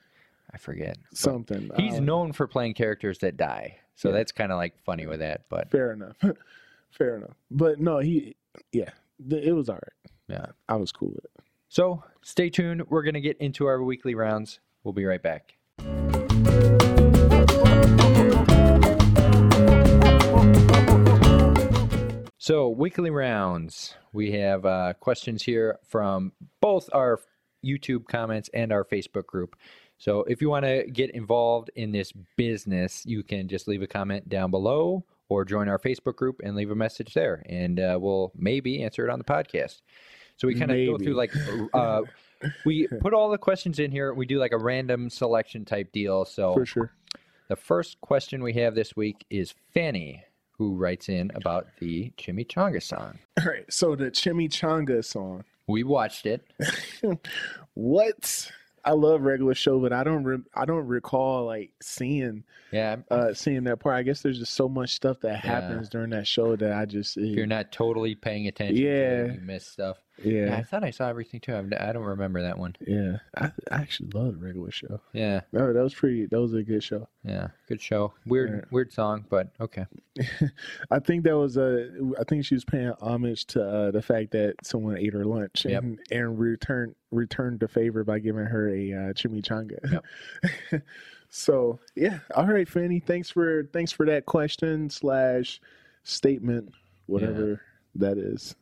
I 0.52 0.58
forget. 0.58 0.98
But 1.10 1.18
something. 1.18 1.70
He's 1.78 2.00
Um, 2.00 2.06
known 2.06 2.34
for 2.34 2.48
playing 2.48 2.74
characters 2.74 3.20
that 3.20 3.38
die, 3.38 3.78
so 3.96 4.12
that's 4.12 4.32
kind 4.32 4.52
of 4.52 4.58
like 4.58 4.80
funny 4.84 5.06
with 5.06 5.20
that. 5.20 5.44
But 5.48 5.70
fair 5.70 5.92
enough. 5.92 6.16
fair 6.92 7.18
enough. 7.18 7.36
But 7.52 7.80
no, 7.80 8.00
he 8.00 8.36
yeah, 8.72 8.90
it 9.30 9.54
was 9.54 9.70
all 9.70 9.76
right. 9.76 10.12
yeah. 10.28 10.46
I 10.68 10.76
was 10.76 10.92
cool 10.92 11.10
with 11.10 11.26
it. 11.26 11.32
So 11.68 12.04
stay 12.22 12.50
tuned. 12.50 12.88
We're 12.90 13.04
gonna 13.04 13.22
get 13.22 13.38
into 13.38 13.66
our 13.66 13.84
weekly 13.84 14.16
rounds. 14.16 14.60
We'll 14.84 14.94
be 14.94 15.06
right 15.06 15.22
back. 15.22 15.56
So 22.38 22.70
weekly 22.70 23.12
rounds. 23.12 23.96
We 24.12 24.32
have 24.32 24.66
uh, 24.66 24.94
questions 24.94 25.44
here 25.44 25.78
from 25.88 26.32
both 26.62 26.90
our 26.94 27.20
YouTube 27.64 28.08
comments 28.08 28.50
and 28.54 28.72
our 28.72 28.84
Facebook 28.84 29.28
group. 29.28 29.56
So 29.98 30.24
if 30.24 30.42
you 30.42 30.50
want 30.50 30.66
to 30.66 30.86
get 30.92 31.12
involved 31.12 31.70
in 31.76 31.92
this 31.92 32.12
business, 32.38 33.06
you 33.06 33.22
can 33.22 33.50
just 33.50 33.68
leave 33.68 33.82
a 33.82 33.88
comment 33.88 34.30
down 34.30 34.50
below 34.50 35.04
or 35.30 35.46
join 35.46 35.70
our 35.70 35.80
Facebook 35.80 36.16
group 36.16 36.42
and 36.44 36.56
leave 36.56 36.72
a 36.72 36.76
message 36.76 37.14
there, 37.14 37.44
and 37.48 37.80
uh, 37.80 37.98
we'll 38.02 38.32
maybe 38.36 38.84
answer 38.84 39.08
it 39.08 39.12
on 39.12 39.20
the 39.20 39.26
podcast. 39.26 39.82
So 40.38 40.48
we 40.48 40.56
kind 40.56 40.72
of 40.72 40.78
go 40.78 40.98
through 41.04 41.16
like 41.16 41.32
uh, 41.74 42.02
we 42.66 42.88
put 43.02 43.14
all 43.14 43.30
the 43.30 43.38
questions 43.38 43.80
in 43.80 43.92
here. 43.92 44.14
We 44.14 44.26
do 44.26 44.40
like 44.40 44.54
a 44.54 44.58
random 44.58 45.10
selection 45.10 45.66
type 45.66 45.92
deal. 45.92 46.26
So 46.26 46.54
For 46.54 46.66
sure. 46.66 46.94
the 47.50 47.56
first 47.56 48.00
question 48.02 48.42
we 48.42 48.54
have 48.54 48.74
this 48.74 48.96
week 48.96 49.26
is 49.30 49.54
Fanny, 49.74 50.24
who 50.58 50.76
writes 50.76 51.10
in 51.10 51.32
about 51.36 51.68
the 51.80 52.12
Chimichanga 52.18 52.82
song. 52.82 53.20
All 53.40 53.48
right. 53.48 53.66
So 53.72 53.96
the 53.96 54.12
Chimichanga 54.12 55.04
song. 55.04 55.44
We 55.68 55.84
watched 55.84 56.26
it. 56.26 56.42
What? 57.76 58.52
I 58.86 58.92
love 58.92 59.22
regular 59.22 59.54
show, 59.54 59.80
but 59.80 59.92
I 59.94 60.04
don't. 60.04 60.24
Re- 60.24 60.44
I 60.54 60.66
don't 60.66 60.88
recall 60.88 61.46
like 61.46 61.72
seeing 61.82 62.44
Yeah, 62.72 62.98
uh 63.12 63.34
seeing 63.34 63.64
that 63.66 63.80
part. 63.80 63.96
I 63.96 64.04
guess 64.04 64.22
there's 64.22 64.40
just 64.40 64.54
so 64.54 64.68
much 64.70 64.92
stuff 64.94 65.20
that 65.22 65.44
Yeah. 65.44 65.52
happens 65.52 65.90
during 65.90 66.10
that 66.12 66.28
show 66.28 66.56
that 66.56 66.74
I 66.74 66.86
just 66.86 67.18
if 67.18 67.36
you're 67.36 67.46
not 67.48 67.72
totally 67.72 68.16
paying 68.16 68.48
attention, 68.48 68.76
to 68.76 68.82
Yeah. 68.82 69.24
it, 69.26 69.36
you 69.36 69.42
miss 69.42 69.66
stuff. 69.66 69.98
Yeah. 70.24 70.56
I 70.58 70.64
thought 70.64 70.84
I 70.84 70.92
saw 70.92 71.08
everything 71.08 71.40
too. 71.40 71.56
I've- 71.56 71.76
I 71.76 71.92
don't 71.94 72.04
remember 72.04 72.42
that 72.42 72.58
one. 72.58 72.76
yeah. 72.86 73.18
I, 73.36 73.52
I 73.72 73.76
actually 73.82 74.10
love 74.14 74.40
the 74.40 74.46
regular 74.46 74.72
show. 74.72 75.00
Yeah, 75.14 75.42
No, 75.52 75.72
that 75.74 75.82
was 75.84 75.94
pretty. 75.94 76.26
That 76.26 76.40
was 76.42 76.54
a 76.54 76.64
good 76.64 76.84
show. 76.84 77.08
yeah, 77.24 77.48
good 77.68 77.82
show. 77.82 78.14
Weird, 78.26 78.50
Yeah. 78.52 78.62
weird 78.72 78.92
song, 78.92 79.26
but 79.30 79.50
okay. 79.62 79.86
I 80.92 81.00
think 81.00 81.24
that 81.24 81.38
was 81.38 81.58
a. 81.58 81.90
I 82.20 82.24
think 82.26 82.46
she 82.46 82.56
was 82.56 82.66
paying 82.66 82.92
homage 83.02 83.46
to 83.48 83.64
uh, 83.64 83.92
the 83.92 84.02
fact 84.02 84.32
that 84.32 84.56
someone 84.64 84.98
ate 84.98 85.14
her 85.14 85.24
lunch 85.26 85.66
Yep. 85.66 85.84
and 85.84 86.00
and 86.12 86.38
returned 86.40 86.96
returned 87.12 87.60
the 87.62 87.68
favor 87.68 88.04
by 88.04 88.20
giving 88.20 88.46
her 88.46 88.70
a 88.70 88.92
uh, 88.94 89.14
chimichanga. 89.14 90.02
so 91.30 91.80
yeah, 91.96 92.20
all 92.36 92.48
right, 92.48 92.68
Fanny. 92.68 93.00
Thanks 93.00 93.30
for 93.30 93.64
thanks 93.74 93.92
for 93.92 94.06
that 94.08 94.26
question 94.26 94.90
slash 94.90 95.62
statement, 96.04 96.74
whatever 97.06 97.62
that 97.96 98.18
is. 98.18 98.56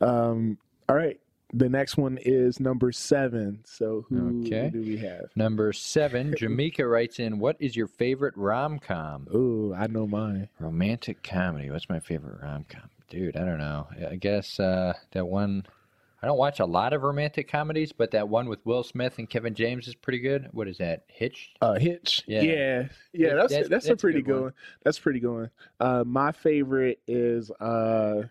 Um, 0.00 0.58
all 0.88 0.96
right, 0.96 1.18
the 1.52 1.68
next 1.68 1.96
one 1.96 2.18
is 2.22 2.60
number 2.60 2.92
seven. 2.92 3.60
So 3.64 4.06
who 4.08 4.40
Okay. 4.40 4.70
do 4.70 4.80
we 4.80 4.96
have? 4.98 5.26
Number 5.36 5.72
seven, 5.72 6.34
Jamaica 6.38 6.86
writes 6.86 7.18
in, 7.18 7.38
"What 7.38 7.56
is 7.60 7.76
your 7.76 7.86
favorite 7.88 8.36
rom 8.36 8.78
com? 8.78 9.28
Oh, 9.32 9.74
I 9.74 9.86
know 9.86 10.06
mine. 10.06 10.48
Romantic 10.58 11.22
comedy. 11.22 11.70
What's 11.70 11.88
my 11.88 12.00
favorite 12.00 12.40
rom 12.42 12.64
com? 12.68 12.88
Dude, 13.10 13.36
I 13.36 13.44
don't 13.44 13.58
know. 13.58 13.86
I 14.10 14.16
guess 14.16 14.58
uh, 14.58 14.94
that 15.12 15.26
one. 15.26 15.66
I 16.22 16.26
don't 16.28 16.38
watch 16.38 16.60
a 16.60 16.64
lot 16.64 16.92
of 16.92 17.02
romantic 17.02 17.48
comedies, 17.50 17.90
but 17.90 18.12
that 18.12 18.28
one 18.28 18.48
with 18.48 18.64
Will 18.64 18.84
Smith 18.84 19.18
and 19.18 19.28
Kevin 19.28 19.54
James 19.56 19.88
is 19.88 19.96
pretty 19.96 20.20
good. 20.20 20.48
What 20.52 20.68
is 20.68 20.78
that? 20.78 21.02
Hitch. 21.08 21.50
Uh, 21.60 21.74
Hitch. 21.80 22.22
Yeah. 22.28 22.42
Yeah, 22.42 22.88
yeah. 23.12 23.34
That's 23.34 23.50
that's- 23.52 23.68
that's, 23.68 23.68
that's 23.68 23.88
a 23.88 23.96
pretty 23.96 24.22
good 24.22 24.40
one. 24.40 24.52
That's 24.84 25.00
pretty 25.00 25.18
good 25.18 25.32
one. 25.32 25.50
Uh, 25.80 26.04
my 26.06 26.30
favorite 26.30 27.00
is 27.08 27.50
uh, 27.60 28.22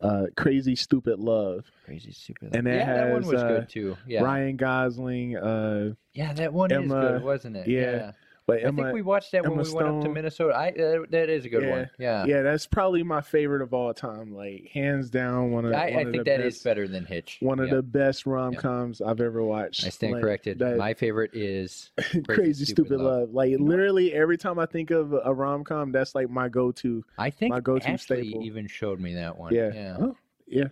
uh, 0.00 0.26
Crazy 0.36 0.76
Stupid 0.76 1.18
Love. 1.18 1.64
Crazy 1.84 2.12
stupid. 2.12 2.44
Love. 2.44 2.54
And 2.54 2.68
it 2.68 2.76
yeah, 2.76 2.94
that 2.94 3.12
one 3.12 3.26
was 3.26 3.42
uh, 3.42 3.48
good 3.48 3.68
too. 3.68 3.96
Yeah, 4.06 4.22
Ryan 4.22 4.56
Gosling, 4.56 5.36
uh, 5.36 5.94
yeah, 6.14 6.32
that 6.34 6.52
one 6.52 6.70
is 6.70 6.90
good, 6.90 7.22
wasn't 7.22 7.56
it? 7.56 7.68
yeah, 7.68 8.12
but 8.48 8.64
I 8.64 8.70
think 8.72 8.92
we 8.94 9.02
watched 9.02 9.30
that 9.32 9.42
when 9.44 9.52
Emma 9.52 9.62
we 9.62 9.72
went 9.72 9.88
up 9.88 10.00
to 10.02 10.08
Minnesota. 10.08 10.54
I 10.54 10.68
uh, 10.70 11.04
that 11.10 11.28
is 11.28 11.44
a 11.44 11.48
good 11.50 11.62
Yeah. 11.64 11.70
one. 11.70 11.90
Yeah, 11.98 12.24
yeah, 12.24 12.42
that's 12.42 12.66
probably 12.66 13.02
my 13.02 13.20
favorite 13.20 13.60
of 13.62 13.74
all 13.74 13.92
time. 13.92 14.34
Like 14.34 14.70
hands 14.72 15.10
down, 15.10 15.50
one 15.52 15.66
of 15.66 15.72
I, 15.74 15.90
one 15.90 15.98
I 15.98 16.00
of 16.00 16.10
think 16.12 16.24
the 16.24 16.30
that 16.30 16.40
is 16.40 16.54
best, 16.54 16.64
better 16.64 16.88
than 16.88 17.04
Hitch. 17.04 17.36
one 17.40 17.60
of 17.60 17.68
the 17.70 17.82
best 17.82 18.24
rom 18.26 18.54
coms 18.54 19.00
I've 19.02 19.20
ever 19.20 19.44
watched. 19.44 19.84
I 19.84 19.90
stand 19.90 20.14
Like, 20.14 20.22
corrected. 20.22 20.58
that- 20.60 20.78
My 20.78 20.94
favorite 20.94 21.30
is 21.34 21.90
Crazy, 22.28 22.64
Stupid, 22.64 22.98
Love. 23.00 23.34
Like 23.34 23.50
You 23.50 23.58
literally 23.58 24.14
every 24.14 24.38
time 24.38 24.58
I 24.58 24.64
think 24.66 24.90
of 24.90 25.12
a 25.12 25.32
rom 25.34 25.62
com, 25.62 25.92
that's 25.92 26.14
like 26.14 26.30
my 26.30 26.48
go 26.48 26.72
to. 26.72 27.04
I 27.18 27.28
think 27.30 27.50
My 27.52 27.60
go-to 27.60 27.98
staple. 27.98 28.42
even 28.42 28.66
showed 28.66 28.98
me 28.98 29.14
that 29.14 29.36
one. 29.38 29.54
Yeah. 29.54 29.70
yeah, 29.74 29.96
Oh, 30.00 30.16
yeah. 30.46 30.68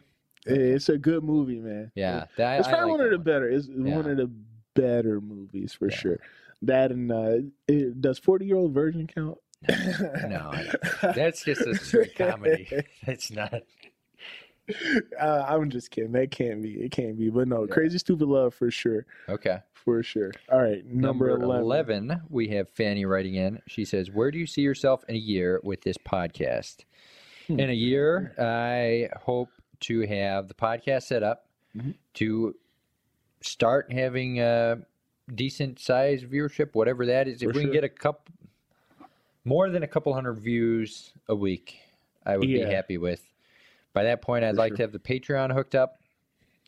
It's 0.47 0.89
a 0.89 0.97
good 0.97 1.25
movie, 1.25 1.59
man. 1.61 1.93
yeah. 1.95 2.25
That, 2.39 2.61
It's 2.61 2.69
probably 2.69 2.91
like 2.93 2.99
one 2.99 3.05
of 3.07 3.11
the 3.11 3.19
better. 3.19 3.51
It's 3.51 3.67
one 3.69 4.09
of 4.09 4.17
the 4.17 4.31
better 4.75 5.21
movies 5.21 5.75
for 5.75 5.91
Yeah. 5.91 5.97
sure. 5.97 6.19
That 6.63 6.91
and 6.91 7.13
uh, 7.13 7.37
it, 7.69 8.01
does 8.01 8.19
Forty 8.19 8.47
Year 8.47 8.57
Old 8.57 8.73
Virgin 8.73 9.07
count? 9.07 9.39
No, 9.69 10.53
That's 11.03 11.45
just 11.45 11.61
a 11.63 11.75
straight 11.77 12.15
comedy. 12.17 12.69
That's 13.07 13.31
not. 13.31 13.63
uh, 15.21 15.45
I'm 15.49 15.71
just 15.71 15.91
kidding. 15.91 16.13
That 16.13 16.31
can't 16.31 16.63
be. 16.63 16.73
It 16.75 16.91
can't 16.93 17.19
be. 17.19 17.31
But 17.31 17.49
no, 17.49 17.65
Yeah. 17.67 17.73
Crazy 17.75 17.99
Stupid 17.99 18.27
Love 18.29 18.55
for 18.55 18.71
sure. 18.71 19.07
Okay. 19.29 19.59
For 19.75 20.03
sure. 20.03 20.33
All 20.51 20.61
right, 20.61 20.85
number, 20.85 21.31
11. 21.31 21.63
11, 21.63 22.23
we 22.29 22.49
have 22.49 22.69
Fanny 22.71 23.05
writing 23.05 23.37
in. 23.37 23.61
She 23.69 23.85
says, 23.85 24.11
Where 24.11 24.33
do 24.33 24.39
you 24.39 24.47
see 24.47 24.63
yourself 24.63 25.05
in 25.09 25.15
a 25.15 25.19
year 25.19 25.61
with 25.63 25.83
this 25.83 25.97
podcast? 25.99 26.79
Hmm. 27.47 27.61
In 27.61 27.71
a 27.71 27.75
year, 27.75 28.35
I 28.39 29.09
hope 29.21 29.51
to 29.81 30.01
have 30.07 30.49
the 30.49 30.55
podcast 30.55 31.05
set 31.05 31.23
up 31.23 31.47
Mhm. 31.77 31.95
to 32.15 32.57
start 33.43 33.93
having 33.93 34.41
a 34.41 34.79
decent 35.35 35.79
size 35.79 36.25
viewership, 36.25 36.75
whatever 36.75 37.07
that 37.07 37.29
is. 37.29 37.43
If 37.43 37.51
For 37.51 37.57
we 37.57 37.65
can 37.65 37.73
get 37.73 37.85
a 37.85 37.89
couple, 37.89 38.33
more 39.45 39.71
than 39.71 39.83
a 39.83 39.89
couple 39.89 40.13
hundred 40.15 40.35
views 40.35 41.13
a 41.29 41.35
week, 41.35 41.79
I 42.25 42.37
would 42.37 42.49
Yeah. 42.49 42.67
be 42.67 42.71
happy 42.73 42.99
with. 42.99 43.23
By 43.93 44.05
that 44.05 44.23
point, 44.23 44.45
I'd 44.45 44.53
For 44.55 44.57
like 44.57 44.71
sure. 44.71 44.77
to 44.79 44.83
have 44.85 44.93
the 44.93 44.99
Patreon 44.99 45.53
hooked 45.53 45.75
up. 45.75 46.01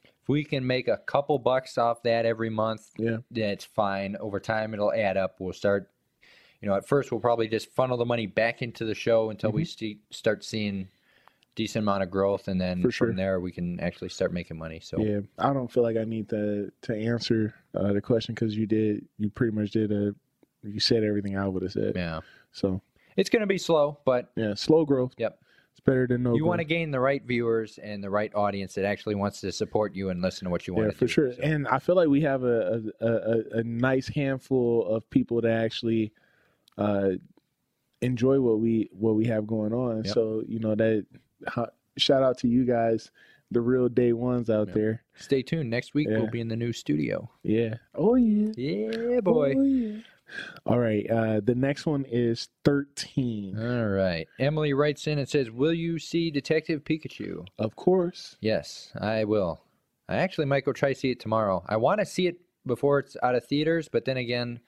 If 0.04 0.28
we 0.28 0.44
can 0.44 0.66
make 0.66 0.88
a 0.88 0.98
couple 0.98 1.38
bucks 1.38 1.78
off 1.78 2.02
that 2.02 2.26
every 2.26 2.50
month, 2.50 2.90
Yeah. 2.96 3.18
that's 3.30 3.64
fine. 3.64 4.16
Over 4.16 4.40
time, 4.40 4.74
it'll 4.74 4.92
add 4.92 5.16
up. 5.16 5.40
We'll 5.40 5.52
start, 5.52 5.90
you 6.60 6.68
know, 6.68 6.74
at 6.74 6.86
first, 6.86 7.10
we'll 7.10 7.20
probably 7.20 7.48
just 7.48 7.70
funnel 7.72 7.96
the 7.96 8.04
money 8.04 8.26
back 8.26 8.62
into 8.62 8.84
the 8.84 8.94
show 8.94 9.30
until 9.30 9.50
mm-hmm. 9.50 9.56
we 9.58 9.64
see, 9.64 10.00
start 10.10 10.44
seeing 10.44 10.88
decent 11.58 11.82
amount 11.82 12.02
of 12.02 12.10
growth, 12.10 12.48
and 12.48 12.58
then 12.60 12.82
sure. 12.90 13.08
from 13.08 13.16
there, 13.16 13.40
we 13.40 13.52
can 13.52 13.78
actually 13.80 14.08
start 14.08 14.32
making 14.32 14.56
money. 14.56 14.80
So, 14.80 14.98
Yeah, 15.00 15.20
I 15.38 15.52
don't 15.52 15.70
feel 15.70 15.82
like 15.82 15.96
I 15.96 16.04
need 16.04 16.28
to 16.30 16.70
to 16.82 16.94
answer 16.96 17.52
uh, 17.74 17.92
the 17.92 18.00
question 18.00 18.34
because 18.34 18.56
you 18.56 18.66
did. 18.66 19.04
You 19.18 19.28
pretty 19.28 19.54
much 19.54 19.72
did 19.72 19.92
a. 19.92 20.14
You 20.62 20.80
said 20.80 21.02
everything 21.04 21.36
I 21.36 21.46
would 21.46 21.62
have 21.62 21.72
said. 21.72 21.92
yeah. 21.96 22.20
So 22.52 22.80
it's 23.16 23.28
going 23.30 23.40
to 23.40 23.46
be 23.46 23.58
slow, 23.58 23.98
but 24.04 24.30
yeah, 24.36 24.54
slow 24.54 24.84
growth. 24.84 25.12
Yep. 25.18 25.38
It's 25.72 25.80
better 25.84 26.06
than 26.08 26.22
no. 26.24 26.34
you 26.34 26.44
want 26.44 26.58
to 26.60 26.64
gain 26.64 26.90
the 26.90 26.98
right 26.98 27.22
viewers 27.24 27.78
and 27.78 28.02
the 28.02 28.10
right 28.10 28.34
audience 28.34 28.74
that 28.74 28.84
actually 28.84 29.14
wants 29.14 29.40
to 29.42 29.52
support 29.52 29.94
you 29.94 30.10
and 30.10 30.20
listen 30.22 30.44
to 30.46 30.50
what 30.50 30.66
you 30.66 30.74
want 30.74 30.90
to 30.90 30.92
say. 30.92 30.96
Yeah, 30.96 30.98
for 30.98 31.06
do. 31.06 31.12
sure. 31.12 31.32
So, 31.34 31.42
And 31.42 31.68
I 31.68 31.78
feel 31.78 31.94
like 31.94 32.08
we 32.08 32.20
have 32.22 32.42
a 32.42 32.58
a, 33.00 33.06
a, 33.06 33.12
a- 33.12 33.58
a 33.60 33.62
nice 33.64 34.08
handful 34.08 34.86
of 34.86 35.08
people 35.10 35.40
that 35.42 35.52
actually 35.66 36.12
uh, 36.76 37.10
enjoy 38.00 38.40
what 38.40 38.58
we 38.60 38.88
what 38.92 39.14
we 39.14 39.26
have 39.26 39.46
going 39.46 39.72
on. 39.72 40.04
Yep. 40.04 40.14
So 40.14 40.42
you 40.46 40.58
know 40.60 40.74
that. 40.74 41.06
Shout 41.96 42.22
out 42.22 42.38
to 42.38 42.48
you 42.48 42.64
guys, 42.64 43.10
the 43.50 43.60
real 43.60 43.88
day 43.88 44.12
ones 44.12 44.48
out 44.50 44.68
Yep. 44.68 44.74
there. 44.76 45.02
stay 45.16 45.42
tuned. 45.42 45.68
Next 45.70 45.94
week, 45.94 46.06
Yeah. 46.08 46.18
we'll 46.18 46.30
be 46.30 46.40
in 46.40 46.48
the 46.48 46.56
new 46.56 46.72
studio. 46.72 47.28
Yeah. 47.42 47.74
Oh 47.94 48.14
yeah. 48.14 48.52
Yeah, 48.56 49.20
boy. 49.20 49.54
Oh, 49.56 49.62
yeah. 49.62 50.00
All 50.66 50.78
right. 50.78 51.08
Uh, 51.10 51.40
the 51.40 51.54
next 51.54 51.86
one 51.86 52.04
is 52.08 52.48
thirteen. 52.64 53.58
All 53.58 53.88
right. 53.88 54.28
Emily 54.38 54.74
writes 54.74 55.06
in 55.06 55.18
and 55.18 55.28
says, 55.28 55.50
Will 55.50 55.72
you 55.72 55.98
see 55.98 56.30
Detective 56.30 56.84
Pikachu? 56.84 57.46
Of 57.58 57.74
course. 57.76 58.36
Yes, 58.40 58.92
I 59.00 59.24
will. 59.24 59.60
I 60.08 60.16
actually 60.16 60.44
might 60.46 60.64
go 60.64 60.72
try 60.72 60.92
to 60.92 60.98
see 60.98 61.10
it 61.10 61.18
tomorrow. 61.20 61.64
I 61.66 61.76
want 61.78 62.00
to 62.00 62.06
see 62.06 62.26
it 62.28 62.40
before 62.66 62.98
it's 63.00 63.16
out 63.22 63.34
of 63.34 63.44
theaters, 63.46 63.88
but 63.88 64.04
then 64.04 64.18
again, 64.18 64.60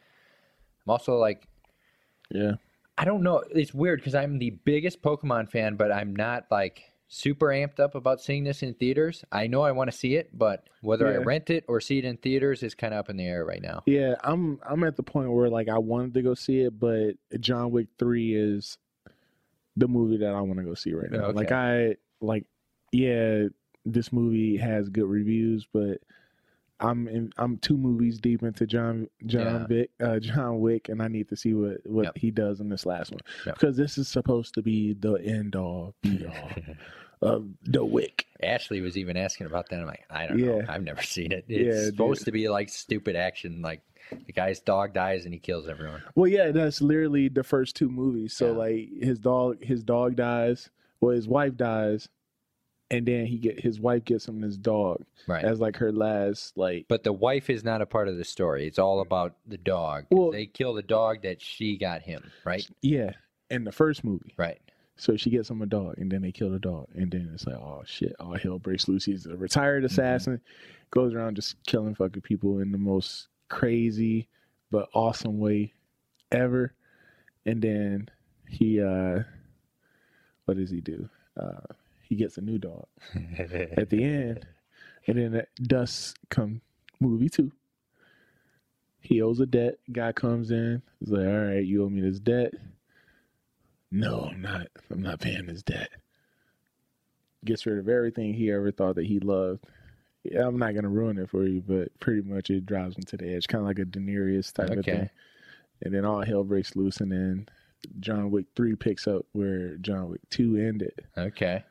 I'm 0.87 0.91
also 0.91 1.17
like, 1.17 1.47
Yeah. 2.31 2.55
I 3.01 3.05
don't 3.05 3.23
know. 3.23 3.43
It's 3.51 3.73
weird 3.73 4.01
because 4.01 4.15
I'm 4.15 4.39
the 4.39 4.51
biggest 4.51 5.01
Pokemon 5.01 5.51
fan, 5.51 5.77
but 5.77 5.91
I'm 5.91 6.15
not 6.15 6.45
like 6.51 6.83
super 7.09 7.47
amped 7.47 7.81
up 7.81 7.95
about 7.95 8.21
seeing 8.21 8.45
this 8.45 8.63
in 8.63 8.75
theaters. 8.75 9.25
I 9.33 9.47
know 9.47 9.63
I 9.63 9.73
want 9.73 9.91
to 9.91 9.97
see 9.97 10.17
it, 10.17 10.37
but 10.37 10.69
whether 10.83 11.09
I 11.09 11.17
rent 11.17 11.49
it 11.49 11.65
or 11.67 11.81
see 11.81 11.99
it 11.99 12.05
in 12.05 12.19
theaters 12.19 12.63
is 12.63 12.75
kind 12.75 12.93
of 12.93 13.01
up 13.01 13.09
in 13.09 13.17
the 13.17 13.25
air 13.25 13.43
right 13.47 13.63
now. 13.63 13.83
Yeah, 13.87 14.17
I'm 14.23 14.61
I'm 14.69 14.85
at 14.85 14.97
the 14.97 15.03
point 15.03 15.33
where 15.33 15.49
like 15.49 15.71
I 15.71 15.79
wanted 15.79 16.13
to 16.13 16.21
go 16.23 16.35
see 16.35 16.61
it, 16.61 16.79
but 16.79 17.13
John 17.41 17.71
Wick 17.71 17.87
three 17.99 18.35
is 18.35 18.77
the 19.79 19.89
movie 19.89 20.19
that 20.19 20.35
I 20.35 20.41
want 20.43 20.59
to 20.59 20.65
go 20.65 20.75
see 20.75 20.93
right 20.93 21.11
now. 21.11 21.25
Okay. 21.25 21.37
Like 21.37 21.53
I 21.53 21.97
like 22.21 22.45
yeah, 22.93 23.45
this 23.87 24.13
movie 24.13 24.59
has 24.59 24.91
good 24.91 25.07
reviews, 25.07 25.67
but 25.73 26.03
I'm 26.81 27.07
in, 27.09 27.33
I'm 27.39 27.59
two 27.59 27.77
movies 27.77 28.19
deep 28.21 28.43
into 28.43 28.67
John 28.67 29.09
John 29.27 29.67
Yeah. 29.71 29.85
Uh, 30.07 30.19
John 30.19 30.61
Wick, 30.61 30.89
and 30.89 31.03
I 31.03 31.09
need 31.09 31.29
to 31.29 31.37
see 31.37 31.55
what 31.55 31.79
what 31.87 32.05
Yep. 32.07 32.19
he 32.19 32.31
does 32.31 32.61
in 32.61 32.69
this 32.69 32.87
last 32.87 33.11
one 33.13 33.21
Yep. 33.47 33.55
because 33.59 33.77
this 33.77 33.99
is 33.99 34.09
supposed 34.09 34.55
to 34.55 34.63
be 34.63 34.95
the 34.95 35.15
end 35.15 35.55
all 35.57 35.95
be 36.03 36.25
all 37.23 37.31
of 37.37 37.47
the 37.65 37.85
Wick. 37.85 38.27
Ashley 38.43 38.81
was 38.81 38.97
even 38.97 39.17
asking 39.19 39.47
about 39.47 39.69
that. 39.69 39.81
I'm 39.81 39.87
like, 39.87 40.05
I 40.09 40.27
don't 40.27 40.39
Yeah. 40.39 40.47
know. 40.47 40.65
I've 40.69 40.83
never 40.83 41.03
seen 41.03 41.33
it. 41.33 41.45
Yeah, 41.49 41.59
It's 41.61 41.85
dude. 41.85 41.95
supposed 41.95 42.25
to 42.25 42.33
be 42.33 42.49
like 42.49 42.71
stupid 42.71 43.15
action, 43.15 43.61
like 43.61 43.83
the 44.27 44.33
guy's 44.33 44.59
dog 44.61 44.95
dies 44.95 45.25
and 45.27 45.35
he 45.35 45.39
kills 45.39 45.69
everyone. 45.69 46.03
Well, 46.15 46.29
yeah, 46.29 46.51
that's 46.51 46.81
literally 46.81 47.29
the 47.29 47.45
first 47.45 47.77
two 47.77 47.91
movies. 47.91 48.33
So 48.33 48.47
Yeah. 48.53 48.57
like 48.59 48.89
his 49.03 49.19
dog, 49.19 49.63
his 49.63 49.85
dog 49.85 50.17
dies. 50.17 50.71
Well, 51.03 51.15
his 51.15 51.29
wife 51.29 51.57
dies, 51.57 52.09
and 52.91 53.07
then 53.07 53.27
he 53.27 53.39
get 53.39 53.61
his 53.61 53.79
wife 53.79 54.05
gets 54.05 54.27
him 54.27 54.43
his 54.43 54.57
dog 54.59 55.05
Right. 55.27 55.45
as 55.45 55.61
like 55.61 55.77
her 55.77 55.93
last 55.93 56.57
like. 56.57 56.87
But 56.89 57.05
the 57.05 57.13
wife 57.13 57.49
is 57.51 57.63
not 57.65 57.81
a 57.83 57.87
part 57.87 58.09
of 58.09 58.17
the 58.17 58.25
story. 58.25 58.67
It's 58.67 58.79
all 58.79 59.01
about 59.01 59.37
the 59.47 59.59
dog. 59.59 60.07
Well- 60.11 60.33
they 60.33 60.47
kill 60.47 60.75
the 60.75 60.83
dog 60.83 61.23
that 61.23 61.41
she 61.41 61.77
got 61.77 62.03
him, 62.03 62.31
right? 62.45 62.69
Yeah, 62.83 63.13
in 63.51 63.65
the 63.65 63.73
first 63.73 64.03
movie. 64.05 64.35
Right. 64.37 64.61
So 64.97 65.17
she 65.17 65.31
gets 65.31 65.49
him 65.49 65.63
a 65.63 65.67
dog, 65.67 65.95
and 65.97 66.13
then 66.13 66.21
they 66.21 66.31
kill 66.33 66.51
the 66.51 66.59
dog, 66.59 66.89
and 66.95 67.11
then 67.11 67.31
it's 67.33 67.47
like, 67.47 67.57
oh 67.57 67.83
shit, 67.87 68.15
all 68.21 68.37
hell 68.37 68.59
breaks 68.59 68.87
loose. 68.87 69.07
He's 69.07 69.25
a 69.25 69.35
retired 69.35 69.83
assassin, 69.85 70.43
goes 70.91 71.15
around 71.15 71.37
just 71.37 71.57
killing 71.65 71.95
fucking 71.95 72.21
people 72.21 72.59
in 72.59 72.71
the 72.71 72.77
most 72.79 73.29
crazy 73.49 74.29
but 74.71 74.89
awesome 74.93 75.39
way 75.39 75.73
ever. 76.31 76.75
And 77.47 77.63
then 77.63 78.09
he, 78.47 78.81
uh 78.83 79.21
what 80.45 80.57
does 80.59 80.71
he 80.71 80.81
do? 80.83 81.09
Uh 81.41 81.61
He 82.11 82.17
gets 82.17 82.37
a 82.37 82.41
new 82.43 82.59
dog 82.59 82.87
at 83.15 83.89
the 83.89 84.05
end, 84.05 84.45
and 85.07 85.17
then 85.17 85.35
at 85.35 85.49
dusk 85.63 86.19
come 86.29 86.61
movie 87.01 87.29
two. 87.31 87.53
He 89.01 89.23
owes 89.23 89.41
a 89.41 89.47
debt. 89.47 89.79
Guy 89.91 90.13
comes 90.13 90.51
in. 90.51 90.83
He's 90.99 91.09
like, 91.09 91.27
"All 91.27 91.39
right, 91.47 91.65
you 91.65 91.85
owe 91.85 91.89
me 91.89 92.01
this 92.03 92.19
debt." 92.19 92.53
No, 93.93 94.29
I'm 94.33 94.43
not. 94.43 94.67
I'm 94.91 95.01
not 95.03 95.21
paying 95.21 95.47
this 95.47 95.63
debt. 95.63 95.89
Gets 97.45 97.65
rid 97.65 97.79
of 97.79 97.89
everything 97.89 98.35
he 98.35 98.51
ever 98.53 98.71
thought 98.71 98.97
that 98.97 99.07
he 99.07 99.19
loved. 99.21 99.65
Yeah, 100.25 100.47
I'm 100.47 100.59
not 100.59 100.75
gonna 100.75 100.89
ruin 100.91 101.17
it 101.17 101.31
for 101.31 101.45
you, 101.47 101.63
but 101.67 101.99
pretty 102.01 102.23
much 102.23 102.51
it 102.51 102.67
drives 102.67 102.97
him 102.99 103.05
to 103.05 103.17
the 103.17 103.33
edge, 103.35 103.47
kind 103.47 103.63
of 103.63 103.67
like 103.69 103.79
a 103.79 103.85
Daenerys 103.85 104.53
type 104.53 104.71
of 104.71 104.79
Okay. 104.79 104.91
thing. 104.99 105.11
And 105.83 105.95
then 105.95 106.05
all 106.05 106.23
hell 106.25 106.45
breaks 106.45 106.77
loose, 106.77 106.99
and 106.99 107.11
then 107.11 107.49
John 108.01 108.31
Wick 108.31 108.47
three 108.55 108.75
picks 108.75 109.07
up 109.07 109.25
where 109.33 109.77
John 109.77 110.11
Wick 110.11 110.21
two 110.29 110.57
ended. 110.57 110.93
okay. 111.17 111.65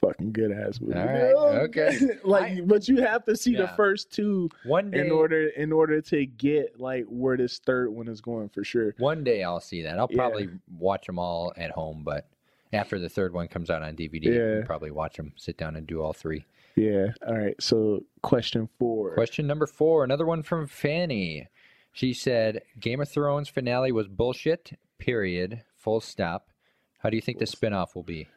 Fucking 0.00 0.32
good 0.32 0.52
ass 0.52 0.80
movie. 0.80 0.98
All 0.98 1.06
right, 1.06 1.62
okay. 1.68 1.98
like, 2.24 2.52
I- 2.52 2.60
but 2.60 2.86
you 2.88 2.98
have 3.02 3.24
to 3.24 3.36
see 3.36 3.56
the 3.56 3.66
first 3.68 4.12
two 4.12 4.48
One 4.64 4.90
day, 4.92 5.00
in 5.00 5.10
order 5.10 5.48
in 5.48 5.72
order 5.72 6.00
to 6.02 6.24
get 6.24 6.78
like 6.80 7.04
where 7.08 7.36
this 7.36 7.58
third 7.58 7.90
one 7.90 8.06
is 8.08 8.20
going 8.20 8.48
for 8.48 8.62
sure. 8.62 8.94
one 8.98 9.24
day 9.24 9.42
I'll 9.42 9.60
see 9.60 9.82
that. 9.82 9.98
I'll 9.98 10.06
Yeah. 10.10 10.16
probably 10.16 10.48
watch 10.78 11.06
them 11.06 11.18
all 11.18 11.52
at 11.56 11.72
home, 11.72 12.02
but 12.04 12.28
after 12.72 12.98
the 13.00 13.08
third 13.08 13.32
one 13.32 13.48
comes 13.48 13.70
out 13.70 13.82
on 13.82 13.96
DVD, 13.96 14.24
Yeah. 14.26 14.58
I'll 14.60 14.66
probably 14.66 14.90
watch 14.92 15.16
them, 15.16 15.32
sit 15.36 15.56
down 15.58 15.74
and 15.74 15.86
do 15.86 16.00
all 16.00 16.12
three. 16.12 16.44
Yeah. 16.76 17.08
All 17.26 17.36
right. 17.36 17.56
So 17.60 18.04
question 18.22 18.68
four. 18.78 19.14
Question 19.14 19.48
number 19.48 19.66
four, 19.66 20.04
another 20.04 20.26
one 20.26 20.44
from 20.44 20.68
Fanny. 20.68 21.48
She 21.92 22.12
said, 22.12 22.62
Game 22.78 23.00
of 23.00 23.08
Thrones 23.08 23.48
finale 23.48 23.90
was 23.90 24.06
bullshit, 24.06 24.78
period, 24.98 25.62
full 25.74 26.00
stop. 26.00 26.50
How 26.98 27.10
do 27.10 27.16
you 27.16 27.20
think 27.22 27.38
the 27.40 27.46
spinoff 27.46 27.96
will 27.96 28.04
be? 28.04 28.28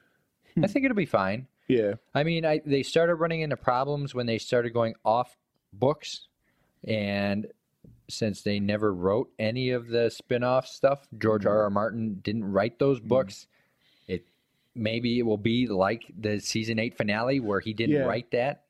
Hmm. 0.55 0.64
I 0.66 0.68
think 0.68 0.86
it'll 0.86 0.95
be 0.97 1.05
fine. 1.05 1.47
Yeah. 1.72 1.93
I 2.13 2.24
mean, 2.24 2.45
I, 2.45 2.61
they 2.65 2.84
started 2.84 3.15
running 3.15 3.41
into 3.41 3.57
problems 3.57 4.13
when 4.13 4.26
they 4.26 4.38
started 4.38 4.72
going 4.74 4.95
off 5.05 5.38
books. 5.74 6.28
And 6.86 7.47
since 8.09 8.41
they 8.41 8.59
never 8.59 8.93
wrote 8.93 9.30
any 9.39 9.69
of 9.72 9.88
the 9.88 10.09
spin 10.09 10.43
off 10.43 10.67
stuff, 10.67 11.07
George 11.17 11.45
R. 11.45 11.63
R. 11.63 11.69
Martin 11.69 12.19
didn't 12.24 12.43
write 12.51 12.78
those 12.80 12.99
books. 12.99 13.47
It 14.07 14.26
maybe 14.76 15.19
it 15.19 15.24
will 15.24 15.38
be 15.38 15.67
like 15.67 16.03
the 16.19 16.39
season 16.39 16.80
eight 16.80 16.97
finale 16.97 17.39
where 17.39 17.59
he 17.59 17.74
didn't 17.74 17.95
Yeah. 17.95 18.01
write 18.05 18.32
that. 18.32 18.63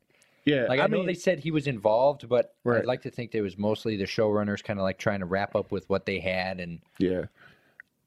Yeah, 0.43 0.66
Like 0.68 0.80
I, 0.80 0.86
I, 0.86 0.88
know 0.88 0.97
mean, 0.97 1.06
they 1.06 1.14
said 1.14 1.39
he 1.39 1.52
was 1.52 1.68
involved, 1.68 2.28
but 2.28 2.56
Right. 2.64 2.80
I'd 2.80 2.86
like 2.86 3.04
to 3.04 3.12
think 3.12 3.34
it 3.36 3.41
was 3.41 3.58
mostly 3.60 3.95
the 3.95 4.06
showrunners 4.06 4.64
kind 4.64 4.80
of 4.80 4.84
like 4.84 4.97
trying 4.97 5.20
to 5.20 5.26
wrap 5.28 5.56
up 5.56 5.72
with 5.72 5.88
what 5.89 6.06
they 6.08 6.20
had 6.20 6.60
and 6.60 6.80
yeah, 6.97 7.26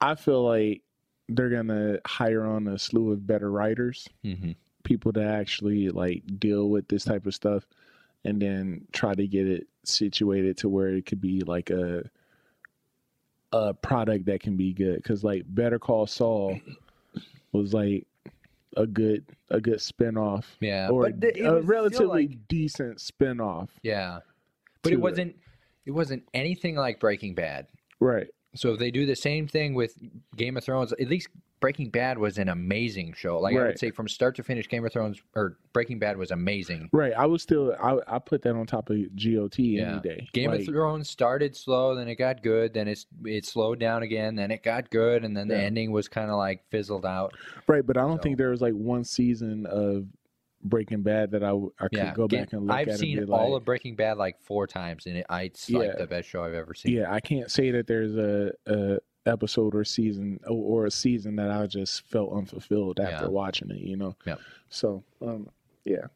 I 0.00 0.16
feel 0.16 0.44
like 0.44 0.82
they're 1.28 1.48
gonna 1.50 1.98
hire 2.04 2.44
on 2.44 2.66
a 2.68 2.76
slew 2.78 3.12
of 3.12 3.24
better 3.26 3.50
writers, 3.50 4.08
Mhm. 4.24 4.56
People 4.84 5.12
to 5.14 5.24
actually 5.24 5.90
like 5.90 6.22
deal 6.38 6.68
with 6.68 6.86
this 6.88 7.04
type 7.04 7.26
of 7.26 7.34
stuff, 7.34 7.64
and 8.24 8.40
then 8.40 8.86
try 8.92 9.14
to 9.14 9.26
get 9.26 9.48
it 9.48 9.66
situated 9.82 10.56
to 10.58 10.68
where 10.68 10.88
it 10.90 11.06
could 11.06 11.20
be 11.20 11.40
like 11.40 11.70
a 11.70 12.04
a 13.52 13.74
product 13.74 14.26
that 14.26 14.40
can 14.40 14.56
be 14.56 14.72
good. 14.72 14.96
Because 14.96 15.24
like 15.24 15.42
Better 15.48 15.78
Call 15.78 16.06
Saul 16.06 16.58
was 17.52 17.72
like 17.74 18.06
a 18.76 18.86
good 18.86 19.24
a 19.50 19.60
good 19.60 19.78
spinoff 19.78 20.44
yeah, 20.60 20.88
or 20.88 21.02
but 21.04 21.20
th- 21.20 21.38
a 21.38 21.60
relatively 21.62 22.28
like- 22.28 22.48
decent 22.48 22.98
spinoff. 22.98 23.68
yeah, 23.82 24.18
but 24.82 24.92
it 24.92 24.96
it. 24.96 25.00
wasn't 25.00 25.36
it 25.86 25.92
wasn't 25.92 26.22
anything 26.34 26.74
like 26.76 26.98
Breaking 26.98 27.34
Bad. 27.34 27.66
Right. 28.00 28.28
So 28.54 28.72
if 28.72 28.78
they 28.78 28.90
do 28.90 29.04
the 29.06 29.16
same 29.16 29.46
thing 29.48 29.74
with 29.74 29.96
Game 30.36 30.56
of 30.56 30.64
Thrones, 30.64 30.92
at 30.92 31.08
least 31.08 31.28
Breaking 31.60 31.88
Bad 31.88 32.18
was 32.18 32.36
an 32.38 32.48
amazing 32.50 33.14
show. 33.14 33.38
Like 33.40 33.56
I 33.56 33.62
would 33.62 33.78
say, 33.78 33.90
from 33.90 34.06
start 34.06 34.36
to 34.36 34.42
finish, 34.42 34.68
Game 34.68 34.84
of 34.84 34.92
Thrones 34.92 35.20
or 35.34 35.56
Breaking 35.72 35.98
Bad 35.98 36.16
was 36.18 36.30
amazing. 36.30 36.90
Right. 36.92 37.12
I 37.16 37.24
was 37.26 37.42
still 37.42 37.74
I 37.82 37.98
I 38.06 38.18
put 38.18 38.42
that 38.42 38.54
on 38.54 38.66
top 38.66 38.90
of 38.90 38.96
GOT 39.16 39.58
Yeah. 39.58 39.92
any 39.92 40.00
day. 40.00 40.28
Game 40.34 40.50
Like, 40.50 40.60
of 40.60 40.66
Thrones 40.66 41.08
started 41.08 41.56
slow, 41.56 41.94
then 41.94 42.06
it 42.08 42.16
got 42.16 42.42
good, 42.42 42.74
then 42.74 42.86
it's 42.86 43.06
it 43.24 43.46
slowed 43.46 43.78
down 43.80 44.02
again, 44.02 44.34
then 44.36 44.50
it 44.50 44.62
got 44.62 44.90
good, 44.90 45.24
and 45.24 45.34
then 45.36 45.48
the 45.48 45.56
ending 45.56 45.90
was 45.90 46.06
kind 46.06 46.30
of 46.30 46.36
like 46.36 46.62
fizzled 46.70 47.06
out. 47.06 47.32
Right, 47.66 47.86
but 47.86 47.96
I 47.96 48.02
don't 48.02 48.18
So- 48.18 48.22
think 48.24 48.36
there 48.36 48.50
was 48.50 48.60
like 48.60 48.74
one 48.74 49.04
season 49.04 49.64
of 49.66 50.06
Breaking 50.64 51.02
Bad 51.02 51.30
that 51.32 51.44
I, 51.44 51.50
I 51.50 51.88
could 51.88 51.92
Yeah, 51.92 52.14
go 52.14 52.26
back 52.26 52.52
and 52.52 52.62
look 52.66 52.70
at. 52.74 52.80
I've 52.80 52.88
at 52.88 52.98
seen 52.98 53.18
and 53.18 53.26
be 53.26 53.32
all 53.32 53.52
like, 53.52 53.60
of 53.60 53.64
Breaking 53.66 53.94
Bad 53.96 54.16
like 54.16 54.40
four 54.40 54.66
times, 54.66 55.06
and 55.06 55.16
it, 55.18 55.26
it's 55.30 55.70
like 55.70 55.88
Yeah. 55.88 55.96
the 55.96 56.06
best 56.06 56.28
show 56.28 56.42
I've 56.42 56.54
ever 56.54 56.74
seen. 56.74 56.92
Yeah, 56.94 57.12
I 57.12 57.20
can't 57.20 57.50
say 57.50 57.70
that 57.72 57.86
there's 57.86 58.16
a, 58.16 58.52
a 58.66 58.98
episode 59.26 59.74
or 59.74 59.84
season 59.84 60.40
or, 60.46 60.86
a 60.86 60.90
season 60.90 61.36
that 61.36 61.50
I 61.50 61.66
just 61.66 62.06
felt 62.08 62.32
unfulfilled 62.32 63.00
after 63.00 63.24
Yeah. 63.26 63.30
watching 63.30 63.70
it. 63.70 63.78
You 63.78 63.96
know. 63.96 64.16
Yep. 64.26 64.40
So, 64.70 65.04
um, 65.22 65.48
yeah, 65.84 66.06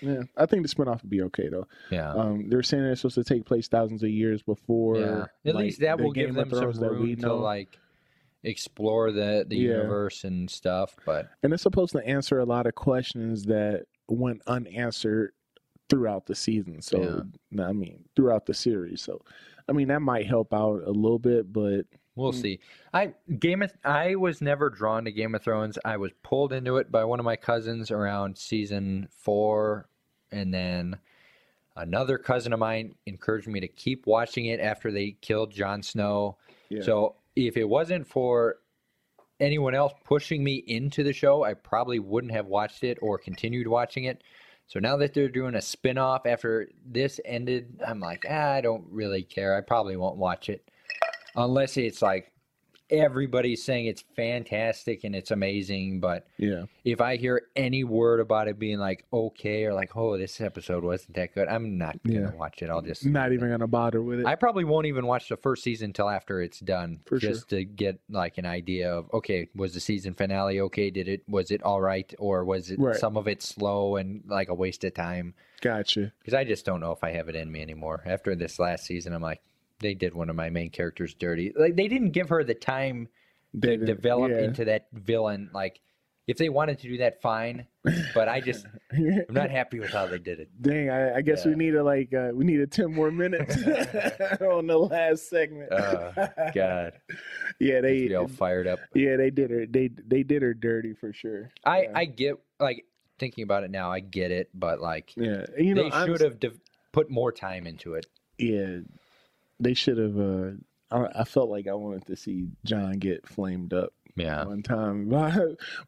yeah. 0.00 0.22
I 0.36 0.46
think 0.46 0.66
the 0.66 0.74
spinoff 0.74 1.02
would 1.02 1.10
be 1.10 1.22
okay 1.22 1.48
though. 1.48 1.66
yeah. 1.90 2.12
Um, 2.12 2.48
they're 2.48 2.62
saying 2.62 2.82
it's 2.84 3.00
supposed 3.02 3.14
to 3.16 3.24
take 3.24 3.44
place 3.44 3.68
thousands 3.68 4.02
of 4.02 4.10
years 4.10 4.42
before. 4.42 4.98
yeah. 4.98 5.24
At 5.44 5.54
like, 5.54 5.64
least 5.64 5.80
that 5.80 6.00
will 6.00 6.12
give 6.12 6.34
them 6.34 6.50
some 6.50 6.60
Thrones 6.60 6.78
that 6.80 6.90
we 6.92 7.08
room 7.08 7.16
to 7.16 7.26
know. 7.26 7.36
like 7.36 7.78
explore 8.46 9.10
the 9.12 9.44
the 9.48 9.56
Yeah. 9.56 9.72
universe 9.72 10.24
and 10.24 10.50
stuff. 10.50 10.96
But 11.04 11.28
and 11.42 11.52
it's 11.52 11.62
supposed 11.62 11.92
to 11.92 12.06
answer 12.06 12.38
a 12.38 12.44
lot 12.44 12.66
of 12.66 12.74
questions 12.74 13.44
that 13.44 13.86
went 14.08 14.40
unanswered 14.46 15.32
throughout 15.88 16.26
the 16.26 16.34
season. 16.34 16.80
So, 16.82 17.22
I 17.60 17.72
mean, 17.72 18.04
throughout 18.16 18.46
the 18.46 18.54
series. 18.54 19.02
So, 19.02 19.22
I 19.68 19.72
mean, 19.72 19.88
that 19.88 20.00
might 20.02 20.26
help 20.26 20.52
out 20.54 20.82
a 20.84 20.90
little 20.90 21.18
bit, 21.18 21.52
but 21.52 21.86
We'll 22.18 22.32
Mm. 22.32 22.40
see. 22.40 22.60
I 22.94 23.12
Game 23.38 23.60
of 23.60 23.74
I 23.84 24.14
was 24.14 24.40
never 24.40 24.70
drawn 24.70 25.04
to 25.04 25.12
Game 25.12 25.34
of 25.34 25.42
Thrones. 25.42 25.78
I 25.84 25.98
was 25.98 26.12
pulled 26.22 26.50
into 26.54 26.78
it 26.78 26.90
by 26.90 27.04
one 27.04 27.18
of 27.20 27.26
my 27.26 27.36
cousins 27.36 27.90
around 27.90 28.38
season 28.38 29.08
four, 29.10 29.90
and 30.32 30.54
then 30.54 30.98
another 31.76 32.16
cousin 32.16 32.54
of 32.54 32.58
mine 32.58 32.94
encouraged 33.04 33.48
me 33.48 33.60
to 33.60 33.68
keep 33.68 34.06
watching 34.06 34.46
it 34.46 34.60
after 34.60 34.90
they 34.90 35.10
killed 35.20 35.50
Jon 35.50 35.82
Snow. 35.82 36.38
Yeah. 36.70 36.80
So 36.80 37.16
if 37.36 37.56
it 37.56 37.68
wasn't 37.68 38.06
for 38.06 38.56
anyone 39.38 39.74
else 39.74 39.92
pushing 40.04 40.42
me 40.42 40.64
into 40.66 41.04
the 41.04 41.12
show, 41.12 41.44
I 41.44 41.54
probably 41.54 41.98
wouldn't 41.98 42.32
have 42.32 42.46
watched 42.46 42.82
it 42.82 42.98
or 43.02 43.18
continued 43.18 43.68
watching 43.68 44.04
it. 44.04 44.22
So 44.66 44.80
now 44.80 44.96
that 44.96 45.14
they're 45.14 45.28
doing 45.28 45.54
a 45.54 45.62
spin-off 45.62 46.26
after 46.26 46.68
this 46.84 47.20
ended, 47.24 47.80
I'm 47.86 48.00
like, 48.00 48.24
ah, 48.28 48.52
I 48.52 48.60
don't 48.60 48.84
really 48.90 49.22
care. 49.22 49.56
I 49.56 49.60
probably 49.60 49.96
won't 49.96 50.16
watch 50.16 50.48
it 50.48 50.68
unless 51.36 51.76
it's 51.76 52.02
like 52.02 52.32
everybody's 52.90 53.62
saying 53.62 53.86
it's 53.86 54.04
fantastic 54.14 55.04
and 55.04 55.14
it's 55.14 55.30
amazing. 55.30 56.00
But 56.00 56.26
yeah. 56.38 56.64
if 56.84 57.00
I 57.00 57.16
hear 57.16 57.42
any 57.56 57.84
word 57.84 58.20
about 58.20 58.48
it 58.48 58.58
being 58.58 58.78
like 58.78 59.04
okay 59.12 59.64
or 59.64 59.74
like, 59.74 59.96
oh, 59.96 60.16
this 60.16 60.40
episode 60.40 60.84
wasn't 60.84 61.14
that 61.16 61.34
good, 61.34 61.48
I'm 61.48 61.78
not 61.78 61.98
gonna 62.06 62.20
Yeah. 62.20 62.34
watch 62.34 62.62
it. 62.62 62.70
I'll 62.70 62.82
just 62.82 63.04
Not 63.04 63.32
even 63.32 63.48
going 63.48 63.60
to 63.60 63.66
bother 63.66 64.02
with 64.02 64.20
it. 64.20 64.26
I 64.26 64.34
probably 64.34 64.64
won't 64.64 64.86
even 64.86 65.06
watch 65.06 65.28
the 65.28 65.36
first 65.36 65.62
season 65.62 65.86
until 65.86 66.08
after 66.08 66.40
it's 66.40 66.60
done, 66.60 67.00
For 67.06 67.18
sure. 67.20 67.30
just 67.30 67.48
to 67.50 67.64
get 67.64 68.00
like 68.08 68.38
an 68.38 68.46
idea 68.46 68.92
of 68.92 69.12
okay, 69.12 69.48
was 69.54 69.74
the 69.74 69.80
season 69.80 70.14
finale 70.14 70.60
okay? 70.60 70.90
Did 70.90 71.08
it 71.08 71.22
was 71.28 71.50
it 71.50 71.62
all 71.62 71.80
right, 71.80 72.12
or 72.18 72.44
was 72.44 72.70
it 72.70 72.78
Right. 72.78 72.96
some 72.96 73.16
of 73.16 73.26
it 73.28 73.42
slow 73.42 73.96
and 73.96 74.22
like 74.26 74.48
a 74.48 74.54
waste 74.54 74.84
of 74.84 74.94
time? 74.94 75.34
gotcha. 75.62 76.12
Because 76.20 76.34
I 76.34 76.44
just 76.44 76.64
don't 76.66 76.80
know 76.80 76.92
if 76.92 77.02
I 77.02 77.10
have 77.12 77.28
it 77.28 77.34
in 77.34 77.50
me 77.50 77.62
anymore. 77.62 78.02
After 78.04 78.34
this 78.36 78.58
last 78.58 78.84
season, 78.84 79.12
I'm 79.14 79.22
like, 79.22 79.40
they 79.80 79.94
did 79.94 80.14
one 80.14 80.30
of 80.30 80.36
my 80.36 80.50
main 80.50 80.70
characters 80.70 81.14
dirty. 81.14 81.52
Like 81.56 81.76
they 81.76 81.88
didn't 81.88 82.10
give 82.10 82.28
her 82.30 82.44
the 82.44 82.54
time 82.54 83.08
They 83.54 83.76
to 83.76 83.84
develop 83.84 84.30
yeah. 84.30 84.44
into 84.44 84.64
that 84.66 84.86
villain. 84.92 85.50
Like 85.52 85.80
if 86.26 86.38
they 86.38 86.48
wanted 86.48 86.80
to 86.80 86.88
do 86.88 86.98
that, 86.98 87.22
fine. 87.22 87.66
But 88.14 88.28
I 88.28 88.40
just 88.40 88.66
I'm 88.92 89.26
not 89.30 89.50
happy 89.50 89.78
with 89.78 89.90
how 89.90 90.06
they 90.06 90.18
did 90.18 90.40
it. 90.40 90.50
Dang, 90.60 90.90
I, 90.90 91.16
I 91.16 91.20
guess 91.20 91.44
we 91.44 91.52
need 91.52 91.66
needed 91.66 91.82
like 91.82 92.12
uh, 92.12 92.30
we 92.34 92.44
needed 92.44 92.72
ten 92.72 92.92
more 92.92 93.10
minutes 93.10 93.56
on 94.40 94.66
the 94.66 94.78
last 94.78 95.28
segment. 95.30 95.72
Oh, 95.72 96.12
God, 96.54 96.94
yeah, 97.60 97.80
they 97.80 98.12
all 98.14 98.26
fired 98.28 98.66
up. 98.66 98.80
yeah 98.94 99.16
they 99.16 99.30
did 99.30 99.50
her 99.50 99.66
they 99.66 99.88
they 99.88 100.22
did 100.24 100.42
her 100.42 100.52
dirty 100.54 100.94
for 100.94 101.12
sure. 101.12 101.52
I 101.64 101.82
yeah. 101.82 101.92
I 101.94 102.04
get 102.06 102.38
like 102.58 102.84
thinking 103.18 103.44
about 103.44 103.62
it 103.62 103.70
now. 103.70 103.92
I 103.92 104.00
get 104.00 104.32
it, 104.32 104.50
but 104.52 104.80
like 104.80 105.12
yeah 105.16 105.44
you 105.56 105.74
know 105.74 105.88
they 105.88 106.06
should 106.06 106.20
have 106.22 106.40
dev- 106.40 106.58
put 106.90 107.08
more 107.08 107.30
time 107.30 107.66
into 107.68 107.94
it. 107.94 108.06
yeah 108.38 108.78
they 109.60 109.74
should 109.74 109.98
have. 109.98 110.18
Uh, 110.18 110.50
I, 110.90 111.20
I 111.20 111.24
felt 111.24 111.48
like 111.50 111.66
I 111.66 111.74
wanted 111.74 112.06
to 112.06 112.16
see 112.16 112.48
Jon 112.64 112.92
get 112.92 113.26
flamed 113.28 113.72
up 113.74 113.92
Yeah, 114.14 114.44
one 114.44 114.62
time 114.62 115.08
by 115.10 115.36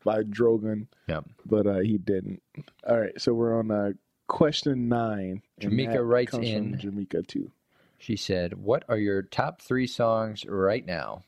by 0.04 0.22
Drogon, 0.22 0.86
Yep. 1.08 1.24
but 1.46 1.66
uh, 1.66 1.78
he 1.78 1.98
didn't. 1.98 2.42
All 2.88 2.98
right, 3.00 3.18
so 3.20 3.32
we're 3.34 3.58
on 3.58 3.70
uh, 3.70 3.92
question 4.26 4.88
nine. 4.88 5.42
Jamaica 5.60 6.02
writes 6.02 6.34
in- 6.34 6.78
Jamaica 6.78 7.22
too. 7.22 7.50
she 7.98 8.16
said, 8.16 8.54
"What 8.54 8.84
are 8.88 8.98
your 8.98 9.22
top 9.22 9.60
three 9.62 9.86
songs 9.86 10.44
right 10.46 10.84
now?" 10.84 11.22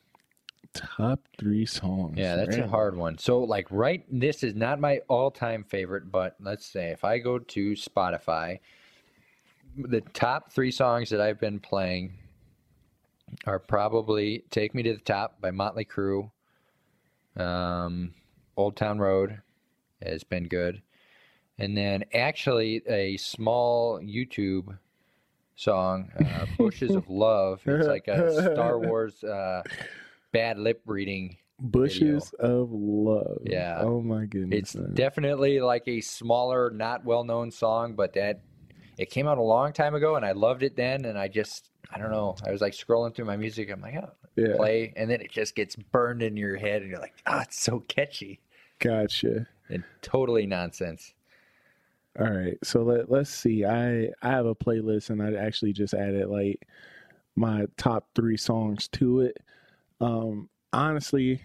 Top 0.73 1.19
three 1.37 1.65
songs. 1.65 2.17
Yeah, 2.17 2.37
that's 2.37 2.55
a 2.55 2.65
hard 2.67 2.95
one. 2.95 3.17
So, 3.17 3.39
like, 3.39 3.67
right, 3.71 4.05
this 4.09 4.41
is 4.41 4.55
not 4.55 4.79
my 4.79 4.99
all-time 5.09 5.65
favorite, 5.65 6.09
but 6.09 6.35
let's 6.39 6.65
say 6.65 6.91
if 6.91 7.03
I 7.03 7.17
go 7.19 7.39
to 7.39 7.71
Spotify, 7.73 8.59
the 9.77 9.99
top 10.13 10.51
three 10.53 10.71
songs 10.71 11.09
that 11.09 11.19
I've 11.19 11.41
been 11.41 11.59
playing 11.59 12.13
are 13.45 13.59
probably 13.59 14.43
"Take 14.49 14.73
Me 14.73 14.83
to 14.83 14.93
the 14.93 14.99
Top" 14.99 15.39
by 15.41 15.51
Motley 15.51 15.85
Crue, 15.85 16.31
um, 17.35 18.13
"Old 18.55 18.75
Town 18.75 18.99
Road" 18.99 19.41
has 20.01 20.23
been 20.23 20.47
good, 20.47 20.81
and 21.57 21.77
then 21.77 22.05
actually 22.13 22.81
a 22.87 23.17
small 23.17 23.99
YouTube 23.99 24.77
song, 25.55 26.11
uh, 26.19 26.45
"Bushes 26.57 26.95
of 26.95 27.09
Love." 27.09 27.61
It's 27.65 27.87
like 27.87 28.07
a 28.07 28.53
Star 28.53 28.79
Wars 28.87 29.23
uh, 29.23 29.63
bad 30.31 30.57
lip 30.57 30.81
reading 30.85 31.37
Bushes 31.59 32.33
of 32.39 32.69
Love. 32.71 33.39
Yeah. 33.43 33.79
Oh 33.81 34.01
my 34.01 34.25
goodness. 34.25 34.59
It's 34.59 34.75
man. 34.75 34.93
definitely 34.93 35.59
like 35.59 35.87
a 35.87 36.01
smaller, 36.01 36.71
not 36.71 37.05
well 37.05 37.23
known 37.23 37.51
song, 37.51 37.95
but 37.95 38.13
that 38.13 38.41
it 38.97 39.09
came 39.09 39.27
out 39.27 39.37
a 39.37 39.43
long 39.43 39.73
time 39.73 39.95
ago 39.95 40.15
and 40.15 40.25
I 40.25 40.33
loved 40.33 40.63
it 40.63 40.75
then 40.75 41.05
and 41.05 41.17
I 41.17 41.27
just 41.27 41.70
I 41.93 41.97
don't 41.97 42.11
know. 42.11 42.35
I 42.45 42.51
was 42.51 42.61
like 42.61 42.73
scrolling 42.73 43.13
through 43.13 43.25
my 43.25 43.37
music, 43.37 43.69
I'm 43.69 43.81
like, 43.81 43.95
oh 43.95 44.11
yeah. 44.35 44.55
play 44.55 44.93
and 44.95 45.09
then 45.09 45.21
it 45.21 45.31
just 45.31 45.55
gets 45.55 45.75
burned 45.75 46.23
in 46.23 46.37
your 46.37 46.55
head 46.57 46.81
and 46.81 46.89
you're 46.89 46.99
like, 46.99 47.15
oh 47.27 47.39
it's 47.39 47.59
so 47.59 47.79
catchy. 47.87 48.39
Gotcha. 48.79 49.47
And 49.69 49.83
totally 50.01 50.45
nonsense. 50.45 51.13
All 52.19 52.29
right. 52.29 52.57
So 52.63 52.83
let 52.83 53.09
let's 53.09 53.29
see. 53.29 53.65
I 53.65 54.09
I 54.21 54.29
have 54.29 54.45
a 54.45 54.55
playlist 54.55 55.09
and 55.09 55.21
I 55.21 55.33
actually 55.33 55.73
just 55.73 55.93
added 55.93 56.27
like 56.27 56.67
my 57.35 57.65
top 57.77 58.09
three 58.15 58.37
songs 58.37 58.87
to 58.89 59.21
it. 59.21 59.37
Um 59.99 60.49
honestly, 60.73 61.41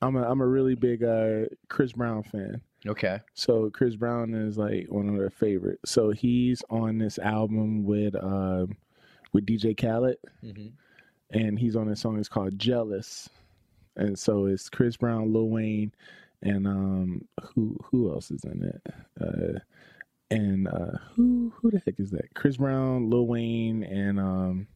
I'm 0.00 0.16
a 0.16 0.28
I'm 0.28 0.40
a 0.40 0.46
really 0.46 0.74
big 0.74 1.04
uh 1.04 1.42
Chris 1.68 1.92
Brown 1.92 2.22
fan. 2.24 2.60
Okay. 2.86 3.20
So 3.34 3.70
Chris 3.70 3.94
Brown 3.94 4.34
is 4.34 4.58
like 4.58 4.86
one 4.88 5.08
of 5.08 5.16
their 5.16 5.30
favorites. 5.30 5.90
So 5.90 6.10
he's 6.10 6.62
on 6.68 6.98
this 6.98 7.18
album 7.18 7.84
with 7.84 8.16
um 8.16 8.76
with 9.32 9.46
DJ 9.46 9.76
Khaled. 9.80 10.16
hmm 10.40 10.68
and 11.34 11.58
he's 11.58 11.76
on 11.76 11.88
a 11.88 11.96
song 11.96 12.18
it's 12.18 12.28
called 12.28 12.58
Jealous. 12.58 13.30
And 13.96 14.18
so 14.18 14.44
it's 14.44 14.68
Chris 14.68 14.98
Brown, 14.98 15.32
Lil 15.32 15.48
Wayne, 15.48 15.92
and 16.42 16.66
um 16.66 17.26
who 17.42 17.76
who 17.84 18.12
else 18.12 18.30
is 18.30 18.44
in 18.44 18.62
it? 18.62 18.94
Uh 19.20 19.58
and 20.30 20.68
uh 20.68 20.98
who 21.14 21.52
who 21.56 21.70
the 21.70 21.78
heck 21.84 21.98
is 21.98 22.10
that? 22.10 22.34
Chris 22.34 22.58
Brown, 22.58 23.08
Lil 23.08 23.26
Wayne, 23.26 23.82
and 23.82 24.20
um 24.20 24.66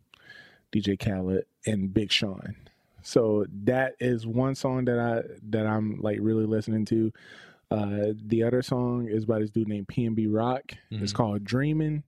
DJ 0.73 0.99
Khaled 0.99 1.45
and 1.67 1.93
Big 1.93 2.11
Sean. 2.11 2.57
So 3.03 3.45
that 3.65 3.95
is 4.01 4.27
one 4.27 4.55
song 4.55 4.87
that 4.87 4.99
I 4.99 5.23
that 5.51 5.67
I'm 5.67 6.01
like 6.01 6.19
really 6.23 6.47
listening 6.47 6.85
to. 6.87 7.13
Uh, 7.71 8.13
the 8.27 8.43
other 8.45 8.63
song 8.63 9.09
is 9.09 9.25
by 9.27 9.41
this 9.41 9.51
dude 9.51 9.69
named 9.69 9.89
PNB 9.89 10.27
Rock. 10.33 10.73
It's 10.91 11.13
Mhm. 11.13 11.17
called 11.17 11.45
Dreaming. 11.45 12.03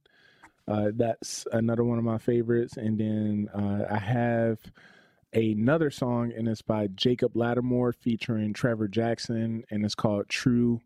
Uh, 0.68 0.90
that's 0.94 1.46
another 1.52 1.82
one 1.84 1.98
of 1.98 2.04
my 2.04 2.18
favorites. 2.18 2.76
And 2.76 2.98
then 2.98 3.48
uh, 3.54 3.86
I 3.90 3.98
have 3.98 4.58
another 5.32 5.90
song, 5.90 6.32
and 6.36 6.46
it's 6.48 6.62
by 6.62 6.88
Jacob 6.88 7.34
Latimore 7.34 7.94
featuring 7.94 8.52
Trevor 8.52 8.88
Jackson, 8.88 9.64
and 9.70 9.84
it's 9.84 9.94
called 9.94 10.28
True 10.28 10.80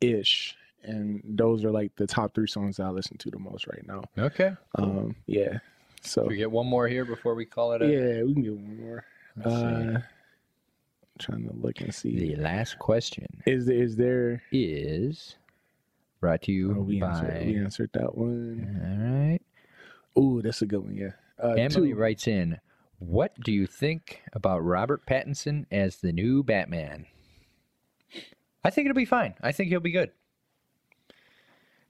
Ish. 0.00 0.56
And 0.82 1.22
those 1.24 1.64
are 1.64 1.70
like 1.70 1.94
the 1.96 2.06
top 2.06 2.34
three 2.34 2.46
songs 2.48 2.78
that 2.78 2.84
I 2.86 2.90
listen 2.90 3.18
to 3.18 3.30
the 3.30 3.38
most 3.38 3.66
right 3.66 3.86
now. 3.86 4.02
Okay. 4.18 4.52
Um, 4.76 5.14
yeah. 5.26 5.58
So 6.02 6.24
we 6.24 6.36
get 6.36 6.50
one 6.50 6.66
more 6.66 6.88
here 6.88 7.04
before 7.04 7.34
we 7.34 7.44
call 7.44 7.72
it 7.72 7.82
a. 7.82 7.86
yeah, 7.86 8.22
we 8.22 8.32
can 8.32 8.42
get 8.42 8.54
one 8.54 8.80
more. 8.80 9.04
Let's 9.36 9.50
see. 9.50 9.96
Uh, 9.96 10.00
trying 11.18 11.46
to 11.46 11.54
look 11.54 11.80
and 11.82 11.94
see. 11.94 12.16
The 12.16 12.36
last 12.36 12.78
question 12.78 13.26
Is 13.46 13.66
there, 13.66 13.76
is 13.76 13.96
there? 13.96 14.42
is 14.50 15.36
brought 16.20 16.42
to 16.42 16.52
you 16.52 16.74
Oh, 16.78 16.82
we 16.82 17.00
by. 17.00 17.08
answered. 17.08 17.46
We 17.46 17.56
answered 17.58 17.90
that 17.94 18.16
one. 18.16 18.80
All 18.84 19.28
right. 19.30 19.40
Ooh, 20.18 20.42
that's 20.42 20.62
a 20.62 20.66
good 20.66 20.80
one. 20.84 20.94
Yeah. 20.96 21.12
Uh, 21.42 21.52
Emily 21.54 21.90
two. 21.90 21.96
writes 21.96 22.28
in, 22.28 22.58
"What 22.98 23.38
do 23.40 23.52
you 23.52 23.66
think 23.66 24.22
about 24.32 24.58
Robert 24.60 25.06
Pattinson 25.06 25.66
as 25.70 25.96
the 25.96 26.12
new 26.12 26.42
Batman?" 26.42 27.06
I 28.62 28.70
think 28.70 28.86
it'll 28.86 28.96
be 28.96 29.04
fine. 29.06 29.34
I 29.40 29.52
think 29.52 29.70
he'll 29.70 29.80
be 29.80 29.90
good. 29.92 30.10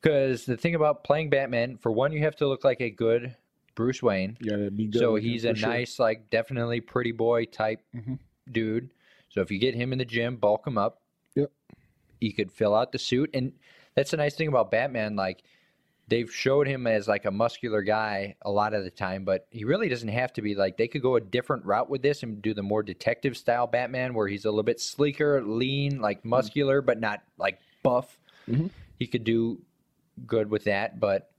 Because 0.00 0.46
the 0.46 0.56
thing 0.56 0.74
about 0.74 1.04
playing 1.04 1.30
Batman, 1.30 1.76
for 1.76 1.90
one, 1.92 2.12
you 2.12 2.20
have 2.20 2.36
to 2.36 2.46
look 2.46 2.64
like 2.64 2.80
a 2.80 2.90
good 2.90 3.36
Bruce 3.74 4.02
Wayne. 4.02 4.36
Gotta 4.42 4.70
be 4.70 4.86
good. 4.86 4.98
So 4.98 5.16
he's 5.16 5.44
a 5.44 5.54
sure. 5.54 5.68
nice, 5.68 5.98
like, 5.98 6.30
definitely 6.30 6.80
pretty 6.80 7.12
boy 7.12 7.44
type 7.46 7.80
Mhm. 7.94 8.18
dude. 8.50 8.90
So 9.28 9.40
if 9.42 9.50
you 9.50 9.58
get 9.58 9.74
him 9.74 9.92
in 9.92 9.98
the 9.98 10.04
gym, 10.04 10.36
bulk 10.36 10.66
him 10.66 10.78
up. 10.78 11.02
Yep. 11.34 11.50
He 12.20 12.32
could 12.32 12.50
fill 12.52 12.74
out 12.74 12.92
the 12.92 12.98
suit, 12.98 13.30
and 13.34 13.52
that's 13.94 14.10
the 14.10 14.16
nice 14.16 14.34
thing 14.34 14.48
about 14.48 14.70
Batman. 14.70 15.16
Like 15.16 15.42
they've 16.08 16.32
showed 16.32 16.66
him 16.66 16.86
as 16.86 17.06
like 17.08 17.24
a 17.24 17.30
muscular 17.30 17.82
guy 17.82 18.34
a 18.42 18.50
lot 18.50 18.74
of 18.74 18.84
the 18.84 18.90
time, 18.90 19.24
but 19.24 19.46
he 19.50 19.64
really 19.64 19.88
doesn't 19.88 20.08
have 20.08 20.32
to 20.34 20.42
be. 20.42 20.54
Like 20.54 20.76
they 20.76 20.88
could 20.88 21.02
go 21.02 21.16
a 21.16 21.20
different 21.20 21.64
route 21.64 21.88
with 21.90 22.02
this 22.02 22.22
and 22.22 22.40
do 22.42 22.54
the 22.54 22.62
more 22.62 22.82
detective 22.82 23.36
style 23.36 23.66
Batman, 23.66 24.14
where 24.14 24.28
he's 24.28 24.44
a 24.44 24.50
little 24.50 24.62
bit 24.62 24.80
sleeker, 24.80 25.42
lean, 25.42 26.00
like 26.00 26.24
muscular, 26.24 26.82
but 26.82 27.00
not 27.00 27.22
like 27.38 27.58
buff. 27.82 28.18
Mhm. 28.48 28.70
He 28.98 29.06
could 29.06 29.24
do 29.24 29.60
good 30.26 30.50
with 30.50 30.64
that, 30.64 31.00
but 31.00 31.30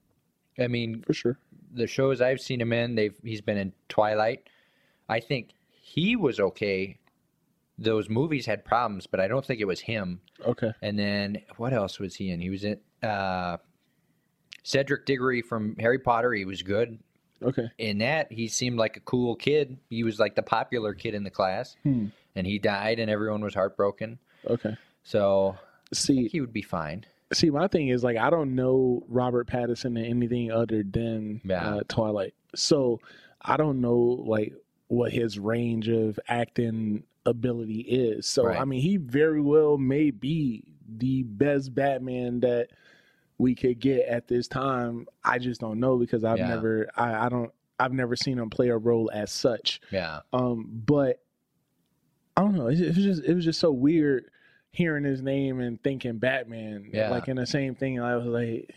I 0.60 0.68
mean, 0.68 1.04
for 1.04 1.14
sure. 1.14 1.38
the 1.74 1.88
shows 1.88 2.22
I've 2.22 2.42
seen 2.42 2.60
him 2.60 2.74
in, 2.74 2.96
they've 2.96 3.16
he's 3.24 3.42
been 3.42 3.58
in 3.58 3.74
Twilight. 3.90 4.48
I 5.10 5.20
think 5.20 5.50
he 5.70 6.16
was 6.16 6.40
okay. 6.40 6.98
Those 7.82 8.10
movies 8.10 8.46
had 8.46 8.64
problems, 8.64 9.08
but 9.08 9.20
I 9.20 9.28
don't 9.28 9.46
think 9.46 9.60
it 9.60 9.66
was 9.66 9.80
him. 9.82 10.22
Okay. 10.46 10.72
And 10.82 10.98
then 11.00 11.42
what 11.58 11.74
else 11.74 12.00
was 12.00 12.16
he 12.16 12.30
in? 12.30 12.40
He 12.40 12.50
was 12.50 12.64
in 12.64 12.80
uh, 13.02 13.58
Cedric 14.64 15.06
Diggory 15.06 15.42
from 15.42 15.76
Harry 15.80 16.00
Potter. 16.00 16.34
He 16.34 16.46
was 16.46 16.62
good 16.62 17.00
Okay. 17.42 17.70
in 17.80 17.98
that. 18.00 18.32
He 18.32 18.48
seemed 18.48 18.78
like 18.78 18.98
a 18.98 19.02
cool 19.02 19.36
kid. 19.36 19.78
He 19.90 20.04
was 20.04 20.20
like 20.20 20.36
the 20.36 20.44
popular 20.44 20.94
kid 20.94 21.16
in 21.16 21.24
the 21.24 21.32
class, 21.32 21.76
Hmm. 21.84 22.08
and 22.36 22.46
he 22.46 22.60
died, 22.60 23.00
and 23.00 23.10
everyone 23.10 23.42
was 23.42 23.56
heartbroken. 23.56 24.20
Okay. 24.46 24.78
So 25.04 25.56
I 25.92 25.96
See, 25.96 26.16
think 26.16 26.32
he 26.32 26.42
would 26.42 26.54
be 26.54 26.62
fine. 26.62 27.06
see, 27.34 27.50
my 27.50 27.68
thing 27.68 27.88
is 27.88 28.04
like 28.04 28.18
I 28.18 28.30
don't 28.30 28.54
know 28.56 29.04
Robert 29.08 29.48
Pattinson 29.48 29.98
in 29.98 30.06
anything 30.06 30.52
other 30.52 30.84
than 30.84 31.42
Yeah. 31.44 31.78
uh, 31.78 31.82
Twilight, 31.88 32.36
so 32.54 33.00
I 33.42 33.58
don't 33.58 33.82
know 33.82 33.98
like 33.98 34.54
what 34.92 35.10
his 35.10 35.40
range 35.40 35.88
of 35.88 36.20
acting 36.28 37.02
ability 37.26 37.80
is. 37.80 38.28
So 38.28 38.44
Right. 38.48 38.60
I 38.60 38.66
mean, 38.66 38.82
he 38.82 38.98
very 38.98 39.40
well 39.40 39.78
may 39.78 40.12
be 40.12 40.66
the 40.98 41.24
best 41.24 41.74
Batman 41.74 42.42
that 42.42 42.68
we 43.38 43.56
could 43.56 43.80
get 43.80 44.06
at 44.06 44.28
this 44.28 44.50
time. 44.50 45.08
I 45.24 45.40
just 45.40 45.62
don't 45.62 45.80
know 45.80 45.98
because 45.98 46.26
I've 46.26 46.40
Yeah. 46.40 46.50
never, 46.50 46.90
I, 46.98 47.26
I 47.28 47.30
don't, 47.30 47.52
I've 47.80 47.94
never 47.94 48.18
seen 48.18 48.38
him 48.38 48.50
play 48.50 48.68
a 48.68 48.78
role 48.78 49.10
as 49.14 49.32
such. 49.32 49.80
Yeah, 49.92 50.20
Um, 50.34 50.68
but 50.86 51.22
I 52.36 52.42
don't 52.42 52.56
know. 52.56 52.68
It, 52.68 52.82
it 52.82 52.88
was 52.96 52.98
just 53.06 53.24
it 53.24 53.34
was 53.34 53.46
just 53.46 53.62
so 53.62 53.72
weird 53.72 54.26
hearing 54.72 55.06
his 55.06 55.22
name 55.22 55.62
and 55.62 55.82
thinking 55.84 56.18
Batman. 56.18 56.90
Yeah. 56.94 57.12
Like 57.12 57.30
in 57.30 57.38
the 57.38 57.46
same 57.46 57.76
thing. 57.76 58.02
I 58.02 58.18
was 58.18 58.26
like, 58.26 58.76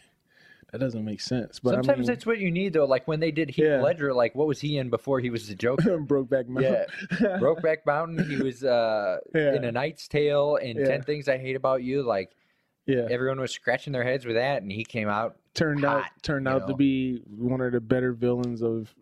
that 0.74 0.80
doesn't 0.80 1.04
make 1.04 1.20
sense. 1.20 1.60
But 1.60 1.70
sometimes 1.74 1.88
I 1.88 1.94
mean, 2.00 2.06
that's 2.06 2.26
what 2.26 2.38
you 2.38 2.50
need 2.50 2.72
though. 2.72 2.84
Like 2.84 3.06
when 3.06 3.20
they 3.20 3.30
did 3.30 3.48
Heath 3.50 3.64
Yeah. 3.64 3.80
Ledger, 3.80 4.12
like 4.12 4.34
what 4.34 4.48
was 4.48 4.60
he 4.60 4.76
in 4.76 4.90
before 4.90 5.20
he 5.20 5.30
was 5.30 5.46
the 5.46 5.54
Joker? 5.64 5.98
Brokeback 5.98 6.48
Mountain. 6.48 6.86
Yeah. 7.12 7.16
Brokeback 7.40 7.78
Mountain. 7.86 8.28
He 8.28 8.36
was 8.42 8.64
uh, 8.64 9.18
Yeah. 9.34 9.54
in 9.54 9.64
A 9.64 9.70
Knight's 9.70 10.08
Tale 10.08 10.56
and 10.56 10.76
Yeah. 10.78 10.86
Ten 10.86 11.02
Things 11.02 11.28
I 11.28 11.38
Hate 11.38 11.54
About 11.54 11.84
You. 11.84 12.02
Like 12.02 12.32
yeah. 12.86 13.06
everyone 13.08 13.40
was 13.40 13.52
scratching 13.52 13.92
their 13.92 14.02
heads 14.04 14.26
with 14.26 14.34
that, 14.36 14.62
and 14.62 14.72
he 14.72 14.84
came 14.84 15.08
out. 15.08 15.36
Turned 15.54 15.84
out 15.84 16.02
turned 16.22 16.48
out 16.48 16.66
to 16.66 16.74
be 16.74 17.22
one 17.38 17.60
of 17.60 17.70
the 17.70 17.80
better 17.80 18.12
villains 18.12 18.60
of 18.60 18.92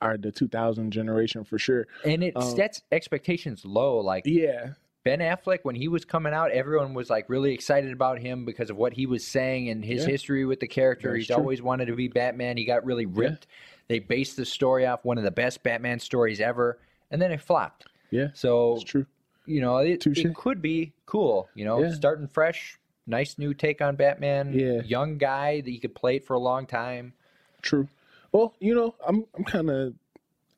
our 0.00 0.16
the 0.16 0.32
2000 0.32 0.90
generation 0.90 1.44
for 1.44 1.58
sure. 1.58 1.86
And 2.04 2.24
it 2.24 2.32
Um, 2.34 2.42
sets 2.56 2.82
expectations 2.90 3.64
low. 3.66 3.98
Like 3.98 4.24
Yeah. 4.26 4.70
Ben 5.04 5.18
Affleck, 5.18 5.60
when 5.64 5.74
he 5.74 5.88
was 5.88 6.04
coming 6.04 6.32
out, 6.32 6.52
everyone 6.52 6.94
was 6.94 7.10
like 7.10 7.28
really 7.28 7.52
excited 7.52 7.92
about 7.92 8.18
him 8.20 8.44
because 8.44 8.70
of 8.70 8.76
what 8.76 8.92
he 8.92 9.06
was 9.06 9.26
saying 9.26 9.68
and 9.68 9.84
his 9.84 10.04
Yeah. 10.04 10.10
history 10.10 10.44
with 10.44 10.60
the 10.60 10.68
character. 10.68 11.08
That's 11.08 11.18
He's 11.18 11.26
true. 11.26 11.36
always 11.36 11.60
wanted 11.60 11.86
to 11.86 11.96
be 11.96 12.08
Batman. 12.08 12.56
He 12.56 12.64
got 12.64 12.84
really 12.84 13.06
ripped. 13.06 13.46
They 13.88 13.98
based 13.98 14.36
the 14.36 14.44
story 14.44 14.86
off 14.86 15.04
one 15.04 15.18
of 15.18 15.24
the 15.24 15.30
best 15.32 15.62
Batman 15.64 15.98
stories 15.98 16.40
ever, 16.40 16.78
and 17.10 17.20
then 17.20 17.32
it 17.32 17.40
flopped. 17.40 17.86
Yeah. 18.10 18.28
So 18.34 18.74
It's 18.76 18.84
true. 18.84 19.06
you 19.44 19.60
know, 19.60 19.78
it, 19.78 20.06
it 20.06 20.34
could 20.36 20.62
be 20.62 20.92
cool. 21.06 21.48
You 21.54 21.64
know, 21.64 21.82
Yeah. 21.82 21.90
starting 21.94 22.28
fresh, 22.28 22.78
nice 23.06 23.38
new 23.38 23.54
take 23.54 23.82
on 23.82 23.96
Batman. 23.96 24.52
Yeah. 24.52 24.82
young 24.82 25.18
guy 25.18 25.62
that 25.62 25.70
you 25.70 25.80
could 25.80 25.96
play 25.96 26.16
it 26.16 26.24
for 26.24 26.34
a 26.34 26.38
long 26.38 26.66
time. 26.66 27.12
True. 27.60 27.88
Well, 28.30 28.54
you 28.60 28.74
know, 28.74 28.94
I'm 29.06 29.26
I'm 29.36 29.42
kind 29.44 29.68
of, 29.68 29.94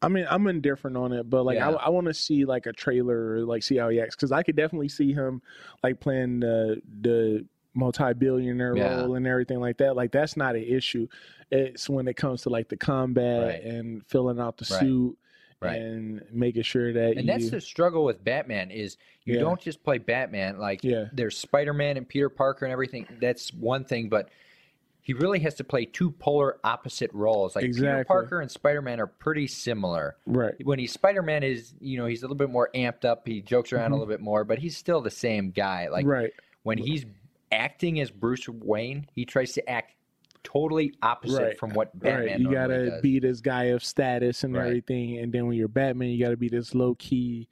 I 0.04 0.08
mean, 0.08 0.26
I'm 0.28 0.46
indifferent 0.46 0.96
on 0.96 1.12
it, 1.12 1.28
but 1.28 1.44
like, 1.44 1.56
Yeah. 1.56 1.70
I, 1.70 1.86
I 1.86 1.88
want 1.88 2.06
to 2.06 2.14
see 2.14 2.44
like 2.44 2.66
a 2.66 2.72
trailer, 2.72 3.34
or, 3.36 3.40
like 3.44 3.62
see 3.62 3.76
how 3.76 3.88
he 3.88 4.00
acts, 4.00 4.14
because 4.16 4.32
I 4.32 4.42
could 4.42 4.56
definitely 4.56 4.88
see 4.88 5.12
him 5.12 5.42
like 5.82 6.00
playing 6.00 6.40
the 6.40 6.80
the 7.00 7.46
multi-billionaire 7.76 8.76
Yeah. 8.76 9.00
role 9.00 9.14
and 9.16 9.26
everything 9.26 9.58
like 9.60 9.78
that. 9.78 9.96
Like, 9.96 10.12
that's 10.12 10.36
not 10.36 10.54
an 10.54 10.62
issue. 10.62 11.08
It's 11.50 11.88
when 11.88 12.06
it 12.08 12.14
comes 12.14 12.42
to 12.42 12.48
like 12.50 12.68
the 12.68 12.76
combat 12.76 13.42
Right. 13.42 13.62
and 13.64 14.06
filling 14.06 14.38
out 14.38 14.56
the 14.58 14.66
Right. 14.70 14.80
suit 14.80 15.18
Right. 15.60 15.80
and 15.80 16.22
making 16.30 16.62
sure 16.62 16.92
that 16.92 17.16
And 17.16 17.28
that's 17.28 17.50
the 17.50 17.60
struggle 17.60 18.04
with 18.04 18.22
Batman 18.22 18.70
is 18.70 18.96
you 19.24 19.34
Yeah. 19.34 19.40
don't 19.40 19.60
just 19.60 19.82
play 19.82 19.98
Batman. 19.98 20.58
Like 20.58 20.84
Yeah. 20.84 21.06
there's 21.12 21.36
Spider-Man 21.36 21.96
and 21.96 22.08
Peter 22.08 22.28
Parker 22.28 22.64
and 22.64 22.70
everything. 22.72 23.06
That's 23.20 23.52
one 23.52 23.84
thing, 23.84 24.08
but 24.08 24.28
he 25.04 25.12
really 25.12 25.38
has 25.40 25.54
to 25.54 25.64
play 25.64 25.84
two 25.84 26.10
polar 26.10 26.56
opposite 26.64 27.10
roles. 27.12 27.54
Like 27.54 27.62
Peter 27.62 27.68
Exactly. 27.76 28.04
Parker 28.06 28.40
and 28.40 28.50
Spider-Man 28.50 28.98
are 29.00 29.06
pretty 29.06 29.46
similar. 29.46 30.16
right. 30.26 30.54
When 30.64 30.78
he's 30.78 30.92
Spider-Man 30.92 31.42
is, 31.44 31.74
you 31.80 31.96
know, 31.98 32.06
he's 32.06 32.22
a 32.22 32.24
little 32.26 32.36
bit 32.36 32.50
more 32.50 32.70
amped 32.74 33.04
up. 33.04 33.28
He 33.28 33.40
jokes 33.42 33.72
around 33.72 33.92
a 33.92 33.94
Mhm. 33.94 33.98
little 34.00 34.06
bit 34.12 34.20
more, 34.20 34.44
but 34.44 34.58
he's 34.58 34.76
still 34.76 35.00
the 35.02 35.10
same 35.10 35.50
guy. 35.50 35.88
Like 35.88 36.06
right. 36.06 36.32
when 36.64 36.78
he's 36.78 37.04
acting 37.52 38.00
as 38.00 38.10
Bruce 38.10 38.48
Wayne, 38.48 39.06
he 39.14 39.24
tries 39.24 39.52
to 39.52 39.70
act 39.70 39.94
totally 40.42 40.92
opposite 41.02 41.42
Right. 41.42 41.58
from 41.58 41.70
what 41.74 41.96
Batman 41.98 42.26
right. 42.26 42.40
You 42.40 42.50
gotta 42.50 42.90
does. 42.90 43.00
be 43.02 43.18
this 43.18 43.40
guy 43.40 43.64
of 43.64 43.84
status 43.84 44.42
and 44.42 44.54
Right. 44.54 44.66
everything, 44.66 45.18
and 45.18 45.32
then 45.32 45.46
when 45.46 45.56
you're 45.56 45.68
Batman, 45.68 46.08
you 46.10 46.18
gotta 46.24 46.36
be 46.36 46.48
this 46.48 46.74
low 46.74 46.94
key, 46.96 47.46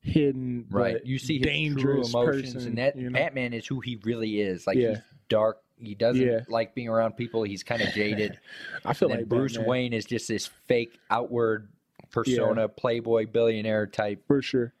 hidden, 0.00 0.66
right. 0.70 1.04
You 1.04 1.18
see 1.18 1.38
his 1.38 1.42
true 1.46 1.52
dangerous 1.52 2.10
emotions, 2.10 2.54
person, 2.54 2.68
and 2.68 2.78
that 2.78 2.96
you 2.96 3.08
know? 3.10 3.18
Batman 3.18 3.52
is 3.52 3.66
who 3.66 3.80
he 3.80 3.96
really 4.04 4.40
is. 4.40 4.66
Like 4.66 4.76
Yeah. 4.76 4.90
he's 4.90 4.98
dark. 5.28 5.62
He 5.86 5.94
doesn't 5.94 6.24
Yeah. 6.24 6.40
like 6.48 6.74
being 6.74 6.88
around 6.88 7.16
people. 7.16 7.42
He's 7.42 7.62
kind 7.62 7.82
of 7.82 7.88
jaded. 7.92 8.38
I 8.84 8.92
feel 8.94 9.10
and 9.10 9.20
like 9.20 9.28
Bruce 9.28 9.52
Batman, 9.54 9.68
Wayne 9.68 9.92
is 9.92 10.04
just 10.04 10.28
this 10.28 10.46
fake 10.46 10.98
outward 11.10 11.68
persona, 12.10 12.68
playboy 12.68 13.26
billionaire 13.26 13.86
type. 13.86 14.24
for 14.26 14.40
sure. 14.42 14.72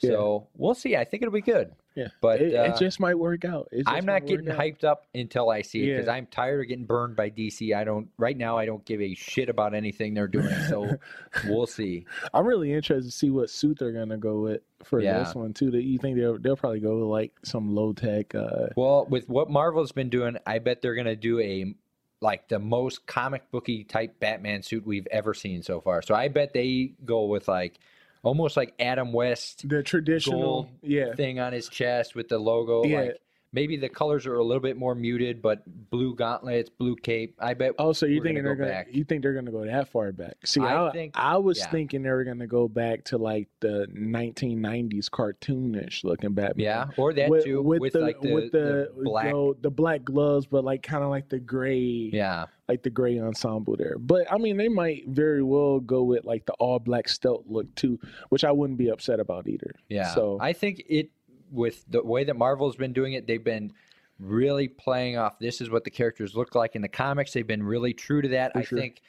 Yeah. 0.00 0.10
So 0.10 0.48
we'll 0.56 0.74
see. 0.74 0.96
I 0.96 1.04
think 1.04 1.22
it'll 1.22 1.32
be 1.32 1.40
good. 1.40 1.72
Yeah, 1.96 2.08
But 2.20 2.40
it, 2.40 2.54
uh, 2.54 2.72
it 2.72 2.78
just 2.78 3.00
might 3.00 3.18
work 3.18 3.44
out. 3.44 3.68
I'm 3.86 4.06
not 4.06 4.24
getting 4.24 4.46
hyped 4.46 4.84
up 4.84 5.06
until 5.14 5.50
I 5.50 5.62
see 5.62 5.82
it 5.90 5.94
because 5.96 6.06
Yeah. 6.06 6.12
I'm 6.12 6.26
tired 6.26 6.60
of 6.60 6.68
getting 6.68 6.84
burned 6.84 7.16
by 7.16 7.30
DC. 7.30 7.74
I 7.74 7.82
don't 7.82 8.08
right 8.16 8.36
now. 8.36 8.56
I 8.56 8.64
don't 8.64 8.84
give 8.84 9.00
a 9.00 9.14
shit 9.14 9.48
about 9.48 9.74
anything 9.74 10.14
they're 10.14 10.28
doing. 10.28 10.54
So 10.68 10.88
we'll 11.46 11.66
see. 11.66 12.06
I'm 12.32 12.46
really 12.46 12.72
interested 12.72 13.10
to 13.10 13.10
see 13.16 13.30
what 13.30 13.50
suit 13.50 13.78
they're 13.80 13.92
gonna 13.92 14.18
go 14.18 14.40
with 14.40 14.60
for 14.84 15.00
Yeah. 15.00 15.18
this 15.18 15.34
one 15.34 15.52
too. 15.52 15.72
That 15.72 15.82
you 15.82 15.98
think 15.98 16.16
they'll 16.16 16.38
they'll 16.38 16.56
probably 16.56 16.80
go 16.80 16.98
with 17.00 17.08
like 17.08 17.32
some 17.42 17.74
low 17.74 17.92
tech. 17.92 18.34
Uh, 18.36 18.68
Well, 18.76 19.06
with 19.10 19.28
what 19.28 19.50
Marvel's 19.50 19.92
been 19.92 20.10
doing, 20.10 20.36
I 20.46 20.60
bet 20.60 20.82
they're 20.82 20.94
gonna 20.94 21.16
do 21.16 21.40
a 21.40 21.74
like 22.22 22.48
the 22.48 22.58
most 22.58 23.06
comic 23.06 23.50
booky 23.50 23.82
type 23.82 24.20
Batman 24.20 24.62
suit 24.62 24.86
we've 24.86 25.08
ever 25.10 25.34
seen 25.34 25.62
so 25.62 25.80
far. 25.80 26.02
So 26.02 26.14
I 26.14 26.28
bet 26.28 26.52
they 26.52 26.92
go 27.04 27.24
with 27.26 27.48
like 27.48 27.78
almost 28.22 28.56
like 28.56 28.74
Adam 28.78 29.12
West 29.12 29.68
the 29.68 29.82
traditional, 29.82 30.68
yeah, 30.82 31.14
thing 31.14 31.40
on 31.40 31.52
his 31.52 31.68
chest 31.68 32.14
with 32.14 32.28
the 32.28 32.38
logo, 32.38 32.84
Yeah. 32.84 33.00
like 33.00 33.20
maybe 33.52 33.76
the 33.76 33.88
colors 33.88 34.26
are 34.26 34.34
a 34.36 34.44
little 34.44 34.60
bit 34.62 34.76
more 34.76 34.94
muted, 34.94 35.42
but 35.42 35.62
blue 35.90 36.14
gauntlets, 36.14 36.70
blue 36.70 36.96
cape. 36.96 37.34
I 37.38 37.54
bet. 37.54 37.72
Oh, 37.78 37.92
so 37.92 38.06
you 38.06 38.22
thinking 38.22 38.44
they're 38.44 38.54
go 38.54 38.64
gonna 38.64 38.74
back. 38.76 38.88
you 38.92 39.04
think 39.04 39.22
they're 39.22 39.34
gonna 39.34 39.50
go 39.50 39.64
that 39.64 39.88
far 39.88 40.12
back? 40.12 40.36
See, 40.44 40.60
I 40.60 40.86
I, 40.88 40.92
think- 40.92 41.12
I 41.16 41.36
was 41.36 41.58
yeah. 41.58 41.70
thinking 41.70 42.02
they 42.02 42.10
were 42.10 42.24
gonna 42.24 42.46
go 42.46 42.68
back 42.68 43.04
to 43.06 43.18
like 43.18 43.48
the 43.60 43.86
1990s 43.94 45.08
cartoonish 45.10 46.04
looking 46.04 46.32
Batman. 46.34 46.64
Yeah, 46.64 46.86
or 46.96 47.12
that 47.12 47.28
with, 47.28 47.44
too, 47.44 47.62
with 47.62 47.80
with, 47.80 47.92
the 47.92 48.00
like 48.00 48.20
the, 48.20 48.32
with 48.32 48.52
the, 48.52 48.92
the 48.96 49.02
black. 49.04 49.30
the, 49.32 49.54
the 49.62 49.70
black 49.70 50.04
gloves, 50.04 50.46
but 50.46 50.64
like 50.64 50.82
kind 50.82 51.02
of 51.02 51.10
like 51.10 51.28
the 51.28 51.38
gray, 51.38 52.10
yeah, 52.12 52.46
like 52.68 52.82
the 52.82 52.90
gray 52.90 53.18
ensemble 53.18 53.76
there. 53.76 53.96
But 53.98 54.30
I 54.32 54.38
mean, 54.38 54.56
they 54.56 54.68
might 54.68 55.08
very 55.08 55.42
well 55.42 55.80
go 55.80 56.02
with 56.02 56.24
like 56.24 56.46
the 56.46 56.52
all 56.54 56.78
black 56.78 57.08
stealth 57.08 57.44
look 57.46 57.74
too, 57.74 57.98
which 58.28 58.44
I 58.44 58.52
wouldn't 58.52 58.78
be 58.78 58.88
upset 58.88 59.20
about 59.20 59.48
either. 59.48 59.74
yeah. 59.88 60.14
So 60.14 60.38
I 60.40 60.52
think 60.52 60.82
it 60.88 61.10
with 61.50 61.84
the 61.88 62.02
way 62.02 62.24
that 62.24 62.36
Marvel's 62.36 62.76
been 62.76 62.92
doing 62.92 63.14
it, 63.14 63.26
they've 63.26 63.42
been 63.42 63.72
really 64.18 64.68
playing 64.68 65.16
off. 65.16 65.38
This 65.38 65.60
is 65.60 65.70
what 65.70 65.84
the 65.84 65.90
characters 65.90 66.34
look 66.36 66.54
like 66.54 66.76
in 66.76 66.82
the 66.82 66.88
comics. 66.88 67.32
They've 67.32 67.46
been 67.46 67.62
really 67.62 67.92
true 67.94 68.22
to 68.22 68.28
that. 68.28 68.52
For 68.52 68.58
I 68.58 68.62
sure. 68.62 68.78
think 68.78 69.00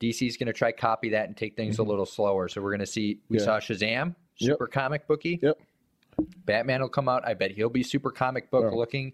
DC's 0.00 0.36
going 0.36 0.46
to 0.46 0.52
try 0.52 0.70
copy 0.72 1.08
that 1.10 1.26
and 1.26 1.36
take 1.36 1.56
things 1.56 1.76
Mhm. 1.76 1.80
a 1.80 1.82
little 1.84 2.06
slower. 2.06 2.48
So 2.48 2.60
we're 2.62 2.70
going 2.70 2.80
to 2.80 2.86
see. 2.86 3.20
We 3.28 3.38
Yeah. 3.38 3.44
saw 3.44 3.58
Shazam, 3.60 4.14
Yep. 4.38 4.52
super 4.52 4.66
comic 4.66 5.06
booky. 5.06 5.38
Yep. 5.42 5.58
Batman 6.44 6.82
will 6.82 6.88
come 6.88 7.08
out. 7.08 7.26
I 7.26 7.34
bet 7.34 7.52
he'll 7.52 7.68
be 7.70 7.82
super 7.82 8.10
comic 8.10 8.50
book 8.50 8.64
Yeah. 8.70 8.76
looking. 8.76 9.12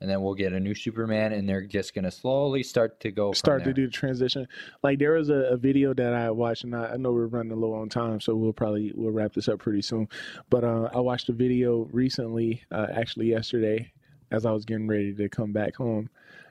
And 0.00 0.08
then 0.08 0.22
we'll 0.22 0.34
get 0.34 0.54
a 0.54 0.60
new 0.60 0.74
Superman, 0.74 1.32
and 1.32 1.46
they're 1.46 1.66
just 1.66 1.94
going 1.94 2.04
to 2.04 2.10
slowly 2.10 2.62
start 2.62 3.00
to 3.00 3.10
go. 3.10 3.32
start 3.32 3.64
to 3.64 3.74
do 3.74 3.84
the 3.86 3.92
transition. 3.92 4.48
Like 4.82 4.98
there 4.98 5.12
was 5.12 5.28
a, 5.28 5.50
a 5.50 5.56
video 5.58 5.92
that 5.92 6.14
I 6.14 6.30
watched, 6.30 6.64
and 6.64 6.74
I, 6.74 6.92
I 6.92 6.96
know 6.96 7.12
we're 7.12 7.26
running 7.26 7.58
low 7.60 7.74
on 7.74 7.90
time, 7.90 8.18
so 8.18 8.34
we'll 8.34 8.54
probably 8.54 8.92
we'll 8.94 9.10
wrap 9.12 9.34
this 9.34 9.48
up 9.48 9.58
pretty 9.58 9.82
soon. 9.82 10.08
But 10.48 10.64
uh, 10.64 10.88
I 10.94 11.00
watched 11.00 11.28
a 11.28 11.32
video 11.32 11.86
recently, 11.92 12.62
uh, 12.70 12.86
actually 12.94 13.26
yesterday, 13.26 13.92
as 14.30 14.46
I 14.46 14.52
was 14.52 14.64
getting 14.64 14.88
ready 14.88 15.12
to 15.14 15.28
come 15.28 15.52
back 15.52 15.76
home. 15.76 16.08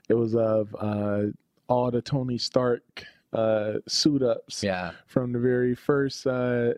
It 0.08 0.14
was 0.14 0.36
of 0.36 0.74
uh, 0.78 1.22
all 1.68 1.90
the 1.90 2.02
Tony 2.02 2.38
Stark 2.38 3.04
uh, 3.32 3.74
suit 3.88 4.22
ups 4.22 4.62
Yeah, 4.62 4.92
from 5.06 5.32
the 5.32 5.38
very 5.38 5.74
first 5.74 6.26
uh, 6.26 6.74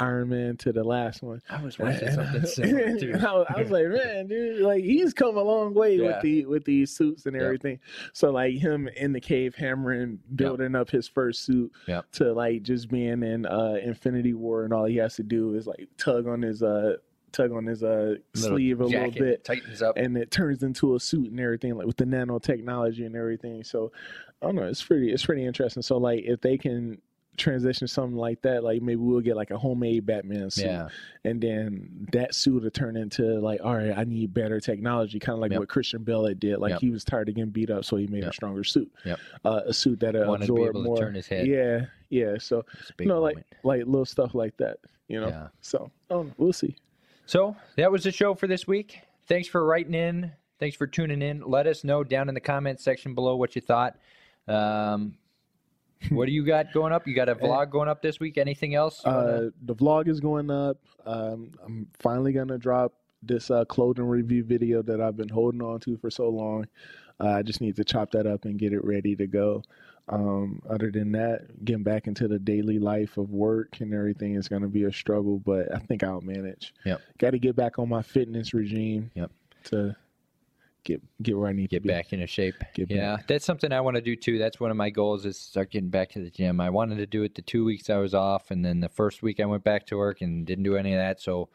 Iron 0.00 0.28
Man 0.28 0.56
to 0.58 0.72
the 0.72 0.84
last 0.84 1.22
one. 1.22 1.42
I 1.50 1.62
was 1.62 1.78
watching 1.78 2.10
something 2.12 2.46
similar 2.46 2.96
too. 3.00 3.14
I, 3.14 3.32
was, 3.32 3.46
I 3.54 3.60
was 3.60 3.70
like, 3.70 3.86
man, 3.88 4.26
dude, 4.28 4.60
like 4.62 4.84
he's 4.84 5.12
come 5.12 5.36
a 5.36 5.42
long 5.42 5.74
way 5.74 5.96
Yeah. 5.96 6.06
with 6.06 6.22
the 6.22 6.46
with 6.46 6.64
these 6.64 6.90
suits 6.94 7.26
and 7.26 7.34
Yep. 7.34 7.42
everything. 7.44 7.80
So 8.12 8.30
like 8.30 8.54
him 8.54 8.88
in 8.96 9.12
the 9.12 9.20
cave 9.20 9.54
hammering, 9.56 10.20
building 10.36 10.74
up 10.76 10.88
his 10.90 11.08
first 11.08 11.44
suit 11.44 11.72
Yep. 11.88 12.12
to 12.12 12.32
like 12.32 12.62
just 12.62 12.88
being 12.88 13.22
in 13.22 13.44
uh 13.46 13.78
Infinity 13.82 14.34
War 14.34 14.64
and 14.64 14.72
all 14.72 14.84
he 14.84 14.96
has 14.96 15.16
to 15.16 15.22
do 15.22 15.54
is 15.54 15.66
like 15.66 15.88
tug 15.96 16.26
on 16.28 16.42
his 16.42 16.62
uh 16.62 16.96
tug 17.32 17.52
on 17.52 17.66
his 17.66 17.82
uh 17.82 18.14
Little 18.34 18.50
sleeve 18.56 18.80
a 18.80 18.86
little 18.86 19.10
bit 19.10 19.44
tightens 19.44 19.82
up. 19.82 19.96
and 19.98 20.16
it 20.16 20.30
turns 20.30 20.62
into 20.62 20.94
a 20.94 21.00
suit 21.00 21.30
and 21.30 21.38
everything 21.38 21.74
like 21.76 21.86
with 21.86 21.98
the 21.98 22.06
nanotechnology 22.06 23.04
and 23.04 23.14
everything 23.14 23.62
so 23.62 23.92
i 24.40 24.46
don't 24.46 24.54
know 24.54 24.62
it's 24.62 24.82
pretty 24.82 25.12
it's 25.12 25.26
pretty 25.26 25.44
interesting 25.44 25.82
so 25.82 25.98
like 25.98 26.24
if 26.24 26.40
they 26.40 26.56
can 26.56 26.96
transition 27.38 27.86
something 27.88 28.16
like 28.16 28.40
that 28.42 28.62
like 28.64 28.82
maybe 28.82 28.96
we'll 28.96 29.20
get 29.20 29.36
like 29.36 29.50
a 29.50 29.56
homemade 29.58 30.04
batman 30.04 30.50
suit 30.50 30.64
yeah, 30.66 30.88
and 31.24 31.40
then 31.40 32.06
that 32.12 32.34
suit 32.34 32.62
will 32.62 32.70
turn 32.70 32.96
into 32.96 33.22
like 33.40 33.60
all 33.64 33.74
right 33.76 33.96
i 33.96 34.04
need 34.04 34.34
better 34.34 34.60
technology 34.60 35.18
kind 35.18 35.34
of 35.34 35.40
like 35.40 35.50
Yep. 35.52 35.60
what 35.60 35.68
Christian 35.68 36.02
Bale 36.02 36.32
did 36.34 36.58
like 36.58 36.70
Yep. 36.72 36.80
he 36.80 36.90
was 36.90 37.04
tired 37.04 37.28
of 37.28 37.34
getting 37.36 37.50
beat 37.50 37.70
up 37.70 37.84
so 37.84 37.96
he 37.96 38.06
made 38.08 38.24
a 38.24 38.32
stronger 38.32 38.64
suit 38.64 38.90
Yep. 39.04 39.18
uh, 39.44 39.60
a 39.66 39.72
suit 39.72 40.00
that 40.00 40.14
wanted 40.14 40.46
to 40.46 40.54
be 40.54 40.62
absorb 40.64 40.84
more 40.84 40.96
to 40.96 41.02
turn 41.02 41.14
his 41.14 41.26
head. 41.26 41.46
yeah 41.46 41.86
yeah 42.10 42.34
so 42.38 42.64
you 42.98 43.06
know 43.06 43.20
like 43.20 43.36
moment. 43.36 43.46
like 43.64 43.78
little 43.86 44.04
stuff 44.04 44.34
like 44.34 44.56
that 44.58 44.78
you 45.08 45.20
know 45.20 45.28
Yeah. 45.28 45.48
so 45.60 45.90
I 46.10 46.24
we'll 46.36 46.52
see 46.52 46.76
So 47.26 47.54
that 47.76 47.90
was 47.92 48.04
the 48.04 48.10
show 48.12 48.34
for 48.34 48.46
this 48.46 48.66
week. 48.66 49.00
Thanks 49.26 49.46
for 49.48 49.62
writing 49.64 49.92
in. 49.94 50.32
Thanks 50.58 50.74
for 50.76 50.86
tuning 50.86 51.20
in. 51.20 51.42
Let 51.42 51.66
us 51.66 51.84
know 51.84 52.02
down 52.02 52.28
in 52.30 52.34
the 52.34 52.40
comments 52.40 52.82
section 52.82 53.14
below 53.14 53.36
what 53.36 53.54
you 53.54 53.60
thought. 53.60 53.96
Um, 54.48 55.14
what 56.10 56.26
do 56.26 56.32
you 56.32 56.44
got 56.44 56.72
going 56.72 56.92
up? 56.92 57.06
You 57.06 57.14
got 57.14 57.28
a 57.28 57.34
vlog 57.34 57.70
going 57.70 57.88
up 57.88 58.02
this 58.02 58.20
week? 58.20 58.38
Anything 58.38 58.74
else? 58.74 59.04
Uh, 59.04 59.50
the 59.62 59.74
vlog 59.74 60.08
is 60.08 60.20
going 60.20 60.50
up. 60.50 60.78
Um, 61.06 61.52
I'm 61.64 61.88
finally 61.98 62.32
gonna 62.32 62.58
drop 62.58 62.92
this 63.22 63.50
uh, 63.50 63.64
clothing 63.64 64.04
review 64.04 64.44
video 64.44 64.82
that 64.82 65.00
I've 65.00 65.16
been 65.16 65.28
holding 65.28 65.62
on 65.62 65.80
to 65.80 65.96
for 65.96 66.10
so 66.10 66.28
long. 66.28 66.66
Uh, 67.20 67.30
I 67.30 67.42
just 67.42 67.60
need 67.60 67.76
to 67.76 67.84
chop 67.84 68.12
that 68.12 68.26
up 68.26 68.44
and 68.44 68.58
get 68.58 68.72
it 68.72 68.84
ready 68.84 69.16
to 69.16 69.26
go. 69.26 69.62
Um, 70.10 70.62
other 70.68 70.90
than 70.90 71.12
that, 71.12 71.64
getting 71.64 71.82
back 71.82 72.06
into 72.06 72.28
the 72.28 72.38
daily 72.38 72.78
life 72.78 73.18
of 73.18 73.30
work 73.30 73.80
and 73.80 73.92
everything 73.92 74.36
is 74.36 74.48
going 74.48 74.62
to 74.62 74.68
be 74.68 74.84
a 74.84 74.92
struggle, 74.92 75.38
but 75.38 75.74
I 75.74 75.78
think 75.78 76.02
I'll 76.02 76.22
manage. 76.22 76.72
Yep. 76.86 77.02
Got 77.18 77.30
to 77.32 77.38
get 77.38 77.56
back 77.56 77.78
on 77.78 77.88
my 77.88 78.02
fitness 78.02 78.54
regime. 78.54 79.10
Yep. 79.14 79.30
To 79.64 79.96
get 80.84 81.02
get 81.22 81.36
where 81.38 81.48
I 81.48 81.52
need 81.52 81.70
get 81.70 81.82
to 81.82 81.88
get 81.88 81.94
back 81.94 82.12
into 82.12 82.26
shape. 82.26 82.54
Get 82.74 82.90
yeah, 82.90 83.16
back. 83.16 83.26
that's 83.26 83.44
something 83.44 83.72
I 83.72 83.80
want 83.80 83.96
to 83.96 84.00
do 84.00 84.16
too. 84.16 84.38
That's 84.38 84.58
one 84.60 84.70
of 84.70 84.76
my 84.76 84.90
goals 84.90 85.26
is 85.26 85.38
start 85.38 85.70
getting 85.70 85.90
back 85.90 86.10
to 86.12 86.20
the 86.22 86.30
gym. 86.30 86.60
I 86.60 86.70
wanted 86.70 86.96
to 86.96 87.06
do 87.06 87.22
it 87.22 87.34
the 87.34 87.42
two 87.42 87.64
weeks 87.64 87.90
I 87.90 87.96
was 87.98 88.14
off, 88.14 88.50
and 88.50 88.64
then 88.64 88.80
the 88.80 88.88
first 88.88 89.22
week 89.22 89.40
I 89.40 89.44
went 89.46 89.64
back 89.64 89.86
to 89.86 89.96
work 89.96 90.20
and 90.20 90.46
didn't 90.46 90.64
do 90.64 90.76
any 90.76 90.92
of 90.94 90.98
that. 90.98 91.20
So 91.20 91.48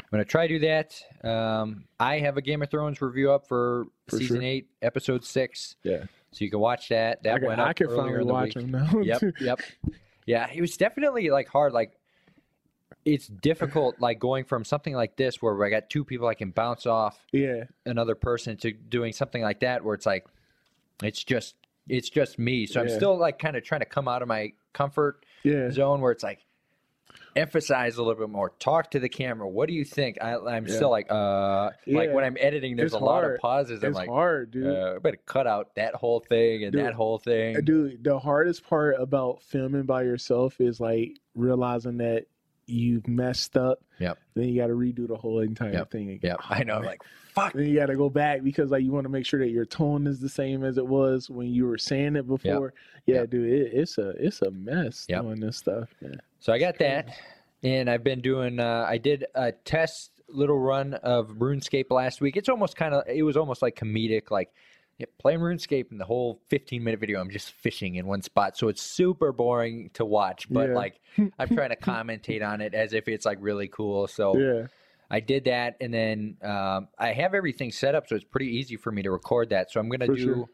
I'm 0.00 0.06
gonna 0.10 0.24
try 0.24 0.46
to 0.46 0.58
do 0.58 0.66
that. 0.66 1.00
Um, 1.26 1.84
I 1.98 2.18
have 2.20 2.36
a 2.36 2.42
Game 2.42 2.62
of 2.62 2.70
Thrones 2.70 3.00
review 3.00 3.30
up 3.30 3.46
for, 3.46 3.86
For 4.08 4.16
season 4.18 4.36
sure. 4.36 4.44
eight, 4.44 4.68
episode 4.82 5.24
six. 5.24 5.76
Yeah. 5.84 6.04
So 6.32 6.44
you 6.44 6.50
can 6.50 6.60
watch 6.60 6.88
that. 6.88 7.22
That 7.22 7.42
I 7.42 7.46
went 7.46 7.60
up 7.60 7.68
I 7.68 7.72
can 7.72 7.86
earlier 7.88 7.98
finally 7.98 8.20
in 8.22 8.26
the 8.26 8.32
watch 8.32 8.54
week. 8.54 8.54
them 8.54 8.70
now. 8.70 9.00
Yep, 9.02 9.22
yep. 9.40 9.60
Yeah, 10.26 10.48
it 10.52 10.60
was 10.60 10.76
definitely 10.76 11.28
like 11.30 11.48
hard. 11.48 11.72
Like 11.72 11.92
it's 13.04 13.26
difficult, 13.28 13.96
like 14.00 14.18
going 14.18 14.44
from 14.44 14.64
something 14.64 14.94
like 14.94 15.16
this 15.16 15.40
where 15.40 15.64
I 15.64 15.70
got 15.70 15.88
two 15.90 16.04
people 16.04 16.26
I 16.28 16.34
can 16.34 16.50
bounce 16.50 16.86
off 16.86 17.18
yeah. 17.32 17.64
another 17.86 18.14
person 18.14 18.56
to 18.58 18.72
doing 18.72 19.12
something 19.12 19.42
like 19.42 19.60
that 19.60 19.84
where 19.84 19.94
it's 19.94 20.06
like 20.06 20.26
it's 21.02 21.22
just 21.24 21.54
it's 21.88 22.10
just 22.10 22.38
me. 22.38 22.66
So 22.66 22.80
I'm 22.80 22.88
still 22.90 23.16
like 23.18 23.38
kind 23.38 23.56
of 23.56 23.64
trying 23.64 23.80
to 23.80 23.86
come 23.86 24.06
out 24.06 24.22
of 24.22 24.28
my 24.28 24.52
comfort 24.72 25.24
Yeah. 25.42 25.70
zone 25.70 26.00
where 26.00 26.12
it's 26.12 26.22
like 26.22 26.40
emphasize 27.36 27.96
a 27.96 28.02
little 28.02 28.20
bit 28.20 28.28
more 28.30 28.50
talk 28.58 28.90
to 28.90 28.98
the 28.98 29.08
camera 29.08 29.48
what 29.48 29.68
do 29.68 29.74
you 29.74 29.84
think 29.84 30.18
I, 30.20 30.34
i'm 30.36 30.66
Yeah. 30.66 30.74
still 30.74 30.90
like 30.90 31.10
uh 31.10 31.70
like 31.86 32.12
when 32.12 32.24
i'm 32.24 32.36
editing 32.40 32.74
there's 32.76 32.92
It's 32.92 33.00
a 33.00 33.04
lot 33.04 33.24
of 33.24 33.38
pauses 33.38 33.82
i'm 33.84 33.90
It's 33.90 33.96
like 33.96 34.08
hard, 34.08 34.50
dude. 34.50 34.66
uh, 34.66 34.94
I 34.96 34.98
better 34.98 35.18
cut 35.26 35.46
out 35.46 35.74
that 35.76 35.94
whole 35.94 36.20
thing 36.20 36.64
and 36.64 36.72
Dude. 36.72 36.84
that 36.84 36.94
whole 36.94 37.18
thing 37.18 37.56
Dude, 37.64 38.02
the 38.02 38.18
hardest 38.18 38.64
part 38.68 38.96
about 38.98 39.42
filming 39.42 39.84
by 39.84 40.02
yourself 40.02 40.60
is 40.60 40.80
like 40.80 41.18
realizing 41.36 41.98
that 41.98 42.26
you've 42.70 43.06
messed 43.08 43.56
up. 43.56 43.82
Yep. 43.98 44.18
Then 44.34 44.48
you 44.48 44.60
got 44.60 44.68
to 44.68 44.74
redo 44.74 45.06
the 45.08 45.16
whole 45.16 45.40
entire 45.40 45.72
Yep. 45.72 45.90
thing 45.90 46.10
again. 46.10 46.36
yeah 46.40 46.46
i 46.48 46.62
know 46.64 46.76
I'm 46.76 46.84
like 46.84 47.02
fuck 47.34 47.52
Then 47.52 47.66
you 47.66 47.78
got 47.78 47.86
to 47.86 47.96
go 47.96 48.08
back 48.10 48.42
because 48.42 48.70
like 48.70 48.82
you 48.82 48.90
want 48.92 49.04
to 49.04 49.08
make 49.10 49.26
sure 49.26 49.40
that 49.40 49.50
your 49.50 49.64
tone 49.66 50.06
is 50.06 50.20
the 50.20 50.28
same 50.28 50.64
as 50.64 50.78
it 50.78 50.86
was 50.86 51.28
when 51.30 51.48
you 51.48 51.66
were 51.66 51.78
saying 51.78 52.16
it 52.16 52.26
before. 52.26 52.72
Yeah, 53.06 53.16
Yep. 53.16 53.30
dude, 53.30 53.52
it, 53.52 53.70
it's 53.74 53.98
a 53.98 54.10
it's 54.10 54.42
a 54.42 54.50
mess 54.50 55.06
Yep. 55.08 55.22
doing 55.22 55.40
this 55.40 55.56
stuff. 55.58 55.88
Man. 56.00 56.20
So 56.40 56.52
I 56.52 56.58
got 56.58 56.78
that, 56.78 57.08
and 57.62 57.88
I've 57.90 58.02
been 58.04 58.20
doing. 58.20 58.58
Uh, 58.60 58.86
I 58.88 58.98
did 58.98 59.26
a 59.34 59.52
test 59.52 60.10
little 60.28 60.58
run 60.58 60.94
of 60.94 61.28
RuneScape 61.38 61.90
last 61.90 62.20
week. 62.20 62.36
It's 62.36 62.48
almost 62.48 62.76
kind 62.76 62.94
of. 62.94 63.04
It 63.08 63.22
was 63.22 63.36
almost 63.36 63.62
like 63.62 63.76
comedic, 63.76 64.30
like 64.30 64.50
yeah, 65.00 65.06
playing 65.18 65.40
RuneScape, 65.40 65.90
and 65.90 66.00
the 66.00 66.04
whole 66.04 66.40
15 66.48 66.84
minute 66.84 67.00
video, 67.00 67.20
I'm 67.20 67.30
just 67.30 67.52
fishing 67.52 67.94
in 67.96 68.06
one 68.06 68.22
spot. 68.22 68.56
So 68.56 68.68
it's 68.68 68.82
super 68.82 69.32
boring 69.32 69.90
to 69.94 70.04
watch, 70.04 70.46
but 70.50 70.68
Yeah. 70.68 70.74
like 70.74 71.00
I'm 71.38 71.48
trying 71.48 71.70
to 71.70 71.76
commentate 71.76 72.46
on 72.46 72.60
it 72.60 72.74
as 72.74 72.92
if 72.92 73.08
it's 73.08 73.24
like 73.24 73.38
really 73.40 73.68
cool. 73.68 74.06
So 74.06 74.36
Yeah. 74.38 74.66
I 75.12 75.18
did 75.20 75.44
that, 75.46 75.76
and 75.80 75.92
then 75.92 76.36
um, 76.42 76.86
I 76.98 77.12
have 77.12 77.34
everything 77.34 77.72
set 77.72 77.94
up, 77.96 78.06
so 78.06 78.14
it's 78.14 78.24
pretty 78.24 78.56
easy 78.58 78.76
for 78.76 78.92
me 78.92 79.02
to 79.02 79.10
record 79.10 79.50
that. 79.50 79.70
So 79.72 79.80
I'm 79.80 79.88
gonna 79.88 80.06
do 80.06 80.16
sure. 80.16 80.48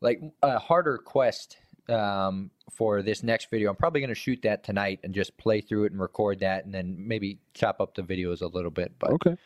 like 0.00 0.20
a 0.42 0.58
harder 0.58 0.96
quest 0.96 1.58
um, 1.90 2.50
for 2.70 3.02
this 3.02 3.22
next 3.22 3.50
video. 3.50 3.68
I'm 3.68 3.76
probably 3.76 4.00
gonna 4.00 4.14
shoot 4.14 4.40
that 4.42 4.62
tonight 4.64 5.00
and 5.02 5.12
just 5.12 5.36
play 5.36 5.60
through 5.60 5.84
it 5.84 5.92
and 5.92 6.00
record 6.00 6.40
that, 6.40 6.64
and 6.64 6.72
then 6.72 6.94
maybe 6.98 7.38
chop 7.52 7.80
up 7.80 7.94
the 7.96 8.02
videos 8.02 8.40
a 8.40 8.46
little 8.46 8.70
bit. 8.70 8.92
But 8.98 9.10
Okay. 9.10 9.36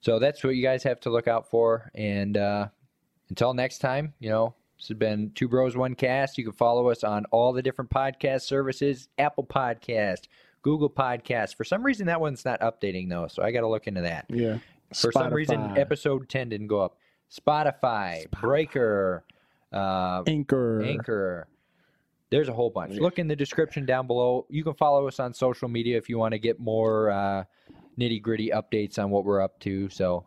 so 0.00 0.18
that's 0.18 0.42
what 0.42 0.54
you 0.54 0.62
guys 0.62 0.82
have 0.84 1.00
to 1.00 1.10
look 1.10 1.28
out 1.28 1.50
for. 1.50 1.90
And 1.94 2.36
uh, 2.38 2.68
until 3.28 3.54
next 3.54 3.78
time, 3.78 4.14
you 4.18 4.30
know. 4.30 4.54
This 4.78 4.88
has 4.88 4.96
been 4.96 5.32
Two 5.34 5.48
Bros 5.48 5.76
One 5.76 5.96
Cast. 5.96 6.38
You 6.38 6.44
can 6.44 6.52
follow 6.52 6.88
us 6.88 7.02
on 7.02 7.24
all 7.32 7.52
the 7.52 7.62
different 7.62 7.90
podcast 7.90 8.42
services: 8.42 9.08
Apple 9.18 9.44
Podcast, 9.44 10.28
Google 10.62 10.88
Podcast. 10.88 11.56
For 11.56 11.64
some 11.64 11.82
reason, 11.82 12.06
that 12.06 12.20
one's 12.20 12.44
not 12.44 12.60
updating 12.60 13.08
though, 13.08 13.26
so 13.26 13.42
I 13.42 13.50
got 13.50 13.62
to 13.62 13.68
look 13.68 13.88
into 13.88 14.02
that. 14.02 14.26
Yeah. 14.28 14.58
For 14.94 15.12
some 15.12 15.32
reason, 15.32 15.76
episode 15.76 16.28
10 16.28 16.48
didn't 16.48 16.68
go 16.68 16.80
up. 16.80 16.96
Spotify, 17.30 18.26
Spotify. 18.26 18.40
Breaker, 18.40 19.24
uh, 19.72 20.22
Anchor. 20.26 20.82
Anchor. 20.82 21.48
There's 22.30 22.48
a 22.48 22.52
whole 22.52 22.70
bunch. 22.70 22.94
Yeah. 22.94 23.00
Look 23.00 23.18
in 23.18 23.26
the 23.26 23.36
description 23.36 23.86
down 23.86 24.06
below. 24.06 24.46
You 24.48 24.62
can 24.62 24.74
follow 24.74 25.08
us 25.08 25.18
on 25.18 25.34
social 25.34 25.68
media 25.68 25.96
if 25.96 26.08
you 26.08 26.18
want 26.18 26.32
to 26.32 26.38
get 26.38 26.60
more 26.60 27.10
uh, 27.10 27.44
nitty 27.98 28.22
gritty 28.22 28.50
updates 28.50 28.98
on 28.98 29.10
what 29.10 29.24
we're 29.24 29.40
up 29.40 29.58
to. 29.60 29.88
So 29.88 30.26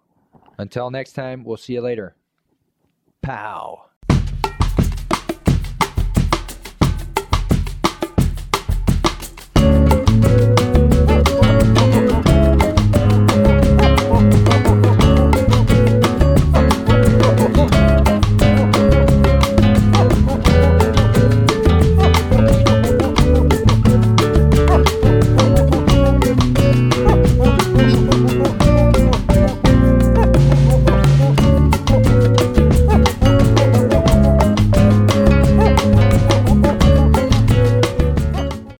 until 0.58 0.90
next 0.90 1.14
time, 1.14 1.44
we'll 1.44 1.58
see 1.58 1.74
you 1.74 1.82
later. 1.82 2.16
Pow. 3.22 3.91